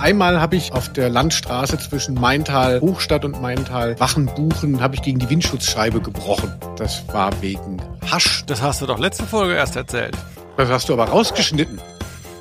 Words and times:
Einmal 0.00 0.40
habe 0.40 0.56
ich 0.56 0.72
auf 0.72 0.90
der 0.90 1.10
Landstraße 1.10 1.78
zwischen 1.78 2.14
Maintal, 2.14 2.80
Hochstadt 2.80 3.26
und 3.26 3.42
Maintal, 3.42 4.00
Wachenbuchen, 4.00 4.80
habe 4.80 4.94
ich 4.94 5.02
gegen 5.02 5.18
die 5.18 5.28
Windschutzscheibe 5.28 6.00
gebrochen. 6.00 6.54
Das 6.78 7.06
war 7.08 7.30
wegen 7.42 7.82
Hasch. 8.10 8.42
Das 8.46 8.62
hast 8.62 8.80
du 8.80 8.86
doch 8.86 8.98
letzte 8.98 9.24
Folge 9.24 9.54
erst 9.54 9.76
erzählt. 9.76 10.16
Das 10.56 10.70
hast 10.70 10.88
du 10.88 10.94
aber 10.94 11.04
rausgeschnitten. 11.04 11.82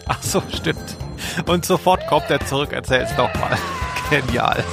Ach 0.08 0.24
so, 0.24 0.42
stimmt. 0.56 0.96
Und 1.48 1.66
sofort 1.66 2.08
kommt 2.08 2.30
er 2.30 2.40
zurück, 2.46 2.72
erzähl's 2.72 3.14
doch 3.18 3.34
mal. 3.36 3.58
Genial. 4.10 4.64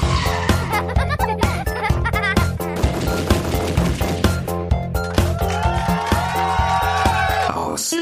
Aus 7.53 7.93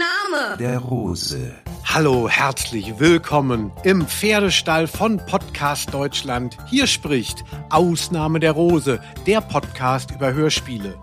der 0.58 0.78
Rose. 0.78 1.54
Hallo, 1.94 2.28
herzlich 2.28 2.98
willkommen 2.98 3.70
im 3.84 4.08
Pferdestall 4.08 4.88
von 4.88 5.24
Podcast 5.26 5.94
Deutschland. 5.94 6.56
Hier 6.66 6.88
spricht 6.88 7.44
Ausnahme 7.70 8.40
der 8.40 8.50
Rose, 8.50 9.00
der 9.28 9.40
Podcast 9.40 10.10
über 10.10 10.34
Hörspiele. 10.34 10.98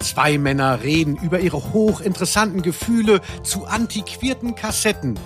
Zwei 0.00 0.36
Männer 0.36 0.82
reden 0.82 1.16
über 1.16 1.40
ihre 1.40 1.72
hochinteressanten 1.72 2.60
Gefühle 2.60 3.22
zu 3.42 3.64
antiquierten 3.64 4.54
Kassetten. 4.54 5.18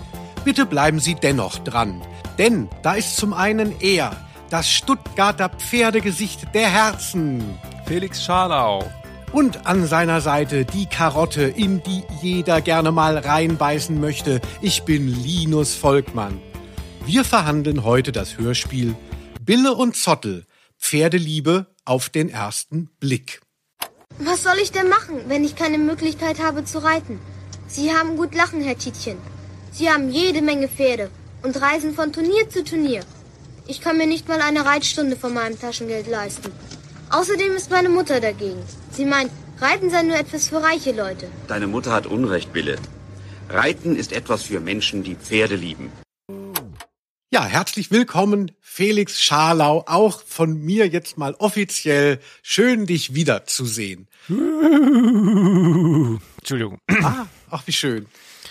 Bitte 0.45 0.65
bleiben 0.67 1.01
Sie 1.01 1.17
dennoch 1.17 1.59
dran, 1.59 2.01
denn 2.39 2.69
da 2.85 2.95
ist 2.95 3.17
zum 3.17 3.33
einen 3.33 3.75
er, 3.81 4.13
das 4.51 4.71
Stuttgarter 4.71 5.49
Pferdegesicht 5.49 6.55
der 6.55 6.71
Herzen. 6.71 7.59
Felix 7.87 8.25
Scharlau. 8.25 8.85
Und 9.33 9.67
an 9.67 9.87
seiner 9.87 10.21
Seite 10.21 10.65
die 10.65 10.87
Karotte, 10.87 11.43
in 11.43 11.83
die 11.83 12.03
jeder 12.23 12.61
gerne 12.61 12.93
mal 12.93 13.19
reinbeißen 13.19 14.01
möchte. 14.01 14.41
Ich 14.63 14.85
bin 14.85 15.07
Linus 15.09 15.75
Volkmann. 15.75 16.41
Wir 17.05 17.25
verhandeln 17.25 17.85
heute 17.85 18.13
das 18.13 18.39
Hörspiel 18.39 18.95
Bille 19.41 19.75
und 19.75 19.97
Zottel, 19.97 20.47
Pferdeliebe 20.79 21.67
auf 21.85 22.11
den 22.11 22.29
ersten 22.29 22.91
Blick. 23.01 23.41
Was 24.19 24.43
soll 24.43 24.57
ich 24.63 24.73
denn 24.73 24.89
machen, 24.89 25.23
wenn 25.29 25.45
ich 25.45 25.57
keine 25.57 25.79
Möglichkeit 25.79 26.43
habe 26.43 26.65
zu 26.65 26.79
reiten? 26.81 27.19
Sie 27.67 27.93
haben 27.93 28.17
gut 28.17 28.35
lachen, 28.35 28.63
Herr 28.63 28.77
Tietjen. 28.77 29.19
Sie 29.73 29.91
haben 29.91 30.11
jede 30.11 30.43
Menge 30.43 30.69
Pferde 30.69 31.11
und 31.43 31.61
reisen 31.61 31.95
von 31.95 32.13
Turnier 32.13 32.49
zu 32.49 32.65
Turnier. 32.65 33.05
Ich 33.67 33.81
kann 33.81 33.99
mir 33.99 34.07
nicht 34.07 34.29
mal 34.29 34.41
eine 34.41 34.65
Reitstunde 34.65 35.17
von 35.17 35.33
meinem 35.35 35.59
Taschengeld 35.59 36.09
leisten. 36.09 36.51
Außerdem 37.11 37.57
ist 37.57 37.71
meine 37.71 37.89
Mutter 37.89 38.21
dagegen. 38.21 38.63
Sie 38.91 39.05
meint, 39.07 39.31
Reiten 39.61 39.91
sei 39.91 40.03
nur 40.03 40.17
etwas 40.17 40.49
für 40.49 40.63
reiche 40.63 40.93
Leute. 40.93 41.29
Deine 41.49 41.67
Mutter 41.67 41.93
hat 41.93 42.07
Unrecht, 42.07 42.53
Bille. 42.53 42.77
Reiten 43.49 43.97
ist 43.97 44.13
etwas 44.13 44.43
für 44.43 44.61
Menschen, 44.61 45.03
die 45.03 45.15
Pferde 45.15 45.57
lieben. 45.57 45.91
Ja, 47.31 47.45
herzlich 47.45 47.91
willkommen, 47.91 48.53
Felix 48.61 49.23
Scharlau, 49.23 49.85
auch 49.87 50.23
von 50.23 50.59
mir 50.65 50.87
jetzt 50.87 51.19
mal 51.19 51.35
offiziell. 51.35 52.21
Schön, 52.43 52.87
dich 52.87 53.15
wiederzusehen. 53.15 54.09
Entschuldigung. 56.39 56.79
Ah, 57.03 57.27
ach, 57.51 57.67
wie 57.67 57.73
schön. 57.73 58.07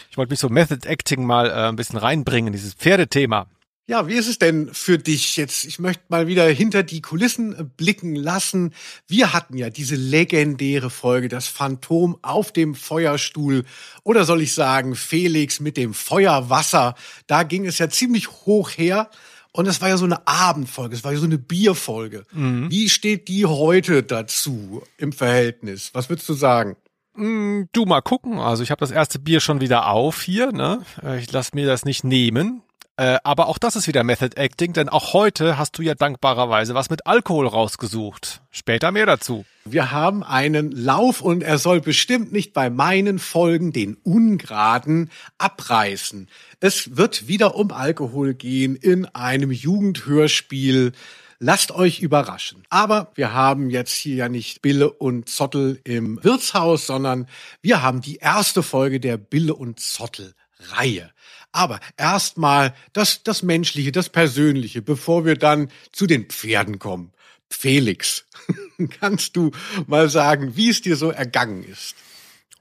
Ich 0.10 0.18
wollte 0.18 0.32
mich 0.32 0.40
so 0.40 0.50
Method 0.50 0.88
Acting 0.88 1.26
mal 1.26 1.48
äh, 1.50 1.70
ein 1.70 1.76
bisschen 1.76 1.98
reinbringen, 1.98 2.54
dieses 2.54 2.74
Pferdethema. 2.74 3.48
Ja, 3.90 4.06
wie 4.10 4.16
ist 4.16 4.28
es 4.28 4.38
denn 4.38 4.70
für 4.74 4.98
dich 4.98 5.38
jetzt? 5.38 5.64
Ich 5.64 5.80
möchte 5.80 6.04
mal 6.10 6.28
wieder 6.28 6.46
hinter 6.50 6.84
die 6.84 7.02
Kulissen 7.02 7.72
blicken 7.78 8.16
lassen. 8.16 8.74
Wir 9.08 9.32
hatten 9.32 9.56
ja 9.56 9.70
diese 9.70 9.96
legendäre 9.96 10.90
Folge, 10.90 11.30
das 11.30 11.48
Phantom 11.48 12.18
auf 12.22 12.52
dem 12.52 12.76
Feuerstuhl. 12.76 13.64
Oder 14.04 14.26
soll 14.26 14.42
ich 14.42 14.54
sagen, 14.54 14.94
Felix 14.98 15.62
mit 15.62 15.78
dem 15.78 15.94
Feuerwasser. 15.94 16.96
Da 17.28 17.44
ging 17.44 17.66
es 17.66 17.78
ja 17.78 17.90
ziemlich 17.90 18.30
hoch 18.46 18.72
her. 18.72 19.10
Und 19.54 19.68
es 19.68 19.80
war 19.80 19.88
ja 19.88 19.96
so 19.98 20.04
eine 20.06 20.28
Abendfolge, 20.28 20.94
es 20.94 21.04
war 21.06 21.14
ja 21.14 21.18
so 21.20 21.26
eine 21.26 21.38
Bierfolge. 21.40 22.26
Wie 22.32 22.90
steht 22.90 23.28
die 23.30 23.46
heute 23.46 24.04
dazu 24.04 24.84
im 24.98 25.14
Verhältnis? 25.14 25.92
Was 25.94 26.10
würdest 26.10 26.28
du 26.28 26.34
sagen? 26.34 26.76
Mm, 27.16 27.64
Du 27.72 27.86
mal 27.86 28.02
gucken. 28.02 28.38
Also 28.38 28.62
ich 28.64 28.70
habe 28.70 28.82
das 28.82 28.92
erste 28.92 29.18
Bier 29.18 29.40
schon 29.40 29.62
wieder 29.62 29.88
auf 29.88 30.22
hier. 30.22 30.52
Ne? 30.52 30.86
Äh, 31.02 31.22
Ich 31.22 31.32
lasse 31.32 31.52
mir 31.56 31.66
das 31.66 31.86
nicht 31.86 32.04
nehmen. 32.04 32.62
Äh, 33.00 33.20
aber 33.24 33.48
auch 33.48 33.60
das 33.60 33.76
ist 33.76 33.88
wieder 33.88 34.04
Method 34.04 34.36
Acting, 34.36 34.74
denn 34.74 34.90
auch 34.90 35.14
heute 35.14 35.60
hast 35.60 35.78
du 35.78 35.84
ja 35.84 35.94
dankbarerweise 35.94 36.74
was 36.74 36.90
mit 36.90 37.06
Alkohol 37.06 37.46
rausgesucht. 37.46 38.42
Später 38.50 38.92
mehr 38.92 39.06
dazu. 39.06 39.46
Wir 39.66 39.92
haben 39.92 40.24
einen 40.24 40.72
Lauf 40.72 41.22
und 41.22 41.44
er 41.44 41.60
soll 41.60 41.80
bestimmt 41.80 42.32
nicht 42.32 42.54
bei 42.54 42.72
meinen 42.72 43.20
Folgen 43.20 43.72
den 43.72 43.98
Ungeraden 43.98 45.12
abreißen. 45.38 46.28
Es 46.60 46.98
wird 46.98 47.28
wieder 47.28 47.54
um 47.54 47.72
Alkohol 47.72 48.34
gehen 48.34 48.76
in 48.76 49.06
einem 49.06 49.52
Jugendhörspiel. 49.52 50.94
Lasst 51.38 51.72
euch 51.72 52.00
überraschen. 52.00 52.64
Aber 52.70 53.12
wir 53.14 53.32
haben 53.32 53.70
jetzt 53.70 53.94
hier 53.94 54.16
ja 54.16 54.30
nicht 54.30 54.64
Bille 54.64 54.92
und 54.92 55.30
Zottel 55.30 55.80
im 55.84 56.24
Wirtshaus, 56.24 56.88
sondern 56.88 57.28
wir 57.62 57.84
haben 57.84 58.02
die 58.02 58.16
erste 58.16 58.64
Folge 58.64 59.00
der 59.00 59.18
Bille 59.18 59.54
und 59.54 59.80
Zottel 59.80 60.34
Reihe. 60.72 61.12
Aber 61.58 61.80
erstmal 61.98 62.76
das, 62.94 63.24
das 63.24 63.42
Menschliche, 63.42 63.92
das 63.92 64.10
Persönliche, 64.10 64.84
bevor 64.84 65.26
wir 65.26 65.36
dann 65.36 65.72
zu 65.92 66.06
den 66.06 66.26
Pferden 66.26 66.78
kommen. 66.78 67.14
Felix, 67.50 68.28
kannst 69.00 69.36
du 69.36 69.50
mal 69.88 70.08
sagen, 70.08 70.56
wie 70.56 70.70
es 70.70 70.84
dir 70.84 70.96
so 70.96 71.10
ergangen 71.10 71.64
ist? 71.64 71.96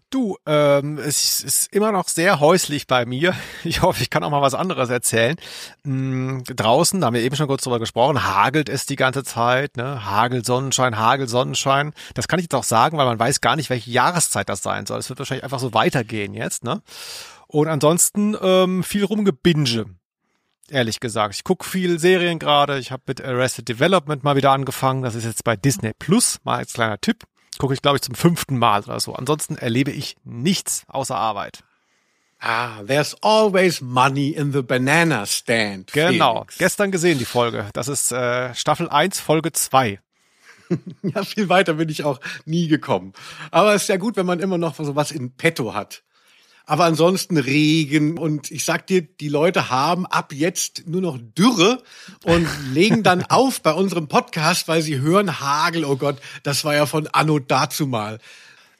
Du, 0.08 0.38
ähm, 0.46 0.96
es 0.96 1.44
ist 1.44 1.74
immer 1.74 1.92
noch 1.92 2.08
sehr 2.08 2.40
häuslich 2.40 2.86
bei 2.86 3.04
mir. 3.04 3.34
Ich 3.64 3.82
hoffe, 3.82 4.00
ich 4.02 4.08
kann 4.08 4.24
auch 4.24 4.30
mal 4.30 4.40
was 4.40 4.54
anderes 4.54 4.88
erzählen. 4.88 5.36
Mm, 5.82 6.42
draußen, 6.44 6.98
da 6.98 7.08
haben 7.08 7.14
wir 7.14 7.20
eben 7.20 7.36
schon 7.36 7.48
kurz 7.48 7.64
drüber 7.64 7.80
gesprochen, 7.80 8.24
hagelt 8.24 8.70
es 8.70 8.86
die 8.86 8.96
ganze 8.96 9.24
Zeit. 9.24 9.76
Ne? 9.76 10.06
Hagel, 10.06 10.42
Sonnenschein, 10.42 10.96
Hagel, 10.96 11.28
Sonnenschein. 11.28 11.92
Das 12.14 12.28
kann 12.28 12.38
ich 12.38 12.44
jetzt 12.44 12.54
auch 12.54 12.64
sagen, 12.64 12.96
weil 12.96 13.04
man 13.04 13.18
weiß 13.18 13.42
gar 13.42 13.56
nicht, 13.56 13.68
welche 13.68 13.90
Jahreszeit 13.90 14.48
das 14.48 14.62
sein 14.62 14.86
soll. 14.86 15.00
Es 15.00 15.10
wird 15.10 15.18
wahrscheinlich 15.18 15.44
einfach 15.44 15.58
so 15.58 15.74
weitergehen 15.74 16.32
jetzt. 16.32 16.64
Ne? 16.64 16.80
Und 17.48 17.68
ansonsten 17.68 18.36
ähm, 18.40 18.82
viel 18.82 19.04
rumgebinge. 19.04 19.86
Ehrlich 20.68 20.98
gesagt. 20.98 21.34
Ich 21.36 21.44
gucke 21.44 21.64
viel 21.64 21.98
Serien 21.98 22.38
gerade. 22.38 22.78
Ich 22.78 22.90
habe 22.90 23.02
mit 23.06 23.24
Arrested 23.24 23.68
Development 23.68 24.24
mal 24.24 24.36
wieder 24.36 24.50
angefangen. 24.50 25.02
Das 25.02 25.14
ist 25.14 25.24
jetzt 25.24 25.44
bei 25.44 25.56
Disney 25.56 25.92
Plus. 25.96 26.38
Mal 26.42 26.56
als 26.56 26.72
kleiner 26.72 27.00
Tipp. 27.00 27.24
Gucke 27.58 27.72
ich, 27.72 27.82
glaube 27.82 27.96
ich, 27.96 28.02
zum 28.02 28.14
fünften 28.14 28.58
Mal 28.58 28.82
oder 28.82 28.98
so. 28.98 29.14
Ansonsten 29.14 29.56
erlebe 29.56 29.92
ich 29.92 30.16
nichts 30.24 30.84
außer 30.88 31.16
Arbeit. 31.16 31.62
Ah, 32.40 32.82
there's 32.86 33.16
always 33.22 33.80
money 33.80 34.28
in 34.30 34.52
the 34.52 34.62
banana 34.62 35.24
stand. 35.24 35.92
Genau. 35.92 36.40
Felix. 36.40 36.58
Gestern 36.58 36.90
gesehen 36.90 37.18
die 37.18 37.24
Folge. 37.24 37.70
Das 37.72 37.88
ist 37.88 38.12
äh, 38.12 38.54
Staffel 38.54 38.88
1, 38.88 39.20
Folge 39.20 39.52
2. 39.52 40.00
Ja, 41.02 41.22
viel 41.22 41.48
weiter 41.48 41.74
bin 41.74 41.88
ich 41.88 42.02
auch 42.02 42.18
nie 42.44 42.66
gekommen. 42.66 43.12
Aber 43.52 43.74
es 43.74 43.82
ist 43.82 43.88
ja 43.88 43.98
gut, 43.98 44.16
wenn 44.16 44.26
man 44.26 44.40
immer 44.40 44.58
noch 44.58 44.74
so 44.74 44.96
was 44.96 45.12
in 45.12 45.30
petto 45.30 45.74
hat. 45.74 46.02
Aber 46.68 46.84
ansonsten 46.84 47.36
Regen 47.36 48.18
und 48.18 48.50
ich 48.50 48.64
sag 48.64 48.88
dir, 48.88 49.02
die 49.02 49.28
Leute 49.28 49.70
haben 49.70 50.04
ab 50.04 50.32
jetzt 50.32 50.82
nur 50.86 51.00
noch 51.00 51.16
Dürre 51.16 51.82
und 52.24 52.48
legen 52.72 53.04
dann 53.04 53.22
auf 53.22 53.62
bei 53.62 53.72
unserem 53.72 54.08
Podcast, 54.08 54.66
weil 54.66 54.82
sie 54.82 54.98
hören 54.98 55.40
Hagel. 55.40 55.84
Oh 55.84 55.96
Gott, 55.96 56.18
das 56.42 56.64
war 56.64 56.74
ja 56.74 56.86
von 56.86 57.06
Anno 57.06 57.38
dazu 57.38 57.86
mal. 57.86 58.18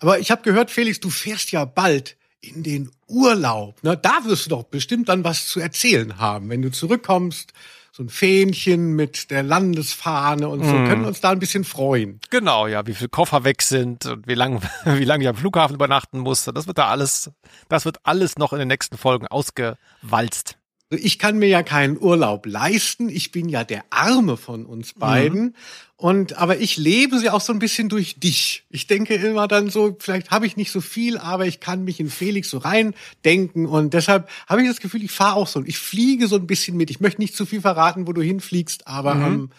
Aber 0.01 0.19
ich 0.19 0.33
habe 0.33 0.43
gehört, 0.43 0.73
Felix, 0.73 0.99
du 0.99 1.11
fährst 1.11 1.53
ja 1.53 1.65
bald 1.65 2.17
in 2.41 2.65
den 2.65 2.91
Urlaub. 3.07 3.79
Na, 3.83 3.95
da 3.95 4.25
wirst 4.25 4.47
du 4.47 4.51
doch 4.51 4.65
bestimmt 4.65 5.09
dann 5.09 5.25
was 5.25 5.47
zu 5.47 5.61
erzählen 5.61 6.19
haben, 6.19 6.49
wenn 6.49 6.63
du 6.63 6.71
zurückkommst. 6.71 7.53
So 7.97 8.03
ein 8.03 8.11
Fähnchen 8.11 8.93
mit 8.95 9.31
der 9.31 9.43
Landesfahne 9.43 10.51
und 10.51 10.63
so. 10.63 10.71
Können 10.71 11.01
wir 11.01 11.09
uns 11.09 11.23
da 11.23 11.31
ein 11.31 11.39
bisschen 11.39 11.65
freuen. 11.65 12.21
Genau, 12.29 12.67
ja, 12.67 12.87
wie 12.87 12.93
viel 12.93 13.09
Koffer 13.09 13.45
weg 13.45 13.63
sind 13.63 14.05
und 14.05 14.27
wie 14.27 14.35
lange 14.35 14.61
wie 14.85 15.05
lang 15.05 15.23
ich 15.23 15.29
am 15.29 15.35
Flughafen 15.35 15.77
übernachten 15.77 16.19
musste. 16.19 16.53
Das 16.53 16.67
wird 16.67 16.77
da 16.77 16.89
alles, 16.89 17.31
das 17.71 17.87
wird 17.87 18.01
alles 18.03 18.37
noch 18.37 18.53
in 18.53 18.59
den 18.59 18.69
nächsten 18.69 18.99
Folgen 18.99 19.27
ausgewalzt. 19.27 20.59
Also 20.91 21.05
Ich 21.05 21.19
kann 21.19 21.39
mir 21.39 21.49
ja 21.49 21.63
keinen 21.63 21.99
Urlaub 21.99 22.47
leisten. 22.47 23.09
Ich 23.09 23.33
bin 23.33 23.49
ja 23.49 23.65
der 23.65 23.85
Arme 23.91 24.37
von 24.37 24.65
uns 24.67 24.95
beiden. 24.95 25.57
Und, 25.97 26.37
aber 26.37 26.59
ich 26.59 26.77
lebe 26.77 27.19
sie 27.19 27.31
auch 27.31 27.41
so 27.41 27.53
ein 27.53 27.59
bisschen 27.59 27.89
durch 27.89 28.21
dich. 28.21 28.65
Ich 28.69 28.87
denke 28.87 29.15
immer 29.15 29.49
dann 29.49 29.71
so, 29.71 29.97
vielleicht 29.99 30.31
habe 30.31 30.47
ich 30.47 30.57
nicht 30.57 30.71
so 30.71 30.81
viel, 30.81 31.17
aber 31.17 31.47
ich 31.47 31.59
kann 31.59 31.85
mich 31.85 31.99
in 32.01 32.11
Felix 32.11 32.51
so 32.51 32.59
reindenken. 32.59 33.67
Und 33.67 33.95
deshalb 33.95 34.29
habe 34.47 34.63
ich 34.63 34.69
das 34.69 34.81
Gefühl, 34.81 35.03
ich 35.03 35.11
fahre 35.11 35.37
auch 35.37 35.49
so. 35.49 35.65
Ich 35.65 35.79
fliege 35.79 36.29
so 36.29 36.37
ein 36.37 36.47
bisschen 36.47 36.77
mit. 36.77 36.91
Ich 36.91 37.01
möchte 37.01 37.21
nicht 37.21 37.35
zu 37.35 37.47
viel 37.47 37.63
verraten, 37.63 38.07
wo 38.07 38.13
du 38.13 38.21
hinfliegst, 38.21 38.87
aber 38.87 39.15
ähm, 39.15 39.51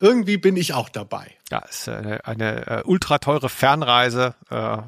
irgendwie 0.00 0.36
bin 0.36 0.56
ich 0.56 0.74
auch 0.74 0.88
dabei. 0.88 1.30
Ja, 1.50 1.60
ist 1.60 1.88
eine, 1.88 2.26
eine 2.26 2.66
äh, 2.66 2.82
ultra 2.84 3.18
teure 3.18 3.48
Fernreise, 3.48 4.34
äh, 4.50 4.78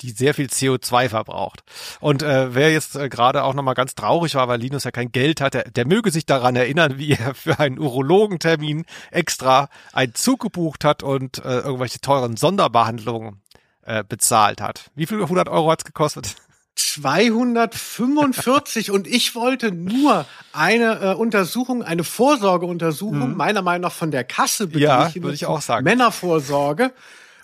die 0.00 0.10
sehr 0.10 0.34
viel 0.34 0.46
CO2 0.46 1.08
verbraucht. 1.08 1.62
Und 2.00 2.22
äh, 2.22 2.54
wer 2.54 2.72
jetzt 2.72 2.96
äh, 2.96 3.08
gerade 3.08 3.44
auch 3.44 3.54
nochmal 3.54 3.74
ganz 3.74 3.94
traurig 3.94 4.34
war, 4.34 4.48
weil 4.48 4.60
Linus 4.60 4.84
ja 4.84 4.90
kein 4.90 5.12
Geld 5.12 5.40
hat, 5.40 5.54
der, 5.54 5.70
der 5.70 5.86
möge 5.86 6.10
sich 6.10 6.26
daran 6.26 6.56
erinnern, 6.56 6.98
wie 6.98 7.12
er 7.12 7.34
für 7.34 7.58
einen 7.58 7.78
Urologentermin 7.78 8.84
extra 9.10 9.68
einen 9.92 10.14
Zug 10.14 10.40
gebucht 10.40 10.84
hat 10.84 11.02
und 11.02 11.38
äh, 11.38 11.60
irgendwelche 11.60 12.00
teuren 12.00 12.36
Sonderbehandlungen 12.36 13.40
äh, 13.82 14.04
bezahlt 14.06 14.60
hat. 14.60 14.90
Wie 14.94 15.06
viel 15.06 15.22
100 15.22 15.48
Euro 15.48 15.70
hat's 15.70 15.84
gekostet? 15.84 16.36
245 16.76 18.90
und 18.90 19.06
ich 19.06 19.36
wollte 19.36 19.70
nur 19.70 20.26
eine 20.52 21.00
äh, 21.00 21.14
Untersuchung, 21.14 21.84
eine 21.84 22.02
Vorsorgeuntersuchung, 22.02 23.30
mhm. 23.30 23.36
meiner 23.36 23.62
Meinung 23.62 23.82
nach 23.82 23.92
von 23.92 24.10
der 24.10 24.24
Kasse 24.24 24.66
beglichen. 24.66 24.88
Ja, 24.88 25.14
würde 25.14 25.34
ich 25.34 25.46
auch 25.46 25.60
sagen. 25.60 25.84
Männervorsorge. 25.84 26.92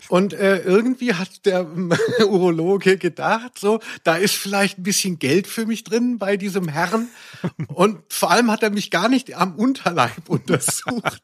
Und 0.08 0.32
äh, 0.32 0.58
irgendwie 0.58 1.14
hat 1.14 1.44
der 1.46 1.66
Urologe 2.26 2.98
gedacht, 2.98 3.58
so, 3.58 3.80
da 4.04 4.16
ist 4.16 4.34
vielleicht 4.34 4.78
ein 4.78 4.82
bisschen 4.82 5.18
Geld 5.18 5.46
für 5.46 5.66
mich 5.66 5.84
drin 5.84 6.18
bei 6.18 6.36
diesem 6.36 6.68
Herrn. 6.68 7.08
Und 7.68 8.00
vor 8.08 8.30
allem 8.30 8.50
hat 8.50 8.62
er 8.62 8.70
mich 8.70 8.90
gar 8.90 9.08
nicht 9.08 9.36
am 9.36 9.54
Unterleib 9.54 10.10
untersucht. 10.28 11.20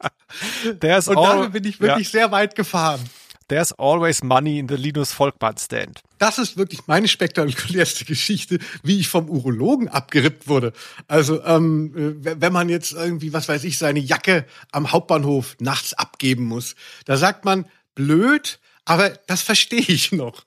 Der 0.64 0.98
ist 0.98 1.08
Und 1.08 1.16
damit 1.16 1.52
bin 1.52 1.64
ich 1.64 1.80
wirklich 1.80 2.12
ja. 2.12 2.20
sehr 2.20 2.32
weit 2.32 2.54
gefahren. 2.54 3.00
There's 3.48 3.72
always 3.72 4.24
money 4.24 4.58
in 4.58 4.68
the 4.68 4.74
Linus 4.74 5.12
Volkmann 5.12 5.56
Stand. 5.56 6.02
Das 6.18 6.38
ist 6.38 6.56
wirklich 6.56 6.80
meine 6.88 7.06
spektakulärste 7.06 8.04
Geschichte, 8.04 8.58
wie 8.82 8.98
ich 8.98 9.08
vom 9.08 9.30
Urologen 9.30 9.88
abgerippt 9.88 10.48
wurde. 10.48 10.72
Also 11.06 11.44
ähm, 11.44 11.92
wenn 11.94 12.52
man 12.52 12.68
jetzt 12.68 12.92
irgendwie, 12.92 13.32
was 13.32 13.48
weiß 13.48 13.62
ich, 13.62 13.78
seine 13.78 14.00
Jacke 14.00 14.46
am 14.72 14.90
Hauptbahnhof 14.90 15.56
nachts 15.60 15.94
abgeben 15.94 16.44
muss, 16.44 16.74
da 17.04 17.16
sagt 17.16 17.44
man 17.44 17.66
blöd, 17.94 18.58
aber 18.86 19.10
das 19.26 19.42
verstehe 19.42 19.80
ich 19.80 20.12
noch. 20.12 20.44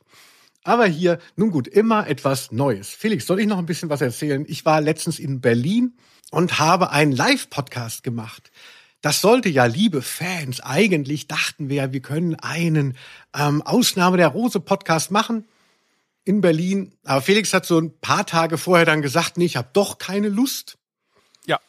Aber 0.63 0.85
hier, 0.87 1.19
nun 1.35 1.51
gut, 1.51 1.67
immer 1.67 2.07
etwas 2.07 2.51
Neues. 2.51 2.89
Felix, 2.89 3.25
soll 3.25 3.39
ich 3.39 3.47
noch 3.47 3.59
ein 3.59 3.65
bisschen 3.65 3.89
was 3.89 4.01
erzählen? 4.01 4.45
Ich 4.47 4.65
war 4.65 4.81
letztens 4.81 5.19
in 5.19 5.41
Berlin 5.41 5.95
und 6.31 6.59
habe 6.59 6.91
einen 6.91 7.11
Live-Podcast 7.11 8.03
gemacht. 8.03 8.51
Das 9.01 9.21
sollte 9.21 9.47
ja, 9.47 9.65
liebe 9.65 10.01
Fans, 10.01 10.59
eigentlich 10.59 11.27
dachten 11.27 11.69
wir 11.69 11.93
wir 11.93 12.01
können 12.01 12.35
einen 12.35 12.97
ähm, 13.33 13.61
Ausnahme 13.61 14.17
der 14.17 14.27
Rose 14.27 14.59
Podcast 14.59 15.11
machen 15.11 15.47
in 16.25 16.41
Berlin. 16.41 16.93
Aber 17.05 17.21
Felix 17.21 17.53
hat 17.53 17.65
so 17.65 17.79
ein 17.79 17.97
paar 17.99 18.25
Tage 18.25 18.57
vorher 18.57 18.85
dann 18.85 19.01
gesagt, 19.01 19.37
nee, 19.37 19.45
ich 19.45 19.55
habe 19.55 19.69
doch 19.71 19.97
keine 19.99 20.27
Lust. 20.27 20.77
Ja, 21.45 21.59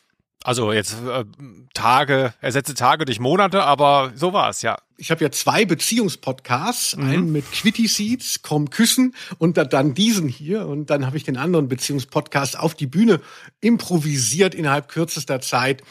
also 0.42 0.72
jetzt 0.72 0.94
äh, 1.06 1.24
Tage, 1.72 2.34
ersetze 2.40 2.74
Tage 2.74 3.04
durch 3.04 3.20
Monate, 3.20 3.62
aber 3.62 4.12
so 4.14 4.32
war 4.32 4.50
es, 4.50 4.62
ja. 4.62 4.78
Ich 5.00 5.10
habe 5.10 5.24
ja 5.24 5.30
zwei 5.30 5.64
Beziehungspodcasts, 5.64 6.96
mhm. 6.96 7.04
einen 7.04 7.32
mit 7.32 7.50
Quitty 7.50 7.88
Seeds, 7.88 8.42
Komm 8.42 8.68
küssen 8.70 9.14
und 9.38 9.56
dann 9.56 9.94
diesen 9.94 10.28
hier 10.28 10.66
und 10.66 10.90
dann 10.90 11.06
habe 11.06 11.16
ich 11.16 11.24
den 11.24 11.36
anderen 11.36 11.68
Beziehungspodcast 11.68 12.58
auf 12.58 12.74
die 12.74 12.86
Bühne 12.86 13.20
improvisiert 13.60 14.54
innerhalb 14.54 14.88
kürzester 14.88 15.40
Zeit. 15.40 15.82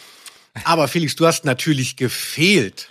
Aber 0.64 0.88
Felix, 0.88 1.16
du 1.16 1.26
hast 1.26 1.44
natürlich 1.44 1.96
gefehlt. 1.96 2.90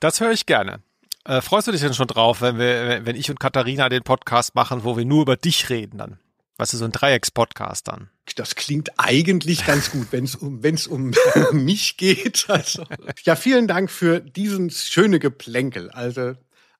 Das 0.00 0.20
höre 0.20 0.32
ich 0.32 0.46
gerne. 0.46 0.80
Äh, 1.24 1.40
freust 1.40 1.68
du 1.68 1.72
dich 1.72 1.80
denn 1.80 1.94
schon 1.94 2.08
drauf, 2.08 2.40
wenn 2.40 2.58
wir, 2.58 3.06
wenn 3.06 3.16
ich 3.16 3.30
und 3.30 3.40
Katharina 3.40 3.88
den 3.88 4.02
Podcast 4.02 4.54
machen, 4.54 4.84
wo 4.84 4.96
wir 4.96 5.04
nur 5.04 5.22
über 5.22 5.36
dich 5.36 5.70
reden 5.70 5.98
dann? 5.98 6.18
Weißt 6.56 6.72
du, 6.72 6.76
so 6.76 6.84
ein 6.84 6.92
Dreiecks-Podcast 6.92 7.88
dann. 7.88 8.10
Das 8.36 8.54
klingt 8.54 8.98
eigentlich 8.98 9.66
ganz 9.66 9.90
gut, 9.90 10.08
wenn 10.12 10.24
es 10.24 10.36
um, 10.36 10.62
wenn's 10.62 10.86
um 10.86 11.12
mich 11.52 11.96
geht. 11.96 12.46
Also, 12.48 12.84
ja, 13.24 13.34
vielen 13.34 13.66
Dank 13.66 13.90
für 13.90 14.20
diesen 14.20 14.70
schöne 14.70 15.18
Geplänkel. 15.18 15.90
Also 15.90 16.34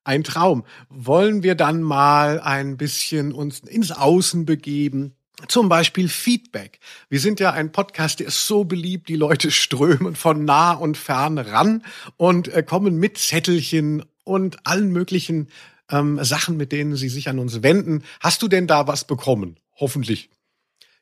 ein 0.04 0.22
Traum. 0.22 0.64
Wollen 0.88 1.42
wir 1.42 1.54
dann 1.54 1.82
mal 1.82 2.40
ein 2.40 2.76
bisschen 2.76 3.32
uns 3.32 3.60
ins 3.60 3.90
Außen 3.90 4.44
begeben? 4.44 5.16
Zum 5.48 5.68
Beispiel 5.68 6.08
Feedback. 6.08 6.78
Wir 7.08 7.18
sind 7.18 7.40
ja 7.40 7.52
ein 7.52 7.72
Podcast, 7.72 8.20
der 8.20 8.28
ist 8.28 8.46
so 8.46 8.64
beliebt, 8.64 9.08
die 9.08 9.16
Leute 9.16 9.50
strömen 9.50 10.14
von 10.14 10.44
nah 10.44 10.72
und 10.72 10.96
fern 10.96 11.38
ran 11.38 11.82
und 12.16 12.48
äh, 12.48 12.62
kommen 12.62 12.96
mit 12.96 13.18
Zettelchen 13.18 14.04
und 14.22 14.64
allen 14.64 14.90
möglichen 14.90 15.48
ähm, 15.90 16.22
Sachen, 16.22 16.56
mit 16.56 16.70
denen 16.70 16.94
sie 16.94 17.08
sich 17.08 17.28
an 17.28 17.40
uns 17.40 17.62
wenden. 17.62 18.04
Hast 18.20 18.42
du 18.42 18.48
denn 18.48 18.68
da 18.68 18.86
was 18.86 19.04
bekommen? 19.04 19.58
Hoffentlich. 19.76 20.30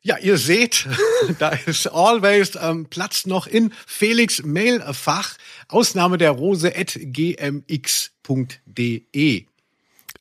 Ja, 0.01 0.17
ihr 0.17 0.37
seht, 0.37 0.87
da 1.39 1.49
ist 1.49 1.87
always 1.87 2.57
ähm, 2.61 2.87
Platz 2.89 3.25
noch 3.25 3.47
in 3.47 3.71
Felix 3.87 4.43
Mailfach. 4.43 5.37
Ausnahme 5.69 6.17
der 6.17 6.31
Rose 6.31 6.75
at 6.75 6.99
gmx.de. 7.01 7.65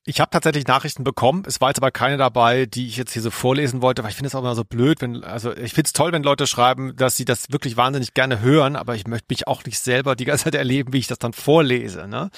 Ich 0.04 0.20
habe 0.20 0.30
tatsächlich 0.30 0.66
Nachrichten 0.66 1.04
bekommen. 1.04 1.44
Es 1.46 1.60
war 1.60 1.68
jetzt 1.70 1.78
aber 1.78 1.92
keine 1.92 2.16
dabei, 2.16 2.66
die 2.66 2.88
ich 2.88 2.96
jetzt 2.96 3.12
hier 3.12 3.22
so 3.22 3.30
vorlesen 3.30 3.82
wollte, 3.82 4.02
weil 4.02 4.10
ich 4.10 4.16
finde 4.16 4.28
es 4.28 4.34
auch 4.34 4.40
immer 4.40 4.56
so 4.56 4.64
blöd, 4.64 5.00
wenn, 5.00 5.22
also 5.22 5.52
ich 5.52 5.74
finde 5.74 5.86
es 5.86 5.92
toll, 5.92 6.10
wenn 6.10 6.24
Leute 6.24 6.48
schreiben, 6.48 6.96
dass 6.96 7.16
sie 7.16 7.24
das 7.24 7.52
wirklich 7.52 7.76
wahnsinnig 7.76 8.12
gerne 8.12 8.40
hören, 8.40 8.74
aber 8.74 8.96
ich 8.96 9.06
möchte 9.06 9.26
mich 9.30 9.46
auch 9.46 9.64
nicht 9.64 9.78
selber 9.78 10.16
die 10.16 10.24
ganze 10.24 10.44
Zeit 10.44 10.56
erleben, 10.56 10.92
wie 10.92 10.98
ich 10.98 11.06
das 11.06 11.18
dann 11.18 11.32
vorlese. 11.32 12.08
Ne? 12.08 12.30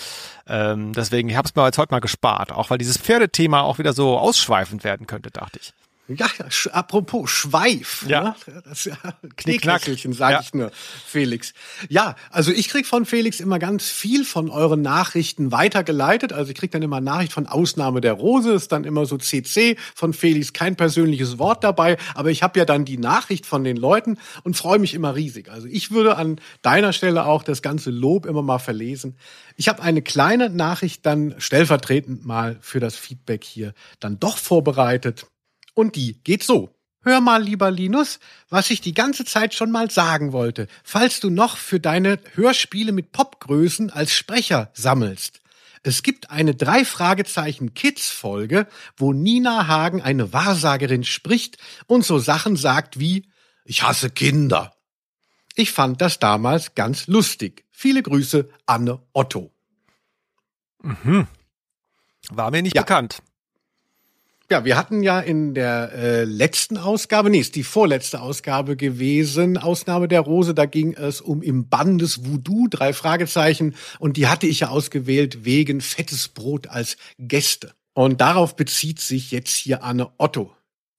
Ähm, 0.46 0.92
deswegen, 0.92 1.30
ich 1.30 1.36
habe 1.36 1.48
es 1.48 1.54
mir 1.54 1.64
jetzt 1.64 1.78
heute 1.78 1.94
mal 1.94 2.00
gespart, 2.00 2.52
auch 2.52 2.68
weil 2.68 2.76
dieses 2.76 2.98
Pferdethema 2.98 3.62
auch 3.62 3.78
wieder 3.78 3.94
so 3.94 4.18
ausschweifend 4.18 4.84
werden 4.84 5.06
könnte, 5.06 5.30
dachte 5.30 5.58
ich. 5.58 5.72
Ja, 6.06 6.28
sch 6.50 6.66
apropos 6.66 7.30
Schweif. 7.30 8.04
Ja. 8.06 8.22
Ne? 8.22 8.34
Das 8.64 8.84
ja, 8.84 8.96
Knickknackelchen, 9.36 10.12
sage 10.12 10.34
ja. 10.34 10.40
ich 10.40 10.52
nur, 10.52 10.70
Felix. 11.06 11.54
Ja, 11.88 12.14
also 12.30 12.52
ich 12.52 12.68
krieg 12.68 12.86
von 12.86 13.06
Felix 13.06 13.40
immer 13.40 13.58
ganz 13.58 13.88
viel 13.88 14.26
von 14.26 14.50
euren 14.50 14.82
Nachrichten 14.82 15.50
weitergeleitet. 15.50 16.34
Also 16.34 16.50
ich 16.50 16.58
krieg 16.58 16.70
dann 16.72 16.82
immer 16.82 17.00
Nachricht 17.00 17.32
von 17.32 17.46
Ausnahme 17.46 18.02
der 18.02 18.12
Rose, 18.12 18.52
ist 18.52 18.70
dann 18.72 18.84
immer 18.84 19.06
so 19.06 19.16
CC 19.16 19.76
von 19.94 20.12
Felix, 20.12 20.52
kein 20.52 20.76
persönliches 20.76 21.38
Wort 21.38 21.64
dabei. 21.64 21.96
Aber 22.14 22.30
ich 22.30 22.42
habe 22.42 22.58
ja 22.58 22.66
dann 22.66 22.84
die 22.84 22.98
Nachricht 22.98 23.46
von 23.46 23.64
den 23.64 23.78
Leuten 23.78 24.18
und 24.42 24.58
freue 24.58 24.78
mich 24.78 24.92
immer 24.92 25.14
riesig. 25.14 25.50
Also 25.50 25.68
ich 25.68 25.90
würde 25.90 26.16
an 26.16 26.38
deiner 26.60 26.92
Stelle 26.92 27.24
auch 27.24 27.42
das 27.42 27.62
ganze 27.62 27.90
Lob 27.90 28.26
immer 28.26 28.42
mal 28.42 28.58
verlesen. 28.58 29.16
Ich 29.56 29.68
habe 29.68 29.82
eine 29.82 30.02
kleine 30.02 30.50
Nachricht 30.50 31.06
dann 31.06 31.34
stellvertretend 31.38 32.26
mal 32.26 32.58
für 32.60 32.80
das 32.80 32.94
Feedback 32.94 33.42
hier 33.42 33.72
dann 34.00 34.20
doch 34.20 34.36
vorbereitet. 34.36 35.26
Und 35.74 35.96
die 35.96 36.22
geht 36.22 36.42
so. 36.42 36.74
Hör 37.02 37.20
mal, 37.20 37.42
lieber 37.42 37.70
Linus, 37.70 38.18
was 38.48 38.70
ich 38.70 38.80
die 38.80 38.94
ganze 38.94 39.26
Zeit 39.26 39.52
schon 39.52 39.70
mal 39.70 39.90
sagen 39.90 40.32
wollte, 40.32 40.68
falls 40.82 41.20
du 41.20 41.28
noch 41.28 41.58
für 41.58 41.78
deine 41.78 42.18
Hörspiele 42.34 42.92
mit 42.92 43.12
Popgrößen 43.12 43.90
als 43.90 44.14
Sprecher 44.14 44.70
sammelst. 44.72 45.42
Es 45.82 46.02
gibt 46.02 46.30
eine 46.30 46.54
drei 46.54 46.86
Fragezeichen 46.86 47.74
Kids 47.74 48.08
Folge, 48.08 48.66
wo 48.96 49.12
Nina 49.12 49.66
Hagen 49.66 50.00
eine 50.00 50.32
Wahrsagerin 50.32 51.04
spricht 51.04 51.58
und 51.86 52.06
so 52.06 52.18
Sachen 52.18 52.56
sagt 52.56 52.98
wie 52.98 53.28
Ich 53.66 53.82
hasse 53.82 54.08
Kinder. 54.08 54.74
Ich 55.54 55.72
fand 55.72 56.00
das 56.00 56.18
damals 56.18 56.74
ganz 56.74 57.06
lustig. 57.06 57.66
Viele 57.70 58.02
Grüße, 58.02 58.48
Anne 58.64 59.02
Otto. 59.12 59.52
Mhm. 60.82 61.26
War 62.30 62.50
mir 62.50 62.62
nicht 62.62 62.76
ja. 62.76 62.82
bekannt. 62.82 63.18
Ja, 64.50 64.66
wir 64.66 64.76
hatten 64.76 65.02
ja 65.02 65.20
in 65.20 65.54
der 65.54 65.92
äh, 65.94 66.24
letzten 66.24 66.76
Ausgabe, 66.76 67.30
nee, 67.30 67.38
ist 67.38 67.56
die 67.56 67.62
vorletzte 67.62 68.20
Ausgabe 68.20 68.76
gewesen, 68.76 69.56
Ausnahme 69.56 70.06
der 70.06 70.20
Rose, 70.20 70.52
da 70.52 70.66
ging 70.66 70.92
es 70.92 71.22
um 71.22 71.40
im 71.40 71.70
Bann 71.70 71.96
des 71.96 72.26
Voodoo, 72.26 72.68
drei 72.68 72.92
Fragezeichen, 72.92 73.74
und 73.98 74.18
die 74.18 74.26
hatte 74.26 74.46
ich 74.46 74.60
ja 74.60 74.68
ausgewählt 74.68 75.46
wegen 75.46 75.80
fettes 75.80 76.28
Brot 76.28 76.66
als 76.66 76.98
Gäste. 77.18 77.72
Und 77.94 78.20
darauf 78.20 78.54
bezieht 78.54 79.00
sich 79.00 79.30
jetzt 79.30 79.56
hier 79.56 79.82
Anne 79.82 80.10
Otto. 80.18 80.52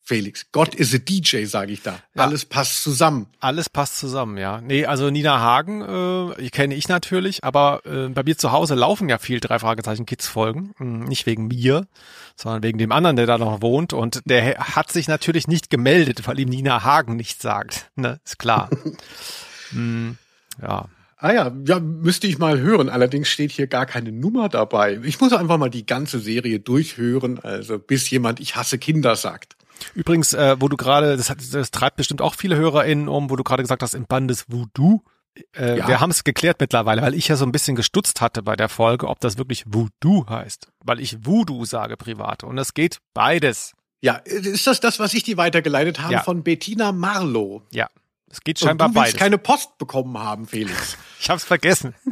Felix. 0.08 0.46
Gott 0.52 0.76
is 0.76 0.94
a 0.94 1.00
DJ, 1.00 1.46
sage 1.46 1.74
ich 1.74 1.82
da. 1.82 2.00
Ja. 2.14 2.24
Alles 2.24 2.46
passt 2.46 2.84
zusammen. 2.84 3.26
Alles 3.40 3.70
passt 3.70 3.98
zusammen, 3.98 4.38
ja. 4.38 4.62
Nee, 4.62 4.86
also 4.86 5.10
Nina 5.10 5.40
Hagen 5.40 5.82
äh, 5.82 6.50
kenne 6.50 6.76
ich 6.76 6.88
natürlich, 6.88 7.44
aber 7.44 7.82
äh, 7.86 8.10
bei 8.10 8.22
mir 8.24 8.38
zu 8.38 8.52
Hause 8.52 8.76
laufen 8.76 9.10
ja 9.10 9.18
viel 9.18 9.40
drei 9.40 9.58
Fragezeichen 9.58 10.06
Kids 10.06 10.28
Folgen, 10.28 10.76
hm, 10.78 11.06
nicht 11.06 11.26
wegen 11.26 11.48
mir, 11.48 11.88
sondern 12.36 12.62
wegen 12.62 12.78
dem 12.78 12.92
anderen, 12.92 13.16
der 13.16 13.26
da 13.26 13.40
noch 13.40 13.64
wohnt 13.64 13.94
und 13.94 14.22
der 14.26 14.60
hat 14.60 14.92
sich 14.92 15.08
natürlich 15.08 15.48
nicht 15.48 15.72
gemeldet, 15.72 16.28
weil 16.28 16.40
ihm 16.40 16.50
Nina 16.50 16.84
Hagen 16.84 17.16
nichts 17.16 17.42
sagt, 17.42 17.90
ne, 17.96 18.20
ist 18.24 18.38
klar. 18.38 18.70
hm, 19.72 20.18
ja. 20.62 20.86
Ah 21.18 21.34
ja, 21.34 21.52
ja, 21.66 21.80
müsste 21.80 22.28
ich 22.28 22.38
mal 22.38 22.60
hören. 22.60 22.90
Allerdings 22.90 23.30
steht 23.30 23.52
hier 23.52 23.66
gar 23.66 23.88
keine 23.88 24.12
Nummer 24.12 24.50
dabei. 24.50 25.00
Ich 25.04 25.20
muss 25.20 25.34
einfach 25.34 25.58
mal 25.58 25.70
die 25.70 25.86
ganze 25.86 26.20
Serie 26.20 26.60
durchhören, 26.60 27.40
also 27.40 27.80
bis 27.80 28.08
jemand 28.12 28.40
Ich 28.40 28.56
hasse 28.56 28.78
Kinder 28.78 29.16
sagt. 29.16 29.55
Übrigens, 29.94 30.34
äh, 30.34 30.56
wo 30.60 30.68
du 30.68 30.78
gerade, 30.78 31.18
das, 31.18 31.30
hat, 31.30 31.38
das 31.52 31.72
treibt 31.72 31.98
bestimmt 31.98 32.22
auch 32.22 32.36
viele 32.36 32.56
HörerInnen 32.56 33.08
um, 33.08 33.30
wo 33.30 33.36
du 33.36 33.44
gerade 33.44 33.64
gesagt 33.64 33.84
hast, 33.84 33.94
im 33.94 34.06
Band 34.06 34.30
des 34.30 34.50
Voodoo. 34.50 35.02
Äh, 35.56 35.80
ja. 35.80 35.88
Wir 35.88 36.00
haben 36.00 36.12
es 36.12 36.24
geklärt 36.24 36.60
mittlerweile, 36.60 37.02
weil 37.02 37.14
ich 37.14 37.28
ja 37.28 37.36
so 37.36 37.46
ein 37.46 37.52
bisschen 37.52 37.76
gestutzt 37.76 38.22
hatte 38.22 38.42
bei 38.42 38.56
der 38.56 38.70
Folge, 38.70 39.08
ob 39.08 39.20
das 39.20 39.38
wirklich 39.38 39.66
Voodoo 39.68 40.26
heißt. 40.30 40.68
Weil 40.84 41.00
ich 41.00 41.26
Voodoo 41.26 41.66
sage 41.66 41.98
privat. 41.98 42.44
Und 42.44 42.58
es 42.58 42.74
geht 42.74 43.00
beides. 43.14 43.74
Ja, 44.02 44.16
ist 44.16 44.68
das 44.68 44.80
das, 44.80 45.00
was 45.00 45.14
ich 45.14 45.24
dir 45.24 45.38
weitergeleitet 45.38 46.00
habe 46.00 46.14
ja. 46.14 46.24
von 46.24 46.44
Bettina 46.44 46.92
Marlow? 46.92 47.64
Ja, 47.72 47.90
es 48.30 48.42
geht 48.42 48.60
scheinbar 48.60 48.90
Und 48.90 48.96
du 48.96 49.02
willst 49.02 49.18
keine 49.18 49.38
Post 49.38 49.78
bekommen 49.78 50.18
haben, 50.18 50.48
Felix. 50.48 50.98
ich 51.20 51.30
hab's 51.30 51.44
vergessen. 51.44 51.96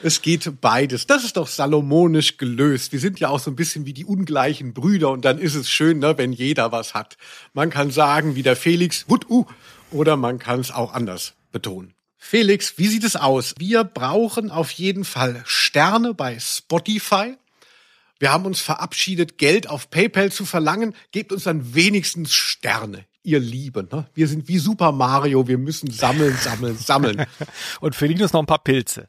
Es 0.00 0.22
geht 0.22 0.60
beides. 0.60 1.06
Das 1.06 1.24
ist 1.24 1.36
doch 1.36 1.48
salomonisch 1.48 2.36
gelöst. 2.36 2.92
Wir 2.92 3.00
sind 3.00 3.18
ja 3.18 3.30
auch 3.30 3.40
so 3.40 3.50
ein 3.50 3.56
bisschen 3.56 3.84
wie 3.84 3.92
die 3.92 4.04
ungleichen 4.04 4.72
Brüder 4.72 5.10
und 5.10 5.24
dann 5.24 5.38
ist 5.38 5.56
es 5.56 5.68
schön, 5.68 5.98
ne, 5.98 6.16
wenn 6.16 6.32
jeder 6.32 6.70
was 6.70 6.94
hat. 6.94 7.16
Man 7.52 7.70
kann 7.70 7.90
sagen, 7.90 8.36
wie 8.36 8.44
der 8.44 8.54
Felix, 8.54 9.08
wut, 9.08 9.28
uh, 9.28 9.44
oder 9.90 10.16
man 10.16 10.38
kann 10.38 10.60
es 10.60 10.70
auch 10.70 10.92
anders 10.92 11.34
betonen. 11.50 11.94
Felix, 12.16 12.78
wie 12.78 12.86
sieht 12.86 13.04
es 13.04 13.16
aus? 13.16 13.54
Wir 13.58 13.82
brauchen 13.82 14.50
auf 14.50 14.70
jeden 14.70 15.04
Fall 15.04 15.42
Sterne 15.46 16.14
bei 16.14 16.38
Spotify. 16.38 17.36
Wir 18.20 18.32
haben 18.32 18.46
uns 18.46 18.60
verabschiedet, 18.60 19.38
Geld 19.38 19.68
auf 19.68 19.90
PayPal 19.90 20.30
zu 20.30 20.44
verlangen. 20.44 20.94
Gebt 21.10 21.32
uns 21.32 21.44
dann 21.44 21.74
wenigstens 21.74 22.34
Sterne, 22.34 23.04
ihr 23.28 23.40
Lieben. 23.40 23.88
Ne? 23.92 24.06
Wir 24.14 24.26
sind 24.26 24.48
wie 24.48 24.58
Super 24.58 24.92
Mario, 24.92 25.46
wir 25.46 25.58
müssen 25.58 25.90
sammeln, 25.90 26.34
sammeln, 26.36 26.76
sammeln. 26.76 27.26
und 27.80 27.94
Linus 28.00 28.32
noch 28.32 28.40
ein 28.40 28.46
paar 28.46 28.62
Pilze. 28.64 29.08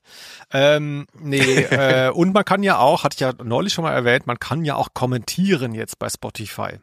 Ähm, 0.51 1.07
nee, 1.19 1.39
äh, 1.39 2.09
und 2.09 2.33
man 2.33 2.45
kann 2.45 2.63
ja 2.63 2.79
auch, 2.79 3.03
hatte 3.03 3.15
ich 3.15 3.21
ja 3.21 3.33
neulich 3.43 3.73
schon 3.73 3.83
mal 3.83 3.93
erwähnt, 3.93 4.27
man 4.27 4.39
kann 4.39 4.65
ja 4.65 4.75
auch 4.75 4.89
kommentieren 4.93 5.73
jetzt 5.73 5.99
bei 5.99 6.09
Spotify. 6.09 6.79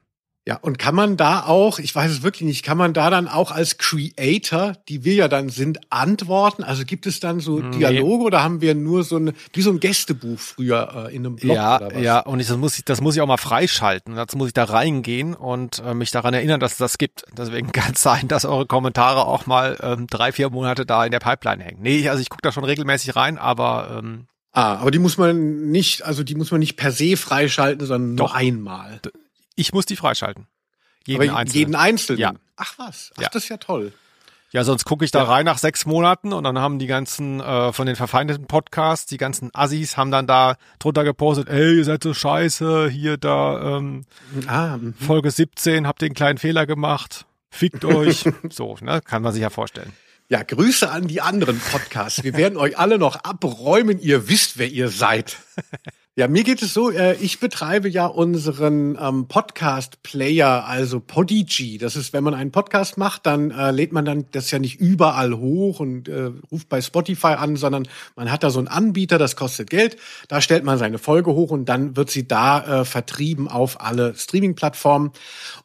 Ja, 0.49 0.59
und 0.63 0.79
kann 0.79 0.95
man 0.95 1.17
da 1.17 1.45
auch, 1.45 1.81
ich 1.81 1.93
weiß 1.93 2.09
es 2.09 2.23
wirklich 2.23 2.43
nicht, 2.47 2.63
kann 2.65 2.79
man 2.79 2.93
da 2.93 3.11
dann 3.11 3.27
auch 3.27 3.51
als 3.51 3.79
Creator, 3.79 4.75
die 4.89 5.05
wir 5.05 5.15
ja 5.15 5.27
dann 5.27 5.49
sind, 5.49 5.81
antworten? 5.91 6.63
Also 6.63 6.85
gibt 6.85 7.07
es 7.07 7.19
dann 7.19 7.41
so 7.41 7.59
Nee. 7.59 7.79
Dialoge 7.79 8.23
oder 8.23 8.45
haben 8.45 8.61
wir 8.61 8.77
nur 8.77 9.03
so 9.03 9.17
ein, 9.17 9.33
wie 9.53 9.63
so 9.63 9.71
ein 9.71 9.81
Gästebuch 9.81 10.39
früher 10.39 11.09
äh, 11.11 11.17
in 11.17 11.27
einem 11.27 11.35
Blog 11.35 11.57
ja, 11.57 11.77
oder 11.79 11.95
was? 11.97 12.01
ja, 12.03 12.21
und 12.21 12.39
ich, 12.39 12.47
das 12.47 12.57
muss 12.59 12.79
ich, 12.79 12.85
das 12.85 13.01
muss 13.01 13.17
ich 13.17 13.23
auch 13.23 13.27
mal 13.27 13.39
freischalten. 13.39 14.15
Dazu 14.15 14.37
muss 14.37 14.47
ich 14.47 14.55
da 14.55 14.63
reingehen 14.65 15.35
und 15.35 15.81
äh, 15.85 15.95
mich 15.95 16.13
daran 16.13 16.33
erinnern, 16.33 16.61
dass 16.61 16.73
es 16.73 16.79
das 16.79 16.99
gibt. 16.99 17.25
Deswegen 17.37 17.73
kann 17.73 17.95
es 17.95 18.03
sein, 18.03 18.29
dass 18.29 18.45
eure 18.45 18.67
Kommentare 18.67 19.27
auch 19.27 19.47
mal 19.47 19.77
ähm, 19.83 20.07
drei, 20.07 20.31
vier 20.31 20.51
Monate 20.51 20.87
da 20.87 21.05
in 21.05 21.11
der 21.11 21.19
Pipeline 21.19 21.65
hängen. 21.65 21.83
Nee, 21.83 21.97
ich- 21.97 22.11
also 22.11 22.23
ich 22.23 22.31
gucke 22.31 22.43
da 22.43 22.53
schon 22.53 22.63
regelmäßig 22.65 23.17
rein, 23.17 23.37
aber 23.37 23.97
ähm, 23.99 24.27
Ah, 24.53 24.77
aber 24.77 24.91
die 24.91 24.99
muss 25.01 25.19
man 25.19 25.71
nicht, 25.71 26.03
also 26.07 26.23
die 26.23 26.35
muss 26.35 26.51
man 26.51 26.61
nicht 26.61 26.77
per 26.77 26.91
se 26.91 27.17
freischalten, 27.19 27.85
sondern 27.87 28.17
Doch. 28.17 28.29
nur 28.29 28.35
einmal. 28.37 29.01
Ich 29.57 29.73
muss 29.73 29.87
die 29.87 29.97
freischalten. 29.97 30.47
Jeden 31.07 31.29
aber 31.29 31.39
einzelnen. 31.39 31.59
jeden 31.59 31.75
einzelnen. 31.75 32.21
Ja. 32.21 32.33
Ach 32.57 32.75
was, 32.79 33.13
ach 33.17 33.23
Ja. 33.23 33.29
das 33.33 33.43
ist 33.45 33.49
ja 33.49 33.57
toll. 33.57 33.93
Ja, 34.53 34.63
sonst 34.65 34.85
gucke 34.85 35.05
ich 35.05 35.11
da 35.11 35.25
rein 35.25 35.45
nach 35.45 35.59
sechs 35.59 35.87
Monaten 35.87 36.33
und 36.33 36.45
dann 36.45 36.59
haben 36.59 36.79
die 36.79 36.87
ganzen 36.87 37.41
äh, 37.41 37.73
von 37.73 37.87
den 37.87 37.97
verfeindeten 37.97 38.47
Podcasts, 38.47 39.05
die 39.07 39.17
ganzen 39.19 39.51
Assis 39.53 39.97
haben 39.97 40.11
dann 40.11 40.27
da 40.27 40.57
drunter 40.79 41.05
gepostet, 41.05 41.49
ey, 41.49 41.77
ihr 41.79 41.85
seid 41.85 42.03
so 42.03 42.15
scheiße, 42.15 42.89
hier 42.89 43.17
da 43.19 43.77
ähm, 43.79 44.05
Ah, 44.47 44.77
mhm. 44.77 44.95
Folge 44.95 45.31
17, 45.31 45.87
habt 45.87 46.01
den 46.01 46.15
kleinen 46.15 46.39
Fehler 46.39 46.65
gemacht, 46.65 47.27
fickt 47.51 47.85
euch. 47.85 48.25
so, 48.51 48.77
ne, 48.81 49.01
kann 49.03 49.23
man 49.23 49.33
sich 49.33 49.43
ja 49.43 49.51
vorstellen. 49.51 49.93
Ja, 50.29 50.43
Grüße 50.43 50.91
an 50.91 51.07
die 51.07 51.21
anderen 51.21 51.61
Podcasts. 51.61 52.25
Wir 52.25 52.35
werden 52.37 52.57
euch 52.57 52.79
alle 52.79 52.99
noch 52.99 53.17
abräumen. 53.17 54.01
Ihr 54.01 54.29
wisst, 54.29 54.59
wer 54.59 54.69
ihr 54.69 54.89
seid. 54.89 55.37
Ja, 56.19 56.29
mir 56.29 56.45
geht 56.45 56.63
es 56.63 56.73
so, 56.73 56.91
äh, 56.91 57.15
ich 57.17 57.41
betreibe 57.41 57.91
ja 57.91 58.07
unseren 58.07 58.97
ähm, 58.99 59.29
Podcast-Player, 59.29 60.65
also 60.67 60.99
Podigy. 60.99 61.77
Das 61.77 61.95
ist, 61.95 62.15
wenn 62.15 62.25
man 62.25 62.33
einen 62.33 62.53
Podcast 62.53 62.97
macht, 62.97 63.27
dann 63.27 63.51
äh, 63.51 63.71
lädt 63.71 63.93
man 63.93 64.07
dann 64.07 64.25
das 64.31 64.51
ja 64.51 64.59
nicht 64.59 64.81
überall 64.81 65.37
hoch 65.37 65.79
und 65.79 66.09
äh, 66.09 66.31
ruft 66.51 66.71
bei 66.71 66.81
Spotify 66.81 67.35
an, 67.35 67.57
sondern 67.57 67.87
man 68.15 68.33
hat 68.33 68.45
da 68.45 68.49
so 68.49 68.59
einen 68.61 68.69
Anbieter, 68.69 69.19
das 69.19 69.37
kostet 69.37 69.69
Geld. 69.69 69.99
Da 70.29 70.41
stellt 70.41 70.65
man 70.65 70.79
seine 70.79 70.97
Folge 70.97 71.35
hoch 71.35 71.51
und 71.51 71.67
dann 71.67 71.97
wird 71.97 72.09
sie 72.09 72.27
da 72.27 72.81
äh, 72.81 72.85
vertrieben 72.87 73.47
auf 73.47 73.83
alle 73.83 74.15
Streaming-Plattformen. 74.15 75.11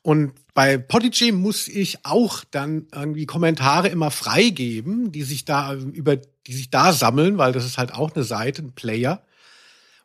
Und 0.02 0.34
bei 0.54 0.78
Podigy 0.78 1.32
muss 1.32 1.70
ich 1.70 2.00
auch 2.04 2.44
dann 2.52 2.88
irgendwie 2.94 3.26
Kommentare 3.26 3.88
immer 3.88 4.12
freigeben, 4.12 5.14
die 5.14 5.24
sich 5.24 5.46
da 5.46 5.76
äh, 5.76 5.78
über, 5.78 6.18
die 6.18 6.54
sich 6.54 6.70
da 6.70 6.92
sammeln, 6.92 7.38
weil 7.38 7.54
das 7.54 7.64
ist 7.64 7.78
halt 7.78 7.94
auch 7.94 8.14
eine 8.14 8.26
Seite, 8.26 8.64
ein 8.64 8.74
Player. 8.74 9.24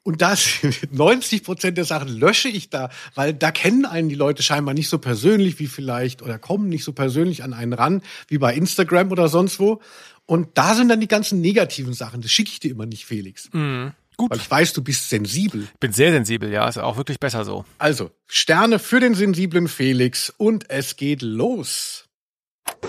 Und 0.06 0.22
das 0.22 0.60
90 0.92 1.42
Prozent 1.42 1.76
der 1.76 1.84
Sachen 1.84 2.06
lösche 2.06 2.48
ich 2.48 2.70
da, 2.70 2.90
weil 3.16 3.34
da 3.34 3.50
kennen 3.50 3.84
einen 3.84 4.08
die 4.08 4.14
Leute 4.14 4.44
scheinbar 4.44 4.72
nicht 4.72 4.88
so 4.88 4.98
persönlich 4.98 5.58
wie 5.58 5.66
vielleicht 5.66 6.22
oder 6.22 6.38
kommen 6.38 6.68
nicht 6.68 6.84
so 6.84 6.92
persönlich 6.92 7.42
an 7.42 7.52
einen 7.52 7.72
ran 7.72 8.02
wie 8.28 8.38
bei 8.38 8.54
Instagram 8.54 9.10
oder 9.10 9.26
sonst 9.26 9.58
wo. 9.58 9.82
Und 10.24 10.50
da 10.54 10.76
sind 10.76 10.90
dann 10.90 11.00
die 11.00 11.08
ganzen 11.08 11.40
negativen 11.40 11.92
Sachen. 11.92 12.20
Das 12.20 12.30
schicke 12.30 12.50
ich 12.52 12.60
dir 12.60 12.70
immer 12.70 12.86
nicht, 12.86 13.04
Felix. 13.04 13.50
Gut. 14.16 14.30
Weil 14.30 14.38
ich 14.38 14.48
weiß, 14.48 14.74
du 14.74 14.84
bist 14.84 15.10
sensibel. 15.10 15.66
Bin 15.80 15.92
sehr 15.92 16.12
sensibel, 16.12 16.52
ja, 16.52 16.68
ist 16.68 16.78
auch 16.78 16.96
wirklich 16.96 17.18
besser 17.18 17.44
so. 17.44 17.64
Also, 17.78 18.12
Sterne 18.28 18.78
für 18.78 19.00
den 19.00 19.14
sensiblen 19.14 19.66
Felix 19.66 20.30
und 20.30 20.70
es 20.70 20.94
geht 20.94 21.22
los. 21.22 22.05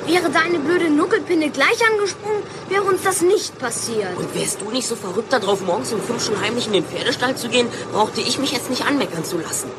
Wäre 0.05 0.31
deine 0.31 0.59
blöde 0.59 0.89
Nuckelpinne 0.89 1.49
gleich 1.49 1.79
angesprungen, 1.91 2.41
wäre 2.69 2.83
uns 2.83 3.03
das 3.03 3.21
nicht 3.21 3.59
passiert. 3.59 4.17
Und 4.17 4.33
wärst 4.35 4.61
du 4.61 4.71
nicht 4.71 4.87
so 4.87 4.95
verrückt 4.95 5.33
darauf, 5.33 5.65
morgens 5.65 5.91
um 5.91 6.01
fünf 6.01 6.23
schon 6.23 6.39
heimlich 6.39 6.67
in 6.67 6.73
den 6.73 6.85
Pferdestall 6.85 7.35
zu 7.35 7.49
gehen, 7.49 7.67
brauchte 7.91 8.21
ich 8.21 8.39
mich 8.39 8.51
jetzt 8.51 8.69
nicht 8.69 8.85
anmeckern 8.85 9.25
zu 9.25 9.37
lassen. 9.37 9.69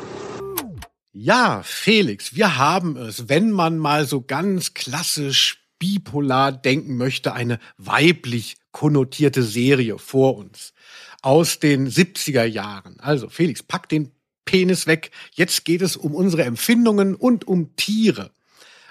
Ja, 1.13 1.61
Felix, 1.63 2.35
wir 2.35 2.57
haben 2.57 2.95
es, 2.95 3.27
wenn 3.27 3.51
man 3.51 3.79
mal 3.79 4.05
so 4.05 4.21
ganz 4.21 4.73
klassisch 4.73 5.65
bipolar 5.79 6.51
denken 6.51 6.97
möchte, 6.97 7.33
eine 7.33 7.59
weiblich 7.77 8.57
konnotierte 8.71 9.41
Serie 9.41 9.97
vor 9.97 10.37
uns 10.37 10.73
aus 11.21 11.59
den 11.59 11.89
70er 11.89 12.43
Jahren. 12.45 12.99
Also 12.99 13.29
Felix, 13.29 13.63
pack 13.63 13.89
den 13.89 14.11
Penis 14.45 14.87
weg. 14.87 15.11
Jetzt 15.33 15.65
geht 15.65 15.81
es 15.81 15.97
um 15.97 16.13
unsere 16.13 16.43
Empfindungen 16.43 17.15
und 17.15 17.47
um 17.47 17.75
Tiere. 17.75 18.31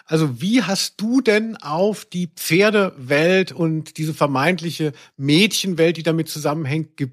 Also 0.08 0.40
wie 0.40 0.62
hast 0.62 0.94
du 1.02 1.20
denn 1.20 1.58
auf 1.58 2.06
die 2.06 2.28
Pferdewelt 2.28 3.52
und 3.52 3.98
diese 3.98 4.14
vermeintliche 4.14 4.92
Mädchenwelt, 5.18 5.98
die 5.98 6.02
damit 6.02 6.30
zusammenhängt, 6.30 6.96
ge 6.96 7.10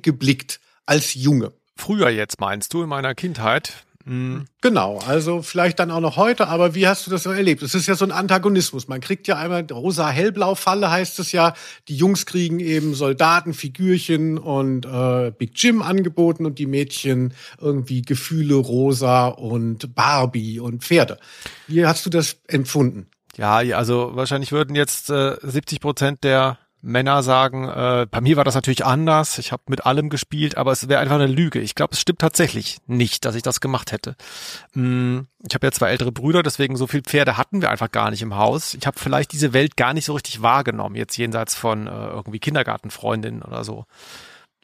geblickt 0.00 0.60
als 0.86 1.14
Junge? 1.14 1.52
Früher 1.76 2.08
jetzt 2.08 2.40
meinst 2.40 2.72
du 2.72 2.84
in 2.84 2.88
meiner 2.88 3.16
Kindheit? 3.16 3.85
Hm, 4.06 4.44
Genau, 4.60 4.98
also 5.06 5.42
vielleicht 5.42 5.80
dann 5.80 5.90
auch 5.90 6.00
noch 6.00 6.16
heute, 6.16 6.46
aber 6.46 6.74
wie 6.74 6.86
hast 6.86 7.06
du 7.06 7.10
das 7.10 7.24
so 7.24 7.30
erlebt? 7.30 7.62
Es 7.62 7.74
ist 7.74 7.88
ja 7.88 7.96
so 7.96 8.04
ein 8.04 8.12
Antagonismus. 8.12 8.86
Man 8.86 9.00
kriegt 9.00 9.26
ja 9.26 9.36
einmal 9.36 9.66
rosa-hellblau-Falle 9.70 10.90
heißt 10.90 11.18
es 11.18 11.32
ja. 11.32 11.54
Die 11.88 11.96
Jungs 11.96 12.24
kriegen 12.24 12.60
eben 12.60 12.94
Soldaten, 12.94 13.52
Figürchen 13.52 14.38
und 14.38 14.86
äh, 14.86 15.32
Big 15.36 15.52
Jim 15.54 15.82
angeboten 15.82 16.46
und 16.46 16.58
die 16.58 16.66
Mädchen 16.66 17.34
irgendwie 17.60 18.02
Gefühle 18.02 18.54
rosa 18.54 19.26
und 19.26 19.94
Barbie 19.94 20.60
und 20.60 20.84
Pferde. 20.84 21.18
Wie 21.66 21.84
hast 21.84 22.06
du 22.06 22.10
das 22.10 22.40
empfunden? 22.46 23.08
Ja, 23.36 23.60
ja, 23.60 23.76
also 23.76 24.12
wahrscheinlich 24.14 24.52
würden 24.52 24.76
jetzt 24.76 25.10
äh, 25.10 25.36
70 25.42 25.80
Prozent 25.80 26.24
der 26.24 26.58
Männer 26.86 27.22
sagen, 27.22 27.68
äh, 27.68 28.06
bei 28.10 28.20
mir 28.20 28.36
war 28.36 28.44
das 28.44 28.54
natürlich 28.54 28.84
anders, 28.86 29.38
ich 29.38 29.50
habe 29.50 29.64
mit 29.66 29.84
allem 29.84 30.08
gespielt, 30.08 30.56
aber 30.56 30.70
es 30.72 30.88
wäre 30.88 31.00
einfach 31.00 31.16
eine 31.16 31.26
Lüge. 31.26 31.58
Ich 31.58 31.74
glaube, 31.74 31.94
es 31.94 32.00
stimmt 32.00 32.20
tatsächlich 32.20 32.78
nicht, 32.86 33.24
dass 33.24 33.34
ich 33.34 33.42
das 33.42 33.60
gemacht 33.60 33.90
hätte. 33.92 34.14
Mm, 34.74 35.20
Ich 35.48 35.54
habe 35.54 35.66
ja 35.66 35.72
zwei 35.72 35.90
ältere 35.90 36.12
Brüder, 36.12 36.42
deswegen 36.42 36.76
so 36.76 36.86
viel 36.86 37.02
Pferde 37.02 37.36
hatten 37.36 37.60
wir 37.60 37.70
einfach 37.70 37.90
gar 37.90 38.10
nicht 38.10 38.22
im 38.22 38.36
Haus. 38.36 38.74
Ich 38.74 38.86
habe 38.86 38.98
vielleicht 38.98 39.32
diese 39.32 39.52
Welt 39.52 39.76
gar 39.76 39.94
nicht 39.94 40.04
so 40.04 40.14
richtig 40.14 40.42
wahrgenommen, 40.42 40.94
jetzt 40.94 41.16
jenseits 41.16 41.54
von 41.56 41.86
äh, 41.88 41.90
irgendwie 41.90 42.38
Kindergartenfreundinnen 42.38 43.42
oder 43.42 43.64
so. 43.64 43.84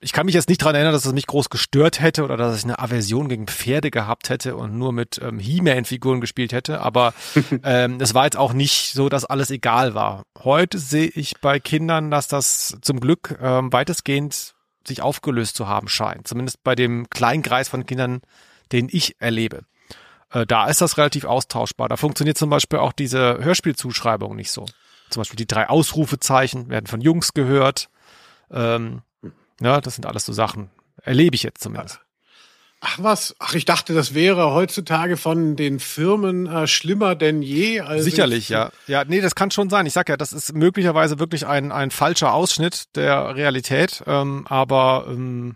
Ich 0.05 0.13
kann 0.13 0.27
mich 0.27 0.35
jetzt 0.35 0.49
nicht 0.49 0.59
dran 0.59 0.75
erinnern, 0.75 0.93
dass 0.93 1.07
es 1.07 1.13
mich 1.13 1.29
groß 1.29 1.49
gestört 1.49 2.01
hätte 2.01 2.25
oder 2.25 2.37
dass 2.37 2.59
ich 2.59 2.65
eine 2.65 2.81
Aversion 2.81 3.29
gegen 3.29 3.47
Pferde 3.47 3.93
gehabt 3.93 4.31
hätte 4.31 4.57
und 4.57 4.77
nur 4.77 4.93
mit 4.93 5.21
ähm, 5.23 5.39
He-Man-Figuren 5.39 6.21
gespielt 6.21 6.53
hätte, 6.53 6.81
aber 6.81 7.15
ähm, 7.63 7.99
es 8.01 8.13
war 8.13 8.25
jetzt 8.25 8.37
auch 8.37 8.53
nicht 8.53 8.95
so, 8.95 9.09
dass 9.09 9.25
alles 9.25 9.51
egal 9.51 9.95
war. 9.95 10.25
Heute 10.43 10.79
sehe 10.79 11.07
ich 11.07 11.41
bei 11.41 11.61
Kindern, 11.61 12.11
dass 12.11 12.27
das 12.27 12.77
zum 12.83 12.99
Glück 12.99 13.39
ähm, 13.41 13.73
weitestgehend 13.73 14.55
sich 14.89 15.03
aufgelöst 15.03 15.55
zu 15.55 15.69
haben 15.69 15.87
scheint. 15.87 16.27
Zumindest 16.27 16.65
bei 16.65 16.75
dem 16.75 17.09
kleinen 17.09 17.45
Kreis 17.45 17.69
von 17.69 17.87
Kindern, 17.87 18.23
den 18.73 18.89
ich 18.91 19.21
erlebe. 19.21 19.63
Äh, 20.31 20.47
da 20.47 20.67
ist 20.67 20.81
das 20.81 20.99
relativ 20.99 21.25
austauschbar. 21.25 21.89
Da 21.89 21.97
funktioniert 21.97 22.37
zum 22.37 22.51
Beispiel 22.51 22.81
auch 22.81 22.93
diese 22.93 23.39
Hörspielzuschreibung 23.39 24.35
nicht 24.35 24.51
so. 24.51 24.67
Zum 25.11 25.21
Beispiel 25.21 25.37
die 25.37 25.47
drei 25.47 25.69
Ausrufezeichen 25.69 26.71
werden 26.71 26.87
von 26.87 27.01
Jungs 27.01 27.35
gehört. 27.35 27.89
Ähm, 28.51 29.03
ja, 29.65 29.81
das 29.81 29.95
sind 29.97 30.07
alles 30.07 30.25
so 30.25 30.33
Sachen. 30.33 30.71
Erlebe 31.03 31.35
ich 31.35 31.43
jetzt 31.43 31.63
zumindest. 31.63 32.01
Ach 32.85 32.99
was, 33.01 33.37
ach 33.39 33.55
ich 33.55 33.65
dachte, 33.65 33.95
das 33.95 34.13
wäre 34.13 34.53
heutzutage 34.53 35.17
von 35.17 35.55
den 35.55 35.79
Firmen 35.79 36.47
äh, 36.49 36.67
schlimmer 36.67 37.15
denn 37.15 37.41
je. 37.41 37.79
Also 37.81 38.03
Sicherlich, 38.03 38.49
ja. 38.49 38.73
Ja, 38.89 39.05
nee, 39.05 39.21
das 39.21 39.37
kann 39.37 39.53
schon 39.53 39.71
sein. 39.71 39.87
Ich 39.87 39.93
sag 39.93 40.09
ja, 40.09 40.17
das 40.17 40.33
ist 40.33 40.53
möglicherweise 40.53 41.21
wirklich 41.21 41.47
ein, 41.47 41.71
ein 41.71 41.93
falscher 41.93 42.33
Ausschnitt 42.33 42.97
der 42.97 43.37
Realität, 43.37 44.03
ähm, 44.09 44.47
aber 44.49 45.07
ähm, 45.09 45.55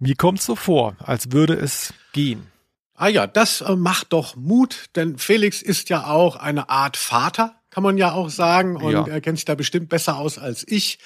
mir 0.00 0.16
kommt 0.16 0.42
so 0.42 0.56
vor, 0.56 0.96
als 0.98 1.30
würde 1.30 1.54
es 1.54 1.94
gehen. 2.12 2.48
Ah 2.96 3.08
ja, 3.08 3.28
das 3.28 3.60
äh, 3.60 3.76
macht 3.76 4.12
doch 4.12 4.34
Mut, 4.34 4.86
denn 4.96 5.18
Felix 5.18 5.62
ist 5.62 5.88
ja 5.88 6.06
auch 6.08 6.34
eine 6.34 6.68
Art 6.68 6.96
Vater, 6.96 7.54
kann 7.70 7.84
man 7.84 7.96
ja 7.96 8.10
auch 8.12 8.28
sagen, 8.28 8.74
und 8.76 8.90
Ja. 8.92 9.06
er 9.06 9.20
kennt 9.20 9.38
sich 9.38 9.44
da 9.44 9.54
bestimmt 9.54 9.88
besser 9.88 10.16
aus 10.18 10.38
als 10.38 10.66
ich. 10.66 10.98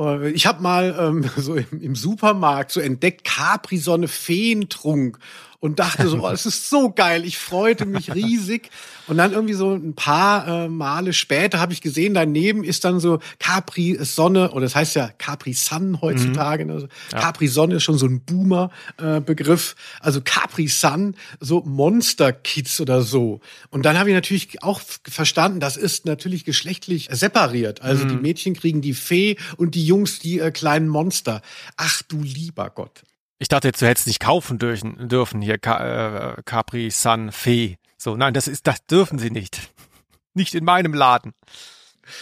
Äh, 0.00 0.30
Ich 0.30 0.46
habe 0.46 0.62
mal 0.62 0.96
ähm, 0.98 1.30
so 1.36 1.54
im, 1.54 1.66
im 1.80 1.94
Supermarkt 1.94 2.72
so 2.72 2.80
entdeckt 2.80 3.24
Capri-Sonne 3.24 4.08
Feentrunk 4.08 5.18
und 5.60 5.78
dachte 5.78 6.08
so, 6.08 6.24
oh, 6.24 6.30
es 6.30 6.46
ist 6.46 6.70
so 6.70 6.90
geil, 6.90 7.24
ich 7.24 7.38
freute 7.38 7.84
mich 7.84 8.14
riesig. 8.14 8.70
Und 9.10 9.16
dann 9.16 9.32
irgendwie 9.32 9.54
so 9.54 9.74
ein 9.74 9.94
paar 9.94 10.46
äh, 10.46 10.68
Male 10.68 11.12
später 11.12 11.58
habe 11.58 11.72
ich 11.72 11.80
gesehen, 11.80 12.14
daneben 12.14 12.62
ist 12.62 12.84
dann 12.84 13.00
so 13.00 13.18
Capri 13.40 13.98
Sonne, 14.02 14.52
oder 14.52 14.60
das 14.60 14.76
heißt 14.76 14.94
ja 14.94 15.10
Capri 15.18 15.52
Sun 15.52 16.00
heutzutage. 16.00 16.64
Ne? 16.64 16.74
Also 16.74 16.86
Capri 17.10 17.48
Sonne 17.48 17.74
ist 17.74 17.82
schon 17.82 17.98
so 17.98 18.06
ein 18.06 18.20
Boomer-Begriff. 18.20 19.74
also 19.98 20.20
Capri 20.22 20.68
Sun, 20.68 21.16
so 21.40 21.60
Monster 21.62 22.32
Kids 22.32 22.80
oder 22.80 23.02
so. 23.02 23.40
Und 23.70 23.84
dann 23.84 23.98
habe 23.98 24.10
ich 24.10 24.14
natürlich 24.14 24.62
auch 24.62 24.80
verstanden, 25.08 25.58
das 25.58 25.76
ist 25.76 26.06
natürlich 26.06 26.44
geschlechtlich 26.44 27.08
separiert. 27.10 27.82
Also 27.82 28.04
die 28.04 28.14
Mädchen 28.14 28.54
kriegen 28.54 28.80
die 28.80 28.94
Fee 28.94 29.36
und 29.56 29.74
die 29.74 29.84
Jungs 29.84 30.20
die 30.20 30.38
äh, 30.38 30.52
kleinen 30.52 30.86
Monster. 30.86 31.42
Ach 31.76 32.00
du 32.02 32.22
lieber 32.22 32.70
Gott. 32.70 33.02
Ich 33.40 33.48
dachte 33.48 33.66
jetzt, 33.66 33.82
du 33.82 33.86
hättest 33.86 34.06
nicht 34.06 34.20
kaufen 34.20 34.58
dürfen, 34.58 35.08
dürfen 35.08 35.40
hier 35.40 35.58
Ka 35.58 36.34
äh, 36.36 36.42
Capri 36.44 36.90
Sun 36.90 37.32
Fee. 37.32 37.79
So, 38.02 38.16
nein, 38.16 38.32
das 38.32 38.48
ist, 38.48 38.66
das 38.66 38.86
dürfen 38.86 39.18
sie 39.18 39.30
nicht. 39.30 39.60
Nicht 40.34 40.54
in 40.54 40.64
meinem 40.64 40.94
Laden. 40.94 41.34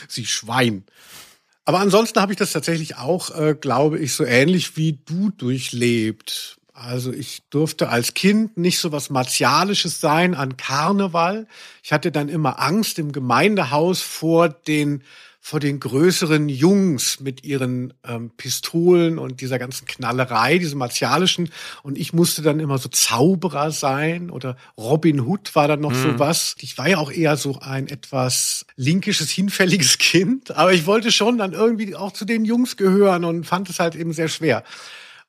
Sie 0.08 0.26
Schwein. 0.26 0.85
Aber 1.64 1.78
ansonsten 1.78 2.20
habe 2.20 2.32
ich 2.32 2.38
das 2.38 2.52
tatsächlich 2.52 2.97
auch, 2.97 3.30
äh, 3.38 3.54
glaube 3.54 3.99
ich, 4.00 4.14
so 4.14 4.25
ähnlich 4.25 4.76
wie 4.76 4.99
du 5.04 5.30
durchlebt. 5.30 6.58
Also 6.73 7.12
ich 7.12 7.42
durfte 7.50 7.90
als 7.90 8.14
Kind 8.14 8.56
nicht 8.56 8.80
so 8.80 8.90
was 8.90 9.11
Martialisches 9.11 10.00
sein 10.00 10.35
an 10.35 10.56
Karneval. 10.56 11.47
Ich 11.85 11.92
hatte 11.92 12.11
dann 12.11 12.28
immer 12.28 12.58
Angst 12.58 12.99
im 12.99 13.12
Gemeindehaus 13.12 14.00
vor 14.00 14.49
den 14.49 15.04
vor 15.40 15.61
den 15.61 15.80
größeren 15.80 16.49
Jungs 16.49 17.21
mit 17.21 17.45
ihren 17.45 17.95
ähm, 18.07 18.30
Pistolen 18.37 19.18
und 19.18 19.40
dieser 19.40 19.59
ganzen 19.59 19.87
Knallerei, 19.87 20.59
diesem 20.59 20.78
martialischen. 20.78 21.50
Und 21.83 21.97
ich 21.97 22.12
musste 22.12 22.42
dann 22.42 22.61
immer 22.61 22.78
so 22.78 22.88
Zauberer 22.88 23.71
sein 23.71 24.30
oder 24.30 24.57
Robin 24.76 25.21
Hood 25.21 25.54
war 25.54 25.68
dann 25.68 25.80
noch 25.80 25.92
mhm. 25.92 26.02
so 26.02 26.18
was. 26.18 26.57
Ich 26.61 26.76
war 26.76 26.88
ja 26.88 26.99
auch 26.99 27.11
eher 27.11 27.37
so 27.37 27.61
ein 27.61 27.88
etwas 27.88 28.66
linkisches, 28.76 29.30
hinfälliges 29.30 29.99
Kind, 29.99 30.50
aber 30.57 30.73
ich 30.73 30.87
wollte 30.87 31.12
schon 31.12 31.38
dann 31.38 31.52
irgendwie 31.52 31.95
auch 31.95 32.12
zu 32.12 32.25
den 32.25 32.45
Jungs 32.45 32.76
gehören 32.76 33.25
und 33.25 33.45
fand 33.45 33.71
es 33.71 33.78
halt 33.78 33.95
eben 33.95 34.12
sehr 34.12 34.28
schwer. 34.28 34.64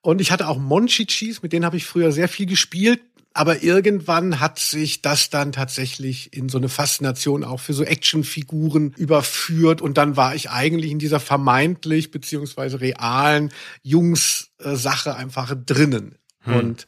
Und 0.01 0.21
ich 0.21 0.31
hatte 0.31 0.47
auch 0.47 0.57
Monchichis, 0.57 1.41
mit 1.41 1.53
denen 1.53 1.65
habe 1.65 1.77
ich 1.77 1.85
früher 1.85 2.11
sehr 2.11 2.29
viel 2.29 2.45
gespielt. 2.45 3.01
Aber 3.33 3.61
irgendwann 3.61 4.39
hat 4.39 4.59
sich 4.59 5.01
das 5.01 5.29
dann 5.29 5.51
tatsächlich 5.51 6.35
in 6.35 6.49
so 6.49 6.57
eine 6.57 6.69
Faszination 6.69 7.43
auch 7.43 7.59
für 7.59 7.73
so 7.73 7.83
Actionfiguren 7.83 8.93
überführt. 8.97 9.81
Und 9.81 9.97
dann 9.97 10.17
war 10.17 10.33
ich 10.35 10.49
eigentlich 10.49 10.91
in 10.91 10.99
dieser 10.99 11.19
vermeintlich 11.19 12.11
beziehungsweise 12.11 12.81
realen 12.81 13.51
Jungs-Sache 13.83 15.15
einfach 15.15 15.53
drinnen. 15.65 16.15
Hm. 16.41 16.55
Und 16.55 16.87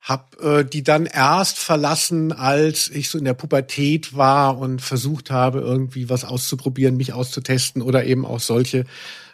hab 0.00 0.40
äh, 0.40 0.64
die 0.64 0.82
dann 0.82 1.04
erst 1.04 1.58
verlassen, 1.58 2.32
als 2.32 2.88
ich 2.88 3.10
so 3.10 3.18
in 3.18 3.24
der 3.24 3.34
Pubertät 3.34 4.16
war 4.16 4.56
und 4.58 4.80
versucht 4.80 5.30
habe, 5.30 5.58
irgendwie 5.58 6.08
was 6.08 6.24
auszuprobieren, 6.24 6.96
mich 6.96 7.12
auszutesten 7.12 7.82
oder 7.82 8.04
eben 8.04 8.24
auch 8.24 8.40
solche 8.40 8.84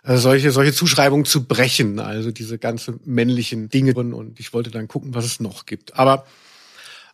äh, 0.04 0.16
solche, 0.18 0.50
solche 0.52 0.72
Zuschreibungen 0.72 1.24
zu 1.24 1.44
brechen, 1.44 1.98
also 1.98 2.30
diese 2.30 2.58
ganze 2.58 2.98
männlichen 3.04 3.70
Dinge. 3.70 3.94
Und 3.94 4.38
ich 4.38 4.52
wollte 4.52 4.70
dann 4.70 4.86
gucken, 4.86 5.14
was 5.14 5.24
es 5.24 5.40
noch 5.40 5.64
gibt. 5.66 5.98
Aber 5.98 6.26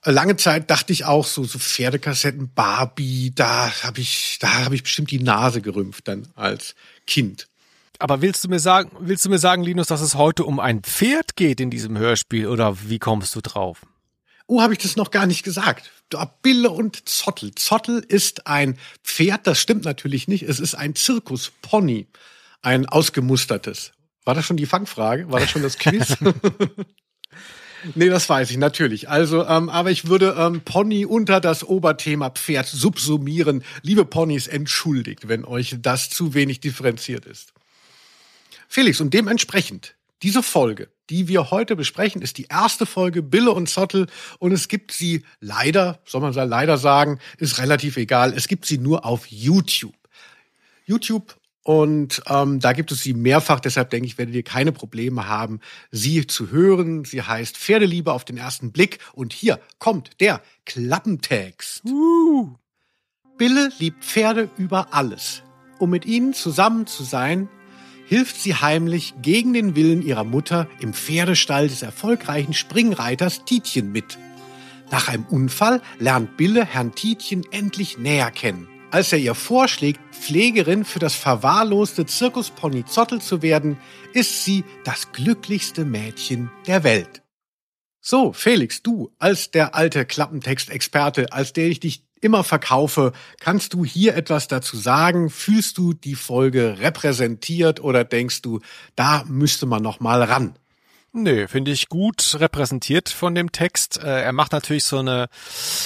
äh, 0.04 0.10
lange 0.10 0.36
Zeit 0.36 0.70
dachte 0.70 0.92
ich 0.92 1.04
auch 1.04 1.24
so, 1.24 1.44
so 1.44 1.58
Pferdekassetten, 1.58 2.52
Barbie, 2.52 3.32
da 3.34 3.72
habe 3.84 4.00
ich, 4.00 4.38
da 4.40 4.64
habe 4.64 4.74
ich 4.74 4.82
bestimmt 4.82 5.10
die 5.10 5.22
Nase 5.22 5.60
gerümpft 5.60 6.08
dann 6.08 6.28
als 6.34 6.74
Kind. 7.06 7.46
Aber 8.00 8.22
willst 8.22 8.42
du 8.42 8.48
mir 8.48 8.60
sagen, 8.60 8.90
willst 8.98 9.24
du 9.24 9.28
mir 9.28 9.38
sagen, 9.38 9.62
Linus, 9.62 9.88
dass 9.88 10.00
es 10.00 10.14
heute 10.14 10.44
um 10.44 10.58
ein 10.58 10.82
Pferd 10.82 11.36
geht 11.36 11.60
in 11.60 11.70
diesem 11.70 11.96
Hörspiel 11.98 12.48
oder 12.48 12.76
wie 12.88 12.98
kommst 12.98 13.36
du 13.36 13.40
drauf? 13.40 13.82
Oh, 14.46 14.62
habe 14.62 14.72
ich 14.72 14.80
das 14.80 14.96
noch 14.96 15.12
gar 15.12 15.26
nicht 15.26 15.44
gesagt. 15.44 15.90
Bille 16.42 16.70
und 16.70 17.08
Zottel. 17.08 17.54
Zottel 17.54 18.00
ist 18.00 18.48
ein 18.48 18.78
Pferd, 19.04 19.46
das 19.46 19.60
stimmt 19.60 19.84
natürlich 19.84 20.26
nicht. 20.26 20.42
Es 20.42 20.58
ist 20.58 20.74
ein 20.74 20.96
Zirkuspony 20.96 22.08
ein 22.62 22.86
ausgemustertes. 22.86 23.92
War 24.24 24.34
das 24.34 24.44
schon 24.44 24.56
die 24.56 24.66
Fangfrage? 24.66 25.30
War 25.30 25.40
das 25.40 25.50
schon 25.50 25.62
das 25.62 25.78
Quiz? 25.78 26.16
nee, 27.94 28.08
das 28.08 28.28
weiß 28.28 28.50
ich 28.50 28.58
natürlich. 28.58 29.08
Also, 29.08 29.46
ähm, 29.46 29.68
aber 29.68 29.90
ich 29.90 30.08
würde 30.08 30.36
ähm, 30.38 30.60
Pony 30.60 31.06
unter 31.06 31.40
das 31.40 31.64
Oberthema 31.64 32.30
Pferd 32.30 32.66
subsumieren. 32.66 33.64
Liebe 33.82 34.04
Ponys, 34.04 34.46
entschuldigt, 34.46 35.28
wenn 35.28 35.44
euch 35.44 35.76
das 35.80 36.10
zu 36.10 36.34
wenig 36.34 36.60
differenziert 36.60 37.24
ist. 37.24 37.52
Felix, 38.68 39.00
und 39.00 39.14
dementsprechend, 39.14 39.96
diese 40.22 40.42
Folge, 40.42 40.90
die 41.08 41.26
wir 41.26 41.50
heute 41.50 41.74
besprechen, 41.74 42.22
ist 42.22 42.38
die 42.38 42.46
erste 42.48 42.86
Folge 42.86 43.22
Bille 43.22 43.50
und 43.50 43.68
Zottel 43.68 44.06
und 44.38 44.52
es 44.52 44.68
gibt 44.68 44.92
sie 44.92 45.24
leider, 45.40 45.98
soll 46.04 46.20
man 46.20 46.34
leider 46.34 46.78
sagen, 46.78 47.18
ist 47.38 47.58
relativ 47.58 47.96
egal, 47.96 48.32
es 48.32 48.46
gibt 48.46 48.66
sie 48.66 48.78
nur 48.78 49.04
auf 49.04 49.26
YouTube. 49.26 49.94
YouTube 50.84 51.39
und 51.62 52.22
ähm, 52.26 52.58
da 52.58 52.72
gibt 52.72 52.90
es 52.90 53.02
sie 53.02 53.12
mehrfach, 53.12 53.60
deshalb 53.60 53.90
denke 53.90 54.06
ich, 54.06 54.16
werdet 54.16 54.34
ihr 54.34 54.42
keine 54.42 54.72
Probleme 54.72 55.28
haben, 55.28 55.60
sie 55.90 56.26
zu 56.26 56.50
hören. 56.50 57.04
Sie 57.04 57.22
heißt 57.22 57.56
Pferdeliebe 57.56 58.12
auf 58.12 58.24
den 58.24 58.38
ersten 58.38 58.72
Blick. 58.72 58.98
Und 59.12 59.32
hier 59.32 59.60
kommt 59.78 60.20
der 60.20 60.40
Klappentext. 60.64 61.84
Uh. 61.84 62.54
Bille 63.36 63.70
liebt 63.78 64.04
Pferde 64.04 64.48
über 64.56 64.94
alles. 64.94 65.42
Um 65.78 65.90
mit 65.90 66.06
ihnen 66.06 66.34
zusammen 66.34 66.86
zu 66.86 67.04
sein, 67.04 67.48
hilft 68.06 68.36
sie 68.40 68.54
heimlich 68.54 69.14
gegen 69.22 69.52
den 69.52 69.76
Willen 69.76 70.02
ihrer 70.02 70.24
Mutter 70.24 70.66
im 70.80 70.92
Pferdestall 70.94 71.68
des 71.68 71.82
erfolgreichen 71.82 72.54
Springreiters 72.54 73.44
Tietjen 73.44 73.92
mit. 73.92 74.18
Nach 74.90 75.08
einem 75.08 75.24
Unfall 75.24 75.80
lernt 75.98 76.36
Bille 76.36 76.64
Herrn 76.64 76.94
Tietjen 76.94 77.44
endlich 77.50 77.98
näher 77.98 78.30
kennen. 78.30 78.66
Als 78.92 79.12
er 79.12 79.18
ihr 79.18 79.36
vorschlägt, 79.36 80.00
Pflegerin 80.12 80.84
für 80.84 80.98
das 80.98 81.14
verwahrloste 81.14 82.06
Zirkuspony 82.06 82.84
Zottel 82.86 83.20
zu 83.20 83.40
werden, 83.40 83.78
ist 84.14 84.44
sie 84.44 84.64
das 84.84 85.12
glücklichste 85.12 85.84
Mädchen 85.84 86.50
der 86.66 86.82
Welt. 86.82 87.22
So, 88.00 88.32
Felix, 88.32 88.82
du 88.82 89.12
als 89.18 89.52
der 89.52 89.76
alte 89.76 90.04
Klappentextexperte, 90.04 91.32
als 91.32 91.52
der 91.52 91.68
ich 91.68 91.78
dich 91.78 92.04
immer 92.20 92.42
verkaufe, 92.42 93.12
kannst 93.38 93.74
du 93.74 93.84
hier 93.84 94.16
etwas 94.16 94.48
dazu 94.48 94.76
sagen? 94.76 95.30
Fühlst 95.30 95.78
du 95.78 95.92
die 95.92 96.16
Folge 96.16 96.78
repräsentiert 96.80 97.80
oder 97.80 98.02
denkst 98.02 98.42
du, 98.42 98.58
da 98.96 99.24
müsste 99.28 99.66
man 99.66 99.84
noch 99.84 100.00
mal 100.00 100.22
ran? 100.22 100.58
Nee, 101.12 101.48
finde 101.48 101.72
ich 101.72 101.88
gut 101.88 102.36
repräsentiert 102.38 103.08
von 103.08 103.34
dem 103.34 103.50
Text. 103.50 103.98
Äh, 104.02 104.22
er 104.22 104.32
macht 104.32 104.52
natürlich 104.52 104.84
so 104.84 104.98
eine 104.98 105.28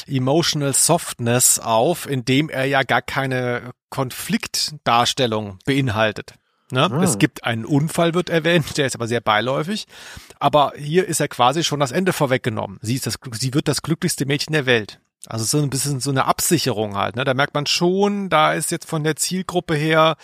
emotional 0.06 0.74
Softness 0.74 1.58
auf, 1.58 2.06
indem 2.06 2.50
er 2.50 2.66
ja 2.66 2.82
gar 2.82 3.00
keine 3.00 3.72
Konfliktdarstellung 3.88 5.58
beinhaltet. 5.64 6.34
Ne? 6.70 6.90
Ah. 6.90 7.02
Es 7.02 7.18
gibt 7.18 7.44
einen 7.44 7.64
Unfall, 7.64 8.12
wird 8.12 8.28
erwähnt, 8.28 8.76
der 8.76 8.86
ist 8.86 8.96
aber 8.96 9.06
sehr 9.08 9.20
beiläufig. 9.20 9.86
Aber 10.40 10.72
hier 10.76 11.06
ist 11.06 11.20
er 11.20 11.28
quasi 11.28 11.64
schon 11.64 11.80
das 11.80 11.92
Ende 11.92 12.12
vorweggenommen. 12.12 12.78
Sie, 12.82 12.94
ist 12.94 13.06
das, 13.06 13.18
sie 13.32 13.54
wird 13.54 13.68
das 13.68 13.82
glücklichste 13.82 14.26
Mädchen 14.26 14.52
der 14.52 14.66
Welt. 14.66 15.00
Also 15.26 15.44
so 15.44 15.62
ein 15.62 15.70
bisschen 15.70 16.00
so 16.00 16.10
eine 16.10 16.26
Absicherung 16.26 16.96
halt. 16.96 17.16
Ne? 17.16 17.24
Da 17.24 17.32
merkt 17.32 17.54
man 17.54 17.66
schon, 17.66 18.28
da 18.28 18.52
ist 18.52 18.70
jetzt 18.70 18.88
von 18.88 19.04
der 19.04 19.16
Zielgruppe 19.16 19.74
her, 19.74 20.16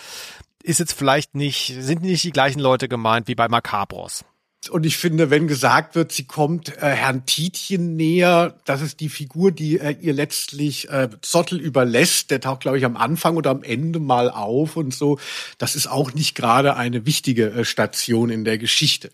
ist 0.62 0.78
jetzt 0.78 0.92
vielleicht 0.92 1.34
nicht, 1.34 1.74
sind 1.78 2.02
nicht 2.02 2.24
die 2.24 2.32
gleichen 2.32 2.60
Leute 2.60 2.88
gemeint 2.88 3.28
wie 3.28 3.34
bei 3.34 3.48
Macabros. 3.48 4.24
Und 4.68 4.84
ich 4.84 4.98
finde, 4.98 5.30
wenn 5.30 5.48
gesagt 5.48 5.94
wird, 5.94 6.12
sie 6.12 6.24
kommt 6.24 6.76
äh, 6.76 6.88
Herrn 6.88 7.24
Tietjen 7.24 7.96
näher, 7.96 8.58
das 8.66 8.82
ist 8.82 9.00
die 9.00 9.08
Figur, 9.08 9.52
die 9.52 9.78
äh, 9.78 9.96
ihr 10.00 10.12
letztlich 10.12 10.90
äh, 10.90 11.08
Zottel 11.22 11.58
überlässt. 11.58 12.30
Der 12.30 12.40
taucht, 12.40 12.60
glaube 12.60 12.76
ich, 12.76 12.84
am 12.84 12.98
Anfang 12.98 13.36
oder 13.36 13.50
am 13.50 13.62
Ende 13.62 14.00
mal 14.00 14.30
auf 14.30 14.76
und 14.76 14.92
so. 14.92 15.18
Das 15.56 15.76
ist 15.76 15.86
auch 15.86 16.12
nicht 16.12 16.34
gerade 16.34 16.76
eine 16.76 17.06
wichtige 17.06 17.50
äh, 17.50 17.64
Station 17.64 18.28
in 18.28 18.44
der 18.44 18.58
Geschichte. 18.58 19.10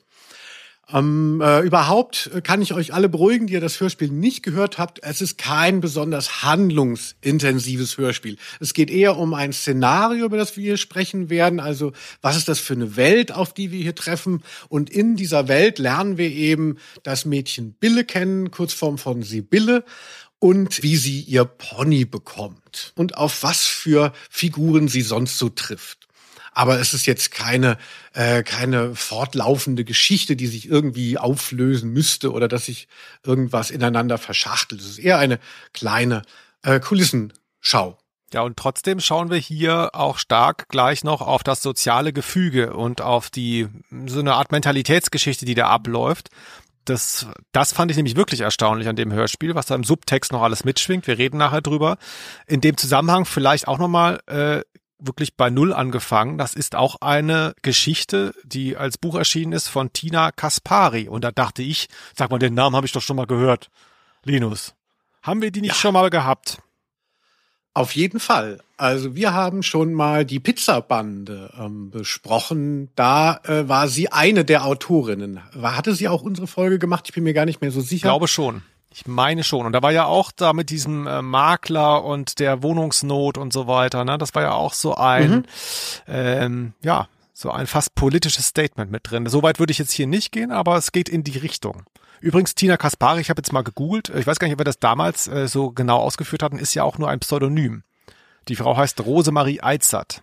Ähm, 0.93 1.41
äh, 1.43 1.63
überhaupt 1.63 2.31
kann 2.45 2.63
ich 2.63 2.73
euch 2.73 2.95
alle 2.95 3.09
beruhigen, 3.09 3.49
die 3.49 3.55
ihr 3.55 3.61
das 3.61 3.81
Hörspiel 3.81 4.11
nicht 4.11 4.45
gehört 4.45 4.79
habt. 4.79 5.03
Es 5.03 5.21
ist 5.21 5.37
kein 5.37 5.81
besonders 5.81 6.45
handlungsintensives 6.45 7.99
Hörspiel. 7.99 8.37
Es 8.61 8.73
geht 8.73 8.91
eher 8.91 9.17
um 9.17 9.35
ein 9.35 9.53
Szenario, 9.53 10.27
über 10.27 10.37
das 10.37 10.57
wir 10.57 10.63
hier 10.63 10.77
sprechen 10.77 11.29
werden. 11.29 11.59
Also, 11.59 11.93
was 12.23 12.37
ist 12.37 12.47
das 12.47 12.61
für 12.61 12.75
eine 12.75 12.97
Welt, 12.97 13.33
auf 13.33 13.53
die 13.53 13.73
wir 13.73 13.83
hier 13.83 13.97
treffen? 13.97 14.45
Und 14.69 14.89
in 14.89 15.17
dieser 15.17 15.49
Welt 15.49 15.81
lernen 15.81 16.19
wir 16.19 16.31
eben 16.31 16.77
das 17.03 17.25
Mädchen 17.25 17.73
Bille 17.73 18.05
kennen, 18.05 18.53
Kurzform 18.53 18.97
von 18.97 19.25
Sibylle 19.25 19.85
und 20.39 20.85
wie 20.85 20.97
sie 20.97 21.21
ihr 21.23 21.47
Pony 21.47 22.05
bekommt 22.05 22.93
und 22.95 23.17
auf 23.17 23.43
was 23.43 23.65
für 23.65 24.13
Figuren 24.31 24.87
sie 24.87 25.03
sonst 25.03 25.39
so 25.39 25.49
trifft 25.49 26.06
aber 26.57 26.81
es 26.81 26.95
ist 26.95 27.05
jetzt 27.05 27.33
keine, 27.33 27.77
äh, 28.15 28.43
keine 28.43 28.95
fortlaufende 28.95 29.85
Geschichte, 29.85 30.37
die 30.37 30.47
sich 30.47 30.67
irgendwie 30.67 31.19
auflösen 31.19 31.91
müsste 31.91 32.33
oder 32.33 32.49
dass 32.49 32.65
sich 32.65 32.89
irgendwas 33.23 33.71
ineinander 33.71 34.17
verschachtelt. 34.17 34.81
Es 34.81 34.89
ist 34.89 34.99
eher 34.99 35.19
eine 35.19 35.39
kleine 35.75 36.23
äh, 36.63 36.81
Kulissenschau. 36.81 37.99
Ja, 38.33 38.41
und 38.41 38.57
trotzdem 38.57 39.01
schauen 39.01 39.31
wir 39.31 39.37
hier 39.37 39.91
auch 39.93 40.17
stark 40.17 40.71
gleich 40.71 41.05
noch 41.05 41.21
auf 41.21 41.45
das 41.45 41.61
soziale 41.61 42.15
Gefüge 42.15 42.73
und 42.73 43.03
auf 43.03 43.29
die, 43.29 43.69
so 44.07 44.21
eine 44.21 44.33
Art 44.33 44.51
Mentalitätsgeschichte, 44.51 45.45
die 45.45 45.55
da 45.55 45.69
abläuft. 45.69 46.31
Das, 46.87 47.27
das 47.53 47.75
fand 47.75 47.91
ich 47.91 47.99
nämlich 47.99 48.17
wirklich 48.17 48.41
erstaunlich 48.41 48.89
an 48.89 48.97
dem 48.97 49.13
Hörspiel, 49.13 49.55
was 49.55 49.67
da 49.67 49.75
im 49.75 49.85
Subtext 49.85 50.33
noch 50.33 50.43
alles 50.43 50.65
mitschwingt. 50.65 51.07
Wir 51.07 51.19
reden 51.19 51.37
nachher 51.37 51.61
drüber. 51.61 51.99
In 52.47 52.63
dem 52.63 52.79
Zusammenhang 52.79 53.27
vielleicht 53.27 53.69
auch 53.69 53.79
nochmal 53.79 54.21
äh, 54.27 54.63
wirklich 54.99 55.37
bei 55.37 55.51
Null 55.51 55.73
angefangen. 55.73 56.39
Das 56.39 56.55
ist 56.55 56.75
auch 56.75 56.97
eine 57.01 57.55
Geschichte, 57.63 58.35
die 58.45 58.77
als 58.77 58.99
Buch 58.99 59.15
erschienen 59.15 59.53
ist 59.53 59.69
von 59.69 59.93
Tina 59.93 60.33
Kaspari. 60.33 61.09
Und 61.09 61.23
da 61.25 61.31
dachte 61.31 61.63
ich, 61.63 61.89
sag 62.17 62.31
mal, 62.31 62.39
den 62.39 62.55
Namen 62.55 62.77
habe 62.77 62.87
ich 62.87 62.93
doch 62.93 63.03
schon 63.03 63.17
mal 63.17 63.27
gehört. 63.27 63.69
Linus, 64.25 64.75
haben 65.23 65.43
wir 65.43 65.51
die 65.51 65.61
nicht 65.61 65.71
ja. 65.71 65.77
schon 65.77 65.95
mal 65.95 66.11
gehabt? 66.11 66.59
Auf 67.75 67.95
jeden 67.95 68.21
Fall. 68.21 68.61
Also 68.79 69.17
wir 69.17 69.35
haben 69.35 69.63
schon 69.63 69.93
mal 69.93 70.25
die 70.25 70.41
Pizzabande 70.41 71.53
ähm, 71.59 71.91
besprochen. 71.91 72.91
Da 72.95 73.41
äh, 73.45 73.69
war 73.69 73.89
sie 73.89 74.11
eine 74.11 74.47
der 74.47 74.65
Autorinnen. 74.65 75.41
War, 75.53 75.77
hatte 75.77 75.95
sie 75.95 76.09
auch 76.09 76.23
unsere 76.23 76.47
Folge 76.47 76.79
gemacht? 76.79 77.05
Ich 77.07 77.15
bin 77.15 77.25
mir 77.25 77.35
gar 77.35 77.45
nicht 77.45 77.61
mehr 77.61 77.71
so 77.71 77.83
sicher. 77.83 77.95
Ich 77.95 78.03
glaube 78.03 78.29
schon. 78.29 78.63
Ich 78.99 79.07
meine 79.07 79.45
schon. 79.45 79.67
Und 79.67 79.73
da 79.73 79.83
war 79.83 79.93
ja 79.93 80.07
auch 80.07 80.33
da 80.33 80.55
mit 80.55 80.71
diesem 80.71 81.07
äh, 81.07 81.21
Makler 81.21 82.03
und 82.03 82.39
der 82.39 82.63
Wohnungsnot 82.63 83.37
und 83.37 83.53
so 83.53 83.67
weiter. 83.67 84.07
Ne? 84.07 84.17
Das 84.17 84.35
war 84.35 84.41
ja 84.41 84.53
auch 84.53 84.73
so 84.73 84.95
ein, 84.95 85.31
mhm. 85.31 85.45
ähm, 86.09 86.73
ja, 86.83 87.07
so 87.35 87.51
ein 87.51 87.67
fast 87.67 87.95
politisches 87.95 88.47
Statement 88.47 88.91
mit 88.91 89.11
drin. 89.11 89.27
Soweit 89.27 89.59
würde 89.59 89.71
ich 89.71 89.77
jetzt 89.77 89.93
hier 89.93 90.07
nicht 90.07 90.33
gehen, 90.33 90.51
aber 90.51 90.79
es 90.79 90.93
geht 90.93 91.11
in 91.11 91.25
die 91.25 91.37
Richtung. 91.37 91.83
Übrigens, 92.23 92.55
Tina 92.55 92.79
Kaspari, 92.79 93.21
ich 93.21 93.29
habe 93.29 93.41
jetzt 93.41 93.53
mal 93.53 93.61
gegoogelt, 93.61 94.09
ich 94.09 94.27
weiß 94.27 94.39
gar 94.39 94.47
nicht, 94.47 94.55
ob 94.55 94.61
wir 94.61 94.65
das 94.65 94.79
damals 94.79 95.29
äh, 95.29 95.47
so 95.47 95.73
genau 95.73 95.99
ausgeführt 95.99 96.43
hatten, 96.43 96.59
ist 96.59 96.73
ja 96.73 96.83
auch 96.83 96.97
nur 96.97 97.11
ein 97.11 97.21
Pseudonym. 97.21 97.83
Die 98.49 98.57
Frau 98.57 98.79
heißt 98.79 99.05
Rosemarie 99.05 99.61
Eitzert. 99.61 100.23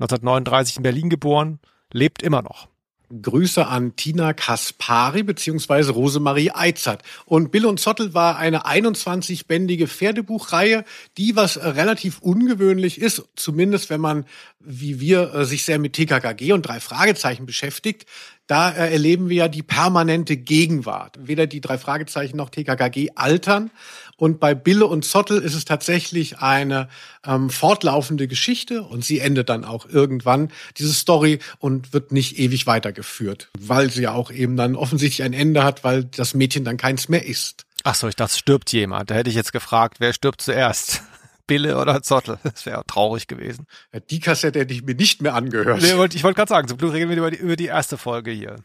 1939 0.00 0.78
in 0.78 0.82
Berlin 0.82 1.10
geboren, 1.10 1.60
lebt 1.92 2.24
immer 2.24 2.42
noch. 2.42 2.66
Grüße 3.10 3.66
an 3.66 3.96
Tina 3.96 4.32
Kaspari 4.32 5.22
beziehungsweise 5.22 5.92
Rosemarie 5.92 6.52
Eitzert. 6.52 7.02
Und 7.26 7.50
Bill 7.50 7.66
und 7.66 7.78
Zottel 7.78 8.14
war 8.14 8.38
eine 8.38 8.66
21-bändige 8.66 9.86
Pferdebuchreihe, 9.86 10.84
die 11.18 11.36
was 11.36 11.58
relativ 11.58 12.20
ungewöhnlich 12.20 13.00
ist, 13.00 13.24
zumindest 13.36 13.90
wenn 13.90 14.00
man, 14.00 14.24
wie 14.60 15.00
wir, 15.00 15.34
äh, 15.34 15.44
sich 15.44 15.64
sehr 15.64 15.78
mit 15.78 15.92
TKKG 15.92 16.52
und 16.52 16.62
drei 16.62 16.80
Fragezeichen 16.80 17.46
beschäftigt. 17.46 18.06
Da 18.46 18.70
äh, 18.70 18.92
erleben 18.92 19.28
wir 19.28 19.36
ja 19.36 19.48
die 19.48 19.62
permanente 19.62 20.36
Gegenwart. 20.36 21.16
Weder 21.20 21.46
die 21.46 21.60
drei 21.60 21.78
Fragezeichen 21.78 22.36
noch 22.36 22.50
TKKG 22.50 23.12
altern. 23.14 23.70
Und 24.16 24.38
bei 24.38 24.54
Bille 24.54 24.86
und 24.86 25.04
Zottel 25.04 25.40
ist 25.40 25.54
es 25.54 25.64
tatsächlich 25.64 26.38
eine 26.38 26.88
ähm, 27.26 27.50
fortlaufende 27.50 28.28
Geschichte 28.28 28.82
und 28.82 29.04
sie 29.04 29.18
endet 29.18 29.48
dann 29.48 29.64
auch 29.64 29.86
irgendwann, 29.88 30.52
diese 30.76 30.92
Story, 30.92 31.40
und 31.58 31.92
wird 31.92 32.12
nicht 32.12 32.38
ewig 32.38 32.66
weitergeführt, 32.66 33.48
weil 33.58 33.90
sie 33.90 34.02
ja 34.02 34.12
auch 34.12 34.30
eben 34.30 34.56
dann 34.56 34.76
offensichtlich 34.76 35.24
ein 35.24 35.32
Ende 35.32 35.64
hat, 35.64 35.82
weil 35.82 36.04
das 36.04 36.34
Mädchen 36.34 36.64
dann 36.64 36.76
keins 36.76 37.08
mehr 37.08 37.26
ist. 37.26 37.64
Ach 37.82 37.94
so, 37.94 38.08
ich 38.08 38.16
dachte, 38.16 38.36
stirbt 38.36 38.72
jemand. 38.72 39.10
Da 39.10 39.14
hätte 39.14 39.30
ich 39.30 39.36
jetzt 39.36 39.52
gefragt, 39.52 39.96
wer 39.98 40.12
stirbt 40.12 40.40
zuerst? 40.40 41.02
Bille 41.46 41.78
oder 41.78 42.02
Zottel. 42.02 42.38
Das 42.42 42.66
wäre 42.66 42.84
traurig 42.86 43.26
gewesen. 43.26 43.66
Ja, 43.92 44.00
die 44.00 44.20
Kassette 44.20 44.60
hätte 44.60 44.74
ich 44.74 44.82
mir 44.82 44.94
nicht 44.94 45.22
mehr 45.22 45.34
angehört. 45.34 45.82
Nee, 45.82 45.92
ich 46.14 46.24
wollte 46.24 46.36
gerade 46.36 46.48
sagen, 46.48 46.68
zum 46.68 46.78
Glück 46.78 46.92
reden 46.92 47.10
wir 47.10 47.16
über 47.16 47.30
die, 47.30 47.36
über 47.38 47.56
die 47.56 47.66
erste 47.66 47.98
Folge 47.98 48.30
hier. 48.30 48.56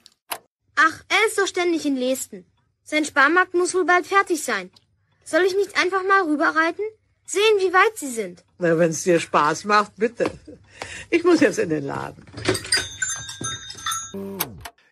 Ach, 0.75 1.03
er 1.09 1.27
ist 1.27 1.37
doch 1.37 1.47
ständig 1.47 1.85
in 1.85 1.97
Lesten. 1.97 2.45
Sein 2.83 3.05
Sparmarkt 3.05 3.53
muss 3.53 3.73
wohl 3.73 3.85
bald 3.85 4.07
fertig 4.07 4.43
sein. 4.43 4.71
Soll 5.25 5.41
ich 5.41 5.55
nicht 5.55 5.77
einfach 5.79 6.03
mal 6.07 6.23
rüberreiten? 6.23 6.83
Sehen, 7.25 7.59
wie 7.59 7.71
weit 7.71 7.97
Sie 7.97 8.07
sind. 8.09 8.43
Na, 8.57 8.77
wenn 8.79 8.89
es 8.89 9.03
dir 9.03 9.19
Spaß 9.19 9.65
macht, 9.65 9.91
bitte. 9.97 10.31
Ich 11.11 11.23
muss 11.23 11.41
jetzt 11.41 11.59
in 11.59 11.69
den 11.69 11.85
Laden. 11.85 12.25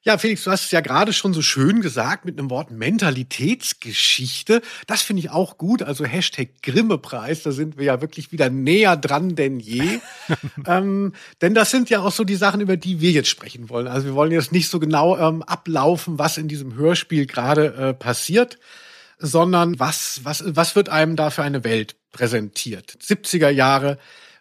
Ja, 0.07 0.17
Felix, 0.17 0.45
du 0.45 0.51
hast 0.51 0.63
es 0.63 0.71
ja 0.71 0.79
gerade 0.79 1.11
schon 1.11 1.33
so 1.33 1.41
schön 1.41 1.81
gesagt 1.81 2.23
mit 2.23 2.39
einem 2.39 2.49
Wort 2.49 2.71
Mentalitätsgeschichte. 2.71 4.61
Das 4.87 5.01
finde 5.01 5.19
ich 5.19 5.31
auch 5.31 5.57
gut. 5.57 5.83
Also 5.83 6.05
Hashtag 6.05 6.47
Grimme-Preis, 6.63 7.43
da 7.43 7.51
sind 7.51 7.77
wir 7.77 7.83
ja 7.83 7.99
wirklich 7.99 8.31
wieder 8.31 8.49
näher 8.49 8.95
dran 8.95 9.35
denn 9.35 9.59
je. 9.59 9.99
ähm, 10.65 11.11
denn 11.41 11.53
das 11.53 11.71
sind 11.71 11.89
ja 11.89 11.99
auch 11.99 12.13
so 12.13 12.23
die 12.23 12.37
Sachen, 12.37 12.61
über 12.61 12.77
die 12.77 13.01
wir 13.01 13.11
jetzt 13.11 13.27
sprechen 13.27 13.67
wollen. 13.67 13.87
Also 13.87 14.07
wir 14.07 14.15
wollen 14.15 14.31
jetzt 14.31 14.53
nicht 14.53 14.69
so 14.69 14.79
genau 14.79 15.17
ähm, 15.17 15.43
ablaufen, 15.43 16.17
was 16.17 16.37
in 16.37 16.47
diesem 16.47 16.75
Hörspiel 16.75 17.25
gerade 17.25 17.73
äh, 17.73 17.93
passiert, 17.93 18.59
sondern 19.19 19.77
was, 19.77 20.21
was, 20.23 20.41
was 20.47 20.77
wird 20.77 20.87
einem 20.87 21.17
da 21.17 21.31
für 21.31 21.43
eine 21.43 21.65
Welt 21.65 21.97
präsentiert? 22.13 22.97
70er 23.01 23.49
Jahre, 23.49 23.97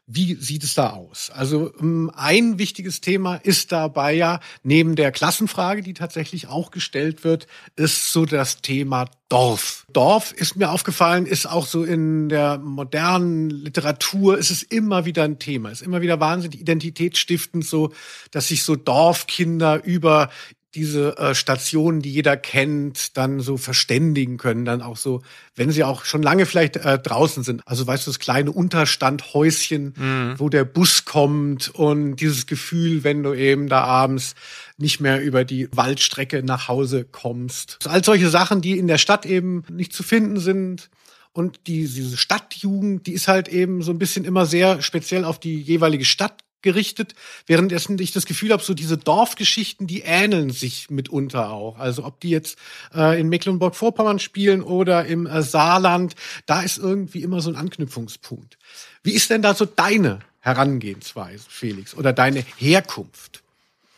wie 0.07 0.35
sieht 0.35 0.62
es 0.62 0.75
da 0.75 0.90
aus? 0.90 1.31
Also 1.35 1.73
ähm, 1.81 2.12
ein 2.14 2.59
wichtiges 2.59 3.01
Thema 3.01 3.37
ist 3.37 3.73
dabei 3.73 4.14
ja, 4.14 4.40
neben 4.62 4.95
der 4.95 5.11
Klassenfrage, 5.11 5.83
die 5.83 5.95
tatsächlich 5.95 6.47
auch 6.47 6.71
gestellt 6.71 7.25
wird, 7.25 7.49
ist 7.75 8.12
so 8.12 8.25
das 8.25 8.62
Thema 8.62 9.07
Dorf. 9.29 9.85
Dorf 9.92 10.33
ist 10.33 10.55
mir 10.55 10.71
aufgefallen, 10.71 11.27
ist 11.27 11.47
auch 11.47 11.66
so 11.66 11.83
in 11.83 12.29
der 12.29 12.59
modernen 12.59 13.51
Literatur, 13.51 14.38
ist 14.38 14.51
es 14.51 14.62
immer 14.62 15.05
wieder 15.05 15.25
ein 15.25 15.40
Thema, 15.40 15.71
ist 15.71 15.83
immer 15.83 16.01
wieder 16.01 16.21
wahnsinnig 16.21 16.61
identitätsstiftend 16.61 17.64
so, 17.64 17.92
dass 18.31 18.47
sich 18.47 18.62
so 18.62 18.77
Dorfkinder 18.77 19.83
über 19.83 20.31
diese 20.76 21.16
äh, 21.16 21.34
Stationen, 21.34 22.02
die 22.02 22.12
jeder 22.12 22.36
kennt, 22.36 23.16
dann 23.16 23.40
so 23.40 23.56
verständigen 23.56 24.36
können, 24.36 24.66
dann 24.66 24.82
auch 24.82 24.98
so, 24.98 25.22
wenn 25.54 25.70
sie 25.70 25.82
auch 25.82 26.04
schon 26.04 26.22
lange 26.22 26.44
vielleicht 26.44 26.76
äh, 26.76 26.98
draußen 26.98 27.42
sind. 27.42 27.62
Also 27.64 27.86
weißt 27.86 28.06
du, 28.06 28.10
das 28.10 28.18
kleine 28.18 28.52
Unterstandhäuschen, 28.52 29.94
mhm. 29.96 30.34
wo 30.36 30.50
der 30.50 30.64
Bus 30.64 31.06
kommt 31.06 31.70
und 31.70 32.16
dieses 32.16 32.46
Gefühl, 32.46 33.02
wenn 33.04 33.22
du 33.22 33.32
eben 33.32 33.68
da 33.68 33.82
abends 33.84 34.34
nicht 34.76 35.00
mehr 35.00 35.22
über 35.22 35.44
die 35.44 35.68
Waldstrecke 35.72 36.42
nach 36.42 36.68
Hause 36.68 37.06
kommst. 37.10 37.78
Also 37.80 37.90
all 37.90 38.04
solche 38.04 38.28
Sachen, 38.28 38.60
die 38.60 38.78
in 38.78 38.86
der 38.86 38.98
Stadt 38.98 39.24
eben 39.24 39.64
nicht 39.70 39.94
zu 39.94 40.02
finden 40.02 40.38
sind. 40.38 40.90
Und 41.32 41.66
die, 41.66 41.86
diese 41.86 42.16
Stadtjugend, 42.16 43.06
die 43.06 43.12
ist 43.12 43.28
halt 43.28 43.48
eben 43.48 43.82
so 43.82 43.92
ein 43.92 43.98
bisschen 43.98 44.24
immer 44.24 44.46
sehr 44.46 44.80
speziell 44.80 45.24
auf 45.24 45.38
die 45.38 45.60
jeweilige 45.60 46.04
Stadt 46.04 46.45
gerichtet, 46.66 47.14
währenddessen 47.46 47.96
ich 48.00 48.11
das 48.11 48.26
Gefühl 48.26 48.50
habe, 48.50 48.62
so 48.62 48.74
diese 48.74 48.98
Dorfgeschichten, 48.98 49.87
die 49.87 50.00
ähneln 50.00 50.50
sich 50.50 50.90
mitunter 50.90 51.50
auch. 51.50 51.79
Also 51.79 52.05
ob 52.05 52.18
die 52.18 52.31
jetzt 52.31 52.59
äh, 52.92 53.20
in 53.20 53.29
Mecklenburg-Vorpommern 53.29 54.18
spielen 54.18 54.62
oder 54.62 55.07
im 55.07 55.26
äh, 55.26 55.42
Saarland, 55.42 56.16
da 56.44 56.62
ist 56.62 56.79
irgendwie 56.79 57.22
immer 57.22 57.40
so 57.40 57.50
ein 57.50 57.57
Anknüpfungspunkt. 57.57 58.59
Wie 59.05 59.12
ist 59.12 59.31
denn 59.31 59.42
da 59.42 59.55
so 59.55 59.64
deine 59.64 60.18
Herangehensweise, 60.40 61.44
Felix, 61.48 61.94
oder 61.94 62.12
deine 62.12 62.44
Herkunft? 62.57 63.44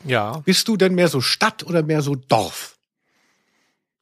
Ja. 0.04 0.40
Bist 0.44 0.68
du 0.68 0.76
denn 0.76 0.94
mehr 0.94 1.08
so 1.08 1.22
Stadt 1.22 1.64
oder 1.64 1.82
mehr 1.82 2.02
so 2.02 2.16
Dorf? 2.16 2.77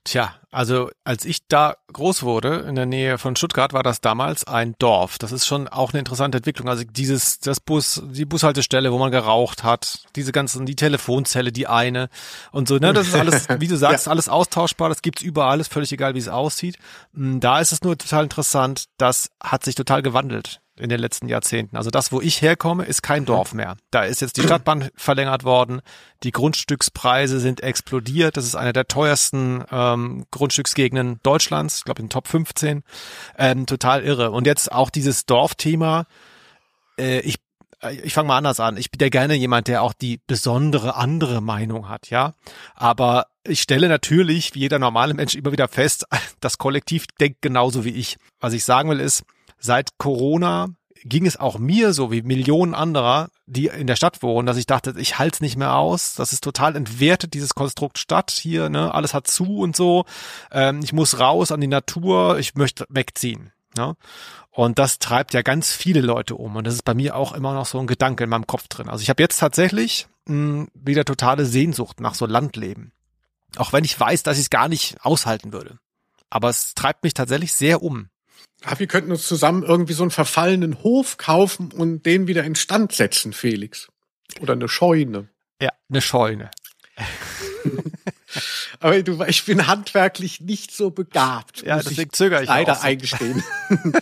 Tja, 0.06 0.36
also 0.52 0.88
als 1.02 1.24
ich 1.24 1.48
da 1.48 1.74
groß 1.92 2.22
wurde, 2.22 2.60
in 2.68 2.76
der 2.76 2.86
Nähe 2.86 3.18
von 3.18 3.34
Stuttgart, 3.34 3.72
war 3.72 3.82
das 3.82 4.00
damals 4.00 4.46
ein 4.46 4.76
Dorf. 4.78 5.18
Das 5.18 5.32
ist 5.32 5.46
schon 5.46 5.66
auch 5.66 5.92
eine 5.92 5.98
interessante 5.98 6.38
Entwicklung. 6.38 6.68
Also 6.68 6.84
dieses, 6.88 7.40
das 7.40 7.58
Bus, 7.58 8.00
die 8.06 8.24
Bushaltestelle, 8.24 8.92
wo 8.92 8.98
man 8.98 9.10
geraucht 9.10 9.64
hat, 9.64 10.04
diese 10.14 10.30
ganzen, 10.30 10.64
die 10.64 10.76
Telefonzelle, 10.76 11.50
die 11.50 11.66
eine 11.66 12.08
und 12.52 12.68
so, 12.68 12.76
ne, 12.76 12.92
das 12.92 13.08
ist 13.08 13.16
alles, 13.16 13.48
wie 13.58 13.66
du 13.66 13.76
sagst, 13.76 14.06
ja. 14.06 14.12
alles 14.12 14.28
austauschbar, 14.28 14.90
das 14.90 15.02
gibt's 15.02 15.22
überall, 15.22 15.58
ist 15.58 15.72
völlig 15.72 15.90
egal, 15.90 16.14
wie 16.14 16.20
es 16.20 16.28
aussieht. 16.28 16.78
Hm, 17.12 17.40
da 17.40 17.58
ist 17.58 17.72
es 17.72 17.82
nur 17.82 17.98
total 17.98 18.22
interessant, 18.22 18.84
das 18.98 19.28
hat 19.42 19.64
sich 19.64 19.74
total 19.74 20.02
gewandelt 20.02 20.60
in 20.78 20.88
den 20.88 21.00
letzten 21.00 21.28
Jahrzehnten. 21.28 21.76
Also 21.76 21.90
das, 21.90 22.12
wo 22.12 22.20
ich 22.20 22.42
herkomme, 22.42 22.84
ist 22.84 23.02
kein 23.02 23.22
mhm. 23.22 23.26
Dorf 23.26 23.54
mehr. 23.54 23.76
Da 23.90 24.04
ist 24.04 24.20
jetzt 24.20 24.36
die 24.36 24.42
Stadtbahn 24.42 24.90
verlängert 24.96 25.44
worden, 25.44 25.80
die 26.22 26.32
Grundstückspreise 26.32 27.40
sind 27.40 27.62
explodiert. 27.62 28.36
Das 28.36 28.44
ist 28.44 28.54
eine 28.54 28.72
der 28.72 28.86
teuersten 28.86 29.64
ähm, 29.70 30.26
Grundstücksgegenden 30.30 31.20
Deutschlands, 31.22 31.78
ich 31.78 31.84
glaube 31.84 32.00
in 32.00 32.06
den 32.06 32.10
Top 32.10 32.28
15. 32.28 32.82
Ähm, 33.38 33.66
total 33.66 34.02
irre. 34.02 34.30
Und 34.30 34.46
jetzt 34.46 34.70
auch 34.70 34.90
dieses 34.90 35.26
Dorfthema. 35.26 36.06
Äh, 36.98 37.20
ich 37.20 37.36
ich 38.02 38.14
fange 38.14 38.28
mal 38.28 38.38
anders 38.38 38.58
an. 38.58 38.76
Ich 38.78 38.90
bin 38.90 38.98
ja 39.00 39.10
gerne 39.10 39.34
jemand, 39.34 39.68
der 39.68 39.82
auch 39.82 39.92
die 39.92 40.20
besondere 40.26 40.96
andere 40.96 41.40
Meinung 41.40 41.88
hat, 41.88 42.08
ja. 42.10 42.34
Aber 42.74 43.26
ich 43.44 43.60
stelle 43.60 43.88
natürlich, 43.88 44.54
wie 44.54 44.60
jeder 44.60 44.78
normale 44.78 45.14
Mensch, 45.14 45.34
immer 45.34 45.52
wieder 45.52 45.68
fest, 45.68 46.06
das 46.40 46.58
Kollektiv 46.58 47.06
denkt 47.20 47.42
genauso 47.42 47.84
wie 47.84 47.90
ich. 47.90 48.16
Was 48.40 48.54
ich 48.54 48.64
sagen 48.64 48.90
will 48.90 49.00
ist, 49.00 49.24
seit 49.58 49.98
Corona 49.98 50.68
ging 51.04 51.26
es 51.26 51.36
auch 51.36 51.58
mir 51.58 51.92
so 51.92 52.10
wie 52.10 52.22
Millionen 52.22 52.74
anderer, 52.74 53.28
die 53.46 53.66
in 53.66 53.86
der 53.86 53.96
Stadt 53.96 54.22
wohnen, 54.22 54.46
dass 54.46 54.56
ich 54.56 54.66
dachte, 54.66 54.94
ich 54.98 55.18
halte 55.18 55.36
es 55.36 55.40
nicht 55.40 55.56
mehr 55.56 55.76
aus. 55.76 56.14
Das 56.14 56.32
ist 56.32 56.42
total 56.42 56.74
entwertet, 56.74 57.34
dieses 57.34 57.54
Konstrukt 57.54 57.98
Stadt 57.98 58.30
hier, 58.30 58.68
ne? 58.68 58.92
Alles 58.92 59.14
hat 59.14 59.28
zu 59.28 59.58
und 59.58 59.76
so. 59.76 60.04
Ähm, 60.50 60.80
ich 60.82 60.92
muss 60.92 61.20
raus 61.20 61.52
an 61.52 61.60
die 61.60 61.68
Natur, 61.68 62.38
ich 62.38 62.54
möchte 62.54 62.86
wegziehen. 62.88 63.52
Ne? 63.76 63.96
Und 64.50 64.78
das 64.78 64.98
treibt 64.98 65.34
ja 65.34 65.42
ganz 65.42 65.72
viele 65.72 66.00
Leute 66.00 66.34
um. 66.34 66.56
Und 66.56 66.66
das 66.66 66.74
ist 66.74 66.84
bei 66.84 66.94
mir 66.94 67.14
auch 67.14 67.32
immer 67.32 67.52
noch 67.52 67.66
so 67.66 67.78
ein 67.78 67.86
Gedanke 67.86 68.24
in 68.24 68.30
meinem 68.30 68.46
Kopf 68.46 68.68
drin. 68.68 68.88
Also 68.88 69.02
ich 69.02 69.10
habe 69.10 69.22
jetzt 69.22 69.38
tatsächlich 69.38 70.08
mh, 70.26 70.34
hm, 70.34 70.68
wieder 70.74 71.04
totale 71.04 71.44
Sehnsucht 71.46 72.00
nach 72.00 72.14
so 72.14 72.26
Landleben. 72.26 72.92
Auch 73.56 73.72
wenn 73.72 73.84
ich 73.84 73.98
weiß, 73.98 74.22
dass 74.22 74.38
ich 74.38 74.44
es 74.44 74.50
gar 74.50 74.68
nicht 74.68 74.96
aushalten 75.04 75.52
würde. 75.52 75.78
Aber 76.30 76.48
es 76.48 76.74
treibt 76.74 77.04
mich 77.04 77.14
tatsächlich 77.14 77.52
sehr 77.52 77.82
um. 77.82 78.08
Ja, 78.66 78.78
wir 78.78 78.86
könnten 78.86 79.12
uns 79.12 79.26
zusammen 79.26 79.62
irgendwie 79.62 79.92
so 79.92 80.02
einen 80.02 80.10
verfallenen 80.10 80.82
Hof 80.82 81.18
kaufen 81.18 81.70
und 81.72 82.04
den 82.04 82.26
wieder 82.26 82.44
instand 82.44 82.92
setzen, 82.92 83.32
Felix. 83.32 83.88
Oder 84.40 84.54
eine 84.54 84.68
Scheune. 84.68 85.28
Ja, 85.62 85.70
eine 85.88 86.00
Scheune. 86.00 86.50
Aber 88.80 89.02
du, 89.02 89.22
ich 89.24 89.44
bin 89.44 89.66
handwerklich 89.66 90.40
nicht 90.40 90.72
so 90.72 90.90
begabt. 90.90 91.62
Ja, 91.62 91.80
deswegen 91.80 92.12
zögere 92.12 92.42
ich 92.42 92.48
leider 92.48 92.72
auch 92.72 92.80
so. 92.80 92.86
eingestehen. 92.86 93.42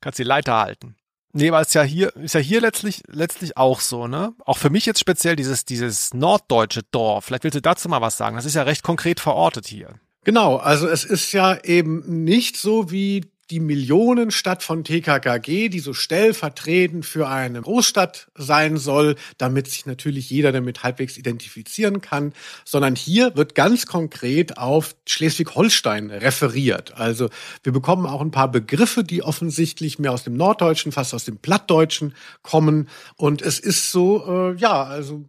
Kannst 0.00 0.18
die 0.18 0.24
Leiter 0.24 0.58
halten. 0.58 0.94
Nee, 1.32 1.48
aber 1.48 1.60
ist 1.60 1.74
ja 1.74 1.82
hier, 1.82 2.14
ist 2.16 2.34
ja 2.34 2.40
hier 2.40 2.60
letztlich, 2.60 3.04
letztlich 3.06 3.56
auch 3.56 3.80
so, 3.80 4.08
ne? 4.08 4.34
Auch 4.44 4.58
für 4.58 4.70
mich 4.70 4.84
jetzt 4.84 4.98
speziell 4.98 5.36
dieses, 5.36 5.64
dieses 5.64 6.12
norddeutsche 6.12 6.82
Dorf. 6.90 7.26
Vielleicht 7.26 7.44
willst 7.44 7.54
du 7.54 7.62
dazu 7.62 7.88
mal 7.88 8.00
was 8.00 8.16
sagen. 8.16 8.34
Das 8.34 8.46
ist 8.46 8.56
ja 8.56 8.64
recht 8.64 8.82
konkret 8.82 9.20
verortet 9.20 9.68
hier. 9.68 9.94
Genau, 10.24 10.56
also 10.56 10.86
es 10.86 11.04
ist 11.04 11.32
ja 11.32 11.58
eben 11.64 12.24
nicht 12.24 12.58
so 12.58 12.90
wie 12.90 13.30
die 13.50 13.60
Millionenstadt 13.60 14.62
von 14.62 14.84
TKKG, 14.84 15.68
die 15.68 15.80
so 15.80 15.92
stellvertretend 15.92 17.04
für 17.04 17.28
eine 17.28 17.60
Großstadt 17.60 18.28
sein 18.36 18.76
soll, 18.76 19.16
damit 19.38 19.66
sich 19.68 19.86
natürlich 19.86 20.30
jeder 20.30 20.52
damit 20.52 20.84
halbwegs 20.84 21.18
identifizieren 21.18 22.00
kann, 22.00 22.32
sondern 22.64 22.94
hier 22.94 23.34
wird 23.36 23.54
ganz 23.54 23.86
konkret 23.86 24.56
auf 24.58 24.94
Schleswig-Holstein 25.06 26.10
referiert. 26.10 26.96
Also 26.96 27.28
wir 27.64 27.72
bekommen 27.72 28.06
auch 28.06 28.20
ein 28.20 28.30
paar 28.30 28.50
Begriffe, 28.50 29.02
die 29.02 29.22
offensichtlich 29.22 29.98
mehr 29.98 30.12
aus 30.12 30.22
dem 30.22 30.34
Norddeutschen, 30.34 30.92
fast 30.92 31.12
aus 31.12 31.24
dem 31.24 31.38
Plattdeutschen 31.38 32.14
kommen. 32.42 32.88
Und 33.16 33.42
es 33.42 33.58
ist 33.58 33.90
so, 33.90 34.52
äh, 34.52 34.56
ja, 34.56 34.84
also 34.84 35.24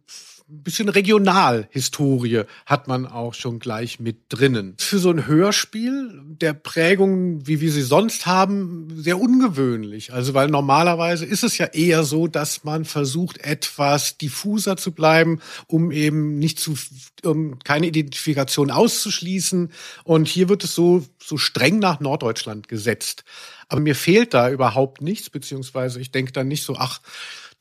bisschen 0.51 0.89
Regionalhistorie 0.89 2.43
hat 2.65 2.87
man 2.87 3.05
auch 3.05 3.33
schon 3.33 3.59
gleich 3.59 3.99
mit 3.99 4.17
drinnen. 4.29 4.75
Für 4.79 4.99
so 4.99 5.09
ein 5.09 5.25
Hörspiel 5.25 6.21
der 6.25 6.53
Prägung, 6.53 7.47
wie 7.47 7.61
wir 7.61 7.71
sie 7.71 7.81
sonst 7.81 8.25
haben, 8.25 8.89
sehr 8.95 9.19
ungewöhnlich. 9.19 10.13
Also 10.13 10.33
weil 10.33 10.49
normalerweise 10.49 11.25
ist 11.25 11.43
es 11.43 11.57
ja 11.57 11.67
eher 11.67 12.03
so, 12.03 12.27
dass 12.27 12.63
man 12.63 12.85
versucht, 12.85 13.39
etwas 13.39 14.17
diffuser 14.17 14.77
zu 14.77 14.91
bleiben, 14.91 15.39
um 15.67 15.91
eben 15.91 16.37
nicht 16.37 16.59
zu, 16.59 16.75
um 17.23 17.59
keine 17.59 17.87
Identifikation 17.87 18.71
auszuschließen. 18.71 19.71
Und 20.03 20.27
hier 20.27 20.49
wird 20.49 20.63
es 20.63 20.75
so, 20.75 21.05
so 21.23 21.37
streng 21.37 21.79
nach 21.79 21.99
Norddeutschland 21.99 22.67
gesetzt. 22.67 23.23
Aber 23.69 23.79
mir 23.79 23.95
fehlt 23.95 24.33
da 24.33 24.49
überhaupt 24.49 25.01
nichts, 25.01 25.29
beziehungsweise 25.29 26.01
ich 26.01 26.11
denke 26.11 26.33
dann 26.33 26.49
nicht 26.49 26.63
so, 26.63 26.75
ach, 26.75 26.99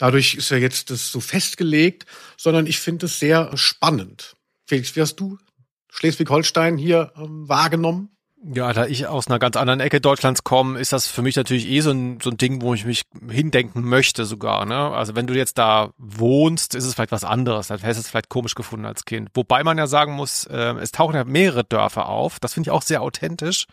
Dadurch 0.00 0.32
ist 0.32 0.50
ja 0.50 0.56
jetzt 0.56 0.88
das 0.88 1.12
so 1.12 1.20
festgelegt, 1.20 2.06
sondern 2.38 2.66
ich 2.66 2.78
finde 2.78 3.04
es 3.04 3.18
sehr 3.18 3.54
spannend. 3.58 4.34
Felix, 4.66 4.96
wie 4.96 5.02
hast 5.02 5.16
du 5.16 5.36
Schleswig-Holstein 5.90 6.78
hier 6.78 7.12
ähm, 7.18 7.46
wahrgenommen? 7.46 8.08
Ja, 8.42 8.72
da 8.72 8.86
ich 8.86 9.06
aus 9.06 9.26
einer 9.26 9.38
ganz 9.38 9.58
anderen 9.58 9.80
Ecke 9.80 10.00
Deutschlands 10.00 10.42
komme, 10.42 10.78
ist 10.78 10.94
das 10.94 11.06
für 11.06 11.20
mich 11.20 11.36
natürlich 11.36 11.68
eh 11.68 11.82
so 11.82 11.90
ein, 11.90 12.18
so 12.22 12.30
ein 12.30 12.38
Ding, 12.38 12.62
wo 12.62 12.72
ich 12.72 12.86
mich 12.86 13.02
hindenken 13.28 13.84
möchte 13.84 14.24
sogar. 14.24 14.64
Ne? 14.64 14.74
Also 14.74 15.14
wenn 15.16 15.26
du 15.26 15.34
jetzt 15.34 15.58
da 15.58 15.90
wohnst, 15.98 16.74
ist 16.74 16.86
es 16.86 16.94
vielleicht 16.94 17.12
was 17.12 17.24
anderes. 17.24 17.66
Dann 17.66 17.80
hättest 17.80 17.98
du 17.98 18.00
es 18.04 18.08
vielleicht 18.08 18.30
komisch 18.30 18.54
gefunden 18.54 18.86
als 18.86 19.04
Kind. 19.04 19.28
Wobei 19.34 19.62
man 19.64 19.76
ja 19.76 19.86
sagen 19.86 20.14
muss, 20.14 20.46
äh, 20.46 20.76
es 20.80 20.92
tauchen 20.92 21.14
ja 21.14 21.24
mehrere 21.24 21.64
Dörfer 21.64 22.08
auf. 22.08 22.40
Das 22.40 22.54
finde 22.54 22.68
ich 22.68 22.70
auch 22.70 22.80
sehr 22.80 23.02
authentisch. 23.02 23.66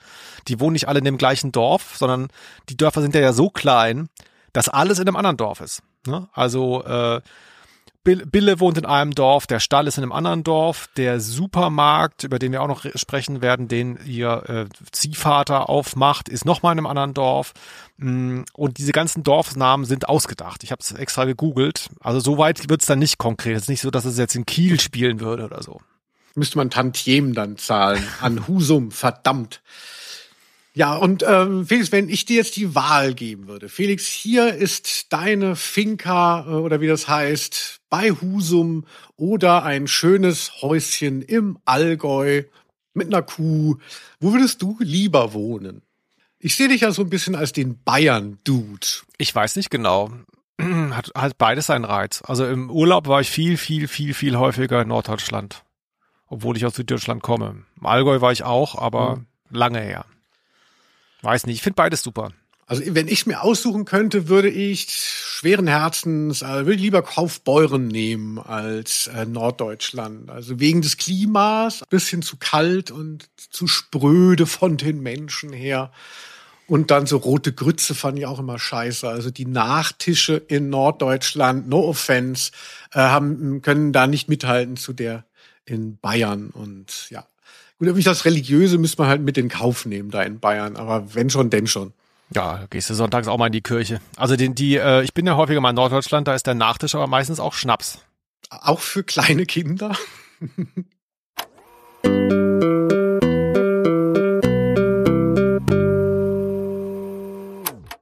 Die 0.49 0.59
wohnen 0.59 0.73
nicht 0.73 0.89
alle 0.89 0.99
in 0.99 1.05
dem 1.05 1.17
gleichen 1.17 1.53
Dorf, 1.53 1.95
sondern 1.95 2.27
die 2.67 2.75
Dörfer 2.75 3.01
sind 3.01 3.15
ja 3.15 3.31
so 3.31 3.49
klein, 3.49 4.09
dass 4.51 4.67
alles 4.67 4.99
in 4.99 5.07
einem 5.07 5.15
anderen 5.15 5.37
Dorf 5.37 5.61
ist. 5.61 5.83
Ne? 6.07 6.27
Also 6.33 6.83
äh, 6.83 7.21
Bille 8.15 8.59
wohnt 8.61 8.77
in 8.77 8.85
einem 8.85 9.13
Dorf, 9.13 9.47
der 9.47 9.59
Stall 9.59 9.85
ist 9.85 9.97
in 9.97 10.03
einem 10.03 10.13
anderen 10.13 10.43
Dorf, 10.43 10.87
der 10.95 11.19
Supermarkt, 11.19 12.23
über 12.23 12.39
den 12.39 12.53
wir 12.53 12.61
auch 12.61 12.67
noch 12.67 12.85
sprechen 12.95 13.41
werden, 13.41 13.67
den 13.67 13.99
ihr 14.05 14.43
äh, 14.47 14.65
Ziehvater 14.91 15.69
aufmacht, 15.69 16.29
ist 16.29 16.45
nochmal 16.45 16.71
in 16.71 16.79
einem 16.79 16.87
anderen 16.87 17.13
Dorf. 17.13 17.53
Mm, 17.97 18.43
und 18.53 18.77
diese 18.77 18.93
ganzen 18.93 19.23
Dorfnamen 19.23 19.85
sind 19.85 20.07
ausgedacht. 20.07 20.63
Ich 20.63 20.71
habe 20.71 20.79
es 20.81 20.91
extra 20.93 21.25
gegoogelt. 21.25 21.89
Also 21.99 22.21
so 22.21 22.37
weit 22.37 22.69
wird 22.69 22.81
es 22.81 22.87
dann 22.87 22.99
nicht 22.99 23.17
konkret. 23.17 23.57
Es 23.57 23.63
ist 23.63 23.69
nicht 23.69 23.81
so, 23.81 23.91
dass 23.91 24.05
es 24.05 24.17
jetzt 24.17 24.35
in 24.35 24.45
Kiel 24.45 24.79
spielen 24.79 25.19
würde 25.19 25.43
oder 25.43 25.61
so. 25.61 25.81
Müsste 26.35 26.59
man 26.59 26.69
Tantiemen 26.69 27.33
dann 27.33 27.57
zahlen 27.57 28.07
an 28.21 28.47
Husum, 28.47 28.91
verdammt. 28.91 29.61
Ja, 30.77 30.95
und 30.95 31.25
ähm, 31.27 31.65
Felix, 31.65 31.91
wenn 31.91 32.07
ich 32.07 32.25
dir 32.25 32.35
jetzt 32.35 32.55
die 32.55 32.75
Wahl 32.75 33.15
geben 33.15 33.47
würde, 33.47 33.67
Felix, 33.67 34.05
hier 34.05 34.53
ist 34.53 35.11
deine 35.11 35.55
Finca 35.55 36.45
äh, 36.47 36.51
oder 36.51 36.81
wie 36.81 36.87
das 36.87 37.07
heißt, 37.07 37.79
bei 37.89 38.11
Husum 38.11 38.85
oder 39.15 39.63
ein 39.63 39.87
schönes 39.87 40.61
Häuschen 40.61 41.23
im 41.23 41.57
Allgäu 41.65 42.43
mit 42.93 43.07
einer 43.07 43.23
Kuh. 43.23 43.77
Wo 44.19 44.33
würdest 44.33 44.61
du 44.61 44.77
lieber 44.79 45.33
wohnen? 45.33 45.81
Ich 46.37 46.55
sehe 46.55 46.67
dich 46.67 46.81
ja 46.81 46.91
so 46.91 47.01
ein 47.01 47.09
bisschen 47.09 47.33
als 47.33 47.53
den 47.53 47.81
Bayern-Dude. 47.83 48.85
Ich 49.17 49.33
weiß 49.33 49.55
nicht 49.55 49.71
genau. 49.71 50.11
Hat, 50.61 51.09
hat 51.15 51.39
beides 51.39 51.65
seinen 51.65 51.85
Reiz. 51.85 52.21
Also 52.23 52.45
im 52.45 52.69
Urlaub 52.69 53.07
war 53.07 53.19
ich 53.19 53.31
viel, 53.31 53.57
viel, 53.57 53.87
viel, 53.87 54.13
viel 54.13 54.37
häufiger 54.37 54.83
in 54.83 54.89
Norddeutschland. 54.89 55.63
Obwohl 56.27 56.55
ich 56.55 56.67
aus 56.67 56.75
Süddeutschland 56.75 57.23
komme. 57.23 57.63
Im 57.79 57.85
Allgäu 57.87 58.21
war 58.21 58.31
ich 58.31 58.43
auch, 58.43 58.75
aber 58.75 59.15
mhm. 59.15 59.25
lange 59.49 59.79
her. 59.79 60.05
Weiß 61.21 61.45
nicht, 61.45 61.57
ich 61.57 61.61
finde 61.61 61.75
beides 61.75 62.03
super. 62.03 62.31
Also 62.69 62.83
wenn 62.85 63.07
ich 63.07 63.25
mir 63.25 63.43
aussuchen 63.43 63.85
könnte, 63.85 64.27
würde 64.27 64.49
ich 64.49 64.87
schweren 64.89 65.67
Herzens, 65.67 66.41
äh, 66.41 66.65
würde 66.65 66.73
ich 66.73 66.81
lieber 66.81 67.01
Kaufbeuren 67.01 67.87
nehmen 67.87 68.39
als 68.39 69.07
äh, 69.07 69.25
Norddeutschland. 69.25 70.29
Also 70.29 70.59
wegen 70.59 70.81
des 70.81 70.97
Klimas, 70.97 71.83
bisschen 71.89 72.21
zu 72.21 72.35
kalt 72.35 72.91
und 72.91 73.29
zu 73.37 73.67
spröde 73.67 74.45
von 74.45 74.75
den 74.75 75.01
Menschen 75.01 75.53
her. 75.53 75.91
Und 76.67 76.91
dann 76.91 77.05
so 77.05 77.15
rote 77.15 77.53
Grütze 77.53 77.95
fand 77.95 78.19
ich 78.19 78.25
auch 78.25 78.39
immer 78.39 78.59
scheiße. 78.59 79.07
Also 79.07 79.31
die 79.31 79.45
Nachtische 79.45 80.35
in 80.35 80.69
Norddeutschland, 80.69 81.69
no 81.69 81.87
offense, 81.87 82.51
äh, 82.91 82.99
haben, 82.99 83.61
können 83.61 83.93
da 83.93 84.07
nicht 84.07 84.27
mithalten 84.27 84.75
zu 84.75 84.91
der 84.91 85.23
in 85.63 85.97
Bayern. 85.99 86.49
Und 86.49 87.09
ja, 87.09 87.25
Gut, 87.79 87.89
irgendwie 87.89 88.03
das 88.03 88.25
Religiöse 88.25 88.79
müsste 88.79 89.01
man 89.01 89.09
halt 89.09 89.21
mit 89.21 89.37
in 89.37 89.49
Kauf 89.49 89.85
nehmen 89.85 90.09
da 90.09 90.23
in 90.23 90.39
Bayern, 90.39 90.75
aber 90.77 91.13
wenn 91.13 91.29
schon, 91.29 91.51
denn 91.51 91.67
schon. 91.67 91.93
Ja, 92.33 92.65
gehst 92.71 92.89
du 92.89 92.95
sonntags 92.95 93.27
auch 93.27 93.37
mal 93.37 93.45
in 93.47 93.53
die 93.53 93.61
Kirche. 93.61 94.01
Also 94.15 94.35
die, 94.35 94.53
die 94.53 94.77
äh, 94.77 95.03
ich 95.03 95.13
bin 95.13 95.27
ja 95.27 95.35
häufiger 95.35 95.61
mal 95.61 95.69
in 95.69 95.75
Norddeutschland, 95.75 96.27
da 96.27 96.33
ist 96.33 96.47
der 96.47 96.55
Nachtisch 96.55 96.95
aber 96.95 97.05
meistens 97.05 97.39
auch 97.39 97.53
Schnaps. 97.53 97.99
Auch 98.49 98.79
für 98.79 99.03
kleine 99.03 99.45
Kinder? 99.45 99.95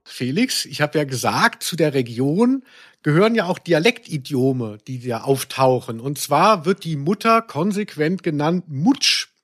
Felix, 0.05 0.63
ich 0.63 0.79
habe 0.79 0.97
ja 0.97 1.03
gesagt, 1.03 1.63
zu 1.63 1.75
der 1.75 1.93
Region 1.93 2.63
gehören 3.03 3.35
ja 3.35 3.47
auch 3.47 3.59
Dialektidiome, 3.59 4.77
die 4.87 5.05
da 5.05 5.23
auftauchen. 5.23 5.99
Und 5.99 6.17
zwar 6.17 6.65
wird 6.65 6.85
die 6.85 6.95
Mutter 6.95 7.41
konsequent 7.41 8.23
genannt 8.23 8.63
Mutsch. 8.69 9.34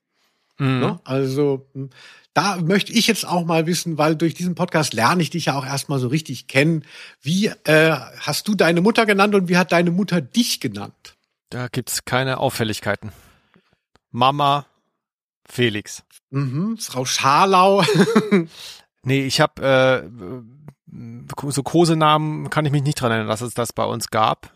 Mhm. 0.62 0.80
Ne? 0.80 1.00
Also 1.06 1.68
hm, 1.74 1.90
da 2.36 2.58
möchte 2.58 2.94
ich 2.94 3.08
jetzt 3.08 3.28
auch 3.28 3.46
mal 3.46 3.66
wissen, 3.66 3.98
weil 3.98 4.16
durch 4.16 4.36
diesen 4.36 4.54
Podcast 4.54 4.94
lerne 4.94 5.24
ich 5.24 5.32
dich 5.32 5.46
ja 5.46 5.58
auch 5.58 5.66
erstmal 5.66 5.98
so 5.98 6.08
richtig 6.08 6.48
kennen. 6.48 6.86
Wie 7.20 7.48
äh, 7.48 7.96
hast 8.20 8.48
du 8.48 8.54
deine 8.54 8.82
Mutter 8.82 9.08
genannt 9.08 9.34
und 9.34 9.50
wie 9.50 9.58
hat 9.58 9.72
deine 9.72 9.90
Mutter 9.90 10.22
dich 10.22 10.60
genannt? 10.60 11.18
Da 11.50 11.68
gibt's 11.68 12.06
keine 12.06 12.38
Auffälligkeiten. 12.38 13.12
Mama 14.12 14.68
Felix. 15.50 16.04
Mhm, 16.30 16.78
Frau 16.78 17.06
Scharlau. 17.06 17.84
nee, 19.04 19.26
ich 19.26 19.42
habe 19.42 19.64
äh, 19.64 21.50
so 21.50 21.64
Kosenamen 21.64 22.52
kann 22.52 22.66
ich 22.66 22.72
mich 22.72 22.84
nicht 22.84 23.02
dran 23.02 23.12
erinnern, 23.12 23.30
dass 23.30 23.42
es 23.42 23.56
das 23.56 23.74
bei 23.74 23.84
uns 23.84 24.12
gab. 24.12 24.54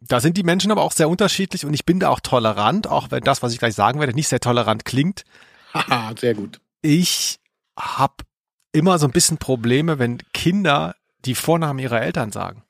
Da 0.00 0.20
sind 0.20 0.36
die 0.36 0.42
Menschen 0.42 0.70
aber 0.70 0.82
auch 0.82 0.92
sehr 0.92 1.08
unterschiedlich 1.08 1.64
und 1.64 1.72
ich 1.72 1.86
bin 1.86 2.00
da 2.00 2.10
auch 2.10 2.20
tolerant, 2.20 2.86
auch 2.86 3.10
wenn 3.10 3.22
das, 3.22 3.42
was 3.42 3.52
ich 3.52 3.58
gleich 3.58 3.74
sagen 3.74 4.00
werde, 4.00 4.14
nicht 4.14 4.28
sehr 4.28 4.40
tolerant 4.40 4.84
klingt. 4.84 5.24
Haha, 5.72 6.14
sehr 6.18 6.34
gut. 6.34 6.60
Ich 6.82 7.40
habe 7.78 8.24
immer 8.72 8.98
so 8.98 9.06
ein 9.06 9.12
bisschen 9.12 9.38
Probleme, 9.38 9.98
wenn 9.98 10.18
Kinder 10.32 10.94
die 11.24 11.34
Vornamen 11.34 11.78
ihrer 11.78 12.02
Eltern 12.02 12.32
sagen. 12.32 12.62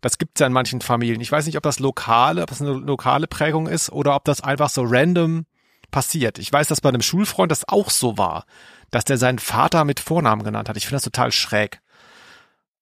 Das 0.00 0.18
gibt's 0.18 0.40
ja 0.40 0.48
in 0.48 0.52
manchen 0.52 0.80
Familien. 0.80 1.20
Ich 1.20 1.30
weiß 1.30 1.46
nicht, 1.46 1.56
ob 1.56 1.62
das 1.62 1.78
lokale, 1.78 2.42
ob 2.42 2.48
das 2.48 2.60
eine 2.60 2.72
lokale 2.72 3.28
Prägung 3.28 3.68
ist 3.68 3.90
oder 3.90 4.16
ob 4.16 4.24
das 4.24 4.40
einfach 4.40 4.68
so 4.68 4.82
random 4.84 5.46
passiert. 5.92 6.38
Ich 6.38 6.52
weiß, 6.52 6.66
dass 6.66 6.80
bei 6.80 6.88
einem 6.88 7.02
Schulfreund 7.02 7.52
das 7.52 7.68
auch 7.68 7.88
so 7.88 8.18
war, 8.18 8.44
dass 8.90 9.04
der 9.04 9.16
seinen 9.16 9.38
Vater 9.38 9.84
mit 9.84 10.00
Vornamen 10.00 10.42
genannt 10.42 10.68
hat. 10.68 10.76
Ich 10.76 10.86
finde 10.86 10.96
das 10.96 11.04
total 11.04 11.30
schräg. 11.30 11.80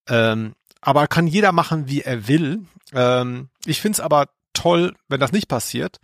Ähm, 0.09 0.55
aber 0.81 1.07
kann 1.07 1.27
jeder 1.27 1.53
machen, 1.53 1.88
wie 1.88 2.03
er 2.03 2.29
will. 2.29 2.64
Ähm, 2.93 3.49
ich 3.64 3.81
finde 3.81 3.97
es 3.97 4.01
aber 4.01 4.29
toll, 4.53 4.95
wenn 5.09 5.21
das 5.21 5.33
nicht 5.33 5.49
passiert, 5.49 6.01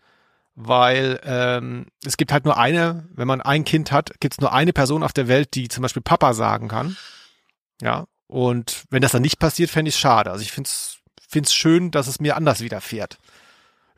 weil 0.55 1.21
ähm, 1.25 1.87
es 2.05 2.17
gibt 2.17 2.33
halt 2.33 2.45
nur 2.45 2.57
eine, 2.57 3.09
wenn 3.15 3.29
man 3.29 3.41
ein 3.41 3.65
Kind 3.65 3.93
hat, 3.93 4.21
gibt 4.21 4.35
es 4.35 4.41
nur 4.41 4.53
eine 4.53 4.73
Person 4.73 5.03
auf 5.03 5.13
der 5.13 5.29
Welt, 5.29 5.55
die 5.55 5.69
zum 5.69 5.83
Beispiel 5.83 6.03
Papa 6.03 6.35
sagen 6.35 6.69
kann. 6.69 6.97
Ja, 7.83 8.07
und 8.27 8.85
wenn 8.91 9.03
das 9.03 9.13
dann 9.13 9.23
nicht 9.23 9.39
passiert, 9.39 9.71
fände 9.71 9.91
ich 9.91 9.97
schade. 9.97 10.31
Also 10.31 10.43
ich 10.43 10.53
finde 10.53 10.69
es 10.69 10.99
find's 11.29 11.55
schön, 11.55 11.91
dass 11.91 12.07
es 12.07 12.21
mir 12.21 12.37
anders 12.37 12.61
widerfährt. 12.61 13.19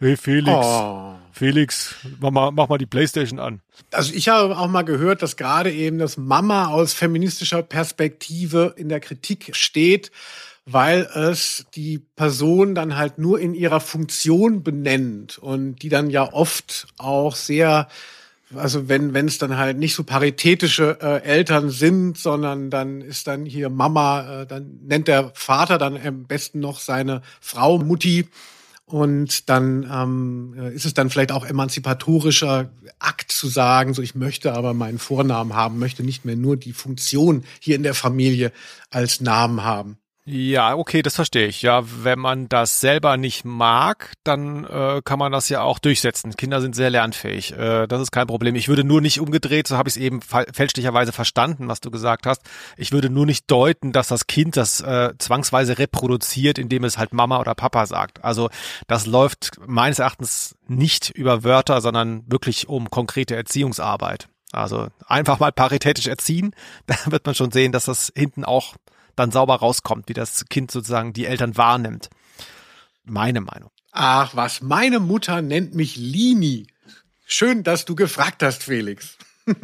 Hey 0.00 0.16
Felix, 0.16 0.56
oh. 0.56 1.16
Felix, 1.32 1.96
mach 2.20 2.30
mal, 2.30 2.52
mach 2.52 2.68
mal 2.68 2.78
die 2.78 2.86
Playstation 2.86 3.40
an. 3.40 3.62
Also 3.90 4.14
ich 4.14 4.28
habe 4.28 4.56
auch 4.56 4.68
mal 4.68 4.82
gehört, 4.84 5.22
dass 5.22 5.36
gerade 5.36 5.72
eben 5.72 5.98
das 5.98 6.16
Mama 6.16 6.68
aus 6.68 6.92
feministischer 6.92 7.62
Perspektive 7.62 8.74
in 8.76 8.88
der 8.88 9.00
Kritik 9.00 9.56
steht, 9.56 10.12
weil 10.70 11.08
es 11.14 11.66
die 11.74 11.98
Person 11.98 12.74
dann 12.74 12.96
halt 12.96 13.18
nur 13.18 13.40
in 13.40 13.54
ihrer 13.54 13.80
Funktion 13.80 14.62
benennt 14.62 15.38
und 15.38 15.76
die 15.76 15.88
dann 15.88 16.10
ja 16.10 16.32
oft 16.32 16.88
auch 16.98 17.34
sehr 17.34 17.88
also 18.54 18.88
wenn 18.88 19.12
wenn 19.12 19.26
es 19.26 19.36
dann 19.38 19.58
halt 19.58 19.78
nicht 19.78 19.94
so 19.94 20.04
paritätische 20.04 20.98
äh, 21.02 21.22
Eltern 21.22 21.68
sind, 21.70 22.16
sondern 22.16 22.70
dann 22.70 23.02
ist 23.02 23.26
dann 23.26 23.44
hier 23.44 23.68
Mama, 23.68 24.42
äh, 24.42 24.46
dann 24.46 24.80
nennt 24.86 25.08
der 25.08 25.32
Vater 25.34 25.76
dann 25.76 25.98
am 25.98 26.24
besten 26.24 26.60
noch 26.60 26.80
seine 26.80 27.20
Frau 27.40 27.78
Mutti 27.78 28.26
Und 28.86 29.50
dann 29.50 29.86
ähm, 29.92 30.54
ist 30.74 30.86
es 30.86 30.94
dann 30.94 31.10
vielleicht 31.10 31.30
auch 31.32 31.44
emanzipatorischer 31.44 32.70
Akt 32.98 33.32
zu 33.32 33.48
sagen, 33.48 33.92
so 33.92 34.00
ich 34.00 34.14
möchte 34.14 34.54
aber 34.54 34.72
meinen 34.72 34.98
Vornamen 34.98 35.54
haben, 35.54 35.78
möchte 35.78 36.02
nicht 36.02 36.24
mehr 36.24 36.36
nur 36.36 36.56
die 36.56 36.72
Funktion 36.72 37.44
hier 37.60 37.76
in 37.76 37.82
der 37.82 37.94
Familie 37.94 38.50
als 38.90 39.20
Namen 39.20 39.62
haben. 39.62 39.98
Ja, 40.30 40.74
okay, 40.76 41.00
das 41.00 41.14
verstehe 41.14 41.46
ich. 41.46 41.62
Ja, 41.62 41.82
wenn 42.04 42.18
man 42.18 42.50
das 42.50 42.80
selber 42.80 43.16
nicht 43.16 43.46
mag, 43.46 44.12
dann 44.24 44.64
äh, 44.64 45.00
kann 45.02 45.18
man 45.18 45.32
das 45.32 45.48
ja 45.48 45.62
auch 45.62 45.78
durchsetzen. 45.78 46.36
Kinder 46.36 46.60
sind 46.60 46.74
sehr 46.74 46.90
lernfähig. 46.90 47.52
Äh, 47.52 47.86
das 47.86 48.02
ist 48.02 48.10
kein 48.10 48.26
Problem. 48.26 48.54
Ich 48.54 48.68
würde 48.68 48.84
nur 48.84 49.00
nicht 49.00 49.20
umgedreht, 49.20 49.66
so 49.66 49.78
habe 49.78 49.88
ich 49.88 49.96
es 49.96 50.02
eben 50.02 50.20
fälschlicherweise 50.20 51.12
verstanden, 51.12 51.68
was 51.68 51.80
du 51.80 51.90
gesagt 51.90 52.26
hast. 52.26 52.42
Ich 52.76 52.92
würde 52.92 53.08
nur 53.08 53.24
nicht 53.24 53.50
deuten, 53.50 53.92
dass 53.92 54.08
das 54.08 54.26
Kind 54.26 54.58
das 54.58 54.82
äh, 54.82 55.14
zwangsweise 55.18 55.78
reproduziert, 55.78 56.58
indem 56.58 56.84
es 56.84 56.98
halt 56.98 57.14
Mama 57.14 57.40
oder 57.40 57.54
Papa 57.54 57.86
sagt. 57.86 58.22
Also 58.22 58.50
das 58.86 59.06
läuft 59.06 59.52
meines 59.66 59.98
Erachtens 59.98 60.56
nicht 60.66 61.08
über 61.08 61.42
Wörter, 61.42 61.80
sondern 61.80 62.30
wirklich 62.30 62.68
um 62.68 62.90
konkrete 62.90 63.34
Erziehungsarbeit. 63.34 64.28
Also 64.52 64.88
einfach 65.06 65.38
mal 65.38 65.52
paritätisch 65.52 66.06
erziehen, 66.06 66.54
da 66.86 66.96
wird 67.06 67.24
man 67.24 67.34
schon 67.34 67.50
sehen, 67.50 67.72
dass 67.72 67.86
das 67.86 68.12
hinten 68.14 68.44
auch 68.44 68.74
dann 69.18 69.30
sauber 69.30 69.56
rauskommt, 69.56 70.08
wie 70.08 70.14
das 70.14 70.46
Kind 70.48 70.70
sozusagen 70.70 71.12
die 71.12 71.26
Eltern 71.26 71.56
wahrnimmt. 71.56 72.10
Meine 73.04 73.40
Meinung. 73.40 73.70
Ach 73.92 74.36
was, 74.36 74.60
meine 74.60 75.00
Mutter 75.00 75.42
nennt 75.42 75.74
mich 75.74 75.96
Lini. 75.96 76.66
Schön, 77.26 77.62
dass 77.62 77.84
du 77.84 77.94
gefragt 77.94 78.42
hast, 78.42 78.62
Felix. 78.62 79.16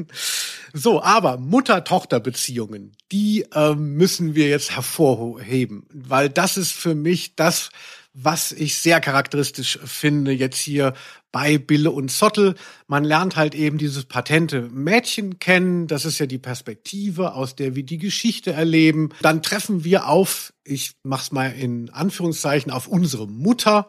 so, 0.72 1.02
aber 1.02 1.38
Mutter-Tochter-Beziehungen, 1.38 2.96
die 3.12 3.46
äh, 3.52 3.74
müssen 3.74 4.34
wir 4.34 4.48
jetzt 4.48 4.74
hervorheben, 4.74 5.86
weil 5.92 6.30
das 6.30 6.56
ist 6.56 6.72
für 6.72 6.94
mich 6.94 7.36
das, 7.36 7.70
was 8.14 8.52
ich 8.52 8.78
sehr 8.78 9.00
charakteristisch 9.00 9.78
finde 9.84 10.30
jetzt 10.30 10.58
hier 10.58 10.94
bei 11.32 11.58
Bille 11.58 11.90
und 11.90 12.12
Zottel. 12.12 12.54
Man 12.86 13.02
lernt 13.02 13.34
halt 13.34 13.56
eben 13.56 13.76
dieses 13.76 14.04
patente 14.04 14.62
Mädchen 14.62 15.40
kennen. 15.40 15.88
Das 15.88 16.04
ist 16.04 16.20
ja 16.20 16.26
die 16.26 16.38
Perspektive, 16.38 17.34
aus 17.34 17.56
der 17.56 17.74
wir 17.74 17.82
die 17.82 17.98
Geschichte 17.98 18.52
erleben. 18.52 19.10
Dann 19.20 19.42
treffen 19.42 19.82
wir 19.82 20.06
auf, 20.06 20.52
ich 20.62 20.92
mach's 21.02 21.32
mal 21.32 21.52
in 21.52 21.90
Anführungszeichen, 21.90 22.70
auf 22.70 22.86
unsere 22.86 23.26
Mutter. 23.26 23.88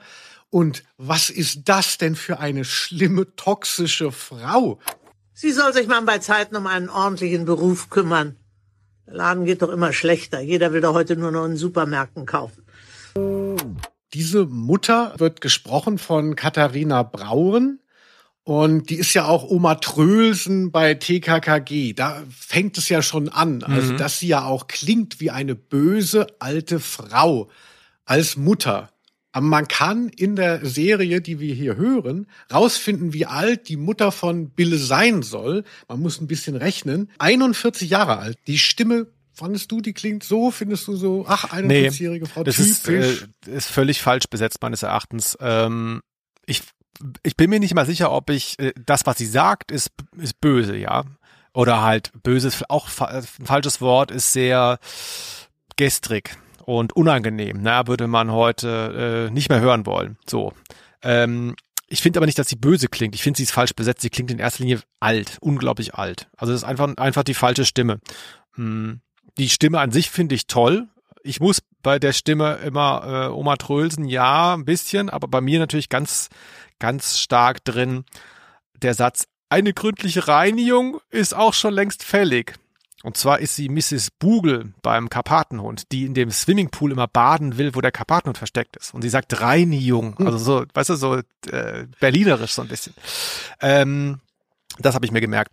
Und 0.49 0.83
was 0.97 1.29
ist 1.29 1.69
das 1.69 1.99
denn 1.99 2.15
für 2.15 2.39
eine 2.39 2.65
schlimme, 2.65 3.35
toxische 3.35 4.11
Frau? 4.11 4.79
Sie 5.33 5.51
soll 5.51 5.71
sich 5.71 5.85
mal 5.85 6.01
bei 6.01 6.17
Zeiten 6.17 6.55
um 6.55 6.65
einen 6.65 6.89
ordentlichen 6.89 7.45
Beruf 7.45 7.91
kümmern. 7.91 8.37
Der 9.05 9.15
Laden 9.15 9.45
geht 9.45 9.61
doch 9.61 9.69
immer 9.69 9.93
schlechter. 9.93 10.39
Jeder 10.39 10.73
will 10.73 10.81
doch 10.81 10.95
heute 10.95 11.15
nur 11.15 11.31
noch 11.31 11.45
in 11.45 11.57
Supermärkten 11.57 12.25
kaufen. 12.25 12.64
Diese 14.15 14.45
Mutter 14.45 15.13
wird 15.17 15.41
gesprochen 15.41 15.97
von 15.97 16.37
Katharina 16.37 17.03
Brauren. 17.03 17.81
Und 18.45 18.89
die 18.89 18.95
ist 18.95 19.13
ja 19.13 19.25
auch 19.25 19.43
Oma 19.43 19.75
Trölsen 19.75 20.71
bei 20.71 20.93
TKKG. 20.93 21.91
Da 21.91 22.23
fängt 22.29 22.77
es 22.77 22.87
ja 22.87 23.01
schon 23.01 23.27
an. 23.27 23.61
Also, 23.63 23.91
mhm. 23.91 23.97
dass 23.97 24.19
sie 24.19 24.27
ja 24.27 24.45
auch 24.45 24.67
klingt 24.67 25.19
wie 25.19 25.31
eine 25.31 25.53
böse 25.53 26.27
alte 26.39 26.79
Frau 26.79 27.49
als 28.05 28.37
Mutter. 28.37 28.89
Aber 29.33 29.47
man 29.47 29.67
kann 29.67 30.07
in 30.07 30.37
der 30.37 30.65
Serie, 30.65 31.19
die 31.19 31.41
wir 31.41 31.53
hier 31.53 31.75
hören, 31.75 32.27
rausfinden, 32.53 33.11
wie 33.11 33.25
alt 33.25 33.67
die 33.67 33.75
Mutter 33.75 34.13
von 34.13 34.49
Bille 34.49 34.77
sein 34.77 35.23
soll. 35.23 35.65
Man 35.89 35.99
muss 35.99 36.21
ein 36.21 36.27
bisschen 36.27 36.55
rechnen. 36.55 37.11
41 37.19 37.89
Jahre 37.89 38.19
alt. 38.19 38.37
Die 38.47 38.59
Stimme 38.59 39.07
Fandest 39.35 39.69
du, 39.69 39.81
die 39.81 39.93
klingt 39.93 40.23
so? 40.23 40.49
Findest 40.49 40.87
du 40.87 40.95
so, 40.95 41.25
ach, 41.27 41.51
41-jährige 41.51 42.23
nee, 42.23 42.31
Frau, 42.31 42.43
das 42.45 42.55
typisch? 42.55 43.23
Ist, 43.43 43.47
äh, 43.47 43.51
ist 43.57 43.67
völlig 43.67 44.01
falsch 44.01 44.27
besetzt, 44.29 44.61
meines 44.61 44.81
Erachtens. 44.81 45.37
Ähm, 45.41 46.01
ich, 46.45 46.61
ich 47.21 47.35
bin 47.35 47.49
mir 47.49 47.59
nicht 47.59 47.73
mal 47.73 47.85
sicher, 47.85 48.13
ob 48.13 48.29
ich, 48.29 48.57
äh, 48.59 48.71
das, 48.85 49.05
was 49.05 49.17
sie 49.17 49.25
sagt, 49.25 49.71
ist, 49.71 49.91
ist 50.17 50.39
böse, 50.39 50.77
ja. 50.77 51.03
Oder 51.53 51.81
halt, 51.81 52.11
böse 52.23 52.47
ist 52.47 52.69
auch 52.69 52.87
fa 52.87 53.05
ein 53.05 53.23
falsches 53.23 53.81
Wort, 53.81 54.09
ist 54.09 54.31
sehr 54.31 54.79
gestrig 55.75 56.37
und 56.63 56.95
unangenehm. 56.95 57.59
Na, 57.61 57.87
würde 57.87 58.07
man 58.07 58.31
heute 58.31 59.27
äh, 59.27 59.33
nicht 59.33 59.49
mehr 59.49 59.59
hören 59.59 59.85
wollen. 59.85 60.17
So. 60.25 60.53
Ähm, 61.01 61.55
ich 61.87 62.01
finde 62.01 62.19
aber 62.19 62.25
nicht, 62.25 62.39
dass 62.39 62.47
sie 62.47 62.55
böse 62.55 62.87
klingt. 62.87 63.15
Ich 63.15 63.21
finde, 63.21 63.37
sie 63.37 63.43
ist 63.43 63.51
falsch 63.51 63.73
besetzt. 63.73 64.01
Sie 64.01 64.09
klingt 64.09 64.31
in 64.31 64.39
erster 64.39 64.63
Linie 64.63 64.81
alt, 65.01 65.37
unglaublich 65.41 65.93
alt. 65.95 66.29
Also 66.37 66.53
das 66.53 66.61
ist 66.61 66.67
einfach, 66.67 66.95
einfach 66.95 67.23
die 67.23 67.33
falsche 67.33 67.65
Stimme. 67.65 67.99
Hm 68.53 69.01
die 69.37 69.49
Stimme 69.49 69.79
an 69.79 69.91
sich 69.91 70.09
finde 70.09 70.35
ich 70.35 70.47
toll. 70.47 70.87
Ich 71.23 71.39
muss 71.39 71.61
bei 71.81 71.99
der 71.99 72.13
Stimme 72.13 72.55
immer 72.65 73.29
äh, 73.29 73.33
Oma 73.33 73.55
Trölsen, 73.55 74.05
ja, 74.05 74.53
ein 74.53 74.65
bisschen, 74.65 75.09
aber 75.09 75.27
bei 75.27 75.41
mir 75.41 75.59
natürlich 75.59 75.89
ganz, 75.89 76.29
ganz 76.79 77.19
stark 77.19 77.63
drin 77.63 78.05
der 78.81 78.93
Satz, 78.93 79.27
eine 79.49 79.73
gründliche 79.73 80.27
Reinigung 80.27 80.99
ist 81.09 81.33
auch 81.33 81.53
schon 81.53 81.73
längst 81.73 82.03
fällig. 82.03 82.55
Und 83.03 83.17
zwar 83.17 83.39
ist 83.39 83.55
sie 83.55 83.69
Mrs. 83.69 84.09
Bugel 84.17 84.73
beim 84.81 85.09
Karpatenhund, 85.09 85.91
die 85.91 86.05
in 86.05 86.15
dem 86.15 86.31
Swimmingpool 86.31 86.91
immer 86.91 87.07
baden 87.07 87.57
will, 87.57 87.75
wo 87.75 87.81
der 87.81 87.91
Karpatenhund 87.91 88.39
versteckt 88.39 88.75
ist. 88.77 88.95
Und 88.95 89.03
sie 89.03 89.09
sagt 89.09 89.39
Reinigung, 89.41 90.17
hm. 90.17 90.25
also 90.25 90.37
so, 90.39 90.65
weißt 90.73 90.89
du, 90.89 90.95
so 90.95 91.15
äh, 91.51 91.85
berlinerisch 91.99 92.53
so 92.53 92.63
ein 92.63 92.67
bisschen. 92.67 92.95
Ähm, 93.61 94.21
das 94.79 94.95
habe 94.95 95.05
ich 95.05 95.11
mir 95.11 95.21
gemerkt. 95.21 95.51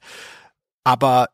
Aber 0.83 1.29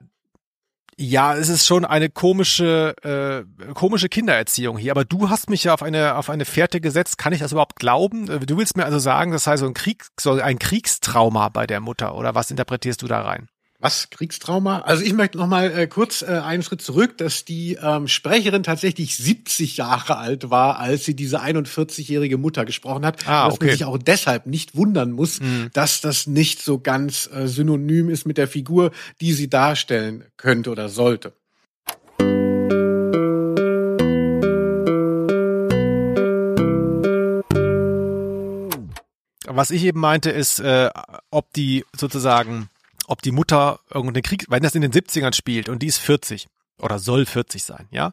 ja, 1.01 1.37
es 1.37 1.49
ist 1.49 1.65
schon 1.65 1.85
eine 1.85 2.11
komische, 2.11 2.95
äh, 3.05 3.73
komische 3.75 4.09
Kindererziehung 4.09 4.79
hier. 4.79 4.91
Aber 4.91 5.05
du 5.05 5.31
hast 5.31 5.49
mich 5.49 5.65
ja 5.65 5.73
auf 5.73 5.83
eine 5.83 6.17
auf 6.17 6.29
eine 6.29 6.45
Fährte 6.45 6.81
gesetzt. 6.81 7.19
Kann 7.19 7.33
ich 7.33 7.39
das 7.39 7.53
überhaupt 7.53 7.77
glauben? 7.77 8.29
Äh, 8.29 8.41
du 8.41 8.59
willst 8.59 8.77
mir 8.77 8.85
also 8.85 8.99
sagen, 8.99 9.31
das 9.31 9.45
sei 9.45 9.57
so 9.57 9.67
ein 9.67 9.75
Krieg, 9.75 10.07
so 10.19 10.33
ein 10.33 10.59
Kriegstrauma 10.59 11.51
bei 11.51 11.69
der 11.69 11.81
Mutter 11.81 12.17
oder 12.17 12.35
was 12.35 12.51
interpretierst 12.51 13.01
du 13.03 13.07
da 13.07 13.21
rein? 13.21 13.49
Was? 13.81 14.11
Kriegstrauma? 14.11 14.81
Also 14.81 15.05
ich 15.05 15.13
möchte 15.13 15.39
noch 15.39 15.47
mal 15.47 15.71
äh, 15.71 15.87
kurz 15.87 16.23
äh, 16.23 16.27
einen 16.27 16.65
Schritt 16.65 16.83
zurück, 16.83 17.17
dass 17.17 17.45
die 17.45 17.79
ähm, 17.81 18.09
Sprecherin 18.09 18.65
tatsächlich 18.65 19.17
70 19.17 19.77
Jahre 19.77 20.17
alt 20.17 20.51
war, 20.51 20.81
als 20.81 21.05
sie 21.05 21.15
diese 21.15 21.41
41-jährige 21.41 22.39
Mutter 22.39 22.65
gesprochen 22.65 23.07
hat. 23.07 23.29
Ah, 23.29 23.45
dass 23.45 23.55
okay. 23.55 23.67
man 23.67 23.73
sich 23.75 23.85
auch 23.85 23.99
deshalb 23.99 24.47
nicht 24.47 24.75
wundern 24.75 25.13
muss, 25.13 25.39
mhm. 25.39 25.71
dass 25.75 26.01
das 26.01 26.27
nicht 26.27 26.61
so 26.61 26.81
ganz 26.81 27.31
äh, 27.33 27.47
synonym 27.47 28.09
ist 28.11 28.27
mit 28.27 28.37
der 28.37 28.49
Figur, 28.49 28.91
die 29.21 29.33
sie 29.33 29.49
darstellen 29.49 30.25
könnte 30.37 30.71
oder 30.71 30.89
sollte. 30.89 31.35
Was 39.47 39.71
ich 39.71 39.85
eben 39.85 40.01
meinte, 40.01 40.31
ist, 40.31 40.59
äh, 40.59 40.91
ob 41.31 41.53
die 41.53 41.85
sozusagen 41.97 42.69
ob 43.09 43.23
die 43.23 43.33
Mutter 43.33 43.81
irgendeinen 43.93 44.23
Krieg, 44.23 44.45
wenn 44.49 44.63
das 44.63 44.75
in 44.75 44.83
den 44.83 44.93
70ern 44.93 45.35
spielt 45.35 45.69
und 45.69 45.83
die 45.83 45.87
ist 45.87 45.99
40 45.99 46.47
oder 46.81 46.99
soll 46.99 47.27
40 47.27 47.65
sein, 47.65 47.89
ja? 47.91 48.13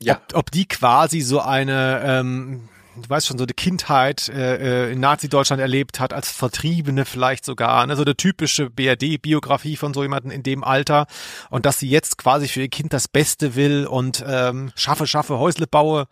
Ja. 0.00 0.16
Ob, 0.16 0.34
ob 0.34 0.50
die 0.50 0.66
quasi 0.66 1.20
so 1.20 1.40
eine, 1.40 2.02
ähm, 2.04 2.68
du 2.96 3.08
weißt 3.08 3.26
schon, 3.26 3.38
so 3.38 3.44
eine 3.44 3.54
Kindheit 3.54 4.28
äh, 4.28 4.88
äh 4.88 4.92
in 4.92 5.00
Nazi-Deutschland 5.00 5.62
erlebt 5.62 6.00
hat, 6.00 6.12
als 6.12 6.30
Vertriebene 6.30 7.04
vielleicht 7.04 7.44
sogar, 7.44 7.86
ne? 7.86 7.96
so 7.96 8.02
eine 8.02 8.16
typische 8.16 8.68
BRD-Biografie 8.68 9.76
von 9.76 9.94
so 9.94 10.02
jemandem 10.02 10.30
in 10.30 10.42
dem 10.42 10.64
Alter 10.64 11.06
und 11.50 11.66
dass 11.66 11.78
sie 11.78 11.88
jetzt 11.88 12.18
quasi 12.18 12.48
für 12.48 12.62
ihr 12.62 12.68
Kind 12.68 12.92
das 12.92 13.08
Beste 13.08 13.54
will 13.54 13.86
und 13.86 14.24
ähm, 14.26 14.72
schaffe, 14.74 15.06
schaffe, 15.06 15.38
Häusle 15.38 15.66
baue, 15.66 16.06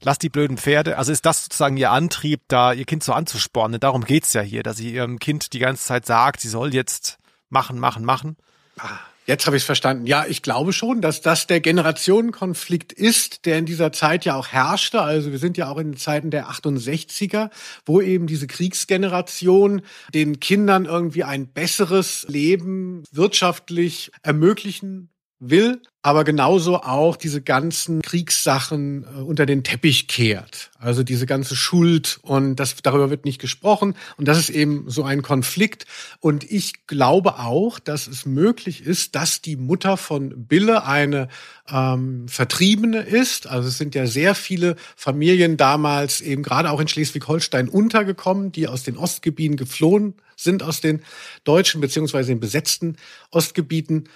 lass 0.00 0.18
die 0.18 0.30
blöden 0.30 0.56
Pferde. 0.56 0.96
Also 0.96 1.12
ist 1.12 1.26
das 1.26 1.44
sozusagen 1.44 1.76
ihr 1.76 1.90
Antrieb, 1.90 2.42
da 2.48 2.72
ihr 2.72 2.84
Kind 2.84 3.02
so 3.02 3.12
anzuspornen. 3.12 3.80
Darum 3.80 4.04
geht's 4.04 4.32
ja 4.32 4.40
hier, 4.40 4.62
dass 4.62 4.76
sie 4.76 4.94
ihrem 4.94 5.18
Kind 5.18 5.52
die 5.52 5.58
ganze 5.58 5.84
Zeit 5.84 6.06
sagt, 6.06 6.40
sie 6.40 6.48
soll 6.48 6.72
jetzt 6.74 7.18
machen, 7.48 7.78
machen, 7.78 8.04
machen? 8.04 8.36
Ah, 8.78 8.98
jetzt 9.26 9.46
habe 9.46 9.56
ich 9.56 9.62
es 9.62 9.66
verstanden. 9.66 10.06
Ja, 10.06 10.26
ich 10.26 10.42
glaube 10.42 10.72
schon, 10.72 11.00
dass 11.00 11.20
das 11.20 11.46
der 11.46 11.60
Generationenkonflikt 11.60 12.92
ist, 12.92 13.46
der 13.46 13.58
in 13.58 13.66
dieser 13.66 13.92
Zeit 13.92 14.24
ja 14.24 14.34
auch 14.34 14.48
herrschte. 14.48 15.00
Also 15.00 15.32
wir 15.32 15.38
sind 15.38 15.56
ja 15.56 15.68
auch 15.68 15.78
in 15.78 15.92
den 15.92 15.96
Zeiten 15.96 16.30
der 16.30 16.48
68er, 16.48 17.50
wo 17.84 18.00
eben 18.00 18.26
diese 18.26 18.46
Kriegsgeneration 18.46 19.82
den 20.14 20.40
Kindern 20.40 20.84
irgendwie 20.84 21.24
ein 21.24 21.48
besseres 21.48 22.26
Leben 22.28 23.04
wirtschaftlich 23.10 24.10
ermöglichen 24.22 25.10
will, 25.38 25.82
aber 26.00 26.24
genauso 26.24 26.76
auch 26.82 27.16
diese 27.16 27.42
ganzen 27.42 28.00
Kriegssachen 28.00 29.04
äh, 29.04 29.20
unter 29.20 29.44
den 29.44 29.64
Teppich 29.64 30.08
kehrt. 30.08 30.70
Also 30.78 31.02
diese 31.02 31.26
ganze 31.26 31.56
Schuld 31.56 32.20
und 32.22 32.56
das, 32.56 32.76
darüber 32.82 33.10
wird 33.10 33.24
nicht 33.24 33.40
gesprochen. 33.40 33.96
Und 34.16 34.28
das 34.28 34.38
ist 34.38 34.50
eben 34.50 34.88
so 34.88 35.02
ein 35.02 35.22
Konflikt. 35.22 35.84
Und 36.20 36.50
ich 36.50 36.86
glaube 36.86 37.38
auch, 37.38 37.78
dass 37.78 38.06
es 38.06 38.24
möglich 38.24 38.86
ist, 38.86 39.14
dass 39.14 39.42
die 39.42 39.56
Mutter 39.56 39.96
von 39.96 40.46
Bille 40.46 40.84
eine 40.86 41.28
ähm, 41.68 42.28
Vertriebene 42.28 43.00
ist. 43.00 43.46
Also 43.46 43.68
es 43.68 43.76
sind 43.76 43.94
ja 43.94 44.06
sehr 44.06 44.34
viele 44.34 44.76
Familien 44.94 45.56
damals 45.56 46.20
eben 46.20 46.42
gerade 46.42 46.70
auch 46.70 46.80
in 46.80 46.88
Schleswig-Holstein 46.88 47.68
untergekommen, 47.68 48.52
die 48.52 48.68
aus 48.68 48.84
den 48.84 48.96
Ostgebieten 48.96 49.56
geflohen 49.56 50.14
sind, 50.36 50.62
aus 50.62 50.80
den 50.80 51.02
deutschen 51.44 51.80
beziehungsweise 51.80 52.28
den 52.28 52.40
besetzten 52.40 52.96
Ostgebieten. 53.30 54.08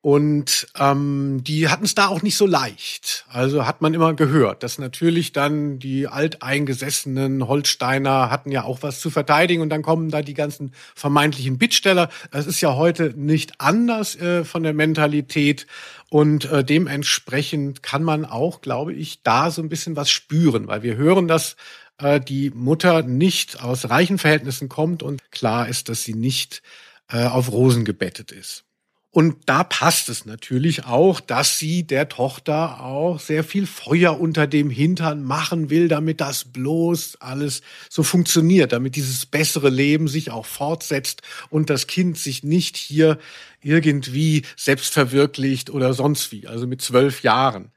Und 0.00 0.68
ähm, 0.78 1.42
die 1.42 1.68
hatten 1.68 1.84
es 1.84 1.94
da 1.96 2.06
auch 2.06 2.22
nicht 2.22 2.36
so 2.36 2.46
leicht. 2.46 3.26
Also 3.28 3.66
hat 3.66 3.82
man 3.82 3.94
immer 3.94 4.14
gehört, 4.14 4.62
dass 4.62 4.78
natürlich 4.78 5.32
dann 5.32 5.80
die 5.80 6.06
alteingesessenen 6.06 7.48
Holsteiner 7.48 8.30
hatten 8.30 8.52
ja 8.52 8.62
auch 8.62 8.82
was 8.82 9.00
zu 9.00 9.10
verteidigen 9.10 9.60
und 9.60 9.70
dann 9.70 9.82
kommen 9.82 10.10
da 10.10 10.22
die 10.22 10.34
ganzen 10.34 10.72
vermeintlichen 10.94 11.58
Bittsteller. 11.58 12.10
Das 12.30 12.46
ist 12.46 12.60
ja 12.60 12.76
heute 12.76 13.12
nicht 13.16 13.60
anders 13.60 14.14
äh, 14.14 14.44
von 14.44 14.62
der 14.62 14.72
Mentalität 14.72 15.66
und 16.10 16.44
äh, 16.44 16.64
dementsprechend 16.64 17.82
kann 17.82 18.04
man 18.04 18.24
auch, 18.24 18.60
glaube 18.60 18.92
ich, 18.92 19.24
da 19.24 19.50
so 19.50 19.62
ein 19.62 19.68
bisschen 19.68 19.96
was 19.96 20.10
spüren, 20.10 20.68
weil 20.68 20.84
wir 20.84 20.96
hören, 20.96 21.26
dass 21.26 21.56
äh, 21.98 22.20
die 22.20 22.50
Mutter 22.50 23.02
nicht 23.02 23.64
aus 23.64 23.90
reichen 23.90 24.18
Verhältnissen 24.18 24.68
kommt 24.68 25.02
und 25.02 25.28
klar 25.32 25.68
ist, 25.68 25.88
dass 25.88 26.04
sie 26.04 26.14
nicht 26.14 26.62
äh, 27.10 27.26
auf 27.26 27.50
Rosen 27.50 27.84
gebettet 27.84 28.30
ist. 28.30 28.64
Und 29.10 29.36
da 29.46 29.64
passt 29.64 30.10
es 30.10 30.26
natürlich 30.26 30.84
auch, 30.84 31.20
dass 31.20 31.58
sie 31.58 31.82
der 31.82 32.10
Tochter 32.10 32.80
auch 32.82 33.18
sehr 33.18 33.42
viel 33.42 33.66
Feuer 33.66 34.20
unter 34.20 34.46
dem 34.46 34.68
Hintern 34.68 35.24
machen 35.24 35.70
will, 35.70 35.88
damit 35.88 36.20
das 36.20 36.44
bloß 36.44 37.16
alles 37.20 37.62
so 37.88 38.02
funktioniert, 38.02 38.72
damit 38.72 38.96
dieses 38.96 39.24
bessere 39.24 39.70
Leben 39.70 40.08
sich 40.08 40.30
auch 40.30 40.44
fortsetzt 40.44 41.22
und 41.48 41.70
das 41.70 41.86
Kind 41.86 42.18
sich 42.18 42.44
nicht 42.44 42.76
hier 42.76 43.18
irgendwie 43.62 44.42
selbst 44.56 44.92
verwirklicht 44.92 45.70
oder 45.70 45.94
sonst 45.94 46.30
wie, 46.30 46.46
also 46.46 46.66
mit 46.66 46.82
zwölf 46.82 47.22
Jahren. 47.22 47.72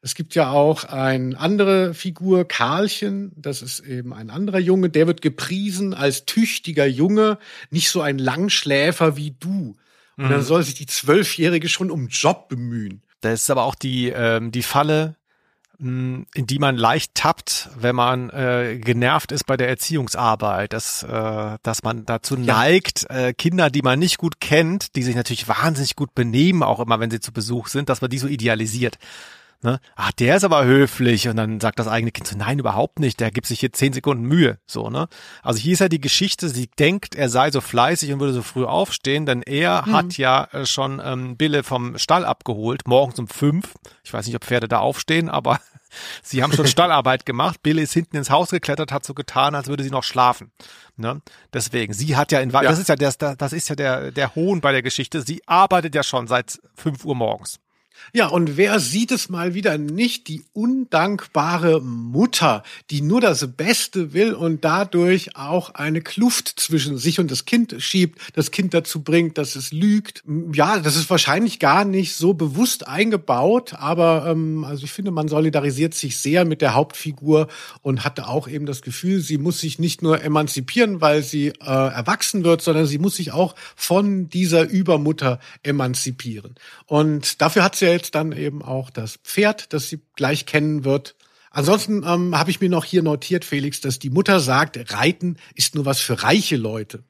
Es 0.00 0.14
gibt 0.14 0.36
ja 0.36 0.50
auch 0.52 0.84
eine 0.84 1.38
andere 1.40 1.92
Figur, 1.92 2.46
Karlchen, 2.46 3.32
das 3.34 3.62
ist 3.62 3.80
eben 3.80 4.12
ein 4.12 4.30
anderer 4.30 4.60
Junge, 4.60 4.90
der 4.90 5.08
wird 5.08 5.22
gepriesen 5.22 5.92
als 5.92 6.24
tüchtiger 6.24 6.86
Junge, 6.86 7.38
nicht 7.70 7.90
so 7.90 8.00
ein 8.00 8.18
Langschläfer 8.18 9.16
wie 9.16 9.34
du. 9.40 9.76
Und 10.18 10.26
mhm. 10.26 10.30
dann 10.30 10.42
soll 10.42 10.62
sich 10.62 10.74
die 10.74 10.86
Zwölfjährige 10.86 11.68
schon 11.68 11.90
um 11.90 12.08
Job 12.08 12.48
bemühen. 12.48 13.02
Das 13.20 13.42
ist 13.42 13.50
aber 13.50 13.64
auch 13.64 13.74
die, 13.74 14.08
ähm, 14.08 14.52
die 14.52 14.62
Falle, 14.62 15.16
in 15.80 16.26
die 16.34 16.58
man 16.58 16.76
leicht 16.76 17.14
tappt, 17.14 17.70
wenn 17.78 17.94
man 17.94 18.30
äh, 18.30 18.80
genervt 18.82 19.30
ist 19.30 19.46
bei 19.46 19.56
der 19.56 19.68
Erziehungsarbeit, 19.68 20.72
dass, 20.72 21.04
äh, 21.04 21.56
dass 21.62 21.84
man 21.84 22.04
dazu 22.04 22.36
ja. 22.36 22.56
neigt, 22.56 23.08
äh, 23.10 23.32
Kinder, 23.32 23.70
die 23.70 23.82
man 23.82 24.00
nicht 24.00 24.18
gut 24.18 24.40
kennt, 24.40 24.96
die 24.96 25.04
sich 25.04 25.14
natürlich 25.14 25.46
wahnsinnig 25.46 25.94
gut 25.94 26.16
benehmen, 26.16 26.64
auch 26.64 26.80
immer 26.80 26.98
wenn 26.98 27.12
sie 27.12 27.20
zu 27.20 27.32
Besuch 27.32 27.68
sind, 27.68 27.88
dass 27.88 28.00
man 28.00 28.10
die 28.10 28.18
so 28.18 28.26
idealisiert. 28.26 28.98
Ne? 29.60 29.80
Ach, 29.96 30.12
der 30.12 30.36
ist 30.36 30.44
aber 30.44 30.64
höflich 30.64 31.28
und 31.28 31.36
dann 31.36 31.58
sagt 31.58 31.80
das 31.80 31.88
eigene 31.88 32.12
Kind 32.12 32.28
so, 32.28 32.36
nein, 32.36 32.60
überhaupt 32.60 33.00
nicht, 33.00 33.18
der 33.18 33.32
gibt 33.32 33.48
sich 33.48 33.58
hier 33.58 33.72
zehn 33.72 33.92
Sekunden 33.92 34.22
Mühe, 34.22 34.58
so, 34.66 34.88
ne? 34.88 35.08
Also 35.42 35.58
hier 35.58 35.72
ist 35.72 35.80
ja 35.80 35.88
die 35.88 36.00
Geschichte, 36.00 36.48
sie 36.48 36.68
denkt, 36.78 37.16
er 37.16 37.28
sei 37.28 37.50
so 37.50 37.60
fleißig 37.60 38.12
und 38.12 38.20
würde 38.20 38.34
so 38.34 38.42
früh 38.42 38.64
aufstehen, 38.64 39.26
denn 39.26 39.42
er 39.42 39.84
mhm. 39.84 39.92
hat 39.92 40.16
ja 40.16 40.44
äh, 40.52 40.64
schon 40.64 41.02
ähm, 41.04 41.36
Bille 41.36 41.64
vom 41.64 41.98
Stall 41.98 42.24
abgeholt, 42.24 42.86
morgens 42.86 43.18
um 43.18 43.26
fünf. 43.26 43.74
Ich 44.04 44.12
weiß 44.12 44.26
nicht, 44.26 44.36
ob 44.36 44.44
Pferde 44.44 44.68
da 44.68 44.78
aufstehen, 44.78 45.28
aber 45.28 45.58
sie 46.22 46.44
haben 46.44 46.52
schon 46.52 46.66
Stallarbeit 46.68 47.26
gemacht. 47.26 47.60
Bille 47.60 47.82
ist 47.82 47.92
hinten 47.92 48.16
ins 48.16 48.30
Haus 48.30 48.50
geklettert, 48.50 48.92
hat 48.92 49.04
so 49.04 49.12
getan, 49.12 49.56
als 49.56 49.66
würde 49.66 49.82
sie 49.82 49.90
noch 49.90 50.04
schlafen. 50.04 50.52
Ne? 50.96 51.20
Deswegen, 51.52 51.92
sie 51.94 52.16
hat 52.16 52.30
ja 52.30 52.38
in, 52.38 52.50
ja. 52.50 52.62
das 52.62 52.78
ist 52.78 52.88
ja 52.88 52.94
der, 52.94 53.12
das 53.12 53.52
ist 53.52 53.68
ja 53.68 53.74
der, 53.74 54.12
der 54.12 54.36
Hohn 54.36 54.60
bei 54.60 54.70
der 54.70 54.82
Geschichte. 54.82 55.20
Sie 55.22 55.42
arbeitet 55.48 55.96
ja 55.96 56.04
schon 56.04 56.28
seit 56.28 56.60
fünf 56.76 57.04
Uhr 57.04 57.16
morgens. 57.16 57.58
Ja, 58.12 58.28
und 58.28 58.56
wer 58.56 58.80
sieht 58.80 59.12
es 59.12 59.28
mal 59.28 59.54
wieder 59.54 59.76
nicht? 59.76 60.28
Die 60.28 60.44
undankbare 60.52 61.80
Mutter, 61.80 62.62
die 62.90 63.02
nur 63.02 63.20
das 63.20 63.46
Beste 63.56 64.12
will 64.12 64.32
und 64.32 64.64
dadurch 64.64 65.36
auch 65.36 65.74
eine 65.74 66.00
Kluft 66.00 66.58
zwischen 66.60 66.96
sich 66.96 67.20
und 67.20 67.30
das 67.30 67.44
Kind 67.44 67.74
schiebt, 67.78 68.18
das 68.34 68.50
Kind 68.50 68.72
dazu 68.72 69.02
bringt, 69.02 69.36
dass 69.36 69.56
es 69.56 69.72
lügt. 69.72 70.22
Ja, 70.52 70.78
das 70.78 70.96
ist 70.96 71.10
wahrscheinlich 71.10 71.58
gar 71.58 71.84
nicht 71.84 72.14
so 72.14 72.34
bewusst 72.34 72.86
eingebaut, 72.86 73.74
aber 73.74 74.26
ähm, 74.28 74.64
also 74.64 74.84
ich 74.84 74.92
finde, 74.92 75.10
man 75.10 75.28
solidarisiert 75.28 75.94
sich 75.94 76.16
sehr 76.16 76.44
mit 76.44 76.62
der 76.62 76.74
Hauptfigur 76.74 77.48
und 77.82 78.04
hatte 78.04 78.28
auch 78.28 78.48
eben 78.48 78.66
das 78.66 78.82
Gefühl, 78.82 79.20
sie 79.20 79.38
muss 79.38 79.60
sich 79.60 79.78
nicht 79.78 80.02
nur 80.02 80.22
emanzipieren, 80.22 81.00
weil 81.00 81.22
sie 81.22 81.48
äh, 81.48 81.52
erwachsen 81.64 82.44
wird, 82.44 82.62
sondern 82.62 82.86
sie 82.86 82.98
muss 82.98 83.16
sich 83.16 83.32
auch 83.32 83.54
von 83.76 84.28
dieser 84.28 84.68
Übermutter 84.68 85.40
emanzipieren. 85.62 86.54
Und 86.86 87.40
dafür 87.40 87.64
hat 87.64 87.76
sie 87.76 87.87
jetzt 87.92 88.14
dann 88.14 88.32
eben 88.32 88.62
auch 88.62 88.90
das 88.90 89.16
Pferd, 89.16 89.72
das 89.72 89.88
sie 89.88 90.00
gleich 90.16 90.46
kennen 90.46 90.84
wird. 90.84 91.16
Ansonsten 91.50 92.04
ähm, 92.04 92.36
habe 92.38 92.50
ich 92.50 92.60
mir 92.60 92.68
noch 92.68 92.84
hier 92.84 93.02
notiert, 93.02 93.44
Felix, 93.44 93.80
dass 93.80 93.98
die 93.98 94.10
Mutter 94.10 94.40
sagt, 94.40 94.92
Reiten 94.92 95.36
ist 95.54 95.74
nur 95.74 95.84
was 95.84 96.00
für 96.00 96.22
reiche 96.22 96.56
Leute. 96.56 97.04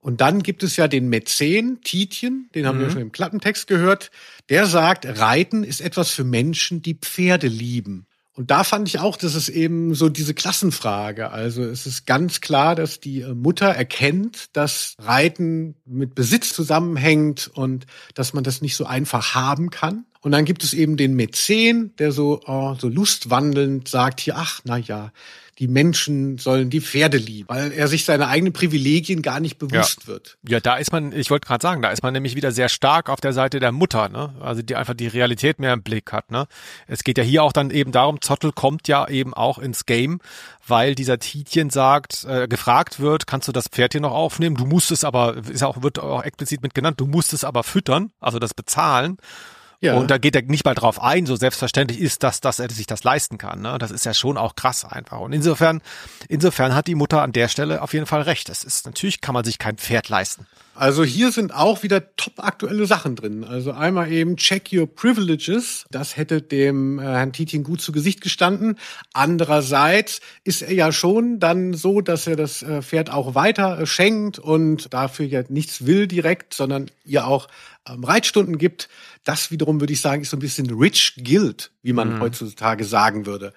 Und 0.00 0.20
dann 0.20 0.42
gibt 0.44 0.62
es 0.62 0.76
ja 0.76 0.86
den 0.86 1.08
Mäzen, 1.08 1.80
Tietjen, 1.82 2.48
den 2.54 2.66
haben 2.66 2.78
mhm. 2.78 2.82
wir 2.82 2.90
schon 2.90 3.00
im 3.02 3.12
Klappentext 3.12 3.66
gehört. 3.66 4.12
Der 4.48 4.66
sagt, 4.66 5.04
Reiten 5.04 5.64
ist 5.64 5.80
etwas 5.80 6.10
für 6.10 6.22
Menschen, 6.22 6.80
die 6.80 6.94
Pferde 6.94 7.48
lieben. 7.48 8.05
Und 8.36 8.50
da 8.50 8.64
fand 8.64 8.86
ich 8.86 8.98
auch, 8.98 9.16
dass 9.16 9.34
es 9.34 9.48
eben 9.48 9.94
so 9.94 10.10
diese 10.10 10.34
Klassenfrage. 10.34 11.30
Also 11.30 11.62
es 11.62 11.86
ist 11.86 12.06
ganz 12.06 12.42
klar, 12.42 12.74
dass 12.74 13.00
die 13.00 13.22
äh, 13.22 13.32
Mutter 13.32 13.66
erkennt, 13.66 14.54
dass 14.54 14.94
Reiten 15.00 15.74
mit 15.86 16.14
Besitz 16.14 16.52
zusammenhängt 16.52 17.50
und 17.54 17.86
dass 18.14 18.34
man 18.34 18.44
das 18.44 18.60
nicht 18.60 18.76
so 18.76 18.84
einfach 18.84 19.34
haben 19.34 19.70
kann. 19.70 20.04
Und 20.20 20.32
dann 20.32 20.44
gibt 20.44 20.64
es 20.64 20.74
eben 20.74 20.98
den 20.98 21.14
Mäzen, 21.14 21.96
der 21.96 22.12
so, 22.12 22.42
oh, 22.46 22.74
so 22.78 22.88
lustwandelnd 22.88 23.88
sagt 23.88 24.20
hier, 24.20 24.36
ach, 24.36 24.60
na 24.64 24.76
ja, 24.76 25.12
die 25.58 25.68
Menschen 25.68 26.36
sollen 26.36 26.68
die 26.68 26.80
Pferde 26.80 27.16
lieben, 27.16 27.48
weil 27.48 27.72
er 27.72 27.88
sich 27.88 28.04
seine 28.04 28.28
eigenen 28.28 28.52
Privilegien 28.52 29.22
gar 29.22 29.40
nicht 29.40 29.58
bewusst 29.58 30.02
ja. 30.02 30.08
wird. 30.08 30.36
Ja, 30.46 30.60
da 30.60 30.76
ist 30.76 30.92
man, 30.92 31.12
ich 31.12 31.30
wollte 31.30 31.46
gerade 31.46 31.62
sagen, 31.62 31.80
da 31.80 31.90
ist 31.90 32.02
man 32.02 32.12
nämlich 32.12 32.36
wieder 32.36 32.52
sehr 32.52 32.68
stark 32.68 33.08
auf 33.08 33.20
der 33.20 33.32
Seite 33.32 33.58
der 33.58 33.72
Mutter, 33.72 34.08
ne? 34.10 34.34
Also 34.40 34.60
die 34.60 34.76
einfach 34.76 34.94
die 34.94 35.06
Realität 35.06 35.58
mehr 35.58 35.72
im 35.72 35.82
Blick 35.82 36.12
hat, 36.12 36.30
ne? 36.30 36.46
Es 36.86 37.04
geht 37.04 37.16
ja 37.16 37.24
hier 37.24 37.42
auch 37.42 37.52
dann 37.52 37.70
eben 37.70 37.90
darum, 37.90 38.20
Zottel 38.20 38.52
kommt 38.52 38.86
ja 38.86 39.08
eben 39.08 39.32
auch 39.32 39.58
ins 39.58 39.86
Game, 39.86 40.20
weil 40.66 40.94
dieser 40.94 41.18
Tietjen 41.18 41.70
sagt, 41.70 42.24
äh, 42.24 42.48
gefragt 42.48 43.00
wird, 43.00 43.26
kannst 43.26 43.48
du 43.48 43.52
das 43.52 43.68
Pferd 43.68 43.92
hier 43.92 44.02
noch 44.02 44.12
aufnehmen? 44.12 44.56
Du 44.56 44.66
musst 44.66 44.90
es 44.90 45.04
aber, 45.04 45.36
ist 45.36 45.62
auch, 45.62 45.82
wird 45.82 45.98
auch 45.98 46.22
explizit 46.22 46.62
mit 46.62 46.74
genannt, 46.74 47.00
du 47.00 47.06
musst 47.06 47.32
es 47.32 47.44
aber 47.44 47.62
füttern, 47.62 48.10
also 48.20 48.38
das 48.38 48.52
bezahlen. 48.52 49.16
Ja. 49.86 49.94
Und 49.94 50.10
da 50.10 50.18
geht 50.18 50.36
er 50.36 50.42
nicht 50.42 50.64
mal 50.64 50.74
drauf 50.74 51.02
ein, 51.02 51.26
so 51.26 51.36
selbstverständlich 51.36 52.00
ist 52.00 52.22
das, 52.22 52.40
dass 52.40 52.58
er 52.58 52.70
sich 52.70 52.86
das 52.86 53.04
leisten 53.04 53.38
kann. 53.38 53.60
Ne? 53.60 53.78
Das 53.78 53.90
ist 53.90 54.04
ja 54.04 54.14
schon 54.14 54.36
auch 54.36 54.56
krass 54.56 54.84
einfach. 54.84 55.20
Und 55.20 55.32
insofern, 55.32 55.80
insofern 56.28 56.74
hat 56.74 56.86
die 56.86 56.94
Mutter 56.94 57.22
an 57.22 57.32
der 57.32 57.48
Stelle 57.48 57.82
auf 57.82 57.92
jeden 57.92 58.06
Fall 58.06 58.22
recht. 58.22 58.48
Das 58.48 58.64
ist 58.64 58.86
natürlich 58.86 59.20
kann 59.20 59.34
man 59.34 59.44
sich 59.44 59.58
kein 59.58 59.76
Pferd 59.76 60.08
leisten. 60.08 60.46
Also 60.76 61.04
hier 61.04 61.32
sind 61.32 61.54
auch 61.54 61.82
wieder 61.82 62.14
top 62.16 62.34
aktuelle 62.44 62.86
Sachen 62.86 63.16
drin. 63.16 63.44
Also 63.44 63.72
einmal 63.72 64.12
eben 64.12 64.36
Check 64.36 64.70
Your 64.72 64.86
Privileges. 64.86 65.86
Das 65.90 66.16
hätte 66.16 66.42
dem 66.42 66.98
äh, 66.98 67.02
Herrn 67.02 67.32
Titin 67.32 67.64
gut 67.64 67.80
zu 67.80 67.92
Gesicht 67.92 68.20
gestanden. 68.20 68.78
Andererseits 69.14 70.20
ist 70.44 70.60
er 70.62 70.74
ja 70.74 70.92
schon 70.92 71.40
dann 71.40 71.72
so, 71.72 72.02
dass 72.02 72.26
er 72.26 72.36
das 72.36 72.62
äh, 72.62 72.82
Pferd 72.82 73.10
auch 73.10 73.34
weiter 73.34 73.80
äh, 73.80 73.86
schenkt 73.86 74.38
und 74.38 74.92
dafür 74.92 75.26
ja 75.26 75.42
nichts 75.48 75.86
will 75.86 76.06
direkt, 76.06 76.52
sondern 76.52 76.90
ihr 77.04 77.26
auch 77.26 77.48
ähm, 77.88 78.04
Reitstunden 78.04 78.58
gibt. 78.58 78.90
Das 79.24 79.50
wiederum 79.50 79.80
würde 79.80 79.94
ich 79.94 80.00
sagen, 80.02 80.22
ist 80.22 80.30
so 80.30 80.36
ein 80.36 80.40
bisschen 80.40 80.70
Rich 80.70 81.14
Guilt, 81.24 81.70
wie 81.82 81.94
man 81.94 82.16
mhm. 82.16 82.20
heutzutage 82.20 82.84
sagen 82.84 83.24
würde. 83.24 83.54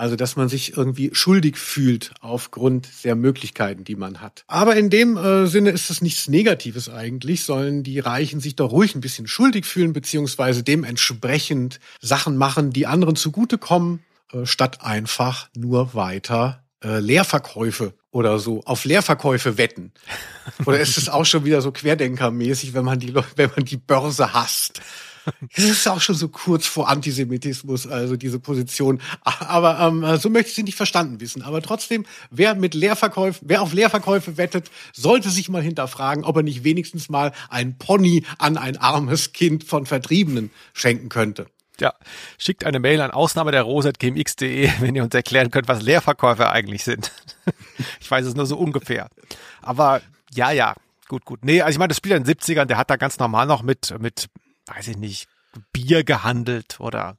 Also, 0.00 0.16
dass 0.16 0.34
man 0.34 0.48
sich 0.48 0.78
irgendwie 0.78 1.10
schuldig 1.12 1.58
fühlt 1.58 2.14
aufgrund 2.22 2.88
der 3.04 3.14
Möglichkeiten, 3.14 3.84
die 3.84 3.96
man 3.96 4.22
hat. 4.22 4.44
Aber 4.46 4.74
in 4.74 4.88
dem 4.88 5.18
äh, 5.18 5.46
Sinne 5.46 5.68
ist 5.68 5.90
es 5.90 6.00
nichts 6.00 6.26
Negatives 6.26 6.88
eigentlich, 6.88 7.44
sollen 7.44 7.82
die 7.82 7.98
Reichen 7.98 8.40
sich 8.40 8.56
doch 8.56 8.72
ruhig 8.72 8.94
ein 8.94 9.02
bisschen 9.02 9.26
schuldig 9.26 9.66
fühlen, 9.66 9.92
beziehungsweise 9.92 10.62
dementsprechend 10.62 11.80
Sachen 12.00 12.38
machen, 12.38 12.70
die 12.70 12.86
anderen 12.86 13.14
zugutekommen, 13.14 14.02
äh, 14.32 14.46
statt 14.46 14.78
einfach 14.80 15.50
nur 15.54 15.92
weiter 15.92 16.64
äh, 16.82 16.98
Leerverkäufe 16.98 17.92
oder 18.10 18.38
so 18.38 18.62
auf 18.64 18.86
Leerverkäufe 18.86 19.58
wetten. 19.58 19.92
Oder 20.64 20.80
ist 20.80 20.96
es 20.96 21.10
auch 21.10 21.26
schon 21.26 21.44
wieder 21.44 21.60
so 21.60 21.72
Querdenkermäßig, 21.72 22.72
wenn 22.72 22.86
man 22.86 23.00
die, 23.00 23.14
wenn 23.36 23.50
man 23.54 23.66
die 23.66 23.76
Börse 23.76 24.32
hasst? 24.32 24.80
Es 25.52 25.64
ist 25.64 25.88
auch 25.88 26.00
schon 26.00 26.14
so 26.14 26.28
kurz 26.28 26.66
vor 26.66 26.88
Antisemitismus, 26.88 27.86
also 27.86 28.16
diese 28.16 28.38
Position. 28.38 29.00
Aber 29.22 29.80
ähm, 29.80 30.16
so 30.18 30.30
möchte 30.30 30.50
ich 30.50 30.54
sie 30.54 30.62
nicht 30.62 30.76
verstanden 30.76 31.20
wissen. 31.20 31.42
Aber 31.42 31.62
trotzdem, 31.62 32.06
wer 32.30 32.54
mit 32.54 32.74
Leerverkäufen, 32.74 33.48
wer 33.48 33.62
auf 33.62 33.72
Leerverkäufe 33.72 34.36
wettet, 34.36 34.70
sollte 34.92 35.30
sich 35.30 35.48
mal 35.48 35.62
hinterfragen, 35.62 36.24
ob 36.24 36.36
er 36.36 36.42
nicht 36.42 36.64
wenigstens 36.64 37.08
mal 37.08 37.32
ein 37.48 37.78
Pony 37.78 38.24
an 38.38 38.56
ein 38.56 38.76
armes 38.76 39.32
Kind 39.32 39.64
von 39.64 39.86
Vertriebenen 39.86 40.50
schenken 40.72 41.08
könnte. 41.08 41.46
Ja, 41.80 41.94
schickt 42.36 42.66
eine 42.66 42.78
Mail 42.78 43.00
an 43.00 43.10
Ausnahme 43.10 43.52
der 43.52 43.62
Rose.gmx.de, 43.62 44.70
wenn 44.80 44.94
ihr 44.94 45.02
uns 45.02 45.14
erklären 45.14 45.50
könnt, 45.50 45.66
was 45.66 45.82
Leerverkäufe 45.82 46.50
eigentlich 46.50 46.84
sind. 46.84 47.10
ich 48.00 48.10
weiß 48.10 48.26
es 48.26 48.34
nur 48.34 48.46
so 48.46 48.56
ungefähr. 48.56 49.08
Aber 49.62 50.02
ja, 50.32 50.50
ja, 50.52 50.74
gut, 51.08 51.24
gut. 51.24 51.44
Nee, 51.44 51.62
also 51.62 51.74
ich 51.74 51.78
meine, 51.78 51.88
das 51.88 51.96
Spiel 51.96 52.12
in 52.12 52.22
den 52.22 52.36
70ern, 52.36 52.66
der 52.66 52.76
hat 52.76 52.90
da 52.90 52.96
ganz 52.96 53.18
normal 53.18 53.46
noch 53.46 53.62
mit, 53.62 53.94
mit 53.98 54.26
weiß 54.66 54.88
ich 54.88 54.96
nicht, 54.96 55.28
Bier 55.72 56.04
gehandelt 56.04 56.80
oder 56.80 57.18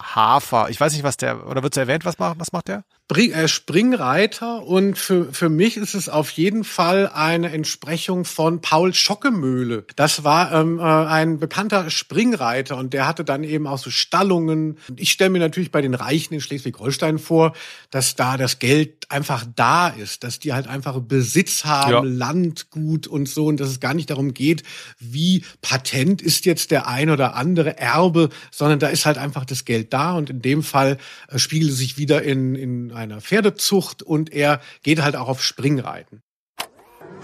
Hafer. 0.00 0.70
Ich 0.70 0.80
weiß 0.80 0.92
nicht, 0.92 1.02
was 1.02 1.16
der, 1.16 1.46
oder 1.46 1.62
wird 1.62 1.74
es 1.74 1.80
erwähnt, 1.80 2.04
was 2.04 2.18
macht, 2.18 2.38
was 2.38 2.52
macht 2.52 2.68
der? 2.68 2.84
Spring, 3.08 3.30
äh, 3.30 3.46
Springreiter 3.46 4.64
und 4.64 4.98
für, 4.98 5.32
für 5.32 5.48
mich 5.48 5.76
ist 5.76 5.94
es 5.94 6.08
auf 6.08 6.30
jeden 6.30 6.64
Fall 6.64 7.08
eine 7.14 7.52
Entsprechung 7.52 8.24
von 8.24 8.60
Paul 8.60 8.94
Schockemöhle. 8.94 9.84
Das 9.94 10.24
war 10.24 10.52
ähm, 10.52 10.80
äh, 10.80 10.82
ein 10.82 11.38
bekannter 11.38 11.88
Springreiter 11.88 12.76
und 12.76 12.92
der 12.92 13.06
hatte 13.06 13.24
dann 13.24 13.44
eben 13.44 13.68
auch 13.68 13.78
so 13.78 13.90
Stallungen. 13.90 14.78
Ich 14.96 15.12
stelle 15.12 15.30
mir 15.30 15.38
natürlich 15.38 15.70
bei 15.70 15.82
den 15.82 15.94
Reichen 15.94 16.34
in 16.34 16.40
Schleswig-Holstein 16.40 17.20
vor, 17.20 17.52
dass 17.92 18.16
da 18.16 18.36
das 18.36 18.58
Geld 18.58 19.08
einfach 19.08 19.46
da 19.54 19.86
ist, 19.86 20.24
dass 20.24 20.40
die 20.40 20.52
halt 20.52 20.66
einfach 20.66 20.98
Besitz 20.98 21.64
haben, 21.64 21.92
ja. 21.92 22.00
Landgut 22.02 23.06
und 23.06 23.28
so 23.28 23.46
und 23.46 23.60
dass 23.60 23.68
es 23.68 23.78
gar 23.78 23.94
nicht 23.94 24.10
darum 24.10 24.34
geht, 24.34 24.64
wie 24.98 25.44
patent 25.62 26.22
ist 26.22 26.44
jetzt 26.44 26.72
der 26.72 26.88
ein 26.88 27.10
oder 27.10 27.36
andere 27.36 27.78
Erbe, 27.78 28.30
sondern 28.50 28.80
da 28.80 28.88
ist 28.88 29.06
halt 29.06 29.16
einfach 29.16 29.44
das 29.44 29.64
Geld 29.64 29.92
da 29.92 30.14
und 30.14 30.28
in 30.28 30.42
dem 30.42 30.64
Fall 30.64 30.98
äh, 31.28 31.38
spiegelt 31.38 31.70
es 31.70 31.78
sich 31.78 31.98
wieder 31.98 32.24
in, 32.24 32.56
in 32.56 32.95
einer 32.96 33.20
Pferdezucht 33.20 34.02
und 34.02 34.32
er 34.32 34.60
geht 34.82 35.02
halt 35.02 35.14
auch 35.14 35.28
auf 35.28 35.42
Springreiten. 35.42 36.22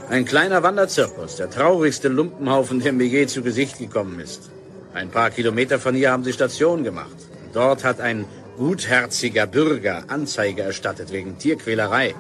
Ein 0.09 0.25
kleiner 0.25 0.63
Wanderzirkus, 0.63 1.37
der 1.37 1.51
traurigste 1.51 2.09
Lumpenhaufen, 2.09 2.81
der 2.81 2.93
mir 2.93 3.07
je 3.07 3.27
zu 3.27 3.43
Gesicht 3.43 3.79
gekommen 3.79 4.21
ist. 4.21 4.51
Ein 4.95 5.11
paar 5.11 5.31
Kilometer 5.31 5.79
von 5.79 5.95
hier 5.95 6.11
haben 6.11 6.25
sie 6.25 6.33
Station 6.33 6.85
gemacht. 6.85 7.17
Dort 7.53 7.83
hat 7.83 8.01
ein 8.01 8.27
gutherziger 8.57 9.47
Bürger 9.47 10.05
Anzeige 10.09 10.63
erstattet 10.63 11.13
wegen 11.13 11.39
Tierquälerei. 11.39 12.15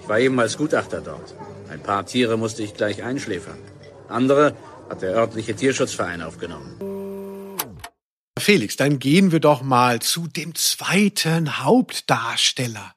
Ich 0.00 0.08
war 0.08 0.20
eben 0.20 0.38
als 0.38 0.58
Gutachter 0.58 1.00
dort. 1.00 1.34
Ein 1.70 1.80
paar 1.80 2.04
Tiere 2.04 2.36
musste 2.36 2.62
ich 2.62 2.74
gleich 2.74 3.02
einschläfern. 3.02 3.58
Andere 4.08 4.54
hat 4.88 5.02
der 5.02 5.14
örtliche 5.14 5.54
Tierschutzverein 5.54 6.22
aufgenommen. 6.22 6.95
Felix, 8.38 8.76
dann 8.76 8.98
gehen 8.98 9.32
wir 9.32 9.40
doch 9.40 9.62
mal 9.62 10.00
zu 10.00 10.26
dem 10.28 10.54
zweiten 10.54 11.64
Hauptdarsteller. 11.64 12.94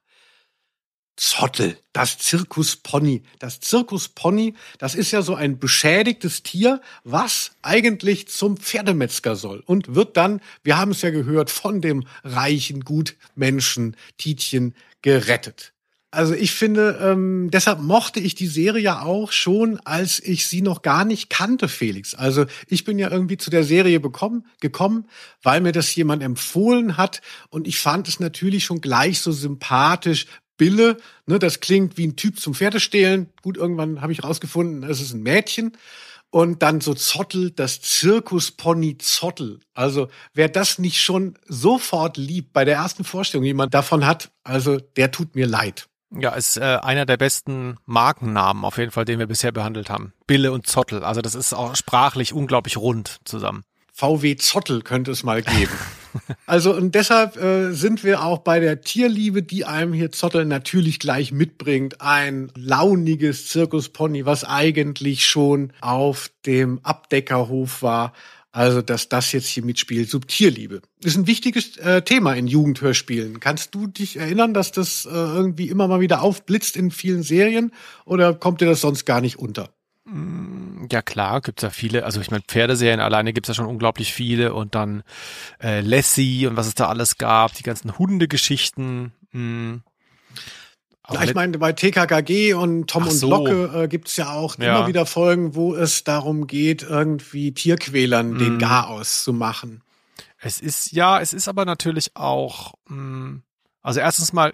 Zottel, 1.16 1.78
das 1.92 2.18
Zirkuspony. 2.18 3.24
Das 3.40 3.60
Zirkuspony, 3.60 4.56
das 4.78 4.96
ist 4.96 5.12
ja 5.12 5.22
so 5.22 5.36
ein 5.36 5.60
beschädigtes 5.60 6.44
Tier, 6.44 6.82
was 7.04 7.52
eigentlich 7.62 8.28
zum 8.30 8.58
Pferdemetzger 8.58 9.36
soll 9.36 9.62
und 9.66 9.96
wird 9.96 10.16
dann, 10.16 10.42
wir 10.64 10.78
haben 10.78 10.92
es 10.92 11.02
ja 11.02 11.10
gehört, 11.10 11.50
von 11.50 11.82
dem 11.82 12.06
reichen 12.24 12.82
Gutmenschen 12.86 13.98
Tietjen 14.18 14.76
gerettet. 15.02 15.74
Also 16.12 16.34
ich 16.34 16.52
finde, 16.52 16.98
ähm, 17.02 17.52
deshalb 17.52 17.82
mochte 17.82 18.20
ich 18.20 18.34
die 18.34 18.48
Serie 18.48 18.82
ja 18.82 19.02
auch 19.04 19.32
schon, 19.32 19.80
als 19.86 20.20
ich 20.20 20.48
sie 20.48 20.64
noch 20.64 20.82
gar 20.82 21.06
nicht 21.06 21.30
kannte, 21.30 21.68
Felix. 21.68 22.16
Also 22.16 22.46
ich 22.68 22.84
bin 22.84 22.98
ja 22.98 23.12
irgendwie 23.12 23.38
zu 23.38 23.52
der 23.52 23.64
Serie 23.64 24.00
bekommen, 24.00 24.48
gekommen, 24.60 25.06
weil 25.44 25.62
mir 25.62 25.72
das 25.72 25.94
jemand 25.94 26.24
empfohlen 26.24 26.98
hat 26.98 27.22
und 27.50 27.68
ich 27.68 27.78
fand 27.78 28.08
es 28.08 28.20
natürlich 28.20 28.66
schon 28.66 28.82
gleich 28.82 29.22
so 29.22 29.32
sympathisch. 29.32 30.26
Bille, 30.58 30.98
ne, 31.28 31.40
das 31.40 31.60
klingt 31.60 31.98
wie 31.98 32.08
ein 32.08 32.16
Typ 32.16 32.40
zum 32.40 32.54
Pferdestehlen. 32.56 33.30
Gut, 33.44 33.58
irgendwann 33.58 34.02
habe 34.02 34.12
ich 34.12 34.24
rausgefunden, 34.24 34.84
es 34.90 35.02
ist 35.02 35.14
ein 35.14 35.24
Mädchen. 35.24 35.78
Und 36.32 36.62
dann 36.62 36.80
so 36.80 36.94
Zottel, 36.94 37.50
das 37.50 37.82
Zirkuspony 37.82 39.00
Zottel. 39.00 39.62
Also 39.74 40.10
wer 40.34 40.48
das 40.48 40.78
nicht 40.78 41.02
schon 41.02 41.40
sofort 41.48 42.18
liebt, 42.18 42.54
bei 42.54 42.66
der 42.66 42.76
ersten 42.76 43.04
Vorstellung 43.04 43.46
jemand 43.46 43.74
davon 43.74 44.06
hat, 44.06 44.32
also 44.44 44.78
der 44.78 45.10
tut 45.12 45.34
mir 45.34 45.48
leid. 45.48 45.89
Ja, 46.12 46.32
ist 46.32 46.58
äh, 46.58 46.80
einer 46.82 47.06
der 47.06 47.18
besten 47.18 47.78
Markennamen 47.86 48.66
auf 48.66 48.78
jeden 48.78 48.92
Fall, 48.92 49.06
den 49.06 49.20
wir 49.20 49.28
bisher 49.28 49.52
behandelt 49.52 49.90
haben. 49.90 50.14
Bille 50.26 50.52
und 50.52 50.66
Zottel. 50.66 51.04
Also 51.04 51.22
das 51.22 51.36
ist 51.36 51.54
auch 51.54 51.76
sprachlich 51.76 52.34
unglaublich 52.34 52.78
rund 52.78 53.20
zusammen. 53.26 53.64
VW 53.94 54.38
Zottel 54.38 54.82
könnte 54.82 55.12
es 55.12 55.24
mal 55.24 55.42
geben. 55.42 55.74
also 56.46 56.74
und 56.74 56.96
deshalb 56.96 57.36
äh, 57.36 57.74
sind 57.74 58.04
wir 58.04 58.24
auch 58.24 58.40
bei 58.40 58.60
der 58.60 58.82
Tierliebe, 58.82 59.44
die 59.44 59.66
einem 59.66 59.92
hier 59.92 60.12
Zottel 60.12 60.46
natürlich 60.46 61.00
gleich 61.00 61.32
mitbringt. 61.32 62.02
Ein 62.02 62.50
launiges 62.56 63.50
Zirkuspony, 63.50 64.26
was 64.26 64.46
eigentlich 64.46 65.28
schon 65.28 65.74
auf 65.82 66.32
dem 66.46 66.80
Abdeckerhof 66.82 67.84
war. 67.84 68.14
Also, 68.52 68.82
dass 68.82 69.10
das 69.10 69.32
jetzt 69.32 69.48
hier 69.48 69.64
mitspielt, 69.64 70.10
Subtierliebe. 70.10 70.82
Ist 71.04 71.18
ein 71.18 71.28
wichtiges 71.28 71.78
äh, 71.78 72.02
Thema 72.02 72.34
in 72.34 72.48
Jugendhörspielen. 72.48 73.40
Kannst 73.40 73.76
du 73.76 73.86
dich 73.86 74.18
erinnern, 74.18 74.56
dass 74.56 74.72
das 74.72 75.06
äh, 75.06 75.10
irgendwie 75.10 75.70
immer 75.70 75.88
mal 75.88 76.00
wieder 76.00 76.24
aufblitzt 76.24 76.76
in 76.76 76.90
vielen 76.90 77.22
Serien 77.22 77.72
oder 78.06 78.34
kommt 78.34 78.62
dir 78.62 78.66
das 78.66 78.82
sonst 78.82 79.06
gar 79.06 79.22
nicht 79.22 79.38
unter? 79.38 79.70
Mm, 80.06 80.88
ja 80.92 81.04
klar, 81.04 81.42
gibt's 81.42 81.62
ja 81.62 81.70
viele. 81.70 82.06
Also 82.06 82.22
ich 82.22 82.32
meine, 82.32 82.44
Pferdeserien 82.48 83.00
alleine 83.00 83.34
gibt's 83.34 83.50
ja 83.50 83.54
schon 83.54 83.68
unglaublich 83.68 84.14
viele 84.14 84.56
und 84.56 84.74
dann 84.74 85.04
äh, 85.62 85.82
Lassie 85.82 86.48
und 86.48 86.58
was 86.58 86.66
es 86.66 86.74
da 86.74 86.88
alles 86.88 87.20
gab, 87.20 87.54
die 87.54 87.64
ganzen 87.64 88.00
Hundegeschichten. 88.00 89.12
Mh. 89.32 89.82
Mm. 91.10 91.14
Ja, 91.14 91.24
ich 91.24 91.34
meine, 91.34 91.58
bei 91.58 91.74
TKKG 91.74 92.54
und 92.54 92.90
Tom 92.90 93.04
Ach 93.04 93.10
und 93.10 93.16
so. 93.16 93.30
Locke 93.30 93.84
äh, 93.84 93.88
gibt's 93.88 94.18
ja 94.18 94.32
auch 94.34 94.58
ja. 94.58 94.78
immer 94.78 94.88
wieder 94.88 95.06
Folgen, 95.06 95.56
wo 95.56 95.76
es 95.76 96.04
darum 96.04 96.48
geht, 96.48 96.84
irgendwie 96.84 97.54
Tierquälern 97.54 98.32
mm. 98.32 98.38
den. 98.38 98.60
Garaus 98.60 99.24
zu 99.24 99.34
machen. 99.34 99.82
Es 100.42 100.60
ist, 100.60 100.92
ja, 100.92 101.20
es 101.20 101.34
ist 101.34 101.48
aber 101.48 101.66
natürlich 101.66 102.16
auch, 102.16 102.74
mh, 102.88 102.96
mm, 102.96 103.44
also 103.82 104.00
erstens 104.00 104.34
mal, 104.34 104.54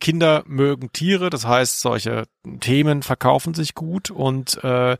Kinder 0.00 0.42
mögen 0.46 0.90
Tiere, 0.92 1.30
das 1.30 1.46
heißt, 1.46 1.80
solche 1.80 2.24
Themen 2.58 3.02
verkaufen 3.02 3.54
sich 3.54 3.74
gut 3.74 4.10
und 4.10 4.62
äh, 4.64 4.96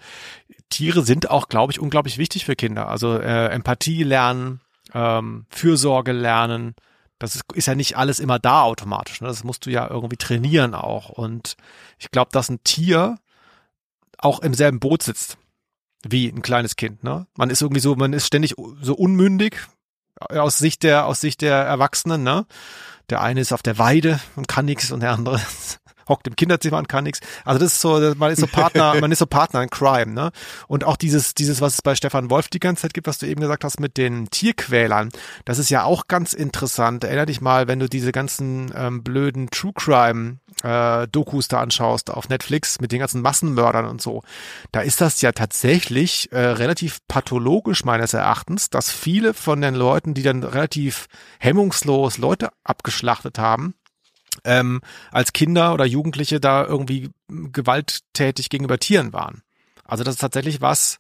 Tiere 0.70 1.02
sind 1.02 1.28
auch, 1.28 1.48
glaube 1.48 1.72
ich, 1.72 1.80
unglaublich 1.80 2.18
wichtig 2.18 2.44
für 2.44 2.54
Kinder. 2.54 2.88
Also 2.88 3.18
äh, 3.18 3.48
Empathie 3.48 4.04
lernen, 4.04 4.60
ähm, 4.94 5.46
Fürsorge 5.50 6.12
lernen, 6.12 6.76
das 7.22 7.36
ist, 7.36 7.44
ist 7.54 7.66
ja 7.66 7.76
nicht 7.76 7.96
alles 7.96 8.18
immer 8.18 8.40
da 8.40 8.62
automatisch. 8.62 9.20
Ne? 9.20 9.28
Das 9.28 9.44
musst 9.44 9.64
du 9.64 9.70
ja 9.70 9.88
irgendwie 9.88 10.16
trainieren 10.16 10.74
auch. 10.74 11.08
Und 11.08 11.56
ich 11.98 12.10
glaube, 12.10 12.30
dass 12.32 12.48
ein 12.48 12.62
Tier 12.64 13.18
auch 14.18 14.40
im 14.40 14.54
selben 14.54 14.80
Boot 14.80 15.04
sitzt 15.04 15.38
wie 16.02 16.28
ein 16.28 16.42
kleines 16.42 16.74
Kind. 16.74 17.04
Ne? 17.04 17.28
Man 17.36 17.50
ist 17.50 17.62
irgendwie 17.62 17.80
so, 17.80 17.94
man 17.94 18.12
ist 18.12 18.26
ständig 18.26 18.54
so 18.80 18.94
unmündig 18.94 19.56
aus 20.16 20.58
Sicht 20.58 20.82
der 20.82 21.06
aus 21.06 21.20
Sicht 21.20 21.42
der 21.42 21.56
Erwachsenen. 21.56 22.24
Ne? 22.24 22.44
Der 23.08 23.20
eine 23.20 23.40
ist 23.40 23.52
auf 23.52 23.62
der 23.62 23.78
Weide 23.78 24.18
und 24.34 24.48
kann 24.48 24.64
nichts 24.64 24.90
und 24.90 25.00
der 25.00 25.12
andere 25.12 25.40
hockt 26.12 26.26
im 26.26 26.36
Kinderzimmer 26.36 26.78
und 26.78 26.88
kann 26.88 27.04
nichts. 27.04 27.20
Also 27.44 27.58
das 27.58 27.72
ist 27.72 27.80
so, 27.80 28.14
man 28.16 28.30
ist 28.30 28.40
so 28.40 28.46
Partner, 28.46 28.94
man 29.00 29.10
ist 29.10 29.18
so 29.18 29.26
Partner 29.26 29.62
in 29.62 29.70
Crime, 29.70 30.12
ne? 30.12 30.30
Und 30.68 30.84
auch 30.84 30.96
dieses, 30.96 31.34
dieses, 31.34 31.60
was 31.60 31.74
es 31.74 31.82
bei 31.82 31.94
Stefan 31.94 32.30
Wolf 32.30 32.48
die 32.48 32.60
ganze 32.60 32.82
Zeit 32.82 32.94
gibt, 32.94 33.06
was 33.06 33.18
du 33.18 33.26
eben 33.26 33.40
gesagt 33.40 33.64
hast 33.64 33.80
mit 33.80 33.96
den 33.96 34.28
Tierquälern, 34.30 35.10
das 35.44 35.58
ist 35.58 35.70
ja 35.70 35.84
auch 35.84 36.06
ganz 36.06 36.32
interessant. 36.32 37.04
Erinner 37.04 37.26
dich 37.26 37.40
mal, 37.40 37.66
wenn 37.66 37.80
du 37.80 37.88
diese 37.88 38.12
ganzen 38.12 38.72
ähm, 38.76 39.02
blöden 39.02 39.48
True 39.50 39.72
Crime 39.74 40.38
äh, 40.62 41.08
Dokus 41.08 41.48
da 41.48 41.60
anschaust 41.60 42.10
auf 42.10 42.28
Netflix 42.28 42.80
mit 42.80 42.92
den 42.92 43.00
ganzen 43.00 43.22
Massenmördern 43.22 43.86
und 43.86 44.00
so, 44.00 44.22
da 44.70 44.80
ist 44.80 45.00
das 45.00 45.20
ja 45.20 45.32
tatsächlich 45.32 46.30
äh, 46.32 46.38
relativ 46.38 46.98
pathologisch 47.08 47.84
meines 47.84 48.14
Erachtens, 48.14 48.70
dass 48.70 48.90
viele 48.90 49.34
von 49.34 49.60
den 49.60 49.74
Leuten, 49.74 50.14
die 50.14 50.22
dann 50.22 50.42
relativ 50.42 51.06
hemmungslos 51.38 52.18
Leute 52.18 52.50
abgeschlachtet 52.64 53.38
haben, 53.38 53.74
ähm, 54.44 54.80
als 55.10 55.32
Kinder 55.32 55.74
oder 55.74 55.84
Jugendliche 55.84 56.40
da 56.40 56.64
irgendwie 56.64 57.10
gewalttätig 57.28 58.50
gegenüber 58.50 58.78
Tieren 58.78 59.12
waren. 59.12 59.42
Also 59.84 60.04
das 60.04 60.14
ist 60.14 60.20
tatsächlich 60.20 60.60
was, 60.60 60.98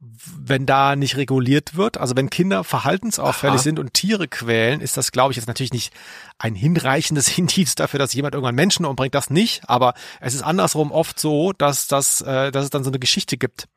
wenn 0.00 0.64
da 0.64 0.96
nicht 0.96 1.16
reguliert 1.16 1.76
wird, 1.76 1.98
also 1.98 2.16
wenn 2.16 2.30
Kinder 2.30 2.64
verhaltensauffällig 2.64 3.56
Aha. 3.56 3.62
sind 3.62 3.78
und 3.78 3.92
Tiere 3.92 4.28
quälen, 4.28 4.80
ist 4.80 4.96
das, 4.96 5.12
glaube 5.12 5.32
ich, 5.32 5.36
jetzt 5.36 5.46
natürlich 5.46 5.74
nicht 5.74 5.92
ein 6.38 6.54
hinreichendes 6.54 7.36
Indiz 7.38 7.74
dafür, 7.74 7.98
dass 7.98 8.14
jemand 8.14 8.34
irgendwann 8.34 8.54
Menschen 8.54 8.86
umbringt, 8.86 9.14
das 9.14 9.28
nicht, 9.28 9.68
aber 9.68 9.94
es 10.20 10.34
ist 10.34 10.42
andersrum 10.42 10.90
oft 10.90 11.20
so, 11.20 11.52
dass, 11.52 11.86
das, 11.86 12.22
äh, 12.22 12.50
dass 12.50 12.64
es 12.64 12.70
dann 12.70 12.84
so 12.84 12.90
eine 12.90 12.98
Geschichte 12.98 13.36
gibt. 13.36 13.68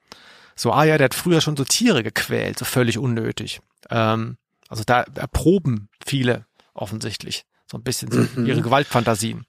So, 0.55 0.71
ah 0.71 0.83
ja, 0.83 0.97
der 0.97 1.05
hat 1.05 1.15
früher 1.15 1.41
schon 1.41 1.57
so 1.57 1.65
Tiere 1.65 2.03
gequält, 2.03 2.59
so 2.59 2.65
völlig 2.65 2.97
unnötig. 2.97 3.59
Ähm, 3.89 4.37
also 4.69 4.83
da 4.85 5.01
erproben 5.15 5.89
viele 6.05 6.45
offensichtlich 6.73 7.45
so 7.69 7.77
ein 7.77 7.83
bisschen 7.83 8.11
so 8.11 8.25
mhm. 8.39 8.45
ihre 8.45 8.61
Gewaltfantasien. 8.61 9.45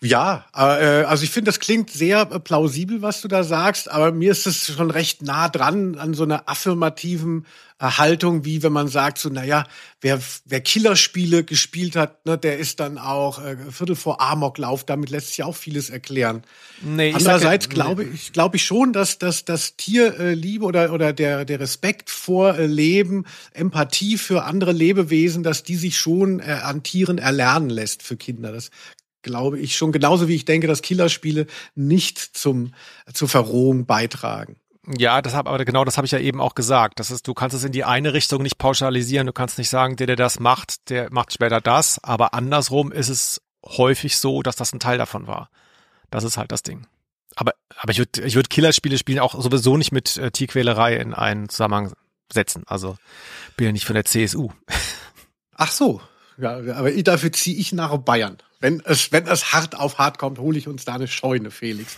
Ja, 0.00 0.46
äh, 0.54 1.04
also 1.04 1.24
ich 1.24 1.30
finde, 1.30 1.50
das 1.50 1.60
klingt 1.60 1.90
sehr 1.90 2.22
äh, 2.22 2.40
plausibel, 2.40 3.02
was 3.02 3.20
du 3.20 3.28
da 3.28 3.44
sagst, 3.44 3.90
aber 3.90 4.12
mir 4.12 4.32
ist 4.32 4.46
es 4.46 4.66
schon 4.66 4.90
recht 4.90 5.22
nah 5.22 5.48
dran 5.48 5.96
an 5.96 6.14
so 6.14 6.24
einer 6.24 6.48
affirmativen 6.48 7.46
äh, 7.78 7.86
Haltung, 7.86 8.44
wie 8.44 8.62
wenn 8.62 8.72
man 8.72 8.88
sagt, 8.88 9.18
so, 9.18 9.28
naja, 9.28 9.66
wer, 10.00 10.20
wer 10.44 10.60
Killerspiele 10.60 11.44
gespielt 11.44 11.96
hat, 11.96 12.24
ne, 12.26 12.38
der 12.38 12.58
ist 12.58 12.80
dann 12.80 12.96
auch 12.96 13.44
äh, 13.44 13.56
Viertel 13.70 13.96
vor 13.96 14.20
Amoklauf, 14.20 14.84
damit 14.84 15.10
lässt 15.10 15.28
sich 15.28 15.42
auch 15.42 15.56
vieles 15.56 15.90
erklären. 15.90 16.44
Nee, 16.80 17.12
Andererseits 17.12 17.68
glaube 17.68 18.04
ich, 18.04 18.32
glaube 18.32 18.56
ich 18.56 18.64
schon, 18.64 18.92
dass, 18.92 19.18
dass 19.18 19.44
das 19.44 19.76
Tierliebe 19.76 20.64
oder, 20.64 20.92
oder 20.92 21.12
der, 21.12 21.44
der 21.44 21.60
Respekt 21.60 22.08
vor 22.10 22.56
Leben, 22.58 23.24
Empathie 23.52 24.16
für 24.16 24.44
andere 24.44 24.72
Lebewesen, 24.72 25.42
dass 25.42 25.64
die 25.64 25.76
sich 25.76 25.98
schon 25.98 26.40
äh, 26.40 26.58
an 26.62 26.82
Tieren 26.82 27.18
erlernen 27.18 27.70
lässt 27.70 28.02
für 28.02 28.16
Kinder. 28.16 28.52
Das 28.52 28.70
glaube 29.22 29.58
ich 29.58 29.76
schon, 29.76 29.92
genauso 29.92 30.28
wie 30.28 30.34
ich 30.34 30.44
denke, 30.44 30.66
dass 30.66 30.82
Killerspiele 30.82 31.46
nicht 31.74 32.18
zum, 32.18 32.74
zur 33.12 33.28
Verrohung 33.28 33.86
beitragen. 33.86 34.56
Ja, 34.86 35.22
das 35.22 35.34
hab, 35.34 35.46
aber 35.46 35.64
genau 35.64 35.84
das 35.84 35.96
habe 35.96 36.06
ich 36.06 36.10
ja 36.10 36.18
eben 36.18 36.40
auch 36.40 36.54
gesagt. 36.54 36.98
Das 36.98 37.10
ist, 37.10 37.28
du 37.28 37.34
kannst 37.34 37.54
es 37.54 37.62
in 37.62 37.70
die 37.70 37.84
eine 37.84 38.14
Richtung 38.14 38.42
nicht 38.42 38.58
pauschalisieren. 38.58 39.26
Du 39.28 39.32
kannst 39.32 39.58
nicht 39.58 39.68
sagen, 39.68 39.94
der, 39.96 40.08
der 40.08 40.16
das 40.16 40.40
macht, 40.40 40.90
der 40.90 41.12
macht 41.12 41.32
später 41.32 41.60
das. 41.60 42.02
Aber 42.02 42.34
andersrum 42.34 42.90
ist 42.90 43.08
es 43.08 43.40
häufig 43.64 44.16
so, 44.16 44.42
dass 44.42 44.56
das 44.56 44.72
ein 44.72 44.80
Teil 44.80 44.98
davon 44.98 45.28
war. 45.28 45.50
Das 46.10 46.24
ist 46.24 46.36
halt 46.36 46.50
das 46.50 46.64
Ding. 46.64 46.86
Aber, 47.36 47.54
aber 47.78 47.92
ich 47.92 47.98
würde 47.98 48.22
ich 48.22 48.34
würd 48.34 48.50
Killerspiele 48.50 48.98
spielen 48.98 49.20
auch 49.20 49.40
sowieso 49.40 49.76
nicht 49.76 49.92
mit 49.92 50.16
äh, 50.16 50.32
Tierquälerei 50.32 50.96
in 50.96 51.14
einen 51.14 51.48
Zusammenhang 51.48 51.92
setzen. 52.32 52.64
Also 52.66 52.96
bin 53.56 53.66
ja 53.66 53.72
nicht 53.72 53.86
von 53.86 53.94
der 53.94 54.04
CSU. 54.04 54.50
Ach 55.54 55.70
so, 55.70 56.00
ja, 56.38 56.56
aber 56.74 56.90
dafür 57.02 57.32
ziehe 57.32 57.56
ich 57.56 57.72
nach 57.72 57.96
Bayern. 57.98 58.38
Wenn 58.60 58.80
es, 58.84 59.10
wenn 59.10 59.26
es 59.26 59.52
hart 59.52 59.74
auf 59.74 59.98
hart 59.98 60.18
kommt, 60.18 60.38
hole 60.38 60.56
ich 60.56 60.68
uns 60.68 60.84
da 60.84 60.94
eine 60.94 61.08
Scheune, 61.08 61.50
Felix. 61.50 61.96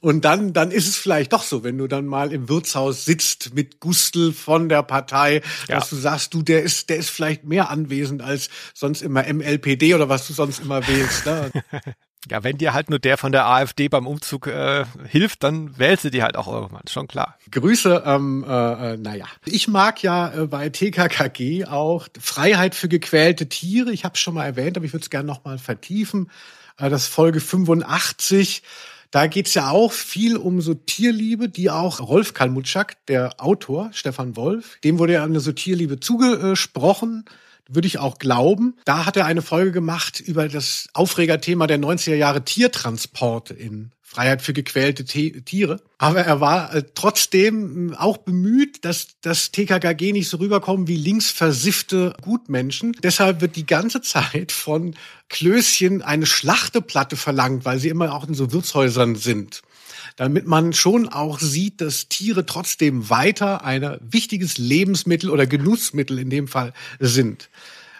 Und 0.00 0.26
dann, 0.26 0.52
dann 0.52 0.70
ist 0.70 0.86
es 0.86 0.98
vielleicht 0.98 1.32
doch 1.32 1.42
so, 1.42 1.64
wenn 1.64 1.78
du 1.78 1.86
dann 1.86 2.04
mal 2.04 2.32
im 2.32 2.50
Wirtshaus 2.50 3.06
sitzt 3.06 3.54
mit 3.54 3.80
Gustl 3.80 4.34
von 4.34 4.68
der 4.68 4.82
Partei, 4.82 5.40
ja. 5.68 5.76
dass 5.78 5.88
du 5.88 5.96
sagst, 5.96 6.34
du, 6.34 6.42
der 6.42 6.62
ist, 6.62 6.90
der 6.90 6.98
ist 6.98 7.08
vielleicht 7.08 7.44
mehr 7.44 7.70
anwesend 7.70 8.20
als 8.20 8.50
sonst 8.74 9.00
immer 9.00 9.24
MLPD 9.24 9.94
oder 9.94 10.10
was 10.10 10.26
du 10.26 10.34
sonst 10.34 10.60
immer 10.60 10.86
wählst. 10.86 11.24
Ne? 11.24 11.50
Ja, 12.30 12.44
wenn 12.44 12.56
dir 12.56 12.72
halt 12.72 12.88
nur 12.88 13.00
der 13.00 13.18
von 13.18 13.32
der 13.32 13.46
AfD 13.46 13.88
beim 13.88 14.06
Umzug 14.06 14.46
äh, 14.46 14.84
hilft, 15.08 15.42
dann 15.42 15.76
wählst 15.76 16.04
du 16.04 16.10
die 16.10 16.22
halt 16.22 16.36
auch 16.36 16.46
irgendwann, 16.46 16.82
schon 16.88 17.08
klar. 17.08 17.36
Grüße, 17.50 18.04
ähm, 18.06 18.44
äh, 18.48 18.92
äh 18.92 18.96
naja. 18.96 19.26
Ich 19.44 19.66
mag 19.66 20.02
ja 20.02 20.32
äh, 20.32 20.46
bei 20.46 20.68
TKKG 20.68 21.64
auch 21.64 22.06
Freiheit 22.20 22.76
für 22.76 22.88
gequälte 22.88 23.48
Tiere. 23.48 23.92
Ich 23.92 24.04
habe 24.04 24.14
es 24.14 24.20
schon 24.20 24.34
mal 24.34 24.44
erwähnt, 24.44 24.76
aber 24.76 24.86
ich 24.86 24.92
würde 24.92 25.02
es 25.02 25.10
gerne 25.10 25.26
nochmal 25.26 25.58
vertiefen. 25.58 26.30
Äh, 26.78 26.90
das 26.90 27.08
Folge 27.08 27.40
85. 27.40 28.62
Da 29.10 29.26
geht's 29.26 29.54
ja 29.54 29.70
auch 29.70 29.92
viel 29.92 30.36
um 30.36 30.60
so 30.60 30.74
Tierliebe, 30.74 31.48
die 31.48 31.70
auch 31.70 32.00
Rolf 32.00 32.34
Kalmutschak, 32.34 33.04
der 33.06 33.34
Autor, 33.38 33.90
Stefan 33.92 34.36
Wolf, 34.36 34.78
dem 34.84 34.98
wurde 34.98 35.14
ja 35.14 35.24
eine 35.24 35.40
so 35.40 35.52
Tierliebe 35.52 35.98
zugesprochen 36.00 37.24
würde 37.68 37.86
ich 37.86 37.98
auch 37.98 38.18
glauben. 38.18 38.76
Da 38.84 39.06
hat 39.06 39.16
er 39.16 39.26
eine 39.26 39.42
Folge 39.42 39.72
gemacht 39.72 40.20
über 40.20 40.48
das 40.48 40.88
Aufregerthema 40.94 41.66
der 41.66 41.78
90er 41.78 42.14
Jahre 42.14 42.44
Tiertransporte 42.44 43.54
in 43.54 43.92
Freiheit 44.12 44.42
für 44.42 44.52
gequälte 44.52 45.06
Tiere. 45.06 45.80
Aber 45.96 46.20
er 46.20 46.42
war 46.42 46.74
äh, 46.74 46.82
trotzdem 46.94 47.92
äh, 47.92 47.96
auch 47.96 48.18
bemüht, 48.18 48.84
dass 48.84 49.08
das 49.22 49.52
TKKG 49.52 50.12
nicht 50.12 50.28
so 50.28 50.36
rüberkommt 50.36 50.86
wie 50.86 50.96
linksversiffte 50.96 52.14
Gutmenschen. 52.20 52.92
Deshalb 53.02 53.40
wird 53.40 53.56
die 53.56 53.64
ganze 53.64 54.02
Zeit 54.02 54.52
von 54.52 54.94
Klößchen 55.30 56.02
eine 56.02 56.26
Schlachteplatte 56.26 57.16
verlangt, 57.16 57.64
weil 57.64 57.78
sie 57.78 57.88
immer 57.88 58.12
auch 58.12 58.28
in 58.28 58.34
so 58.34 58.52
Wirtshäusern 58.52 59.16
sind 59.16 59.62
damit 60.16 60.46
man 60.46 60.72
schon 60.72 61.08
auch 61.08 61.38
sieht, 61.38 61.80
dass 61.80 62.08
Tiere 62.08 62.46
trotzdem 62.46 63.10
weiter 63.10 63.64
ein 63.64 63.98
wichtiges 64.00 64.58
Lebensmittel 64.58 65.30
oder 65.30 65.46
Genussmittel 65.46 66.18
in 66.18 66.30
dem 66.30 66.48
Fall 66.48 66.72
sind. 66.98 67.48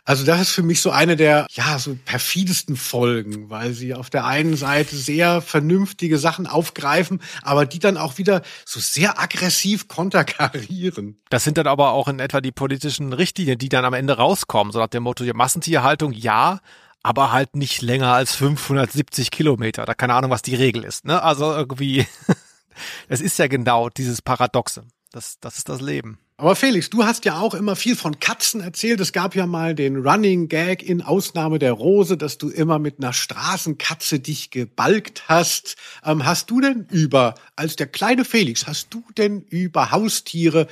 Also 0.05 0.25
das 0.25 0.41
ist 0.41 0.51
für 0.51 0.65
mich 0.65 0.81
so 0.81 0.91
eine 0.91 1.15
der, 1.15 1.47
ja, 1.53 1.79
so 1.79 1.97
perfidesten 2.05 2.75
Folgen, 2.75 3.51
weil 3.51 3.73
sie 3.73 3.95
auf 3.95 4.11
der 4.11 4.25
einen 4.27 4.57
Seite 4.57 4.97
sehr 4.97 5.41
vernünftige 5.41 6.19
Sachen 6.19 6.49
aufgreifen, 6.49 7.23
aber 7.43 7.67
die 7.67 7.79
dann 7.79 7.97
auch 7.97 8.19
wieder 8.19 8.43
so 8.67 8.81
sehr 8.81 9.21
aggressiv 9.21 9.87
konterkarieren. 9.87 11.21
Das 11.31 11.45
sind 11.45 11.57
dann 11.57 11.69
aber 11.69 11.93
auch 11.93 12.09
in 12.09 12.19
etwa 12.19 12.41
die 12.41 12.51
politischen 12.51 13.13
Richtlinien, 13.13 13.59
die 13.59 13.69
dann 13.69 13.85
am 13.85 13.95
Ende 13.95 14.17
rauskommen, 14.17 14.73
so 14.73 14.81
nach 14.81 14.89
dem 14.89 15.05
Motto, 15.05 15.25
Massentierhaltung 15.33 16.11
ja, 16.11 16.59
aber 17.03 17.33
halt 17.33 17.57
nicht 17.57 17.83
länger 17.83 18.13
als 18.13 18.35
570 18.35 19.31
Kilometer. 19.31 19.85
Da 19.85 19.95
keine 19.95 20.15
Ahnung, 20.15 20.31
was 20.31 20.43
die 20.43 20.55
Regel 20.55 20.85
ist. 20.85 21.05
Ne? 21.05 21.23
Also 21.23 21.53
irgendwie, 21.53 22.07
es 23.09 23.21
ist 23.21 23.39
ja 23.39 23.47
genau 23.47 23.89
dieses 23.89 24.23
Paradoxe. 24.23 24.85
Das, 25.11 25.39
das 25.41 25.59
ist 25.59 25.69
das 25.69 25.81
Leben. 25.81 26.19
Aber 26.39 26.57
Felix, 26.57 26.91
du 26.91 27.05
hast 27.05 27.25
ja 27.25 27.39
auch 27.39 27.55
immer 27.55 27.77
viel 27.77 27.95
von 27.95 28.19
Katzen 28.19 28.63
erzählt. 28.63 28.99
Es 29.01 29.13
gab 29.13 29.37
ja 29.37 29.47
mal 29.47 29.75
den 29.75 29.99
Running 29.99 30.49
Gag 30.49 30.83
in 30.83 31.03
Ausnahme 31.03 31.59
der 31.59 31.73
Rose, 31.73 32.17
dass 32.17 32.39
du 32.39 32.49
immer 32.49 32.79
mit 32.79 32.99
einer 32.99 33.13
Straßenkatze 33.13 34.19
dich 34.19 34.51
gebalgt 34.51 35.29
hast. 35.29 35.77
Ähm, 36.05 36.25
hast 36.25 36.51
du 36.51 36.61
denn 36.61 36.87
über, 36.91 37.35
als 37.55 37.77
der 37.77 37.87
kleine 37.87 38.25
Felix, 38.25 38.67
hast 38.67 38.89
du 38.93 39.05
denn 39.17 39.43
über 39.43 39.93
Haustiere 39.93 40.67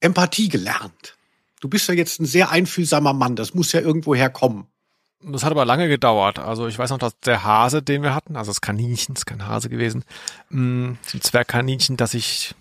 Empathie 0.00 0.48
gelernt? 0.48 1.16
Du 1.60 1.68
bist 1.68 1.88
ja 1.88 1.94
jetzt 1.94 2.20
ein 2.20 2.26
sehr 2.26 2.50
einfühlsamer 2.50 3.12
Mann. 3.12 3.34
Das 3.34 3.54
muss 3.54 3.72
ja 3.72 3.80
irgendwo 3.80 4.14
herkommen. 4.14 4.66
Das 5.24 5.44
hat 5.44 5.52
aber 5.52 5.64
lange 5.64 5.88
gedauert. 5.88 6.38
Also 6.38 6.66
ich 6.66 6.78
weiß 6.78 6.90
noch, 6.90 6.98
dass 6.98 7.18
der 7.20 7.44
Hase, 7.44 7.82
den 7.82 8.02
wir 8.02 8.14
hatten, 8.14 8.36
also 8.36 8.50
das 8.50 8.60
Kaninchen, 8.60 9.14
ist 9.14 9.26
kein 9.26 9.46
Hase 9.46 9.68
gewesen, 9.68 10.04
ein 10.50 10.92
mm, 10.92 10.98
Zwergkaninchen, 11.20 11.96
dass 11.96 12.14
ich 12.14 12.54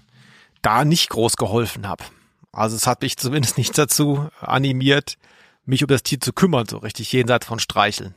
da 0.61 0.85
nicht 0.85 1.09
groß 1.09 1.37
geholfen 1.37 1.87
habe. 1.87 2.03
Also 2.51 2.75
es 2.75 2.85
hat 2.85 3.01
mich 3.01 3.17
zumindest 3.17 3.57
nicht 3.57 3.77
dazu 3.77 4.29
animiert, 4.39 5.17
mich 5.65 5.83
um 5.83 5.87
das 5.87 6.03
Tier 6.03 6.19
zu 6.19 6.33
kümmern, 6.33 6.67
so 6.67 6.77
richtig 6.77 7.11
jenseits 7.11 7.47
von 7.47 7.59
Streicheln. 7.59 8.13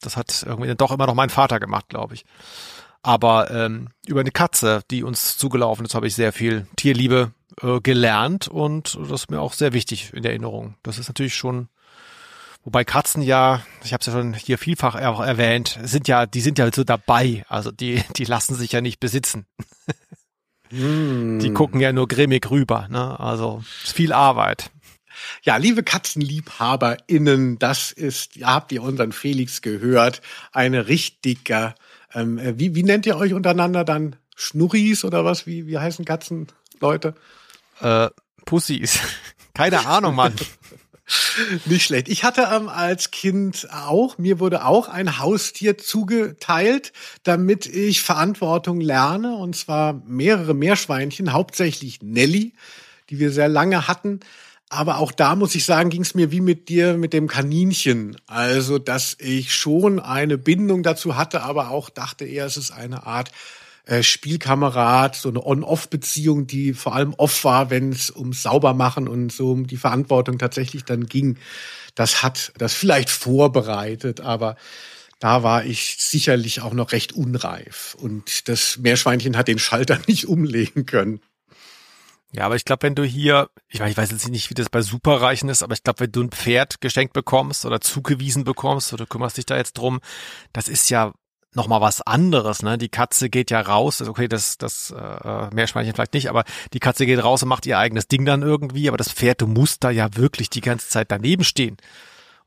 Das 0.00 0.16
hat 0.16 0.42
irgendwie 0.46 0.68
dann 0.68 0.76
doch 0.76 0.92
immer 0.92 1.06
noch 1.06 1.14
mein 1.14 1.30
Vater 1.30 1.60
gemacht, 1.60 1.88
glaube 1.88 2.14
ich. 2.14 2.24
Aber 3.02 3.50
ähm, 3.50 3.88
über 4.06 4.20
eine 4.20 4.30
Katze, 4.30 4.82
die 4.90 5.02
uns 5.02 5.38
zugelaufen 5.38 5.86
ist, 5.86 5.94
habe 5.94 6.06
ich 6.06 6.14
sehr 6.14 6.32
viel 6.32 6.66
Tierliebe 6.76 7.32
äh, 7.60 7.80
gelernt 7.80 8.48
und 8.48 8.98
das 9.00 9.22
ist 9.22 9.30
mir 9.30 9.40
auch 9.40 9.52
sehr 9.54 9.72
wichtig 9.72 10.12
in 10.12 10.24
Erinnerung. 10.24 10.74
Das 10.82 10.98
ist 10.98 11.08
natürlich 11.08 11.34
schon 11.34 11.68
Wobei 12.64 12.84
Katzen 12.84 13.22
ja, 13.22 13.62
ich 13.82 13.92
habe 13.92 14.00
es 14.00 14.06
ja 14.06 14.12
schon 14.12 14.34
hier 14.34 14.56
vielfach 14.56 14.94
auch 14.94 15.20
erwähnt, 15.20 15.78
sind 15.82 16.06
ja, 16.06 16.26
die 16.26 16.40
sind 16.40 16.58
ja 16.58 16.70
so 16.72 16.84
dabei. 16.84 17.44
Also 17.48 17.72
die, 17.72 18.02
die 18.16 18.24
lassen 18.24 18.54
sich 18.54 18.72
ja 18.72 18.80
nicht 18.80 19.00
besitzen. 19.00 19.46
mm. 20.70 21.40
Die 21.40 21.52
gucken 21.52 21.80
ja 21.80 21.92
nur 21.92 22.06
grimmig 22.06 22.48
rüber. 22.50 22.86
Ne? 22.88 23.18
Also 23.18 23.64
ist 23.82 23.94
viel 23.94 24.12
Arbeit. 24.12 24.70
Ja, 25.42 25.56
liebe 25.56 25.82
KatzenliebhaberInnen, 25.82 27.58
das 27.58 27.92
ist, 27.92 28.36
ja, 28.36 28.48
habt 28.48 28.72
ihr 28.72 28.82
unseren 28.82 29.12
Felix 29.12 29.60
gehört, 29.60 30.22
eine 30.52 30.88
richtige, 30.88 31.74
ähm, 32.14 32.40
wie, 32.58 32.74
wie 32.74 32.82
nennt 32.82 33.06
ihr 33.06 33.16
euch 33.16 33.34
untereinander 33.34 33.84
dann? 33.84 34.16
Schnurris 34.34 35.04
oder 35.04 35.24
was? 35.24 35.46
Wie, 35.46 35.66
wie 35.66 35.78
heißen 35.78 36.04
Katzen, 36.04 36.48
Leute? 36.80 37.14
Äh, 37.80 38.08
Pussys. 38.44 39.00
Keine 39.54 39.86
Ahnung, 39.86 40.14
Mann. 40.14 40.34
Nicht 41.66 41.84
schlecht. 41.84 42.08
Ich 42.08 42.24
hatte 42.24 42.48
ähm, 42.52 42.68
als 42.68 43.10
Kind 43.10 43.68
auch, 43.72 44.18
mir 44.18 44.40
wurde 44.40 44.64
auch 44.64 44.88
ein 44.88 45.18
Haustier 45.18 45.78
zugeteilt, 45.78 46.92
damit 47.22 47.66
ich 47.66 48.02
Verantwortung 48.02 48.80
lerne. 48.80 49.36
Und 49.36 49.56
zwar 49.56 50.02
mehrere 50.06 50.54
Meerschweinchen, 50.54 51.32
hauptsächlich 51.32 52.02
Nelly, 52.02 52.54
die 53.10 53.18
wir 53.18 53.30
sehr 53.30 53.48
lange 53.48 53.88
hatten. 53.88 54.20
Aber 54.68 54.98
auch 54.98 55.12
da 55.12 55.36
muss 55.36 55.54
ich 55.54 55.66
sagen, 55.66 55.90
ging 55.90 56.00
es 56.00 56.14
mir 56.14 56.30
wie 56.30 56.40
mit 56.40 56.70
dir 56.70 56.96
mit 56.96 57.12
dem 57.12 57.28
Kaninchen. 57.28 58.16
Also, 58.26 58.78
dass 58.78 59.16
ich 59.18 59.54
schon 59.54 60.00
eine 60.00 60.38
Bindung 60.38 60.82
dazu 60.82 61.16
hatte, 61.16 61.42
aber 61.42 61.70
auch 61.70 61.90
dachte 61.90 62.24
eher, 62.24 62.46
es 62.46 62.56
ist 62.56 62.70
eine 62.70 63.06
Art 63.06 63.30
äh, 63.84 64.02
Spielkamerad, 64.02 65.16
so 65.16 65.28
eine 65.28 65.44
On-Off-Beziehung, 65.44 66.46
die 66.46 66.72
vor 66.72 66.94
allem 66.94 67.14
off 67.14 67.44
war, 67.44 67.70
wenn 67.70 67.90
es 67.90 68.10
ums 68.10 68.42
Saubermachen 68.42 69.08
und 69.08 69.32
so 69.32 69.52
um 69.52 69.66
die 69.66 69.76
Verantwortung 69.76 70.38
tatsächlich 70.38 70.84
dann 70.84 71.06
ging. 71.06 71.38
Das 71.94 72.22
hat 72.22 72.52
das 72.58 72.74
vielleicht 72.74 73.10
vorbereitet, 73.10 74.20
aber 74.20 74.56
da 75.18 75.42
war 75.42 75.64
ich 75.64 75.96
sicherlich 75.98 76.62
auch 76.62 76.72
noch 76.72 76.92
recht 76.92 77.12
unreif. 77.12 77.96
Und 77.98 78.48
das 78.48 78.78
Meerschweinchen 78.78 79.36
hat 79.36 79.48
den 79.48 79.58
Schalter 79.58 79.98
nicht 80.06 80.26
umlegen 80.26 80.86
können. 80.86 81.20
Ja, 82.34 82.46
aber 82.46 82.56
ich 82.56 82.64
glaube, 82.64 82.84
wenn 82.84 82.94
du 82.94 83.04
hier, 83.04 83.50
ich 83.68 83.80
weiß, 83.80 83.90
ich 83.90 83.96
weiß 83.96 84.10
jetzt 84.10 84.28
nicht, 84.28 84.48
wie 84.48 84.54
das 84.54 84.70
bei 84.70 84.80
Superreichen 84.80 85.50
ist, 85.50 85.62
aber 85.62 85.74
ich 85.74 85.82
glaube, 85.82 86.00
wenn 86.00 86.12
du 86.12 86.22
ein 86.22 86.30
Pferd 86.30 86.80
geschenkt 86.80 87.12
bekommst 87.12 87.66
oder 87.66 87.80
zugewiesen 87.80 88.44
bekommst 88.44 88.92
oder 88.92 89.04
du 89.04 89.08
kümmerst 89.08 89.36
dich 89.36 89.44
da 89.44 89.56
jetzt 89.56 89.74
drum, 89.74 90.00
das 90.54 90.68
ist 90.68 90.88
ja 90.88 91.12
noch 91.54 91.68
mal 91.68 91.80
was 91.80 92.00
anderes. 92.00 92.62
Ne? 92.62 92.78
Die 92.78 92.88
Katze 92.88 93.28
geht 93.28 93.50
ja 93.50 93.60
raus, 93.60 94.00
okay, 94.02 94.28
das, 94.28 94.58
das 94.58 94.90
äh, 94.90 95.54
Meerschweinchen 95.54 95.94
vielleicht 95.94 96.14
nicht, 96.14 96.30
aber 96.30 96.44
die 96.72 96.80
Katze 96.80 97.06
geht 97.06 97.22
raus 97.22 97.42
und 97.42 97.48
macht 97.48 97.66
ihr 97.66 97.78
eigenes 97.78 98.08
Ding 98.08 98.24
dann 98.24 98.42
irgendwie. 98.42 98.88
Aber 98.88 98.96
das 98.96 99.12
Pferd, 99.12 99.40
du 99.40 99.46
musst 99.46 99.84
da 99.84 99.90
ja 99.90 100.16
wirklich 100.16 100.50
die 100.50 100.60
ganze 100.60 100.88
Zeit 100.88 101.10
daneben 101.10 101.44
stehen, 101.44 101.76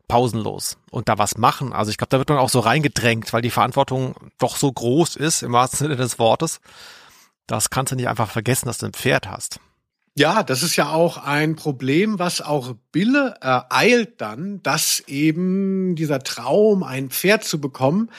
pausenlos 0.07 0.77
und 0.91 1.09
da 1.09 1.17
was 1.17 1.37
machen. 1.37 1.73
Also 1.73 1.91
ich 1.91 1.97
glaube, 1.97 2.09
da 2.09 2.17
wird 2.17 2.29
man 2.29 2.37
auch 2.39 2.49
so 2.49 2.59
reingedrängt, 2.59 3.31
weil 3.33 3.41
die 3.41 3.51
Verantwortung 3.51 4.15
doch 4.39 4.57
so 4.57 4.71
groß 4.71 5.15
ist 5.15 5.43
im 5.43 5.53
wahrsten 5.53 5.79
Sinne 5.79 5.95
des 5.95 6.19
Wortes. 6.19 6.59
Das 7.47 7.69
kannst 7.69 7.91
du 7.91 7.95
nicht 7.95 8.07
einfach 8.07 8.29
vergessen, 8.29 8.65
dass 8.65 8.79
du 8.79 8.87
ein 8.87 8.93
Pferd 8.93 9.27
hast. 9.29 9.59
Ja, 10.17 10.43
das 10.43 10.63
ist 10.63 10.77
ja 10.77 10.91
auch 10.91 11.17
ein 11.17 11.57
Problem, 11.57 12.19
was 12.19 12.39
auch 12.39 12.75
Bille 12.93 13.35
ereilt 13.41 14.21
dann, 14.21 14.63
dass 14.63 15.01
eben 15.07 15.95
dieser 15.97 16.19
Traum, 16.19 16.83
ein 16.83 17.09
Pferd 17.09 17.43
zu 17.43 17.59
bekommen, 17.59 18.09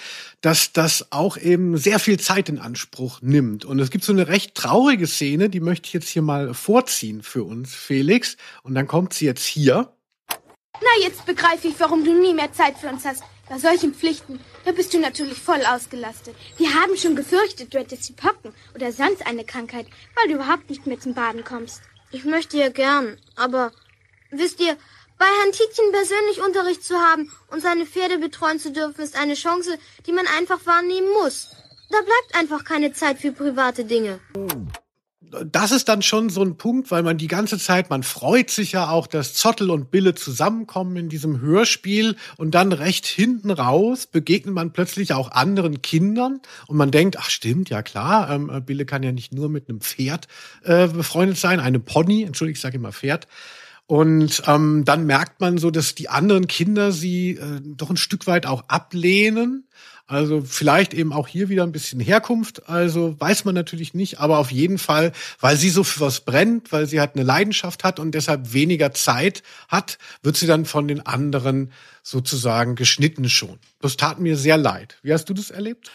dass 0.42 0.74
das 0.74 1.10
auch 1.10 1.38
eben 1.38 1.78
sehr 1.78 1.98
viel 1.98 2.20
Zeit 2.20 2.50
in 2.50 2.58
Anspruch 2.58 3.22
nimmt. 3.22 3.64
Und 3.64 3.78
es 3.78 3.88
gibt 3.88 4.04
so 4.04 4.12
eine 4.12 4.28
recht 4.28 4.54
traurige 4.54 5.06
Szene, 5.06 5.48
die 5.48 5.60
möchte 5.60 5.86
ich 5.86 5.94
jetzt 5.94 6.10
hier 6.10 6.20
mal 6.20 6.52
vorziehen 6.52 7.22
für 7.22 7.44
uns, 7.44 7.74
Felix. 7.74 8.36
Und 8.62 8.74
dann 8.74 8.86
kommt 8.86 9.14
sie 9.14 9.24
jetzt 9.24 9.46
hier. 9.46 9.90
Na, 10.28 11.02
jetzt 11.02 11.24
begreife 11.24 11.68
ich, 11.68 11.80
warum 11.80 12.04
du 12.04 12.12
nie 12.12 12.34
mehr 12.34 12.52
Zeit 12.52 12.76
für 12.76 12.88
uns 12.88 13.06
hast. 13.06 13.22
Bei 13.48 13.58
solchen 13.58 13.94
Pflichten, 13.94 14.40
da 14.64 14.72
bist 14.72 14.92
du 14.92 14.98
natürlich 14.98 15.40
voll 15.40 15.64
ausgelastet. 15.64 16.34
Wir 16.56 16.74
haben 16.74 16.96
schon 16.96 17.14
gefürchtet, 17.14 17.72
du 17.72 17.78
hättest 17.78 18.08
die 18.08 18.12
Pocken 18.12 18.52
oder 18.74 18.90
sonst 18.90 19.24
eine 19.24 19.44
Krankheit, 19.44 19.86
weil 20.16 20.28
du 20.28 20.34
überhaupt 20.34 20.68
nicht 20.68 20.86
mehr 20.86 20.98
zum 20.98 21.14
Baden 21.14 21.44
kommst. 21.44 21.82
Ich 22.10 22.24
möchte 22.24 22.56
ja 22.56 22.70
gern, 22.70 23.18
aber 23.36 23.72
wisst 24.30 24.60
ihr, 24.60 24.76
bei 25.18 25.26
Herrn 25.26 25.52
Tietjen 25.52 25.92
persönlich 25.92 26.42
Unterricht 26.44 26.82
zu 26.82 26.96
haben 26.96 27.32
und 27.50 27.62
seine 27.62 27.86
Pferde 27.86 28.18
betreuen 28.18 28.58
zu 28.58 28.72
dürfen, 28.72 29.02
ist 29.02 29.16
eine 29.16 29.34
Chance, 29.34 29.78
die 30.06 30.12
man 30.12 30.26
einfach 30.26 30.66
wahrnehmen 30.66 31.08
muss. 31.22 31.48
Da 31.90 31.98
bleibt 31.98 32.34
einfach 32.34 32.64
keine 32.64 32.92
Zeit 32.92 33.18
für 33.18 33.32
private 33.32 33.84
Dinge 33.84 34.18
das 35.44 35.72
ist 35.72 35.88
dann 35.88 36.02
schon 36.02 36.30
so 36.30 36.42
ein 36.42 36.56
Punkt, 36.56 36.90
weil 36.90 37.02
man 37.02 37.18
die 37.18 37.28
ganze 37.28 37.58
Zeit, 37.58 37.90
man 37.90 38.02
freut 38.02 38.50
sich 38.50 38.72
ja 38.72 38.88
auch, 38.88 39.06
dass 39.06 39.34
Zottel 39.34 39.70
und 39.70 39.90
Bille 39.90 40.14
zusammenkommen 40.14 40.96
in 40.96 41.08
diesem 41.08 41.40
Hörspiel 41.40 42.16
und 42.36 42.54
dann 42.54 42.72
recht 42.72 43.06
hinten 43.06 43.50
raus 43.50 44.06
begegnet 44.06 44.54
man 44.54 44.72
plötzlich 44.72 45.12
auch 45.12 45.32
anderen 45.32 45.82
Kindern 45.82 46.40
und 46.66 46.76
man 46.76 46.90
denkt, 46.90 47.16
ach 47.18 47.30
stimmt, 47.30 47.70
ja 47.70 47.82
klar, 47.82 48.30
ähm, 48.30 48.50
äh, 48.50 48.60
Bille 48.60 48.86
kann 48.86 49.02
ja 49.02 49.12
nicht 49.12 49.32
nur 49.32 49.48
mit 49.48 49.68
einem 49.68 49.80
Pferd 49.80 50.28
äh, 50.62 50.88
befreundet 50.88 51.38
sein, 51.38 51.60
einem 51.60 51.84
Pony, 51.84 52.22
entschuldige, 52.22 52.56
ich 52.56 52.62
sage 52.62 52.76
immer 52.76 52.92
Pferd. 52.92 53.26
Und 53.88 54.42
ähm, 54.48 54.84
dann 54.84 55.06
merkt 55.06 55.40
man 55.40 55.58
so, 55.58 55.70
dass 55.70 55.94
die 55.94 56.08
anderen 56.08 56.48
Kinder 56.48 56.90
sie 56.90 57.36
äh, 57.36 57.60
doch 57.62 57.88
ein 57.88 57.96
Stück 57.96 58.26
weit 58.26 58.44
auch 58.44 58.64
ablehnen 58.68 59.68
also 60.06 60.42
vielleicht 60.42 60.94
eben 60.94 61.12
auch 61.12 61.26
hier 61.26 61.48
wieder 61.48 61.64
ein 61.64 61.72
bisschen 61.72 61.98
Herkunft, 61.98 62.68
also 62.68 63.18
weiß 63.18 63.44
man 63.44 63.54
natürlich 63.54 63.92
nicht, 63.92 64.20
aber 64.20 64.38
auf 64.38 64.52
jeden 64.52 64.78
Fall, 64.78 65.12
weil 65.40 65.56
sie 65.56 65.70
so 65.70 65.82
für 65.82 66.00
was 66.00 66.20
brennt, 66.20 66.70
weil 66.70 66.86
sie 66.86 67.00
halt 67.00 67.16
eine 67.16 67.24
Leidenschaft 67.24 67.82
hat 67.82 67.98
und 67.98 68.12
deshalb 68.12 68.52
weniger 68.52 68.92
Zeit 68.92 69.42
hat, 69.68 69.98
wird 70.22 70.36
sie 70.36 70.46
dann 70.46 70.64
von 70.64 70.86
den 70.86 71.04
anderen 71.04 71.72
sozusagen 72.02 72.76
geschnitten 72.76 73.28
schon. 73.28 73.58
Das 73.80 73.96
tat 73.96 74.20
mir 74.20 74.36
sehr 74.36 74.56
leid. 74.56 74.96
Wie 75.02 75.12
hast 75.12 75.28
du 75.28 75.34
das 75.34 75.50
erlebt? 75.50 75.90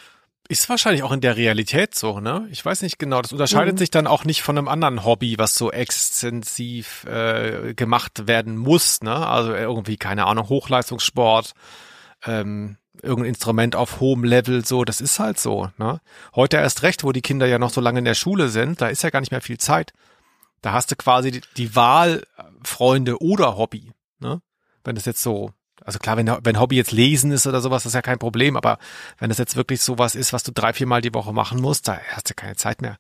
Ist 0.50 0.68
wahrscheinlich 0.68 1.04
auch 1.04 1.14
in 1.14 1.22
der 1.22 1.38
Realität 1.38 1.96
so, 1.96 2.20
ne? 2.20 2.46
Ich 2.52 2.66
weiß 2.66 2.82
nicht 2.82 3.00
genau. 3.00 3.22
Das 3.22 3.32
unterscheidet 3.32 3.76
mhm. 3.76 3.78
sich 3.78 3.90
dann 3.90 4.06
auch 4.06 4.26
nicht 4.26 4.42
von 4.42 4.58
einem 4.58 4.68
anderen 4.68 5.06
Hobby, 5.06 5.38
was 5.38 5.56
so 5.56 5.72
extensiv 5.72 7.06
äh, 7.06 7.74
gemacht 7.74 8.28
werden 8.28 8.58
muss, 8.58 9.02
ne? 9.02 9.16
Also 9.16 9.54
irgendwie, 9.54 9.96
keine 9.96 10.26
Ahnung, 10.26 10.50
Hochleistungssport, 10.50 11.54
ähm, 12.26 12.76
irgendein 13.02 13.30
Instrument 13.30 13.76
auf 13.76 14.00
hohem 14.00 14.24
Level, 14.24 14.66
so, 14.66 14.84
das 14.84 15.02
ist 15.02 15.20
halt 15.20 15.40
so. 15.40 15.70
Ne? 15.78 16.02
Heute 16.36 16.58
erst 16.58 16.84
recht, 16.84 17.04
wo 17.04 17.12
die 17.12 17.22
Kinder 17.22 17.48
ja 17.48 17.60
noch 17.60 17.72
so 17.72 17.82
lange 17.82 18.00
in 18.00 18.06
der 18.06 18.16
Schule 18.16 18.50
sind, 18.50 18.82
da 18.82 18.88
ist 18.88 19.04
ja 19.04 19.10
gar 19.10 19.20
nicht 19.20 19.32
mehr 19.32 19.42
viel 19.42 19.58
Zeit. 19.58 19.94
Da 20.62 20.74
hast 20.74 20.92
du 20.92 20.96
quasi 20.96 21.32
die, 21.32 21.42
die 21.58 21.76
Wahl 21.76 22.24
Freunde 22.64 23.22
oder 23.22 23.58
Hobby. 23.58 23.92
Ne? 24.20 24.42
Wenn 24.84 24.96
das 24.96 25.06
jetzt 25.06 25.24
so, 25.24 25.52
also 25.84 26.00
klar, 26.00 26.18
wenn, 26.18 26.28
wenn 26.28 26.60
Hobby 26.60 26.76
jetzt 26.76 26.92
Lesen 26.92 27.32
ist 27.32 27.48
oder 27.48 27.62
sowas, 27.62 27.84
das 27.84 27.92
ist 27.92 27.96
ja 27.96 28.02
kein 28.02 28.20
Problem, 28.20 28.56
aber 28.56 28.78
wenn 29.18 29.30
das 29.30 29.40
jetzt 29.40 29.56
wirklich 29.56 29.82
sowas 29.82 30.16
ist, 30.16 30.34
was 30.34 30.44
du 30.44 30.52
drei, 30.52 30.74
vier 30.74 30.88
Mal 30.88 31.02
die 31.02 31.14
Woche 31.14 31.34
machen 31.34 31.60
musst, 31.60 31.88
da 31.88 32.00
hast 32.12 32.30
du 32.30 32.34
keine 32.36 32.56
Zeit 32.56 32.82
mehr. 32.82 32.98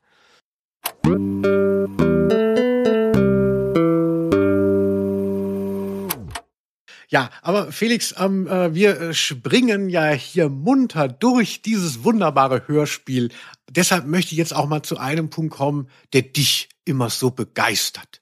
Ja, 7.12 7.30
aber 7.42 7.74
Felix, 7.74 8.16
ähm, 8.18 8.48
äh, 8.48 8.74
wir 8.74 9.02
äh, 9.02 9.14
springen 9.14 9.90
ja 9.90 10.12
hier 10.12 10.48
munter 10.48 11.10
durch 11.10 11.62
dieses 11.62 12.06
wunderbare 12.06 12.70
Hörspiel. 12.70 13.32
Deshalb 13.70 14.06
möchte 14.08 14.32
ich 14.32 14.38
jetzt 14.38 14.56
auch 14.56 14.66
mal 14.66 14.82
zu 14.82 14.98
einem 14.98 15.30
Punkt 15.30 15.54
kommen, 15.54 15.90
der 16.14 16.22
dich 16.22 16.70
immer 16.86 17.10
so 17.10 17.30
begeistert. 17.30 18.22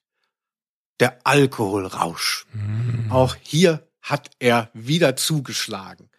Der 1.00 1.20
Alkoholrausch. 1.24 2.48
Mm. 2.52 3.12
Auch 3.12 3.36
hier 3.44 3.88
hat 4.02 4.32
er 4.40 4.72
wieder 4.74 5.16
zugeschlagen. 5.16 6.10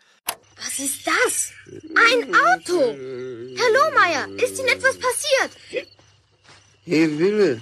Was 0.57 0.79
ist 0.79 1.05
das? 1.05 1.51
Ein 1.67 2.33
Auto! 2.33 2.79
Herr 2.79 3.73
Lohmeier, 3.73 4.29
ist 4.45 4.61
Ihnen 4.61 4.69
etwas 4.69 4.97
passiert? 4.97 5.89
Hey 6.85 7.19
Wille, 7.19 7.61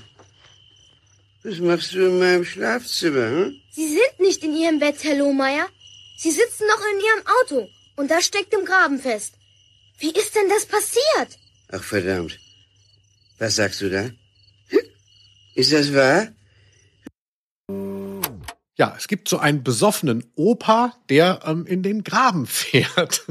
was 1.45 1.59
machst 1.61 1.95
du 1.95 2.07
in 2.07 2.19
meinem 2.19 2.45
Schlafzimmer, 2.45 3.27
hm? 3.27 3.55
Sie 3.79 3.87
sind 3.87 4.19
nicht 4.19 4.43
in 4.43 4.57
Ihrem 4.57 4.81
Bett, 4.81 5.05
Herr 5.05 5.15
Lohmeier. 5.15 5.69
Sie 6.17 6.33
sitzen 6.33 6.67
noch 6.67 6.83
in 6.93 7.01
Ihrem 7.07 7.25
Auto 7.37 7.69
und 7.95 8.11
das 8.11 8.27
steckt 8.27 8.53
im 8.53 8.65
Graben 8.65 8.99
fest. 8.99 9.35
Wie 10.01 10.11
ist 10.11 10.35
denn 10.35 10.49
das 10.49 10.67
passiert? 10.67 11.39
Ach 11.71 11.85
verdammt. 11.85 12.41
Was 13.39 13.55
sagst 13.55 13.81
du 13.81 13.89
da? 13.89 14.11
Ist 15.55 15.73
das 15.73 15.95
wahr? 15.95 16.27
Ja, 18.79 18.95
es 18.97 19.09
gibt 19.09 19.29
so 19.29 19.39
einen 19.39 19.65
besoffenen 19.65 20.23
Opa, 20.37 20.95
der 21.09 21.41
ähm, 21.45 21.67
in 21.67 21.83
den 21.83 22.05
Graben 22.05 22.47
fährt. 22.47 23.25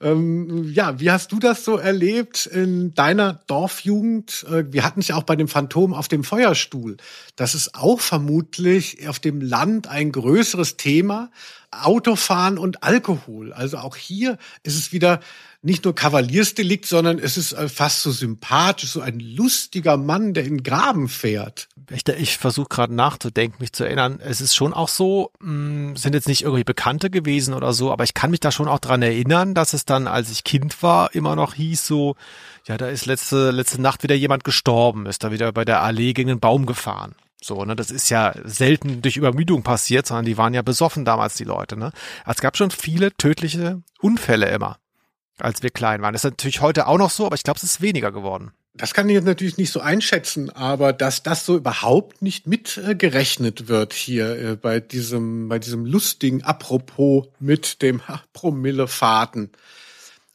ähm, 0.00 0.70
ja, 0.72 1.00
wie 1.00 1.10
hast 1.10 1.32
du 1.32 1.40
das 1.40 1.64
so 1.64 1.76
erlebt 1.76 2.46
in 2.46 2.94
deiner 2.94 3.40
Dorfjugend? 3.48 4.46
Äh, 4.48 4.72
wir 4.72 4.84
hatten 4.84 5.00
es 5.00 5.08
ja 5.08 5.16
auch 5.16 5.24
bei 5.24 5.34
dem 5.34 5.48
Phantom 5.48 5.92
auf 5.94 6.06
dem 6.06 6.22
Feuerstuhl. 6.22 6.96
Das 7.34 7.56
ist 7.56 7.74
auch 7.74 8.00
vermutlich 8.00 9.08
auf 9.08 9.18
dem 9.18 9.40
Land 9.40 9.88
ein 9.88 10.12
größeres 10.12 10.76
Thema. 10.76 11.32
Autofahren 11.72 12.58
und 12.58 12.84
Alkohol. 12.84 13.52
Also 13.52 13.78
auch 13.78 13.96
hier 13.96 14.38
ist 14.62 14.76
es 14.76 14.92
wieder 14.92 15.20
nicht 15.62 15.84
nur 15.84 15.94
Kavaliersdelikt, 15.94 16.86
sondern 16.86 17.18
es 17.18 17.36
ist 17.36 17.52
äh, 17.52 17.68
fast 17.68 18.02
so 18.02 18.10
sympathisch, 18.12 18.90
so 18.90 19.00
ein 19.00 19.20
lustiger 19.20 19.96
Mann, 19.96 20.34
der 20.34 20.44
in 20.44 20.62
Graben 20.62 21.08
fährt. 21.08 21.68
Ich, 21.90 22.06
ich 22.08 22.38
versuche 22.38 22.68
gerade 22.68 22.94
nachzudenken, 22.94 23.56
mich 23.60 23.72
zu 23.72 23.84
erinnern. 23.84 24.20
Es 24.22 24.40
ist 24.40 24.54
schon 24.54 24.72
auch 24.72 24.88
so, 24.88 25.32
mh, 25.40 25.90
mm, 25.92 25.96
sind 25.96 26.14
jetzt 26.14 26.28
nicht 26.28 26.42
irgendwie 26.42 26.64
Bekannte 26.64 27.10
gewesen 27.10 27.52
oder 27.54 27.72
so, 27.72 27.92
aber 27.92 28.04
ich 28.04 28.14
kann 28.14 28.30
mich 28.30 28.40
da 28.40 28.52
schon 28.52 28.68
auch 28.68 28.78
dran 28.78 29.02
erinnern, 29.02 29.54
dass 29.54 29.72
es 29.72 29.84
dann, 29.84 30.06
als 30.06 30.30
ich 30.30 30.44
Kind 30.44 30.82
war, 30.82 31.14
immer 31.14 31.36
noch 31.36 31.54
hieß 31.54 31.86
so, 31.86 32.16
ja, 32.66 32.76
da 32.76 32.88
ist 32.88 33.06
letzte, 33.06 33.50
letzte 33.50 33.80
Nacht 33.80 34.02
wieder 34.02 34.14
jemand 34.14 34.44
gestorben, 34.44 35.06
ist 35.06 35.24
da 35.24 35.32
wieder 35.32 35.52
bei 35.52 35.64
der 35.64 35.82
Allee 35.82 36.12
gegen 36.12 36.30
einen 36.30 36.40
Baum 36.40 36.66
gefahren. 36.66 37.14
So, 37.42 37.64
ne, 37.64 37.74
das 37.74 37.90
ist 37.90 38.10
ja 38.10 38.34
selten 38.44 39.02
durch 39.02 39.16
Übermüdung 39.16 39.62
passiert, 39.62 40.06
sondern 40.06 40.26
die 40.26 40.38
waren 40.38 40.54
ja 40.54 40.62
besoffen 40.62 41.04
damals, 41.04 41.34
die 41.34 41.44
Leute, 41.44 41.76
ne. 41.76 41.92
Also 42.24 42.38
es 42.38 42.40
gab 42.42 42.56
schon 42.56 42.70
viele 42.70 43.12
tödliche 43.16 43.82
Unfälle 44.00 44.48
immer 44.50 44.78
als 45.40 45.62
wir 45.62 45.70
klein 45.70 46.02
waren. 46.02 46.12
Das 46.12 46.24
ist 46.24 46.30
natürlich 46.30 46.60
heute 46.60 46.86
auch 46.86 46.98
noch 46.98 47.10
so, 47.10 47.26
aber 47.26 47.34
ich 47.34 47.42
glaube, 47.42 47.58
es 47.58 47.64
ist 47.64 47.80
weniger 47.80 48.12
geworden. 48.12 48.52
Das 48.74 48.94
kann 48.94 49.08
ich 49.08 49.14
jetzt 49.14 49.26
natürlich 49.26 49.58
nicht 49.58 49.72
so 49.72 49.80
einschätzen, 49.80 50.48
aber 50.48 50.92
dass 50.92 51.22
das 51.22 51.44
so 51.44 51.56
überhaupt 51.56 52.22
nicht 52.22 52.46
mitgerechnet 52.46 53.68
wird 53.68 53.92
hier 53.92 54.38
äh, 54.38 54.56
bei 54.56 54.78
diesem, 54.78 55.48
bei 55.48 55.58
diesem 55.58 55.84
lustigen 55.84 56.44
Apropos 56.44 57.26
mit 57.40 57.82
dem 57.82 58.00
Promillefahrten. 58.32 59.50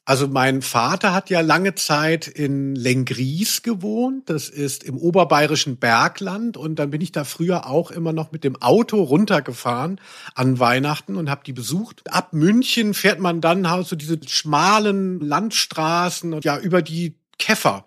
Also 0.08 0.28
mein 0.28 0.62
Vater 0.62 1.16
hat 1.16 1.32
ja 1.32 1.42
lange 1.42 1.74
Zeit 1.74 2.28
in 2.28 2.76
Lengries 2.76 3.64
gewohnt. 3.64 4.30
Das 4.30 4.50
ist 4.50 4.84
im 4.84 5.00
oberbayerischen 5.00 5.78
Bergland. 5.78 6.58
Und 6.58 6.76
dann 6.76 6.92
bin 6.92 7.02
ich 7.02 7.12
da 7.12 7.24
früher 7.24 7.66
auch 7.66 7.90
immer 7.90 8.14
noch 8.14 8.32
mit 8.32 8.44
dem 8.44 8.62
Auto 8.62 9.02
runtergefahren 9.02 10.00
an 10.36 10.60
Weihnachten 10.60 11.16
und 11.16 11.32
habe 11.32 11.42
die 11.44 11.54
besucht. 11.54 12.04
Ab 12.12 12.34
München 12.34 12.94
fährt 12.94 13.20
man 13.20 13.42
dann 13.42 13.68
halt 13.68 13.88
so 13.88 13.96
diese 13.96 14.20
schmalen 14.28 15.22
Landstraßen 15.22 16.34
und 16.36 16.46
ja 16.46 16.60
über 16.60 16.84
die 16.84 17.16
Käfer. 17.40 17.86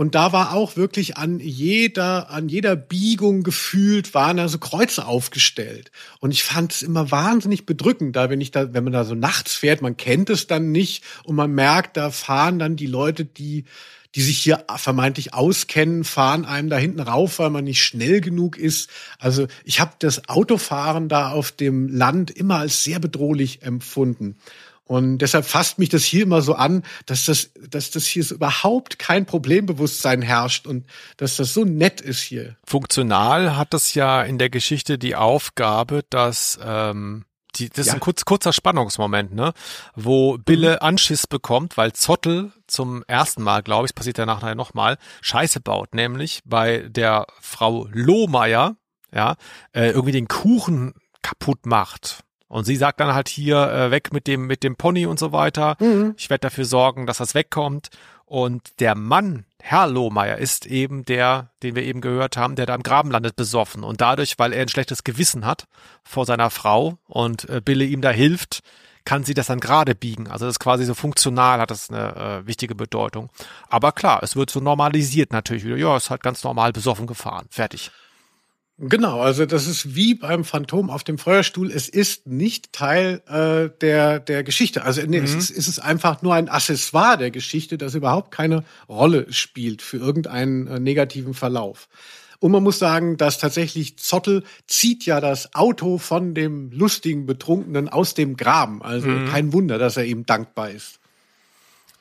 Und 0.00 0.14
da 0.14 0.32
war 0.32 0.54
auch 0.54 0.76
wirklich 0.76 1.18
an 1.18 1.40
jeder, 1.40 2.30
an 2.30 2.48
jeder 2.48 2.74
Biegung 2.74 3.42
gefühlt 3.42 4.14
waren 4.14 4.38
da 4.38 4.48
so 4.48 4.56
Kreuze 4.56 5.04
aufgestellt. 5.04 5.92
Und 6.20 6.30
ich 6.30 6.42
fand 6.42 6.72
es 6.72 6.80
immer 6.80 7.10
wahnsinnig 7.10 7.66
bedrückend, 7.66 8.16
da 8.16 8.30
wenn 8.30 8.40
ich 8.40 8.50
da, 8.50 8.72
wenn 8.72 8.84
man 8.84 8.94
da 8.94 9.04
so 9.04 9.14
nachts 9.14 9.56
fährt, 9.56 9.82
man 9.82 9.98
kennt 9.98 10.30
es 10.30 10.46
dann 10.46 10.72
nicht 10.72 11.04
und 11.24 11.36
man 11.36 11.52
merkt, 11.52 11.98
da 11.98 12.10
fahren 12.10 12.58
dann 12.58 12.76
die 12.76 12.86
Leute, 12.86 13.26
die 13.26 13.66
die 14.16 14.22
sich 14.22 14.38
hier 14.38 14.64
vermeintlich 14.74 15.34
auskennen, 15.34 16.02
fahren 16.02 16.44
einem 16.44 16.68
da 16.68 16.76
hinten 16.76 16.98
rauf, 16.98 17.38
weil 17.38 17.50
man 17.50 17.62
nicht 17.62 17.84
schnell 17.84 18.20
genug 18.20 18.56
ist. 18.56 18.90
Also 19.20 19.46
ich 19.64 19.78
habe 19.78 19.92
das 20.00 20.28
Autofahren 20.28 21.08
da 21.08 21.30
auf 21.30 21.52
dem 21.52 21.88
Land 21.88 22.32
immer 22.32 22.56
als 22.56 22.82
sehr 22.82 22.98
bedrohlich 22.98 23.62
empfunden. 23.62 24.36
Und 24.90 25.18
deshalb 25.18 25.44
fasst 25.44 25.78
mich 25.78 25.88
das 25.88 26.02
hier 26.02 26.24
immer 26.24 26.42
so 26.42 26.56
an, 26.56 26.82
dass 27.06 27.24
das, 27.24 27.52
dass 27.68 27.92
das 27.92 28.06
hier 28.06 28.24
so 28.24 28.34
überhaupt 28.34 28.98
kein 28.98 29.24
Problembewusstsein 29.24 30.20
herrscht 30.20 30.66
und 30.66 30.84
dass 31.16 31.36
das 31.36 31.54
so 31.54 31.64
nett 31.64 32.00
ist 32.00 32.20
hier. 32.20 32.56
Funktional 32.64 33.56
hat 33.56 33.72
das 33.72 33.94
ja 33.94 34.20
in 34.20 34.36
der 34.38 34.50
Geschichte 34.50 34.98
die 34.98 35.14
Aufgabe, 35.14 36.02
dass 36.10 36.58
ähm, 36.64 37.24
die, 37.54 37.68
das 37.68 37.86
ja. 37.86 37.92
ist 37.92 37.94
ein 37.94 38.00
kurz, 38.00 38.24
kurzer 38.24 38.52
Spannungsmoment, 38.52 39.32
ne? 39.32 39.52
Wo 39.94 40.38
Bille 40.38 40.72
mhm. 40.72 40.78
Anschiss 40.80 41.28
bekommt, 41.28 41.76
weil 41.76 41.92
Zottel 41.92 42.50
zum 42.66 43.04
ersten 43.06 43.44
Mal, 43.44 43.62
glaube 43.62 43.86
ich, 43.86 43.94
passiert 43.94 44.18
danach 44.18 44.42
nachher 44.42 44.56
nochmal, 44.56 44.98
Scheiße 45.20 45.60
baut, 45.60 45.94
nämlich 45.94 46.40
bei 46.44 46.78
der 46.88 47.28
Frau 47.40 47.86
Lohmeier, 47.92 48.74
ja, 49.14 49.36
äh, 49.72 49.90
irgendwie 49.90 50.10
den 50.10 50.26
Kuchen 50.26 50.94
kaputt 51.22 51.64
macht. 51.64 52.24
Und 52.50 52.64
sie 52.64 52.74
sagt 52.74 52.98
dann 52.98 53.14
halt 53.14 53.28
hier, 53.28 53.70
äh, 53.70 53.90
weg 53.92 54.12
mit 54.12 54.26
dem, 54.26 54.48
mit 54.48 54.64
dem 54.64 54.74
Pony 54.74 55.06
und 55.06 55.20
so 55.20 55.30
weiter. 55.30 55.76
Mhm. 55.78 56.14
Ich 56.18 56.30
werde 56.30 56.40
dafür 56.40 56.64
sorgen, 56.64 57.06
dass 57.06 57.18
das 57.18 57.36
wegkommt. 57.36 57.90
Und 58.26 58.80
der 58.80 58.96
Mann, 58.96 59.44
Herr 59.60 59.86
Lohmeier, 59.86 60.36
ist 60.38 60.66
eben 60.66 61.04
der, 61.04 61.50
den 61.62 61.76
wir 61.76 61.84
eben 61.84 62.00
gehört 62.00 62.36
haben, 62.36 62.56
der 62.56 62.66
da 62.66 62.74
im 62.74 62.82
Graben 62.82 63.12
landet, 63.12 63.36
besoffen. 63.36 63.84
Und 63.84 64.00
dadurch, 64.00 64.36
weil 64.38 64.52
er 64.52 64.62
ein 64.62 64.68
schlechtes 64.68 65.04
Gewissen 65.04 65.46
hat 65.46 65.68
vor 66.02 66.26
seiner 66.26 66.50
Frau 66.50 66.98
und 67.06 67.48
äh, 67.48 67.60
Bille 67.64 67.84
ihm 67.84 68.00
da 68.00 68.10
hilft, 68.10 68.62
kann 69.04 69.22
sie 69.22 69.34
das 69.34 69.46
dann 69.46 69.60
gerade 69.60 69.94
biegen. 69.94 70.26
Also 70.26 70.44
das 70.44 70.54
ist 70.54 70.60
quasi 70.60 70.84
so 70.84 70.94
funktional, 70.94 71.60
hat 71.60 71.70
das 71.70 71.88
eine 71.88 72.16
äh, 72.16 72.46
wichtige 72.48 72.74
Bedeutung. 72.74 73.30
Aber 73.68 73.92
klar, 73.92 74.24
es 74.24 74.34
wird 74.34 74.50
so 74.50 74.58
normalisiert 74.58 75.32
natürlich 75.32 75.64
wieder. 75.64 75.76
Ja, 75.76 75.96
ist 75.96 76.10
halt 76.10 76.24
ganz 76.24 76.42
normal 76.42 76.72
besoffen 76.72 77.06
gefahren. 77.06 77.46
Fertig. 77.48 77.92
Genau, 78.82 79.20
also 79.20 79.44
das 79.44 79.66
ist 79.66 79.94
wie 79.94 80.14
beim 80.14 80.42
Phantom 80.42 80.88
auf 80.88 81.04
dem 81.04 81.18
Feuerstuhl. 81.18 81.70
Es 81.70 81.86
ist 81.90 82.26
nicht 82.26 82.72
Teil 82.72 83.20
äh, 83.28 83.68
der 83.80 84.20
der 84.20 84.42
Geschichte. 84.42 84.84
Also 84.84 85.02
nee, 85.02 85.18
mhm. 85.18 85.24
es, 85.26 85.34
ist, 85.34 85.50
es 85.50 85.68
ist 85.68 85.80
einfach 85.80 86.22
nur 86.22 86.34
ein 86.34 86.48
Accessoire 86.48 87.18
der 87.18 87.30
Geschichte, 87.30 87.76
das 87.76 87.94
überhaupt 87.94 88.30
keine 88.30 88.64
Rolle 88.88 89.30
spielt 89.32 89.82
für 89.82 89.98
irgendeinen 89.98 90.66
äh, 90.66 90.80
negativen 90.80 91.34
Verlauf. 91.34 91.88
Und 92.38 92.52
man 92.52 92.62
muss 92.62 92.78
sagen, 92.78 93.18
dass 93.18 93.36
tatsächlich 93.36 93.98
Zottel 93.98 94.44
zieht 94.66 95.04
ja 95.04 95.20
das 95.20 95.54
Auto 95.54 95.98
von 95.98 96.32
dem 96.34 96.70
lustigen 96.72 97.26
Betrunkenen 97.26 97.90
aus 97.90 98.14
dem 98.14 98.38
Graben. 98.38 98.80
Also 98.80 99.08
mhm. 99.08 99.28
kein 99.28 99.52
Wunder, 99.52 99.76
dass 99.76 99.98
er 99.98 100.06
ihm 100.06 100.24
dankbar 100.24 100.70
ist. 100.70 101.00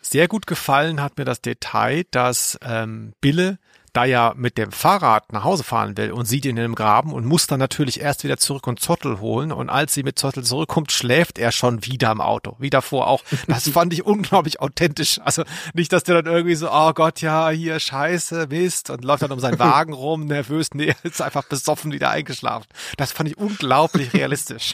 Sehr 0.01 0.29
gut 0.29 0.47
gefallen 0.47 1.01
hat 1.01 1.17
mir 1.17 1.25
das 1.25 1.41
Detail, 1.41 2.05
dass 2.11 2.57
ähm, 2.63 3.11
Bille 3.19 3.59
da 3.93 4.05
ja 4.05 4.33
mit 4.35 4.57
dem 4.57 4.71
Fahrrad 4.71 5.31
nach 5.33 5.43
Hause 5.43 5.63
fahren 5.63 5.97
will 5.97 6.11
und 6.11 6.25
sieht 6.25 6.45
ihn 6.45 6.57
in 6.57 6.63
einem 6.63 6.75
Graben 6.75 7.13
und 7.13 7.25
muss 7.25 7.47
dann 7.47 7.59
natürlich 7.59 8.01
erst 8.01 8.23
wieder 8.23 8.37
zurück 8.37 8.67
und 8.67 8.79
Zottel 8.79 9.19
holen. 9.19 9.51
Und 9.51 9.69
als 9.69 9.93
sie 9.93 10.03
mit 10.03 10.19
Zottel 10.19 10.43
zurückkommt, 10.43 10.91
schläft 10.91 11.39
er 11.39 11.51
schon 11.51 11.85
wieder 11.85 12.11
im 12.11 12.21
Auto. 12.21 12.55
Wie 12.59 12.69
davor 12.69 13.07
auch. 13.07 13.23
Das 13.47 13.69
fand 13.73 13.93
ich 13.93 14.05
unglaublich 14.05 14.61
authentisch. 14.61 15.19
Also 15.23 15.43
nicht, 15.73 15.91
dass 15.93 16.03
der 16.03 16.21
dann 16.21 16.33
irgendwie 16.33 16.55
so, 16.55 16.69
oh 16.71 16.93
Gott, 16.93 17.21
ja, 17.21 17.49
hier 17.49 17.79
Scheiße, 17.79 18.47
Mist 18.49 18.89
und 18.89 19.03
läuft 19.03 19.23
dann 19.23 19.31
um 19.31 19.39
seinen 19.39 19.59
Wagen 19.59 19.93
rum, 19.99 20.25
nervös. 20.25 20.69
Nee, 20.73 20.95
ist 21.03 21.21
einfach 21.21 21.43
besoffen 21.43 21.91
wieder 21.91 22.11
eingeschlafen. 22.11 22.67
Das 22.97 23.11
fand 23.11 23.29
ich 23.29 23.37
unglaublich 23.37 24.13
realistisch. 24.13 24.73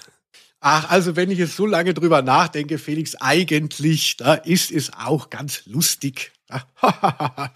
Ach, 0.67 0.89
also 0.89 1.15
wenn 1.15 1.29
ich 1.29 1.37
jetzt 1.37 1.55
so 1.55 1.67
lange 1.67 1.93
drüber 1.93 2.21
nachdenke, 2.23 2.79
Felix, 2.79 3.15
eigentlich, 3.15 4.17
da 4.17 4.33
ist 4.33 4.71
es 4.71 4.91
auch 4.93 5.29
ganz 5.29 5.65
lustig. 5.67 6.31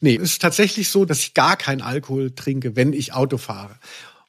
nee, 0.00 0.16
es 0.16 0.32
ist 0.32 0.42
tatsächlich 0.42 0.90
so, 0.90 1.04
dass 1.04 1.20
ich 1.20 1.34
gar 1.34 1.56
keinen 1.56 1.80
Alkohol 1.80 2.30
trinke, 2.30 2.76
wenn 2.76 2.92
ich 2.92 3.14
Auto 3.14 3.38
fahre. 3.38 3.76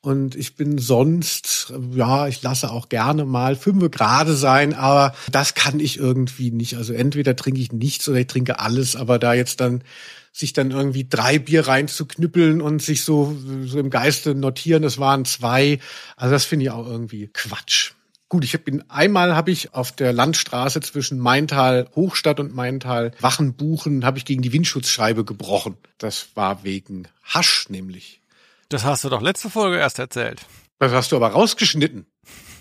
Und 0.02 0.36
ich 0.36 0.56
bin 0.56 0.78
sonst, 0.78 1.74
ja, 1.93 2.28
ich 2.30 2.41
lasse 2.41 2.72
auch 2.72 2.88
gerne 2.88 3.26
mal 3.26 3.58
fünf 3.58 3.91
Grade 3.91 4.34
sein, 4.34 4.74
aber 4.74 5.14
das 5.30 5.56
kann 5.56 5.82
ich 5.82 5.97
irgendwie 5.97 6.52
nicht. 6.52 6.78
Also 6.78 6.93
entweder 6.93 7.36
trinke 7.36 7.60
ich 7.60 7.74
nichts 7.74 8.08
oder 8.08 8.20
ich 8.20 8.28
trinke 8.28 8.60
alles, 8.60 8.95
aber 8.95 9.20
da 9.20 9.34
jetzt 9.34 9.60
dann 9.60 9.84
sich 10.32 10.54
dann 10.54 10.72
irgendwie 10.72 11.08
drei 11.10 11.38
Bier 11.38 11.68
reinzuknüppeln 11.68 12.62
und 12.62 12.82
sich 12.82 13.04
so, 13.04 13.36
so 13.66 13.78
im 13.78 13.89
Geiste 13.89 14.36
notieren, 14.36 14.86
es 14.86 15.00
waren 15.00 15.26
zwei. 15.26 15.80
Also 16.16 16.32
das 16.32 16.45
finde 16.45 16.66
ich 16.66 16.72
auch 16.72 16.88
irgendwie 16.88 17.28
Quatsch. 17.28 17.91
Gut, 18.30 18.43
ich 18.43 18.63
bin 18.63 18.88
einmal 18.91 19.36
habe 19.36 19.49
ich 19.49 19.73
auf 19.73 19.91
der 19.91 20.13
Landstraße 20.13 20.82
zwischen 20.82 21.17
Maintal 21.17 21.89
Hochstadt 21.95 22.39
und 22.39 22.53
Maintal 22.53 23.11
Wachenbuchen 23.19 24.05
habe 24.05 24.19
ich 24.19 24.25
gegen 24.25 24.43
die 24.43 24.53
Windschutzscheibe 24.53 25.25
gebrochen. 25.25 25.77
Das 25.97 26.27
war 26.36 26.63
wegen 26.63 27.07
Hasch 27.23 27.67
nämlich. 27.69 28.21
Das 28.69 28.86
hast 28.86 29.03
du 29.03 29.09
doch 29.09 29.23
letzte 29.23 29.49
Folge 29.49 29.77
erst 29.77 29.97
erzählt. 29.97 30.45
Das 30.77 30.91
hast 30.91 31.11
du 31.11 31.15
aber 31.15 31.30
rausgeschnitten. 31.30 32.05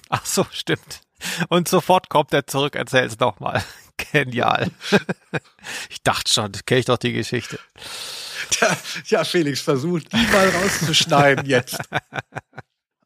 Ach 0.09 0.25
so, 0.25 0.47
stimmt. 0.51 1.03
Und 1.51 1.69
sofort 1.69 2.09
kommt 2.09 2.33
er 2.33 2.47
zurück, 2.47 2.75
erzähl's 2.75 3.19
nochmal. 3.19 3.63
Genial. 4.13 4.71
ich 5.91 6.03
dachte 6.03 6.33
schon, 6.33 6.53
kenne 6.65 6.81
ich 6.81 6.87
doch 6.87 6.97
die 6.97 7.13
Geschichte. 7.13 7.59
Ja, 9.07 9.25
Felix 9.25 9.61
versucht, 9.61 10.13
die 10.13 10.27
mal 10.33 10.49
rauszuschneiden 10.49 11.45
jetzt. 11.45 11.79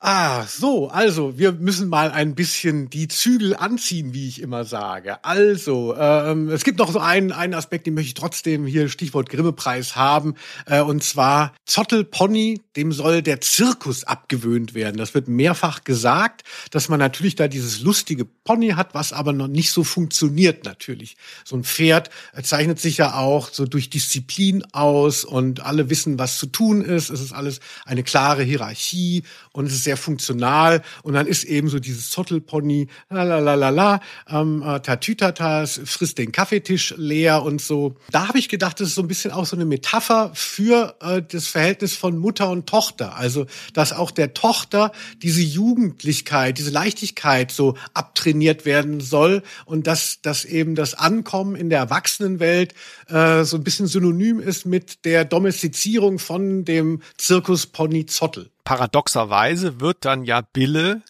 Ah, 0.05 0.46
so, 0.48 0.88
also 0.88 1.38
wir 1.38 1.53
müssen 1.53 1.88
mal 1.88 2.11
ein 2.11 2.34
bisschen 2.34 2.90
die 2.90 3.07
Zügel 3.07 3.55
anziehen, 3.55 4.12
wie 4.12 4.26
ich 4.26 4.42
immer 4.42 4.64
sage. 4.64 5.24
Also, 5.24 5.94
ähm, 5.96 6.48
es 6.48 6.64
gibt 6.64 6.80
noch 6.80 6.90
so 6.90 6.98
einen, 6.98 7.30
einen 7.30 7.55
Aspekt, 7.55 7.86
den 7.86 7.94
möchte 7.94 8.09
ich 8.09 8.14
trotzdem 8.14 8.66
hier 8.66 8.88
Stichwort 8.88 9.30
Grimme-Preis 9.30 9.94
haben. 9.94 10.34
Äh, 10.66 10.80
und 10.80 11.05
zwar 11.05 11.55
Zottelpony, 11.66 12.62
dem 12.74 12.90
soll 12.90 13.22
der 13.22 13.40
Zirkus 13.40 14.03
abgewöhnt 14.03 14.74
werden. 14.74 14.96
Das 14.96 15.14
wird 15.14 15.28
mehrfach 15.28 15.84
gesagt, 15.84 16.42
dass 16.72 16.88
man 16.88 16.98
natürlich 16.98 17.36
da 17.36 17.46
dieses 17.46 17.80
lustige 17.80 18.24
Pony 18.24 18.70
hat, 18.70 18.94
was 18.94 19.12
aber 19.12 19.32
noch 19.32 19.46
nicht 19.46 19.70
so 19.70 19.84
funktioniert 19.84 20.64
natürlich. 20.64 21.16
So 21.44 21.55
ein 21.55 21.62
Pferd 21.62 22.11
zeichnet 22.42 22.80
sich 22.80 22.96
ja 22.96 23.14
auch 23.14 23.50
so 23.53 23.66
durch 23.66 23.88
Disziplin 23.88 24.64
aus 24.72 25.24
und 25.24 25.61
alle 25.64 25.90
wissen, 25.90 26.18
was 26.18 26.38
zu 26.38 26.46
tun 26.46 26.82
ist. 26.82 27.09
Es 27.09 27.20
ist 27.20 27.32
alles 27.32 27.61
eine 27.84 28.03
klare 28.03 28.42
Hierarchie 28.42 29.22
und 29.53 29.66
es 29.66 29.74
ist 29.74 29.84
sehr 29.84 29.96
funktional. 29.96 30.82
Und 31.03 31.14
dann 31.14 31.26
ist 31.26 31.44
eben 31.44 31.68
so 31.68 31.78
dieses 31.78 32.11
Zottelpony, 32.11 32.88
la 33.11 33.22
la 33.22 33.55
la 33.55 33.68
la 33.68 34.00
ähm, 34.28 34.62
äh, 34.62 34.80
Tatütatas, 34.80 35.80
frisst 35.84 36.18
den 36.18 36.32
Kaffeetisch 36.32 36.94
leer 36.96 37.42
und 37.42 37.61
so. 37.61 37.94
Da 38.11 38.28
habe 38.28 38.38
ich 38.38 38.48
gedacht, 38.48 38.80
das 38.80 38.88
ist 38.88 38.94
so 38.94 39.03
ein 39.03 39.09
bisschen 39.09 39.30
auch 39.30 39.46
so 39.46 39.57
eine 39.57 39.66
Metapher 39.66 40.30
für 40.34 40.96
äh, 41.00 41.22
das 41.22 41.48
Verhältnis 41.48 41.94
von 41.94 42.18
Mutter 42.18 42.48
und 42.50 42.66
Tochter. 42.66 43.16
Also, 43.16 43.46
dass 43.74 43.92
auch 43.92 44.11
der 44.11 44.34
Tochter 44.34 44.92
diese 45.22 45.42
Jugendlichkeit, 45.42 46.59
diese 46.59 46.70
Leichtigkeit 46.70 47.53
so 47.53 47.76
abtrainiert 47.92 48.64
werden 48.64 49.00
soll 49.00 49.42
und 49.66 49.86
dass, 49.86 50.22
dass 50.22 50.44
eben 50.44 50.74
das 50.74 50.94
Ankommen 50.94 51.57
in 51.57 51.68
der 51.68 51.80
Erwachsenenwelt 51.80 52.74
äh, 53.09 53.44
so 53.44 53.57
ein 53.59 53.64
bisschen 53.64 53.86
synonym 53.86 54.40
ist 54.40 54.64
mit 54.64 55.05
der 55.05 55.24
Domestizierung 55.24 56.18
von 56.18 56.64
dem 56.64 57.03
Zirkuspony 57.18 58.07
Zottel 58.07 58.48
paradoxerweise 58.64 59.80
wird 59.80 60.04
dann 60.04 60.24
ja 60.24 60.40
Bille 60.40 61.02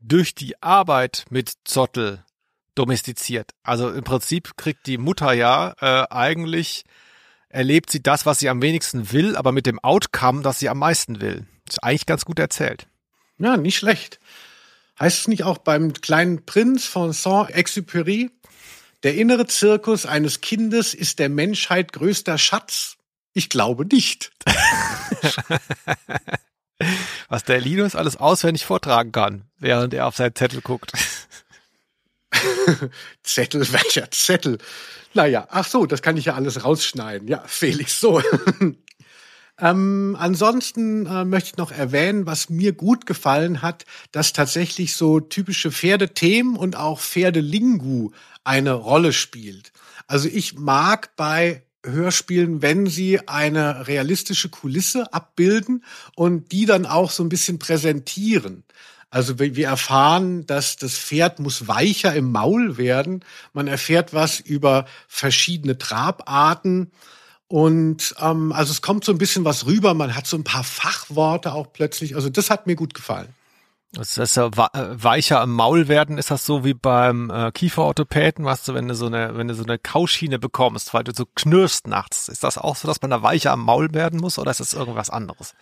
durch 0.00 0.34
die 0.34 0.60
Arbeit 0.62 1.24
mit 1.30 1.52
Zottel 1.64 2.24
domestiziert. 2.74 3.52
Also 3.62 3.90
im 3.90 4.04
Prinzip 4.04 4.56
kriegt 4.56 4.86
die 4.86 4.98
Mutter 4.98 5.32
ja 5.32 5.74
äh, 5.80 6.06
eigentlich 6.10 6.84
erlebt 7.48 7.90
sie 7.90 8.02
das, 8.02 8.26
was 8.26 8.38
sie 8.38 8.48
am 8.48 8.60
wenigsten 8.60 9.12
will, 9.12 9.36
aber 9.36 9.52
mit 9.52 9.66
dem 9.66 9.78
Outcome, 9.78 10.42
das 10.42 10.58
sie 10.58 10.68
am 10.68 10.78
meisten 10.78 11.20
will. 11.20 11.46
Ist 11.68 11.82
eigentlich 11.82 12.06
ganz 12.06 12.24
gut 12.24 12.38
erzählt. 12.38 12.86
Ja, 13.38 13.56
nicht 13.56 13.76
schlecht. 13.76 14.18
Heißt 15.00 15.20
es 15.20 15.28
nicht 15.28 15.44
auch 15.44 15.58
beim 15.58 15.92
kleinen 15.92 16.44
Prinz 16.44 16.86
von 16.86 17.12
Saint-Exupéry? 17.12 18.30
Der 19.02 19.14
innere 19.14 19.46
Zirkus 19.46 20.06
eines 20.06 20.40
Kindes 20.40 20.94
ist 20.94 21.18
der 21.18 21.28
Menschheit 21.28 21.92
größter 21.92 22.38
Schatz? 22.38 22.96
Ich 23.32 23.48
glaube 23.48 23.86
nicht. 23.86 24.32
was 27.28 27.44
der 27.44 27.60
Linus 27.60 27.94
alles 27.94 28.16
auswendig 28.16 28.64
vortragen 28.64 29.12
kann, 29.12 29.44
während 29.58 29.94
er 29.94 30.06
auf 30.06 30.16
seinen 30.16 30.34
Zettel 30.34 30.60
guckt. 30.60 30.92
Zettel, 33.22 33.72
welcher 33.72 34.10
Zettel? 34.10 34.58
Naja, 35.14 35.46
ach 35.50 35.66
so, 35.66 35.86
das 35.86 36.02
kann 36.02 36.16
ich 36.16 36.26
ja 36.26 36.34
alles 36.34 36.64
rausschneiden. 36.64 37.28
Ja, 37.28 37.42
Felix, 37.46 37.98
so. 38.00 38.22
ähm, 39.60 40.16
ansonsten 40.18 41.06
äh, 41.06 41.24
möchte 41.24 41.50
ich 41.50 41.56
noch 41.56 41.72
erwähnen, 41.72 42.26
was 42.26 42.50
mir 42.50 42.72
gut 42.72 43.06
gefallen 43.06 43.62
hat, 43.62 43.86
dass 44.12 44.34
tatsächlich 44.34 44.94
so 44.94 45.20
typische 45.20 45.72
Pferdethemen 45.72 46.56
und 46.56 46.76
auch 46.76 47.00
Pferdelingu 47.00 48.10
eine 48.44 48.72
Rolle 48.74 49.12
spielt. 49.12 49.72
Also 50.06 50.28
ich 50.28 50.54
mag 50.54 51.16
bei 51.16 51.65
Hörspielen, 51.86 52.62
wenn 52.62 52.86
sie 52.86 53.26
eine 53.28 53.86
realistische 53.86 54.48
Kulisse 54.48 55.12
abbilden 55.12 55.84
und 56.14 56.52
die 56.52 56.66
dann 56.66 56.86
auch 56.86 57.10
so 57.10 57.22
ein 57.22 57.28
bisschen 57.28 57.58
präsentieren. 57.58 58.64
Also 59.10 59.38
wir 59.38 59.66
erfahren, 59.66 60.46
dass 60.46 60.76
das 60.76 60.98
Pferd 60.98 61.38
muss 61.38 61.68
weicher 61.68 62.14
im 62.14 62.32
Maul 62.32 62.76
werden. 62.76 63.24
Man 63.52 63.68
erfährt 63.68 64.12
was 64.12 64.40
über 64.40 64.84
verschiedene 65.08 65.78
Trabarten. 65.78 66.90
Und 67.48 68.14
ähm, 68.20 68.52
also 68.52 68.72
es 68.72 68.82
kommt 68.82 69.04
so 69.04 69.12
ein 69.12 69.18
bisschen 69.18 69.44
was 69.44 69.66
rüber. 69.66 69.94
Man 69.94 70.16
hat 70.16 70.26
so 70.26 70.36
ein 70.36 70.44
paar 70.44 70.64
Fachworte 70.64 71.52
auch 71.52 71.72
plötzlich. 71.72 72.16
Also 72.16 72.28
das 72.28 72.50
hat 72.50 72.66
mir 72.66 72.74
gut 72.74 72.94
gefallen. 72.94 73.28
Das 73.96 74.18
ist 74.18 74.36
ja 74.36 74.48
äh, 74.48 75.02
weicher 75.02 75.42
im 75.42 75.52
Maul 75.52 75.88
werden, 75.88 76.18
ist 76.18 76.30
das 76.30 76.44
so 76.44 76.64
wie 76.64 76.74
beim 76.74 77.30
äh, 77.30 77.50
Kieferorthopäden, 77.50 78.44
weißt 78.44 78.68
du, 78.68 78.74
wenn 78.74 78.88
du 78.88 78.94
so 78.94 79.06
eine, 79.06 79.38
wenn 79.38 79.48
du 79.48 79.54
so 79.54 79.62
eine 79.62 79.78
Kauschiene 79.78 80.38
bekommst, 80.38 80.92
weil 80.92 81.02
du 81.02 81.12
so 81.14 81.24
knirschst 81.34 81.86
nachts. 81.86 82.28
Ist 82.28 82.44
das 82.44 82.58
auch 82.58 82.76
so, 82.76 82.86
dass 82.86 83.00
man 83.00 83.10
da 83.10 83.22
weicher 83.22 83.52
am 83.52 83.62
Maul 83.62 83.94
werden 83.94 84.20
muss 84.20 84.38
oder 84.38 84.50
ist 84.50 84.60
das 84.60 84.74
irgendwas 84.74 85.08
anderes? 85.08 85.54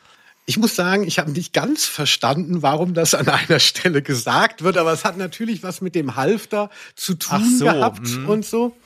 Ich 0.46 0.58
muss 0.58 0.74
sagen, 0.74 1.06
ich 1.06 1.20
habe 1.20 1.30
nicht 1.30 1.52
ganz 1.52 1.84
verstanden, 1.84 2.62
warum 2.62 2.92
das 2.92 3.14
an 3.14 3.28
einer 3.28 3.60
Stelle 3.60 4.02
gesagt 4.02 4.64
wird, 4.64 4.78
aber 4.78 4.92
es 4.92 5.04
hat 5.04 5.16
natürlich 5.16 5.62
was 5.62 5.80
mit 5.80 5.94
dem 5.94 6.16
Halfter 6.16 6.70
zu 6.96 7.14
tun 7.14 7.58
so, 7.58 7.66
gehabt 7.66 8.02
mh. 8.02 8.28
und 8.28 8.44
so. 8.44 8.76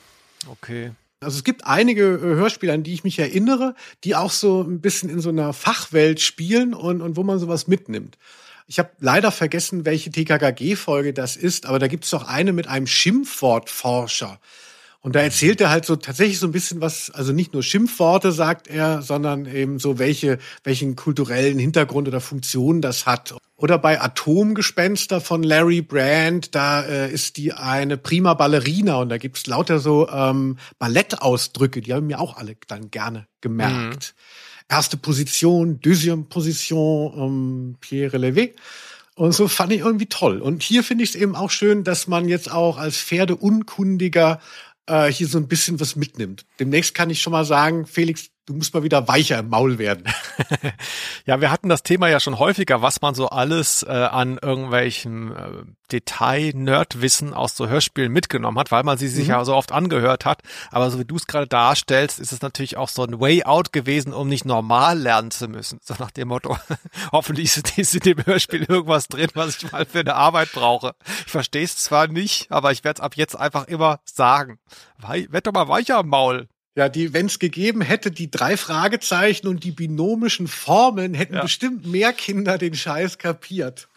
Okay. 0.47 0.91
Also 1.21 1.37
es 1.37 1.43
gibt 1.43 1.65
einige 1.65 2.03
äh, 2.03 2.19
Hörspiele, 2.19 2.71
an 2.71 2.83
die 2.83 2.93
ich 2.93 3.03
mich 3.03 3.17
erinnere, 3.17 3.73
die 4.03 4.15
auch 4.15 4.31
so 4.31 4.61
ein 4.61 4.79
bisschen 4.79 5.09
in 5.09 5.19
so 5.19 5.29
einer 5.29 5.53
Fachwelt 5.53 6.21
spielen 6.21 6.75
und, 6.75 7.01
und 7.01 7.17
wo 7.17 7.23
man 7.23 7.39
sowas 7.39 7.67
mitnimmt. 7.67 8.17
Ich 8.69 8.77
habe 8.77 8.91
leider 8.99 9.31
vergessen, 9.31 9.83
welche 9.83 10.11
TKKG-Folge 10.11 11.11
das 11.11 11.35
ist, 11.35 11.65
aber 11.65 11.79
da 11.79 11.87
gibt 11.87 12.03
es 12.03 12.11
doch 12.11 12.27
eine 12.27 12.53
mit 12.53 12.67
einem 12.67 12.85
Schimpfwortforscher. 12.85 14.39
Und 15.01 15.15
da 15.15 15.21
erzählt 15.21 15.59
er 15.59 15.71
halt 15.71 15.85
so 15.85 15.95
tatsächlich 15.95 16.37
so 16.37 16.45
ein 16.45 16.51
bisschen 16.51 16.79
was, 16.79 17.09
also 17.09 17.33
nicht 17.33 17.51
nur 17.53 17.63
Schimpfworte 17.63 18.31
sagt 18.31 18.67
er, 18.67 19.01
sondern 19.01 19.47
eben 19.47 19.79
so 19.79 19.97
welche, 19.97 20.37
welchen 20.63 20.95
kulturellen 20.95 21.57
Hintergrund 21.57 22.07
oder 22.07 22.21
Funktion 22.21 22.79
das 22.79 23.07
hat. 23.07 23.33
Oder 23.55 23.79
bei 23.79 23.99
Atomgespenster 23.99 25.19
von 25.19 25.41
Larry 25.41 25.81
Brand, 25.81 26.53
da 26.53 26.83
äh, 26.83 27.11
ist 27.11 27.37
die 27.37 27.53
eine 27.53 27.97
prima 27.97 28.35
Ballerina 28.35 28.97
und 28.97 29.09
da 29.09 29.17
gibt's 29.17 29.47
lauter 29.47 29.79
so 29.79 30.07
ähm, 30.09 30.59
Ballettausdrücke, 30.77 31.81
die 31.81 31.95
haben 31.95 32.05
mir 32.05 32.19
auch 32.19 32.37
alle 32.37 32.55
dann 32.67 32.91
gerne 32.91 33.25
gemerkt. 33.41 34.13
Mhm. 34.15 34.21
Erste 34.69 34.97
Position, 34.97 35.79
deuxième 35.81 36.25
Position, 36.25 37.13
ähm, 37.17 37.75
Pierre 37.81 38.17
Levé. 38.17 38.53
Und 39.15 39.33
so 39.33 39.47
fand 39.47 39.73
ich 39.73 39.79
irgendwie 39.79 40.05
toll. 40.05 40.41
Und 40.41 40.63
hier 40.63 40.83
finde 40.83 41.03
ich 41.03 41.09
es 41.09 41.15
eben 41.15 41.35
auch 41.35 41.51
schön, 41.51 41.83
dass 41.83 42.07
man 42.07 42.29
jetzt 42.29 42.51
auch 42.51 42.77
als 42.77 42.97
Pferdeunkundiger 42.97 44.39
äh, 44.85 45.11
hier 45.11 45.27
so 45.27 45.37
ein 45.37 45.47
bisschen 45.47 45.79
was 45.79 45.95
mitnimmt. 45.95 46.45
Demnächst 46.59 46.93
kann 46.95 47.09
ich 47.09 47.21
schon 47.21 47.31
mal 47.31 47.45
sagen, 47.45 47.85
Felix, 47.85 48.29
du 48.45 48.55
musst 48.55 48.73
mal 48.73 48.83
wieder 48.83 49.07
weicher 49.07 49.39
im 49.39 49.49
Maul 49.49 49.77
werden. 49.77 50.05
ja, 51.25 51.39
wir 51.39 51.51
hatten 51.51 51.69
das 51.69 51.83
Thema 51.83 52.09
ja 52.09 52.19
schon 52.19 52.39
häufiger, 52.39 52.81
was 52.81 53.01
man 53.01 53.13
so 53.13 53.29
alles 53.29 53.83
äh, 53.83 53.91
an 53.91 54.39
irgendwelchen 54.41 55.35
äh, 55.35 55.63
Detail-Nerdwissen 55.91 57.33
aus 57.33 57.55
so 57.55 57.67
Hörspielen 57.67 58.11
mitgenommen 58.11 58.57
hat, 58.57 58.71
weil 58.71 58.83
man 58.83 58.97
sie 58.97 59.07
sich 59.07 59.25
mhm. 59.25 59.31
ja 59.31 59.45
so 59.45 59.55
oft 59.55 59.71
angehört 59.71 60.25
hat. 60.25 60.41
Aber 60.71 60.89
so 60.89 60.99
wie 60.99 61.05
du 61.05 61.15
es 61.15 61.27
gerade 61.27 61.47
darstellst, 61.47 62.19
ist 62.19 62.31
es 62.31 62.41
natürlich 62.41 62.77
auch 62.77 62.89
so 62.89 63.03
ein 63.03 63.19
Way 63.19 63.43
out 63.43 63.71
gewesen, 63.71 64.13
um 64.13 64.27
nicht 64.27 64.45
normal 64.45 64.97
lernen 64.97 65.31
zu 65.31 65.47
müssen. 65.47 65.79
So 65.83 65.93
nach 65.99 66.11
dem 66.11 66.29
Motto, 66.29 66.57
hoffentlich 67.11 67.55
ist 67.55 67.95
in 67.95 68.01
dem 68.01 68.25
Hörspiel 68.25 68.63
irgendwas 68.63 69.07
drin, 69.07 69.29
was 69.35 69.57
ich 69.57 69.71
mal 69.71 69.85
für 69.85 69.99
eine 69.99 70.15
Arbeit 70.15 70.51
brauche. 70.53 70.95
Ich 71.25 71.31
verstehe 71.31 71.63
es 71.63 71.77
zwar 71.77 72.07
nicht, 72.07 72.51
aber 72.51 72.71
ich 72.71 72.83
werde 72.83 72.99
es 72.99 73.03
ab 73.03 73.15
jetzt 73.15 73.35
einfach 73.35 73.67
immer 73.67 73.99
sagen. 74.05 74.59
Werd 74.97 75.47
doch 75.47 75.53
mal 75.53 75.67
weicher 75.67 75.97
am 75.97 76.07
Maul. 76.07 76.47
Ja, 76.75 76.87
die, 76.87 77.13
wenn 77.13 77.25
es 77.25 77.39
gegeben 77.39 77.81
hätte, 77.81 78.11
die 78.11 78.29
drei 78.29 78.55
Fragezeichen 78.55 79.47
und 79.47 79.63
die 79.63 79.71
binomischen 79.71 80.47
Formeln, 80.47 81.13
hätten 81.13 81.35
ja. 81.35 81.41
bestimmt 81.41 81.85
mehr 81.85 82.13
Kinder 82.13 82.57
den 82.57 82.75
Scheiß 82.75 83.17
kapiert. 83.17 83.87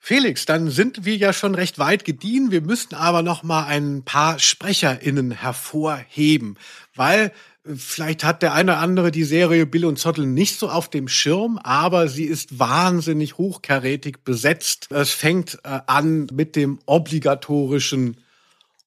Felix, 0.00 0.44
dann 0.44 0.68
sind 0.70 1.06
wir 1.06 1.16
ja 1.16 1.32
schon 1.32 1.54
recht 1.54 1.78
weit 1.78 2.04
gediehen. 2.04 2.50
Wir 2.50 2.60
müssten 2.60 2.94
aber 2.94 3.22
noch 3.22 3.42
mal 3.42 3.64
ein 3.64 4.02
paar 4.04 4.38
SprecherInnen 4.38 5.30
hervorheben, 5.30 6.58
weil 6.94 7.32
Vielleicht 7.66 8.24
hat 8.24 8.42
der 8.42 8.52
eine 8.52 8.72
oder 8.72 8.80
andere 8.80 9.10
die 9.10 9.24
Serie 9.24 9.64
Bill 9.64 9.86
und 9.86 9.98
Zottel 9.98 10.26
nicht 10.26 10.58
so 10.58 10.68
auf 10.68 10.90
dem 10.90 11.08
Schirm, 11.08 11.58
aber 11.62 12.08
sie 12.08 12.24
ist 12.24 12.58
wahnsinnig 12.58 13.38
hochkarätig 13.38 14.18
besetzt. 14.22 14.88
Es 14.90 15.10
fängt 15.10 15.58
äh, 15.64 15.80
an 15.86 16.26
mit 16.30 16.56
dem 16.56 16.78
obligatorischen 16.84 18.18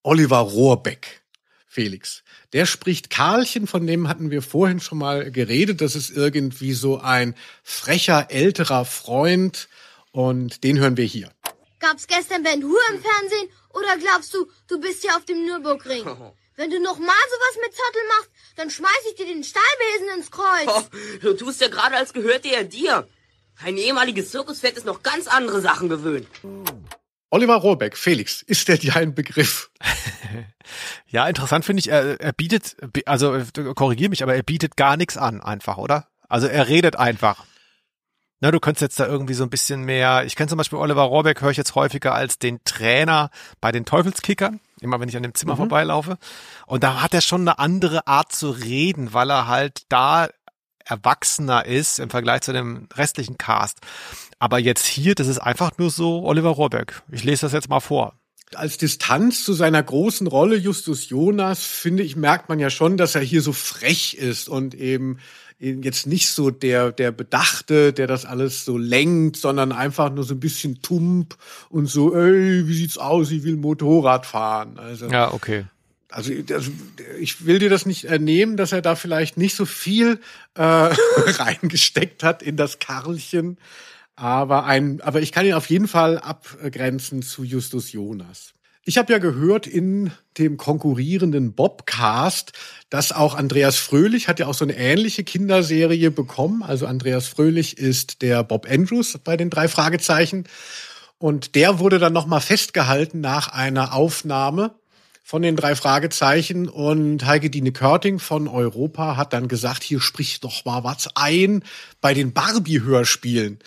Oliver 0.04 0.38
Rohrbeck. 0.40 1.24
Felix. 1.66 2.24
Der 2.54 2.66
spricht 2.66 3.10
Karlchen, 3.12 3.68
von 3.68 3.86
dem 3.86 4.08
hatten 4.08 4.32
wir 4.32 4.42
vorhin 4.42 4.80
schon 4.80 4.98
mal 4.98 5.32
geredet. 5.32 5.82
Das 5.82 5.96
ist 5.96 6.10
irgendwie 6.10 6.74
so 6.74 7.00
ein 7.00 7.36
frecher 7.62 8.32
älterer 8.32 8.84
Freund 8.86 9.70
und 10.12 10.64
den 10.64 10.80
hören 10.80 10.98
wir 10.98 11.06
hier. 11.06 11.30
Gab's 11.80 12.08
gestern 12.08 12.42
Ben 12.42 12.64
Hur 12.64 12.80
im 12.92 13.02
Fernsehen 13.02 13.50
oder 13.72 13.98
glaubst 14.00 14.34
du, 14.34 14.48
du 14.68 14.80
bist 14.80 15.02
hier 15.02 15.16
auf 15.16 15.26
dem 15.26 15.46
Nürburgring? 15.46 16.04
Wenn 16.58 16.72
du 16.72 16.80
noch 16.80 16.98
mal 16.98 17.06
sowas 17.06 17.64
mit 17.64 17.72
Zottel 17.72 18.02
machst, 18.18 18.32
dann 18.56 18.70
schmeiß 18.72 19.04
ich 19.10 19.16
dir 19.16 19.28
den 19.28 19.44
Stahlbesen 19.44 20.18
ins 20.18 20.32
Kreuz. 20.32 20.68
Oh, 20.68 20.84
du 21.22 21.34
tust 21.34 21.62
ja 21.62 21.68
gerade, 21.68 21.96
als 21.96 22.14
gehörte 22.14 22.50
er 22.50 22.64
dir. 22.64 23.08
Ein 23.64 23.78
ehemaliges 23.78 24.32
Zirkuspferd 24.32 24.76
ist 24.76 24.86
noch 24.86 25.04
ganz 25.04 25.28
andere 25.28 25.62
Sachen 25.62 25.88
gewöhnt. 25.88 26.28
Oliver 27.30 27.58
Rohrbeck, 27.58 27.96
Felix, 27.96 28.42
ist 28.42 28.68
der 28.68 28.78
dir 28.78 28.96
ein 28.96 29.14
Begriff? 29.14 29.70
ja, 31.08 31.28
interessant 31.28 31.64
finde 31.64 31.82
ich, 31.82 31.90
er, 31.90 32.20
er 32.20 32.34
bietet, 32.34 32.76
also 33.06 33.40
korrigier 33.76 34.10
mich, 34.10 34.24
aber 34.24 34.34
er 34.34 34.44
bietet 34.44 34.78
gar 34.78 34.98
nichts 34.98 35.16
an, 35.16 35.42
einfach, 35.42 35.78
oder? 35.78 36.08
Also 36.28 36.48
er 36.48 36.68
redet 36.68 36.96
einfach. 36.96 37.46
Na, 38.40 38.50
du 38.50 38.60
könntest 38.60 38.82
jetzt 38.82 39.00
da 39.00 39.06
irgendwie 39.06 39.34
so 39.36 39.44
ein 39.44 39.52
bisschen 39.52 39.82
mehr, 39.82 40.24
ich 40.26 40.36
kenne 40.36 40.50
zum 40.50 40.58
Beispiel 40.58 40.80
Oliver 40.80 41.04
Rohrbeck, 41.04 41.42
höre 41.42 41.52
ich 41.52 41.58
jetzt 41.58 41.76
häufiger 41.76 42.16
als 42.16 42.40
den 42.40 42.64
Trainer 42.64 43.30
bei 43.62 43.72
den 43.72 43.86
Teufelskickern, 43.86 44.60
immer 44.82 45.00
wenn 45.00 45.10
ich 45.10 45.18
an 45.18 45.24
dem 45.24 45.34
Zimmer 45.34 45.54
mhm. 45.54 45.58
vorbeilaufe. 45.58 46.18
Und 46.66 46.84
da 46.84 47.02
hat 47.02 47.14
er 47.14 47.22
schon 47.22 47.42
eine 47.42 47.60
andere 47.60 48.08
Art 48.08 48.32
zu 48.32 48.50
reden, 48.50 49.14
weil 49.14 49.30
er 49.30 49.48
halt 49.48 49.84
da 49.90 50.30
erwachsener 50.86 51.66
ist 51.66 52.00
im 52.00 52.10
Vergleich 52.10 52.42
zu 52.42 52.54
dem 52.54 52.88
restlichen 52.94 53.38
Cast. 53.38 53.80
Aber 54.40 54.60
jetzt 54.60 54.86
hier, 54.86 55.16
das 55.16 55.28
ist 55.28 55.40
einfach 55.40 55.72
nur 55.78 55.90
so 55.90 56.24
Oliver 56.24 56.50
Rohrbeck. 56.50 57.02
Ich 57.12 57.24
lese 57.24 57.42
das 57.42 57.54
jetzt 57.54 57.70
mal 57.70 57.80
vor 57.80 58.14
als 58.56 58.78
Distanz 58.78 59.44
zu 59.44 59.54
seiner 59.54 59.84
großen 59.84 60.28
Rolle 60.28 60.56
Justus 60.56 61.10
Jonas, 61.10 61.64
finde 61.64 62.04
ich, 62.04 62.16
merkt 62.16 62.50
man 62.50 62.60
ja 62.60 62.70
schon, 62.70 62.98
dass 62.98 63.16
er 63.16 63.22
hier 63.22 63.42
so 63.42 63.52
frech 63.52 64.14
ist 64.14 64.48
und 64.48 64.74
eben 64.74 65.20
jetzt 65.60 66.06
nicht 66.06 66.30
so 66.30 66.52
der, 66.52 66.92
der 66.92 67.12
Bedachte, 67.12 67.94
der 67.94 68.08
das 68.08 68.26
alles 68.26 68.66
so 68.66 68.78
lenkt, 68.78 69.38
sondern 69.38 69.72
einfach 69.72 70.12
nur 70.12 70.24
so 70.24 70.36
ein 70.36 70.40
bisschen 70.40 70.82
tump 70.82 71.36
und 71.70 71.88
so, 71.88 72.16
ey, 72.16 72.68
wie 72.68 72.76
sieht's 72.76 72.98
aus, 72.98 73.32
ich 73.32 73.44
will 73.44 73.58
Motorrad 73.58 74.26
fahren. 74.26 74.78
Also, 74.78 75.08
ja, 75.08 75.34
okay. 75.34 75.66
Also, 76.10 76.32
also 76.52 76.72
ich 77.20 77.46
will 77.46 77.60
dir 77.60 77.70
das 77.70 77.86
nicht 77.86 78.06
ernehmen, 78.06 78.56
dass 78.56 78.72
er 78.72 78.82
da 78.82 78.96
vielleicht 78.96 79.38
nicht 79.38 79.56
so 79.56 79.66
viel 79.66 80.20
äh, 80.56 80.62
reingesteckt 80.62 82.24
hat 82.24 82.44
in 82.44 82.56
das 82.56 82.80
Karlchen. 82.80 83.58
Aber 84.16 84.66
ein, 84.66 85.02
aber 85.02 85.22
ich 85.22 85.32
kann 85.32 85.46
ihn 85.46 85.54
auf 85.54 85.70
jeden 85.70 85.88
Fall 85.88 86.18
abgrenzen 86.18 87.22
zu 87.22 87.44
Justus 87.44 87.92
Jonas. 87.92 88.54
Ich 88.88 88.98
habe 88.98 89.12
ja 89.12 89.20
gehört 89.20 89.68
in 89.68 90.12
dem 90.38 90.56
konkurrierenden 90.56 91.52
Bobcast, 91.52 92.54
dass 92.90 93.12
auch 93.12 93.36
Andreas 93.36 93.76
Fröhlich 93.76 94.30
hat 94.30 94.40
ja 94.40 94.48
auch 94.48 94.54
so 94.54 94.64
eine 94.64 94.78
ähnliche 94.78 95.26
Kinderserie 95.26 96.10
bekommen. 96.10 96.64
Also 96.64 96.88
Andreas 96.88 97.28
Fröhlich 97.28 97.78
ist 97.78 98.22
der 98.22 98.46
Bob 98.46 98.66
Andrews 98.66 99.20
bei 99.22 99.36
den 99.36 99.50
drei 99.50 99.68
Fragezeichen. 99.68 100.46
Und 101.18 101.56
der 101.56 101.80
wurde 101.80 102.00
dann 102.00 102.14
nochmal 102.14 102.40
festgehalten 102.40 103.20
nach 103.20 103.50
einer 103.50 103.94
Aufnahme 103.94 104.74
von 105.22 105.42
den 105.42 105.58
drei 105.58 105.76
Fragezeichen 105.76 106.70
und 106.70 107.26
Heike 107.26 107.50
Dine 107.50 107.74
Körting 107.74 108.20
von 108.20 108.48
Europa 108.48 109.18
hat 109.18 109.34
dann 109.34 109.50
gesagt, 109.50 109.84
hier 109.84 110.00
sprich 110.00 110.40
doch 110.40 110.64
mal 110.64 110.86
was 110.86 111.10
ein 111.16 111.66
bei 112.00 112.14
den 112.14 112.32
Barbie-Hörspielen. 112.32 113.60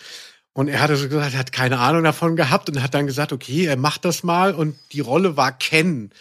Und 0.53 0.67
er 0.67 0.81
hatte 0.81 0.97
so 0.97 1.07
gesagt, 1.07 1.33
er 1.33 1.39
hat 1.39 1.51
keine 1.53 1.79
Ahnung 1.79 2.03
davon 2.03 2.35
gehabt 2.35 2.69
und 2.69 2.83
hat 2.83 2.93
dann 2.93 3.07
gesagt, 3.07 3.31
okay, 3.31 3.65
er 3.65 3.77
macht 3.77 4.03
das 4.03 4.23
mal 4.23 4.53
und 4.53 4.75
die 4.91 4.99
Rolle 4.99 5.37
war 5.37 5.51
Ken. 5.57 6.11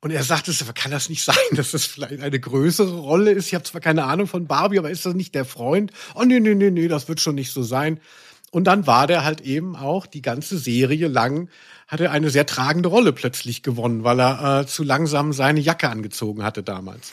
Und 0.00 0.10
er 0.10 0.22
sagte, 0.22 0.52
kann 0.74 0.90
das 0.90 1.08
nicht 1.08 1.24
sein, 1.24 1.36
dass 1.52 1.70
das 1.70 1.84
vielleicht 1.84 2.20
eine 2.20 2.38
größere 2.40 2.98
Rolle 2.98 3.30
ist? 3.30 3.46
Ich 3.46 3.54
habe 3.54 3.64
zwar 3.64 3.80
keine 3.80 4.04
Ahnung 4.04 4.26
von 4.26 4.46
Barbie, 4.46 4.78
aber 4.78 4.90
ist 4.90 5.06
das 5.06 5.14
nicht 5.14 5.34
der 5.34 5.44
Freund? 5.44 5.92
Oh 6.14 6.24
nee, 6.24 6.40
nee, 6.40 6.54
nee, 6.54 6.70
nee, 6.70 6.88
das 6.88 7.08
wird 7.08 7.20
schon 7.20 7.36
nicht 7.36 7.52
so 7.52 7.62
sein. 7.62 8.00
Und 8.50 8.64
dann 8.64 8.86
war 8.86 9.06
der 9.06 9.24
halt 9.24 9.40
eben 9.40 9.76
auch 9.76 10.06
die 10.06 10.22
ganze 10.22 10.58
Serie 10.58 11.08
lang, 11.08 11.48
hat 11.88 12.00
er 12.00 12.10
eine 12.10 12.30
sehr 12.30 12.46
tragende 12.46 12.88
Rolle 12.88 13.12
plötzlich 13.12 13.62
gewonnen, 13.62 14.02
weil 14.04 14.20
er 14.20 14.60
äh, 14.60 14.66
zu 14.66 14.82
langsam 14.82 15.32
seine 15.32 15.60
Jacke 15.60 15.88
angezogen 15.88 16.42
hatte 16.42 16.62
damals. 16.62 17.12